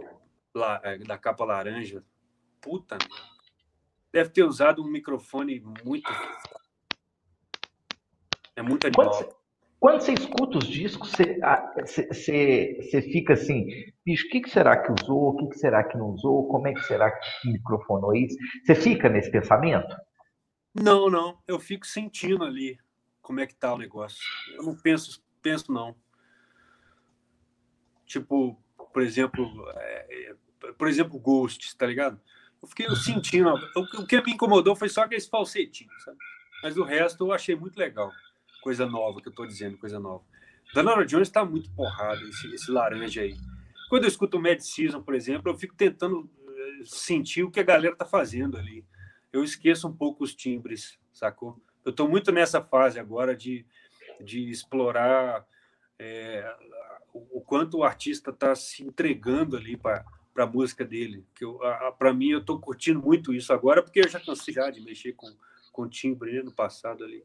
lá, 0.53 0.81
é, 0.83 0.97
da 0.97 1.17
capa 1.17 1.45
laranja. 1.45 2.03
Puta, 2.59 2.97
deve 4.11 4.29
ter 4.29 4.43
usado 4.43 4.81
um 4.81 4.89
microfone 4.89 5.63
muito. 5.85 6.11
É 8.55 8.61
muito 8.61 8.87
animal. 8.87 9.09
Quando 9.09 9.17
você, 9.17 9.39
quando 9.79 10.01
você 10.01 10.13
escuta 10.13 10.57
os 10.57 10.67
discos, 10.67 11.09
você, 11.11 11.39
você, 12.07 12.77
você 12.81 13.01
fica 13.01 13.33
assim, 13.33 13.65
bicho, 14.05 14.27
o 14.27 14.29
que, 14.29 14.41
que 14.41 14.49
será 14.49 14.75
que 14.75 14.91
usou? 14.91 15.29
O 15.29 15.37
que, 15.37 15.47
que 15.47 15.57
será 15.57 15.83
que 15.85 15.97
não 15.97 16.09
usou? 16.09 16.49
Como 16.49 16.67
é 16.67 16.73
que 16.73 16.83
será 16.83 17.09
que 17.09 17.49
microfonou 17.49 18.13
isso? 18.13 18.35
Você 18.65 18.75
fica 18.75 19.07
nesse 19.07 19.31
pensamento? 19.31 19.95
Não, 20.75 21.09
não. 21.09 21.39
Eu 21.47 21.59
fico 21.59 21.87
sentindo 21.87 22.43
ali 22.43 22.77
como 23.21 23.39
é 23.39 23.47
que 23.47 23.55
tá 23.55 23.73
o 23.73 23.77
negócio. 23.77 24.21
Eu 24.53 24.63
não 24.63 24.75
penso, 24.75 25.23
penso 25.41 25.71
não. 25.71 25.95
Tipo, 28.05 28.61
por 28.91 29.01
exemplo, 29.01 29.63
é, 29.77 30.35
por 30.77 30.89
exemplo, 30.89 31.17
Ghost, 31.17 31.77
tá 31.77 31.85
ligado? 31.85 32.19
Eu 32.61 32.67
fiquei 32.67 32.85
sentindo. 32.97 33.53
O 33.77 34.05
que 34.05 34.21
me 34.21 34.33
incomodou 34.33 34.75
foi 34.75 34.89
só 34.89 35.03
aquele 35.03 35.21
falsetinho, 35.21 35.89
sabe? 36.03 36.17
Mas 36.61 36.75
o 36.75 36.83
resto 36.83 37.25
eu 37.25 37.31
achei 37.31 37.55
muito 37.55 37.77
legal 37.77 38.11
coisa 38.61 38.85
nova 38.85 39.21
que 39.21 39.29
eu 39.29 39.33
tô 39.33 39.45
dizendo, 39.45 39.77
coisa 39.77 39.99
nova. 39.99 40.23
Danora 40.73 41.05
Jones 41.05 41.27
está 41.27 41.43
muito 41.43 41.71
porrada, 41.71 42.21
esse, 42.21 42.53
esse, 42.53 42.71
laranja 42.71 43.21
aí. 43.21 43.35
Quando 43.89 44.03
eu 44.03 44.07
escuto 44.07 44.37
o 44.37 44.41
Mad 44.41 44.59
Season, 44.59 45.01
por 45.01 45.15
exemplo, 45.15 45.51
eu 45.51 45.57
fico 45.57 45.75
tentando 45.75 46.29
eh, 46.47 46.83
sentir 46.85 47.43
o 47.43 47.49
que 47.49 47.59
a 47.59 47.63
galera 47.63 47.95
tá 47.95 48.05
fazendo 48.05 48.57
ali. 48.57 48.85
Eu 49.33 49.43
esqueço 49.43 49.87
um 49.87 49.95
pouco 49.95 50.23
os 50.23 50.35
timbres, 50.35 50.99
sacou? 51.11 51.59
Eu 51.83 51.89
estou 51.89 52.07
muito 52.07 52.31
nessa 52.31 52.61
fase 52.61 52.99
agora 52.99 53.35
de, 53.35 53.65
de 54.21 54.49
explorar 54.49 55.45
é, 55.97 56.55
o, 57.13 57.41
quanto 57.41 57.77
o 57.77 57.83
artista 57.83 58.29
está 58.31 58.55
se 58.55 58.83
entregando 58.83 59.57
ali 59.57 59.75
para 59.75 60.05
a 60.35 60.45
música 60.45 60.85
dele. 60.85 61.25
Que 61.35 61.45
para 61.97 62.13
mim, 62.13 62.29
eu 62.29 62.39
estou 62.39 62.59
curtindo 62.59 63.01
muito 63.01 63.33
isso 63.33 63.51
agora, 63.51 63.81
porque 63.81 63.99
eu 63.99 64.09
já 64.09 64.19
cansei 64.19 64.53
já 64.53 64.69
de 64.69 64.81
mexer 64.81 65.13
com, 65.13 65.27
com 65.71 65.89
timbre 65.89 66.33
né, 66.33 66.43
no 66.43 66.51
passado 66.51 67.03
ali. 67.03 67.23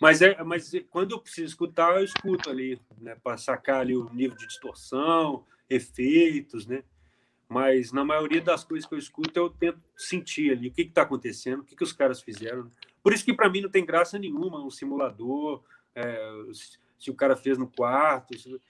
Mas, 0.00 0.22
é, 0.22 0.42
mas 0.44 0.72
quando 0.90 1.12
eu 1.12 1.20
preciso 1.20 1.46
escutar, 1.46 1.96
eu 1.96 2.04
escuto 2.04 2.50
ali, 2.50 2.80
né, 3.00 3.16
para 3.22 3.36
sacar 3.36 3.80
ali 3.80 3.96
o 3.96 4.08
nível 4.10 4.36
de 4.36 4.46
distorção, 4.46 5.44
efeitos, 5.68 6.66
né? 6.66 6.84
Mas 7.48 7.92
na 7.92 8.04
maioria 8.04 8.42
das 8.42 8.62
coisas 8.62 8.86
que 8.86 8.94
eu 8.94 8.98
escuto, 8.98 9.38
eu 9.38 9.48
tento 9.48 9.80
sentir 9.96 10.52
ali 10.52 10.68
o 10.68 10.72
que 10.72 10.82
está 10.82 11.02
acontecendo, 11.02 11.60
o 11.60 11.64
que, 11.64 11.74
que 11.74 11.82
os 11.82 11.92
caras 11.92 12.20
fizeram. 12.20 12.70
Por 13.02 13.12
isso 13.12 13.24
que 13.24 13.32
para 13.32 13.48
mim 13.48 13.62
não 13.62 13.70
tem 13.70 13.84
graça 13.84 14.18
nenhuma 14.18 14.64
um 14.64 14.70
simulador, 14.70 15.62
é, 15.94 16.32
se 16.98 17.10
o 17.10 17.14
cara 17.14 17.36
fez 17.36 17.56
no 17.56 17.66
quarto, 17.66 18.36
se, 18.38 18.60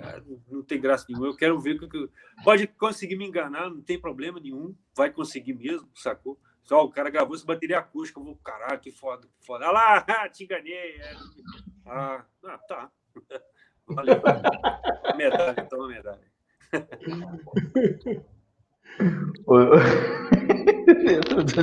é, 0.00 0.22
não 0.50 0.62
tem 0.62 0.80
graça 0.80 1.06
nenhuma. 1.08 1.28
Eu 1.28 1.36
quero 1.36 1.60
ver 1.60 1.76
o 1.76 1.88
que. 1.88 2.10
Pode 2.42 2.66
conseguir 2.66 3.16
me 3.16 3.26
enganar, 3.26 3.70
não 3.70 3.80
tem 3.80 4.00
problema 4.00 4.40
nenhum, 4.40 4.74
vai 4.96 5.10
conseguir 5.10 5.54
mesmo, 5.54 5.88
sacou? 5.94 6.38
Só 6.64 6.82
o 6.82 6.90
cara 6.90 7.10
gravou 7.10 7.36
essa 7.36 7.46
bateria 7.46 7.78
acústica. 7.78 8.18
Eu 8.18 8.24
vou, 8.24 8.36
caralho, 8.36 8.80
que 8.80 8.90
foda, 8.90 9.26
que 9.26 9.46
foda. 9.46 9.66
Olha 9.66 9.72
lá, 9.72 10.04
te 10.30 10.44
enganei. 10.44 10.96
É. 10.96 11.14
Ah, 11.86 12.24
ah, 12.46 12.58
tá. 12.66 12.90
Valeu. 13.86 14.20
medalha, 15.16 15.66
toma 15.68 15.88
medalha. 15.88 16.20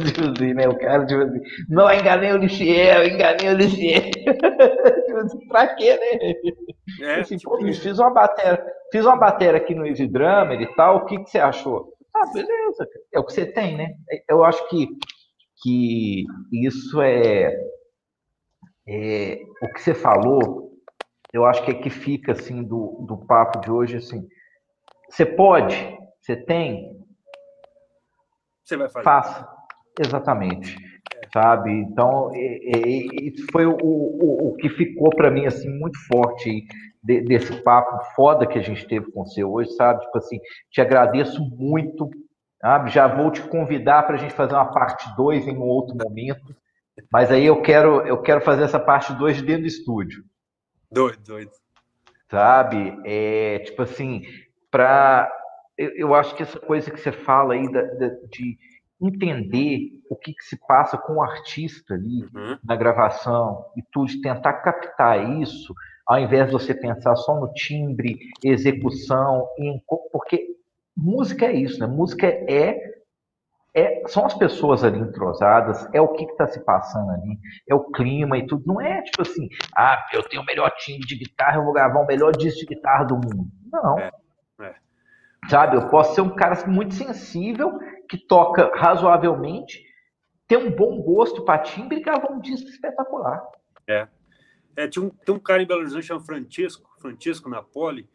tipo 0.05 0.29
assim, 0.29 0.53
né? 0.53 0.67
O 0.67 0.77
cara, 0.77 1.05
tipo 1.05 1.21
assim, 1.21 1.41
não, 1.67 1.91
enganei 1.91 2.31
o 2.33 2.37
Lixiel, 2.37 3.07
enganei 3.07 3.49
o 3.49 3.57
Lixiel. 3.57 4.11
tipo 4.11 5.17
assim, 5.17 5.47
pra 5.47 5.75
quê, 5.75 5.97
né? 5.97 6.33
É, 7.01 7.21
assim, 7.21 7.37
tipo, 7.37 7.57
pô, 7.57 7.65
fiz 7.65 7.97
uma 7.97 8.13
bateria, 8.13 8.63
fiz 8.91 9.05
uma 9.05 9.17
bateria 9.17 9.57
aqui 9.57 9.73
no 9.73 9.87
Easy 9.87 10.07
Drummer 10.07 10.61
e 10.61 10.75
tal, 10.75 10.97
o 10.97 11.05
que, 11.05 11.23
que 11.23 11.29
você 11.29 11.39
achou? 11.39 11.90
Ah, 12.21 12.31
beleza, 12.31 12.87
é 13.11 13.19
o 13.19 13.25
que 13.25 13.33
você 13.33 13.45
tem, 13.45 13.75
né? 13.75 13.95
Eu 14.29 14.43
acho 14.43 14.69
que, 14.69 14.87
que 15.61 16.23
isso 16.51 17.01
é, 17.01 17.51
é 18.87 19.39
o 19.63 19.73
que 19.73 19.81
você 19.81 19.95
falou, 19.95 20.71
eu 21.33 21.45
acho 21.45 21.65
que 21.65 21.71
é 21.71 21.73
que 21.73 21.89
fica 21.89 22.33
assim 22.33 22.63
do, 22.63 23.03
do 23.07 23.25
papo 23.25 23.59
de 23.61 23.71
hoje, 23.71 23.97
assim, 23.97 24.27
você 25.09 25.25
pode, 25.25 25.75
você 26.21 26.35
tem, 26.35 27.03
você 28.63 28.77
vai 28.77 28.89
fazer. 28.89 29.03
Faça, 29.03 29.60
exatamente. 29.99 30.75
Sabe? 31.33 31.71
Então, 31.71 32.29
isso 32.33 33.45
foi 33.51 33.65
o, 33.65 33.77
o, 33.81 34.49
o 34.49 34.55
que 34.55 34.69
ficou 34.69 35.09
para 35.09 35.31
mim 35.31 35.45
assim 35.45 35.69
muito 35.69 35.97
forte 36.07 36.65
de, 37.01 37.21
desse 37.21 37.61
papo 37.63 38.03
foda 38.15 38.45
que 38.45 38.59
a 38.59 38.61
gente 38.61 38.85
teve 38.87 39.09
com 39.11 39.25
você 39.25 39.43
hoje, 39.43 39.71
sabe? 39.71 40.01
Tipo 40.01 40.17
assim, 40.17 40.39
te 40.69 40.81
agradeço 40.81 41.41
muito, 41.57 42.09
sabe? 42.59 42.91
Já 42.91 43.07
vou 43.07 43.31
te 43.31 43.41
convidar 43.41 44.03
para 44.03 44.15
a 44.15 44.19
gente 44.19 44.33
fazer 44.33 44.53
uma 44.53 44.71
parte 44.71 45.05
2 45.15 45.47
em 45.47 45.57
um 45.57 45.63
outro 45.63 45.95
momento. 45.95 46.55
Mas 47.11 47.31
aí 47.31 47.45
eu 47.45 47.61
quero, 47.61 48.01
eu 48.01 48.21
quero 48.21 48.41
fazer 48.41 48.63
essa 48.63 48.79
parte 48.79 49.13
2 49.13 49.41
dentro 49.41 49.63
do 49.63 49.67
estúdio. 49.67 50.23
Doido, 50.91 51.23
doido. 51.25 51.51
Sabe? 52.29 52.97
É, 53.05 53.59
tipo 53.59 53.81
assim, 53.81 54.23
para 54.69 55.31
eu, 55.77 55.89
eu, 55.95 56.13
acho 56.13 56.35
que 56.35 56.43
essa 56.43 56.59
coisa 56.59 56.91
que 56.91 56.99
você 56.99 57.11
fala 57.11 57.53
aí 57.53 57.71
da, 57.71 57.81
da, 57.81 58.07
de 58.29 58.57
entender 59.01 59.99
o 60.09 60.15
que, 60.15 60.33
que, 60.33 60.43
se 60.43 60.57
passa 60.67 60.97
com 60.97 61.13
o 61.13 61.21
artista 61.21 61.93
ali 61.95 62.23
uhum. 62.33 62.57
na 62.63 62.75
gravação 62.75 63.65
e 63.75 63.81
tudo, 63.91 64.21
tentar 64.21 64.53
captar 64.53 65.39
isso, 65.41 65.73
ao 66.05 66.19
invés 66.19 66.45
de 66.47 66.51
você 66.51 66.73
pensar 66.73 67.15
só 67.15 67.39
no 67.39 67.51
timbre, 67.53 68.19
execução, 68.43 69.47
em, 69.57 69.81
porque 70.11 70.45
música 70.95 71.45
é 71.45 71.53
isso, 71.53 71.79
né? 71.79 71.87
Música 71.87 72.27
é, 72.27 72.77
é 73.73 74.07
são 74.07 74.25
as 74.25 74.33
pessoas 74.33 74.83
ali 74.83 74.99
entrosadas, 74.99 75.87
é 75.93 76.01
o 76.01 76.09
que 76.09 76.25
está 76.25 76.47
se 76.47 76.63
passando 76.63 77.09
ali, 77.11 77.39
é 77.67 77.73
o 77.73 77.91
clima 77.91 78.37
e 78.37 78.45
tudo. 78.45 78.63
Não 78.67 78.81
é 78.81 79.01
tipo 79.01 79.21
assim, 79.21 79.47
ah, 79.75 79.97
eu 80.13 80.21
tenho 80.23 80.41
o 80.41 80.45
melhor 80.45 80.69
timbre 80.77 81.07
de 81.07 81.15
guitarra, 81.17 81.57
eu 81.57 81.63
vou 81.63 81.73
gravar 81.73 82.01
o 82.01 82.07
melhor 82.07 82.31
disco 82.33 82.59
de 82.59 82.75
guitarra 82.75 83.05
do 83.05 83.15
mundo. 83.15 83.47
Não. 83.71 83.97
É. 83.97 84.11
Sabe? 85.49 85.75
Eu 85.75 85.89
posso 85.89 86.13
ser 86.13 86.21
um 86.21 86.35
cara 86.35 86.55
muito 86.67 86.93
sensível, 86.93 87.79
que 88.11 88.17
toca 88.17 88.69
razoavelmente, 88.75 89.85
ter 90.45 90.57
um 90.57 90.69
bom 90.69 91.01
gosto 91.01 91.45
para 91.45 91.63
timbre 91.63 91.99
e 91.99 92.03
gravar 92.03 92.29
um 92.29 92.41
disco 92.41 92.67
espetacular. 92.67 93.41
É. 93.87 94.05
é 94.75 94.85
tinha 94.85 95.05
um, 95.05 95.09
tem 95.09 95.33
um 95.33 95.39
cara 95.39 95.63
em 95.63 95.65
Belo 95.65 95.79
Horizonte 95.79 96.07
chamado 96.07 96.25
Francisco, 96.25 96.93
Francisco 96.99 97.49
Napoli, 97.49 98.09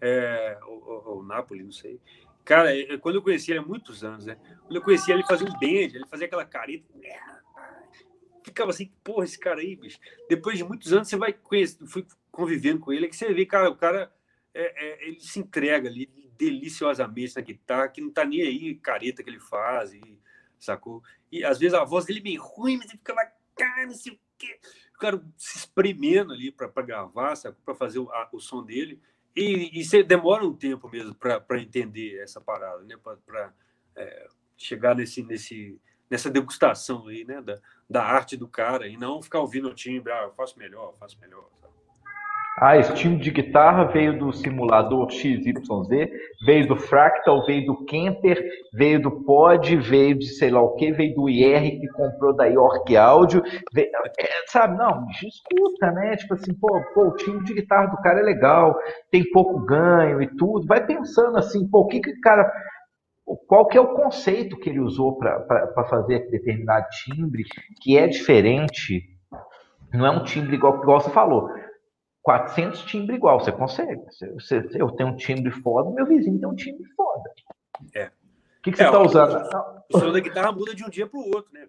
é, 0.00 0.58
ou, 0.66 1.08
ou, 1.08 1.22
Napoli, 1.22 1.62
não 1.62 1.72
sei. 1.72 2.00
Cara, 2.42 2.74
é, 2.74 2.96
quando 2.96 3.16
eu 3.16 3.22
conheci 3.22 3.50
ele 3.50 3.58
há 3.58 3.62
muitos 3.62 4.02
anos, 4.02 4.24
né? 4.24 4.38
Quando 4.62 4.76
eu 4.76 4.82
conheci 4.82 5.10
ele, 5.10 5.20
ele 5.20 5.28
fazia 5.28 5.46
um 5.46 5.52
band, 5.52 5.94
ele 5.94 6.06
fazia 6.08 6.26
aquela 6.26 6.46
careta. 6.46 6.88
Ficava 8.42 8.70
assim, 8.70 8.90
porra, 9.04 9.24
esse 9.24 9.38
cara 9.38 9.60
aí, 9.60 9.76
bicho. 9.76 9.98
Depois 10.26 10.56
de 10.56 10.64
muitos 10.64 10.90
anos, 10.90 11.06
você 11.06 11.18
vai 11.18 11.34
conhecer, 11.34 11.84
fui 11.86 12.06
convivendo 12.32 12.80
com 12.80 12.94
ele, 12.94 13.08
que 13.08 13.16
você 13.16 13.30
vê, 13.34 13.44
cara, 13.44 13.68
o 13.68 13.76
cara, 13.76 14.10
é, 14.54 14.86
é, 14.86 15.08
ele 15.08 15.20
se 15.20 15.38
entrega 15.38 15.86
ali, 15.86 16.08
deliciosamente 16.38 17.36
na 17.36 17.42
guitarra, 17.42 17.88
que 17.88 18.00
não 18.00 18.10
tá 18.10 18.24
nem 18.24 18.42
aí 18.42 18.74
careta 18.74 19.22
que 19.22 19.30
ele 19.30 19.40
faz, 19.40 19.92
e, 19.92 20.18
sacou? 20.58 21.02
E 21.30 21.44
às 21.44 21.58
vezes 21.58 21.74
a 21.74 21.84
voz 21.84 22.04
dele 22.04 22.20
é 22.20 22.22
meio 22.22 22.42
ruim, 22.42 22.76
mas 22.76 22.88
ele 22.88 22.98
fica 22.98 23.14
lá, 23.14 23.30
cara, 23.56 23.86
não 23.86 23.94
sei 23.94 24.12
o 24.12 24.18
quê. 24.38 24.58
O 24.94 24.98
cara 24.98 25.22
se 25.36 25.58
espremendo 25.58 26.32
ali 26.32 26.50
para 26.50 26.68
gravar, 26.82 27.34
para 27.64 27.74
fazer 27.74 27.98
o, 27.98 28.10
a, 28.10 28.28
o, 28.32 28.40
som 28.40 28.62
dele. 28.62 29.00
E, 29.34 29.80
e 29.80 29.84
você 29.84 30.02
demora 30.02 30.44
um 30.44 30.54
tempo 30.54 30.88
mesmo 30.88 31.14
para 31.14 31.60
entender 31.60 32.20
essa 32.20 32.40
parada, 32.40 32.82
né? 32.84 32.96
Para 32.96 33.52
é, 33.96 34.28
chegar 34.56 34.94
nesse, 34.94 35.22
nesse, 35.22 35.80
nessa 36.08 36.30
degustação 36.30 37.08
aí, 37.08 37.24
né? 37.24 37.42
Da, 37.42 37.60
da 37.90 38.04
arte 38.04 38.36
do 38.36 38.48
cara 38.48 38.86
e 38.86 38.96
não 38.96 39.20
ficar 39.20 39.40
ouvindo 39.40 39.68
o 39.68 39.74
timbre, 39.74 40.12
ah, 40.12 40.22
eu 40.22 40.32
faço 40.32 40.58
melhor, 40.58 40.90
eu 40.90 40.94
faço 40.94 41.18
melhor. 41.20 41.48
Ah, 42.56 42.76
esse 42.76 42.94
time 42.94 43.16
de 43.16 43.32
guitarra 43.32 43.84
veio 43.86 44.16
do 44.16 44.32
simulador 44.32 45.10
XYZ, 45.10 45.52
veio 46.46 46.68
do 46.68 46.76
Fractal, 46.76 47.44
veio 47.44 47.66
do 47.66 47.84
Kemper, 47.84 48.40
veio 48.72 49.02
do 49.02 49.10
Pod, 49.10 49.76
veio 49.76 50.16
de 50.16 50.26
sei 50.26 50.50
lá 50.50 50.62
o 50.62 50.76
que, 50.76 50.92
veio 50.92 51.16
do 51.16 51.28
IR 51.28 51.80
que 51.80 51.88
comprou 51.88 52.32
da 52.32 52.44
York 52.44 52.96
Audio, 52.96 53.42
veio, 53.72 53.88
é, 54.18 54.28
sabe? 54.46 54.78
Não, 54.78 55.04
escuta, 55.10 55.90
né? 55.90 56.16
Tipo 56.16 56.34
assim, 56.34 56.54
pô, 56.54 56.80
pô, 56.94 57.08
o 57.08 57.16
time 57.16 57.42
de 57.42 57.54
guitarra 57.54 57.88
do 57.88 57.96
cara 57.96 58.20
é 58.20 58.22
legal, 58.22 58.78
tem 59.10 59.28
pouco 59.32 59.58
ganho 59.64 60.22
e 60.22 60.28
tudo. 60.36 60.64
Vai 60.64 60.86
pensando 60.86 61.36
assim, 61.36 61.68
pô, 61.68 61.80
o 61.80 61.86
que 61.88 62.00
que 62.00 62.10
o 62.10 62.20
cara 62.20 62.48
qual 63.48 63.66
que 63.66 63.78
é 63.78 63.80
o 63.80 63.94
conceito 63.94 64.58
que 64.58 64.68
ele 64.68 64.80
usou 64.80 65.16
para 65.16 65.86
fazer 65.88 66.30
determinado 66.30 66.86
timbre, 66.90 67.42
que 67.80 67.96
é 67.96 68.06
diferente, 68.06 69.02
não 69.92 70.06
é 70.06 70.10
um 70.10 70.24
timbre 70.24 70.56
igual, 70.56 70.82
igual 70.82 71.00
você 71.00 71.10
falou. 71.10 71.48
400 72.24 72.82
timbres 72.84 73.18
igual, 73.18 73.38
você 73.38 73.52
consegue. 73.52 74.02
Você, 74.34 74.66
eu 74.74 74.90
tenho 74.92 75.10
um 75.10 75.16
timbre 75.16 75.50
foda, 75.50 75.90
meu 75.90 76.06
vizinho 76.06 76.40
tem 76.40 76.48
um 76.48 76.54
timbre 76.54 76.84
foda. 76.96 77.30
É. 77.94 78.06
O 78.06 78.10
que, 78.62 78.72
que 78.72 78.78
você 78.78 78.84
está 78.84 78.96
é, 78.96 79.02
usando? 79.02 79.48
O 79.92 79.98
som 79.98 80.10
da 80.10 80.20
guitarra 80.20 80.50
muda 80.50 80.74
de 80.74 80.82
um 80.82 80.88
dia 80.88 81.06
para 81.06 81.20
o 81.20 81.26
outro, 81.26 81.52
né? 81.52 81.68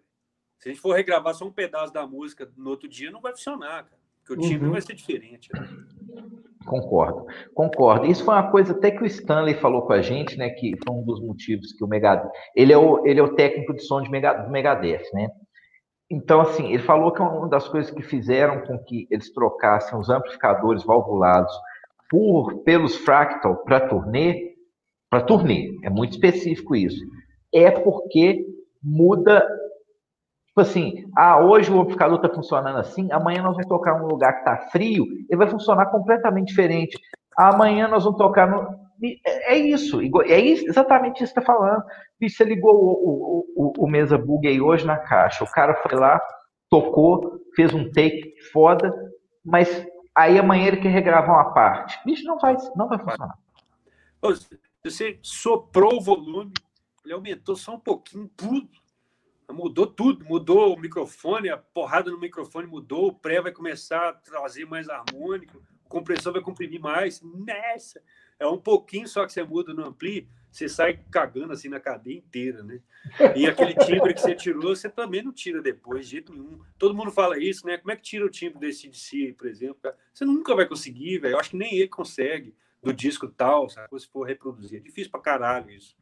Se 0.58 0.70
a 0.70 0.72
gente 0.72 0.82
for 0.82 0.96
regravar 0.96 1.36
só 1.36 1.46
um 1.46 1.52
pedaço 1.52 1.92
da 1.92 2.08
música 2.08 2.50
no 2.56 2.70
outro 2.70 2.88
dia, 2.88 3.12
não 3.12 3.20
vai 3.20 3.34
funcionar, 3.34 3.84
cara. 3.84 4.00
Porque 4.24 4.34
o 4.34 4.50
timbre 4.50 4.68
uhum. 4.68 4.72
vai 4.72 4.82
ser 4.82 4.96
diferente. 4.96 5.50
Né? 5.54 5.68
Concordo, 6.66 7.28
concordo. 7.54 8.06
Isso 8.06 8.24
foi 8.24 8.34
uma 8.34 8.50
coisa 8.50 8.72
até 8.72 8.90
que 8.90 9.04
o 9.04 9.06
Stanley 9.06 9.56
falou 9.56 9.82
com 9.82 9.94
a 9.94 10.02
gente, 10.02 10.38
né? 10.38 10.50
Que 10.50 10.74
foi 10.84 10.96
um 10.96 11.04
dos 11.04 11.22
motivos 11.22 11.74
que 11.74 11.84
o 11.84 11.88
Megadeth. 11.88 12.32
Ele 12.56 12.72
é 12.72 12.78
o, 12.78 13.06
ele 13.06 13.20
é 13.20 13.24
o 13.24 13.36
técnico 13.36 13.74
de 13.74 13.84
som 13.84 14.02
de 14.02 14.10
Megadeth, 14.10 15.04
né? 15.14 15.28
Então, 16.10 16.42
assim, 16.42 16.72
ele 16.72 16.84
falou 16.84 17.12
que 17.12 17.22
uma 17.22 17.50
das 17.50 17.68
coisas 17.68 17.92
que 17.92 18.04
fizeram 18.04 18.62
com 18.62 18.78
que 18.78 19.08
eles 19.10 19.34
trocassem 19.34 19.98
os 19.98 20.10
amplificadores 20.10 20.84
valvulados 20.84 21.54
por, 22.10 22.60
pelos 22.64 22.96
fractal 22.96 23.58
para 23.58 23.88
turnê, 23.88 24.54
para 25.10 25.22
turnê, 25.22 25.76
é 25.84 25.90
muito 25.90 26.14
específico 26.14 26.76
isso, 26.76 27.04
é 27.54 27.72
porque 27.72 28.46
muda, 28.84 29.42
tipo 30.48 30.62
assim, 30.62 31.06
ah, 31.18 31.44
hoje 31.44 31.72
o 31.72 31.80
amplificador 31.80 32.18
está 32.18 32.30
funcionando 32.30 32.78
assim, 32.78 33.12
amanhã 33.12 33.42
nós 33.42 33.54
vamos 33.54 33.68
tocar 33.68 34.00
num 34.00 34.08
lugar 34.08 34.34
que 34.34 34.40
está 34.40 34.58
frio, 34.70 35.06
ele 35.28 35.38
vai 35.38 35.48
funcionar 35.48 35.88
completamente 35.88 36.50
diferente. 36.50 37.00
Amanhã 37.36 37.88
nós 37.88 38.04
vamos 38.04 38.20
tocar 38.20 38.48
no, 38.48 38.86
é, 39.04 39.56
é 39.56 39.58
isso, 39.58 40.00
é 40.02 40.40
exatamente 40.40 41.24
isso 41.24 41.34
que 41.34 41.40
está 41.40 41.54
falando. 41.54 41.84
Você 42.22 42.44
ligou 42.44 42.74
o, 42.74 42.88
o, 42.88 43.46
o, 43.56 43.86
o, 43.86 43.88
Mesa 43.88 44.18
Bug 44.18 44.48
aí 44.48 44.62
hoje 44.62 44.86
na 44.86 44.98
caixa, 44.98 45.44
o 45.44 45.52
cara 45.52 45.76
foi 45.76 46.00
lá, 46.00 46.22
tocou, 46.70 47.42
fez 47.56 47.74
um 47.74 47.92
take 47.92 48.34
foda, 48.52 48.94
mas 49.44 49.86
aí 50.16 50.40
amanhã 50.40 50.68
ele 50.68 50.78
quer 50.78 50.90
regravar 50.90 51.36
uma 51.36 51.54
parte. 51.54 52.00
Bicho, 52.06 52.24
não 52.26 52.40
vai, 52.40 52.56
não 52.76 52.88
vai 52.88 52.98
funcionar. 52.98 53.38
Você 54.84 55.20
soprou 55.22 55.98
o 55.98 56.02
volume, 56.02 56.54
ele 57.04 57.14
aumentou 57.14 57.56
só 57.56 57.76
um 57.76 57.80
pouquinho, 57.80 58.30
tudo. 58.36 58.70
Mudou 59.52 59.86
tudo, 59.86 60.26
mudou 60.26 60.74
o 60.74 60.80
microfone, 60.80 61.50
a 61.50 61.58
porrada 61.58 62.10
no 62.10 62.20
microfone 62.20 62.66
mudou, 62.66 63.08
o 63.08 63.14
pré 63.14 63.42
vai 63.42 63.52
começar 63.52 64.10
a 64.10 64.14
trazer 64.14 64.66
mais 64.66 64.90
harmônico, 64.90 65.62
o 65.86 65.90
compressor 65.90 66.34
vai 66.34 66.42
comprimir 66.42 66.82
mais. 66.82 67.22
Nessa! 67.22 68.02
É 68.40 68.48
um 68.48 68.58
pouquinho 68.58 69.08
só 69.08 69.26
que 69.26 69.32
você 69.32 69.44
muda 69.44 69.74
no 69.74 69.86
ampli, 69.86 70.28
você 70.52 70.70
sai 70.70 71.00
cagando 71.12 71.54
assim 71.54 71.68
na 71.68 71.80
cadeia 71.80 72.18
inteira, 72.18 72.64
né? 72.64 72.80
E 73.36 73.46
aquele 73.46 73.74
timbre 73.74 74.14
que 74.14 74.22
você 74.22 74.34
tirou, 74.34 74.76
você 74.76 74.90
também 74.90 75.22
não 75.22 75.32
tira 75.32 75.62
depois, 75.62 76.06
de 76.06 76.12
jeito 76.14 76.34
nenhum. 76.34 76.60
Todo 76.78 76.96
mundo 76.96 77.12
fala 77.12 77.38
isso, 77.38 77.66
né? 77.66 77.78
Como 77.78 77.92
é 77.92 77.96
que 77.96 78.02
tira 78.02 78.26
o 78.26 78.30
timbre 78.30 78.60
desse 78.60 78.88
DC, 78.88 79.36
por 79.38 79.48
exemplo? 79.48 79.92
Você 80.14 80.24
nunca 80.24 80.56
vai 80.56 80.66
conseguir, 80.66 81.20
velho. 81.20 81.34
Eu 81.34 81.40
acho 81.40 81.50
que 81.50 81.58
nem 81.58 81.76
ele 81.76 81.90
consegue, 81.90 82.56
do 82.82 82.94
disco 82.94 83.28
tal, 83.28 83.70
sabe? 83.70 84.00
se 84.00 84.08
for 84.08 84.24
reproduzir. 84.24 84.80
É 84.80 84.82
difícil 84.82 85.12
pra 85.12 85.20
caralho 85.20 85.70
isso. 85.72 85.96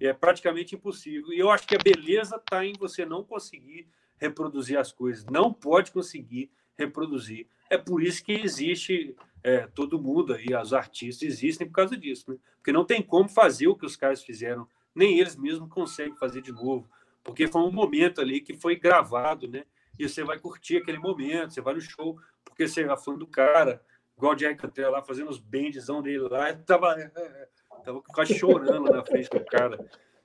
É 0.00 0.12
praticamente 0.12 0.74
impossível. 0.74 1.32
E 1.32 1.38
eu 1.38 1.50
acho 1.50 1.66
que 1.66 1.76
a 1.76 1.78
beleza 1.78 2.38
tá 2.38 2.64
em 2.64 2.72
você 2.72 3.04
não 3.04 3.22
conseguir 3.22 3.86
reproduzir 4.16 4.78
as 4.78 4.90
coisas. 4.90 5.24
Não 5.26 5.52
pode 5.52 5.92
conseguir 5.92 6.50
reproduzir. 6.80 7.46
É 7.68 7.78
por 7.78 8.02
isso 8.02 8.24
que 8.24 8.32
existe 8.32 9.14
é, 9.42 9.66
todo 9.68 10.00
mundo 10.00 10.34
aí, 10.34 10.54
os 10.54 10.72
artistas 10.72 11.28
existem 11.28 11.66
por 11.66 11.74
causa 11.74 11.96
disso, 11.96 12.30
né? 12.30 12.38
Porque 12.56 12.72
não 12.72 12.84
tem 12.84 13.02
como 13.02 13.28
fazer 13.28 13.68
o 13.68 13.76
que 13.76 13.86
os 13.86 13.96
caras 13.96 14.22
fizeram, 14.22 14.68
nem 14.94 15.18
eles 15.18 15.36
mesmos 15.36 15.68
conseguem 15.70 16.16
fazer 16.16 16.42
de 16.42 16.52
novo, 16.52 16.88
porque 17.22 17.46
foi 17.46 17.62
um 17.62 17.72
momento 17.72 18.20
ali 18.20 18.40
que 18.40 18.54
foi 18.54 18.76
gravado, 18.76 19.48
né? 19.48 19.64
E 19.98 20.08
você 20.08 20.24
vai 20.24 20.38
curtir 20.38 20.78
aquele 20.78 20.98
momento, 20.98 21.54
você 21.54 21.60
vai 21.60 21.74
no 21.74 21.80
show, 21.80 22.18
porque 22.44 22.66
você 22.66 22.82
é 22.82 22.96
fã 22.96 23.14
do 23.14 23.26
cara, 23.26 23.82
igual 24.16 24.32
o 24.32 24.36
Jack 24.36 24.64
até 24.64 24.88
lá 24.88 25.02
fazendo 25.02 25.30
os 25.30 25.38
bandzão 25.38 26.02
dele 26.02 26.28
lá, 26.28 26.52
tava, 26.54 26.94
tava 27.84 28.02
quase 28.02 28.34
chorando 28.38 28.90
na 28.90 29.04
frente 29.04 29.30
do 29.30 29.44
cara. 29.44 29.78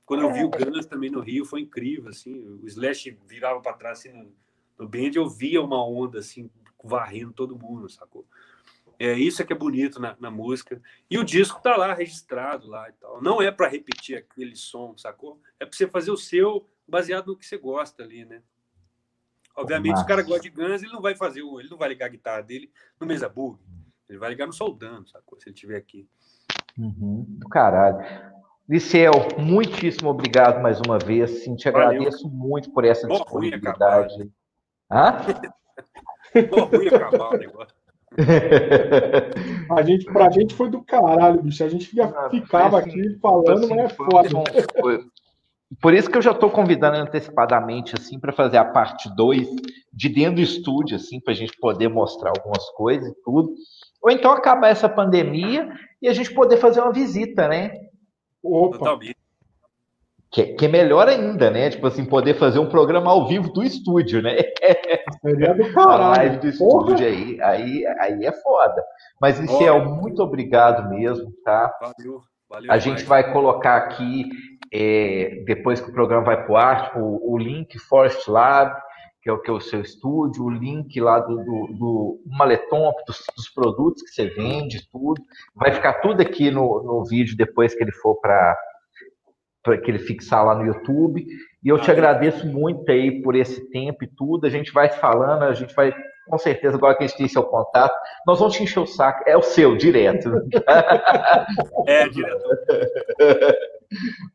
Quando 0.06 0.24
eu 0.24 0.32
vi 0.32 0.44
o 0.44 0.50
Guns 0.50 0.86
também 0.86 1.10
no 1.10 1.20
Rio, 1.20 1.46
foi 1.46 1.62
incrível, 1.62 2.10
assim, 2.10 2.60
o 2.62 2.68
Slash 2.68 3.18
virava 3.26 3.60
para 3.60 3.74
trás 3.74 4.00
assim, 4.00 4.32
no, 4.78 4.88
band, 4.88 5.12
eu 5.16 5.30
via 5.30 5.62
uma 5.62 5.84
onda 5.86 6.20
assim, 6.20 6.50
varrendo 6.84 7.34
todo 7.34 7.58
mundo, 7.58 7.90
sacou? 7.90 8.26
É 8.98 9.14
isso 9.14 9.42
é 9.42 9.46
que 9.46 9.52
é 9.52 9.56
bonito 9.58 10.00
na, 10.00 10.16
na 10.20 10.32
música. 10.32 10.82
E 11.10 11.18
o 11.18 11.24
disco 11.24 11.62
tá 11.62 11.76
lá 11.76 11.94
registrado 11.94 12.68
lá 12.68 12.88
e 12.90 12.94
tal. 12.94 13.22
Não 13.22 13.42
é 13.42 13.52
para 13.52 13.68
repetir 13.68 14.18
aquele 14.18 14.56
som, 14.56 14.96
sacou? 14.98 15.40
É 15.60 15.66
para 15.66 15.76
você 15.76 15.88
fazer 15.88 16.12
o 16.12 16.18
seu 16.18 16.66
baseado 16.88 17.28
no 17.28 17.38
que 17.38 17.46
você 17.46 17.58
gosta 17.58 18.04
ali, 18.04 18.24
né? 18.24 18.42
Obviamente, 19.56 19.94
Nossa. 19.94 20.04
o 20.04 20.08
cara 20.08 20.22
gosta 20.22 20.42
de 20.42 20.50
Guns, 20.50 20.84
ele 20.84 20.92
não 20.92 21.02
vai 21.02 21.16
fazer, 21.16 21.40
ele 21.42 21.70
não 21.70 21.78
vai 21.78 21.90
ligar 21.90 22.08
a 22.08 22.10
guitarra 22.10 22.42
dele 22.42 22.70
no 23.00 23.08
Mesa 23.08 23.30
Bug. 23.30 23.60
Ele 24.08 24.20
vai 24.20 24.30
ligar 24.30 24.46
no 24.46 24.54
Soldando, 24.54 25.10
sacou? 25.10 25.40
Se 25.40 25.50
ele 25.50 25.56
estiver 25.56 25.78
aqui. 25.78 26.08
Uhum, 26.78 27.26
do 27.28 27.48
caralho. 27.48 28.06
Liceu, 28.68 29.12
muitíssimo 29.38 30.10
obrigado 30.10 30.62
mais 30.62 30.80
uma 30.82 30.98
vez. 30.98 31.44
Sim, 31.44 31.56
te 31.56 31.70
Valeu. 31.72 32.02
agradeço 32.02 32.30
muito 32.30 32.72
por 32.72 32.84
essa 32.84 33.08
Pô, 33.08 33.16
disponibilidade. 33.16 34.32
Hã? 34.92 35.18
Pô, 36.50 36.66
ruim 36.66 36.88
acabar 36.88 37.34
o 37.34 37.38
negócio 37.38 37.76
a 39.70 39.82
gente, 39.84 40.06
pra 40.06 40.30
gente 40.30 40.54
foi 40.56 40.70
do 40.70 40.82
caralho, 40.82 41.42
bicho. 41.42 41.64
A 41.64 41.70
gente 41.70 41.88
fica, 41.88 42.30
ficava 42.30 42.80
assim, 42.80 42.90
aqui 42.90 43.20
falando, 43.20 43.66
assim, 43.66 43.76
mas 43.76 43.80
é 43.80 43.90
foda. 43.90 44.30
Foi, 44.80 45.06
por 45.82 45.94
isso 45.94 46.10
que 46.10 46.18
eu 46.18 46.22
já 46.22 46.32
estou 46.32 46.50
convidando 46.50 46.98
antecipadamente, 46.98 47.96
assim, 47.98 48.20
para 48.20 48.32
fazer 48.32 48.58
a 48.58 48.66
parte 48.66 49.14
2 49.16 49.48
de 49.92 50.10
dentro 50.10 50.36
do 50.36 50.42
estúdio, 50.42 50.96
assim, 50.96 51.20
para 51.20 51.34
a 51.34 51.36
gente 51.36 51.58
poder 51.60 51.90
mostrar 51.90 52.30
algumas 52.30 52.70
coisas 52.72 53.10
e 53.10 53.16
tudo. 53.24 53.54
Ou 54.02 54.12
então 54.12 54.32
acabar 54.32 54.70
essa 54.70 54.88
pandemia 54.88 55.70
e 56.02 56.08
a 56.08 56.14
gente 56.14 56.34
poder 56.34 56.58
fazer 56.58 56.82
uma 56.82 56.94
visita, 56.94 57.48
né? 57.48 57.72
Opa. 58.44 58.78
Totalmente. 58.78 59.18
Que, 60.36 60.48
que, 60.48 60.66
é 60.66 60.68
melhor 60.68 61.08
ainda, 61.08 61.50
né? 61.50 61.70
Tipo 61.70 61.88
assim, 61.88 62.04
poder 62.04 62.34
fazer 62.34 62.60
um 62.60 62.68
programa 62.68 63.10
ao 63.10 63.26
vivo 63.26 63.54
do 63.54 63.64
estúdio, 63.64 64.22
né? 64.22 64.36
Seria 65.24 65.54
do 65.54 65.72
caralho. 65.74 66.04
A 66.04 66.08
live 66.10 66.38
do 66.40 66.48
estúdio 66.50 67.08
aí, 67.08 67.42
aí, 67.42 67.86
aí 68.02 68.26
é 68.26 68.34
foda. 68.34 68.84
Mas, 69.22 69.40
Iciel, 69.40 69.86
muito 69.86 70.22
obrigado 70.22 70.90
mesmo, 70.90 71.32
tá? 71.42 71.74
Valeu. 71.80 72.22
Valeu 72.50 72.70
a 72.70 72.78
gente 72.78 73.06
vai 73.06 73.32
colocar 73.32 73.78
aqui, 73.78 74.26
é, 74.74 75.42
depois 75.46 75.80
que 75.80 75.90
o 75.90 75.94
programa 75.94 76.26
vai 76.26 76.44
pro 76.44 76.58
ar, 76.58 76.88
tipo, 76.88 77.00
o 77.00 77.38
link 77.38 77.80
Forest 77.80 78.30
Lab, 78.30 78.76
que 79.22 79.30
é 79.30 79.32
o 79.32 79.40
que 79.40 79.50
é 79.50 79.54
o 79.54 79.62
seu 79.62 79.80
estúdio, 79.80 80.44
o 80.44 80.50
link 80.50 81.00
lá 81.00 81.18
do, 81.20 81.38
do, 81.38 81.68
do 81.80 82.22
Maleton, 82.26 82.92
dos, 83.08 83.24
dos, 83.38 83.48
produtos 83.48 84.04
que 84.04 84.10
você 84.10 84.28
vende, 84.28 84.86
tudo. 84.92 85.22
Vai 85.56 85.72
ficar 85.72 85.94
tudo 86.02 86.20
aqui 86.20 86.52
no, 86.52 86.84
no 86.84 87.06
vídeo 87.06 87.38
depois 87.38 87.74
que 87.74 87.82
ele 87.82 87.94
for 87.94 88.20
para 88.20 88.54
para 89.66 89.78
que 89.80 89.90
ele 89.90 89.98
fixar 89.98 90.46
lá 90.46 90.54
no 90.54 90.64
YouTube. 90.64 91.26
E 91.64 91.68
eu 91.68 91.80
te 91.80 91.90
agradeço 91.90 92.46
muito 92.48 92.90
aí 92.92 93.24
por 93.24 93.36
esse 93.36 93.68
tempo 93.72 94.04
e 94.04 94.08
tudo. 94.08 94.46
A 94.46 94.50
gente 94.50 94.72
vai 94.72 94.90
falando, 94.90 95.42
a 95.42 95.54
gente 95.54 95.74
vai, 95.74 95.92
com 96.28 96.38
certeza, 96.38 96.78
agora 96.78 96.96
que 96.96 97.04
a 97.04 97.08
gente 97.08 97.18
tem 97.18 97.28
seu 97.28 97.42
contato, 97.42 97.96
nós 98.28 98.38
vamos 98.38 98.54
te 98.54 98.62
encher 98.62 98.80
o 98.80 98.86
saco. 98.86 99.24
É 99.28 99.36
o 99.36 99.42
seu, 99.42 99.76
direto. 99.76 100.30
é, 101.88 102.08
direto. 102.08 102.44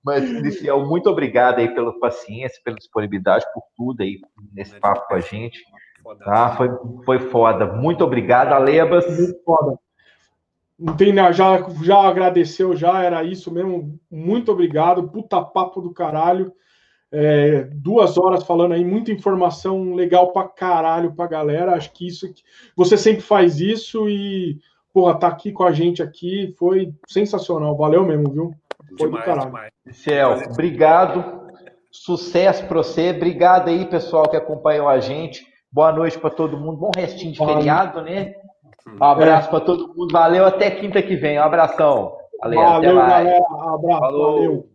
Mas, 0.04 0.28
Liciel, 0.28 0.84
muito 0.84 1.08
obrigado 1.08 1.60
aí 1.60 1.72
pela 1.72 1.96
paciência, 2.00 2.60
pela 2.64 2.76
disponibilidade, 2.76 3.46
por 3.54 3.62
tudo 3.76 4.02
aí 4.02 4.18
nesse 4.52 4.78
papo 4.80 5.06
com 5.06 5.14
a 5.14 5.20
gente. 5.20 5.60
Tá? 6.24 6.56
Foi, 6.56 6.68
foi 7.04 7.18
foda. 7.30 7.66
Muito 7.66 8.02
obrigado, 8.02 8.52
Alebas. 8.52 9.06
Muito 9.06 9.40
foda. 9.44 9.78
Não 10.80 10.96
tem 10.96 11.14
já, 11.14 11.62
já 11.82 11.98
agradeceu, 11.98 12.74
já 12.74 13.02
era 13.02 13.22
isso 13.22 13.52
mesmo. 13.52 14.00
Muito 14.10 14.50
obrigado. 14.50 15.08
Puta 15.08 15.42
papo 15.42 15.82
do 15.82 15.92
caralho. 15.92 16.52
É, 17.12 17.64
duas 17.74 18.16
horas 18.16 18.44
falando 18.44 18.72
aí, 18.72 18.84
muita 18.84 19.12
informação 19.12 19.94
legal 19.94 20.32
pra 20.32 20.48
caralho 20.48 21.12
pra 21.14 21.26
galera. 21.26 21.74
Acho 21.74 21.92
que 21.92 22.06
isso 22.06 22.32
você 22.74 22.96
sempre 22.96 23.20
faz 23.20 23.60
isso 23.60 24.08
e, 24.08 24.58
porra, 24.94 25.18
tá 25.18 25.28
aqui 25.28 25.52
com 25.52 25.64
a 25.64 25.72
gente 25.72 26.02
aqui 26.02 26.54
foi 26.58 26.94
sensacional. 27.06 27.76
Valeu 27.76 28.06
mesmo, 28.06 28.30
viu? 28.32 28.54
Foi 28.96 29.08
demais, 29.08 29.24
do 29.24 29.26
caralho. 29.26 29.72
Céu, 29.90 30.38
obrigado. 30.50 31.40
Sucesso 31.90 32.64
pra 32.66 32.78
você. 32.78 33.10
Obrigado 33.10 33.68
aí, 33.68 33.84
pessoal, 33.84 34.30
que 34.30 34.36
acompanhou 34.36 34.88
a 34.88 34.98
gente. 34.98 35.44
Boa 35.70 35.92
noite 35.92 36.18
para 36.18 36.30
todo 36.30 36.58
mundo. 36.58 36.78
Bom 36.78 36.90
restinho 36.96 37.32
de 37.32 37.38
feriado, 37.38 38.00
né? 38.02 38.34
Um 38.86 39.04
abraço 39.04 39.48
é. 39.48 39.50
para 39.50 39.60
todo 39.60 39.94
mundo. 39.94 40.12
Valeu, 40.12 40.44
até 40.46 40.70
quinta 40.70 41.02
que 41.02 41.16
vem. 41.16 41.38
Um 41.38 41.42
abração. 41.42 42.16
Valeu, 42.40 42.60
Valeu 42.60 42.96
galera. 42.96 43.38
Abraço. 43.74 44.00
Falou. 44.00 44.34
Valeu. 44.36 44.66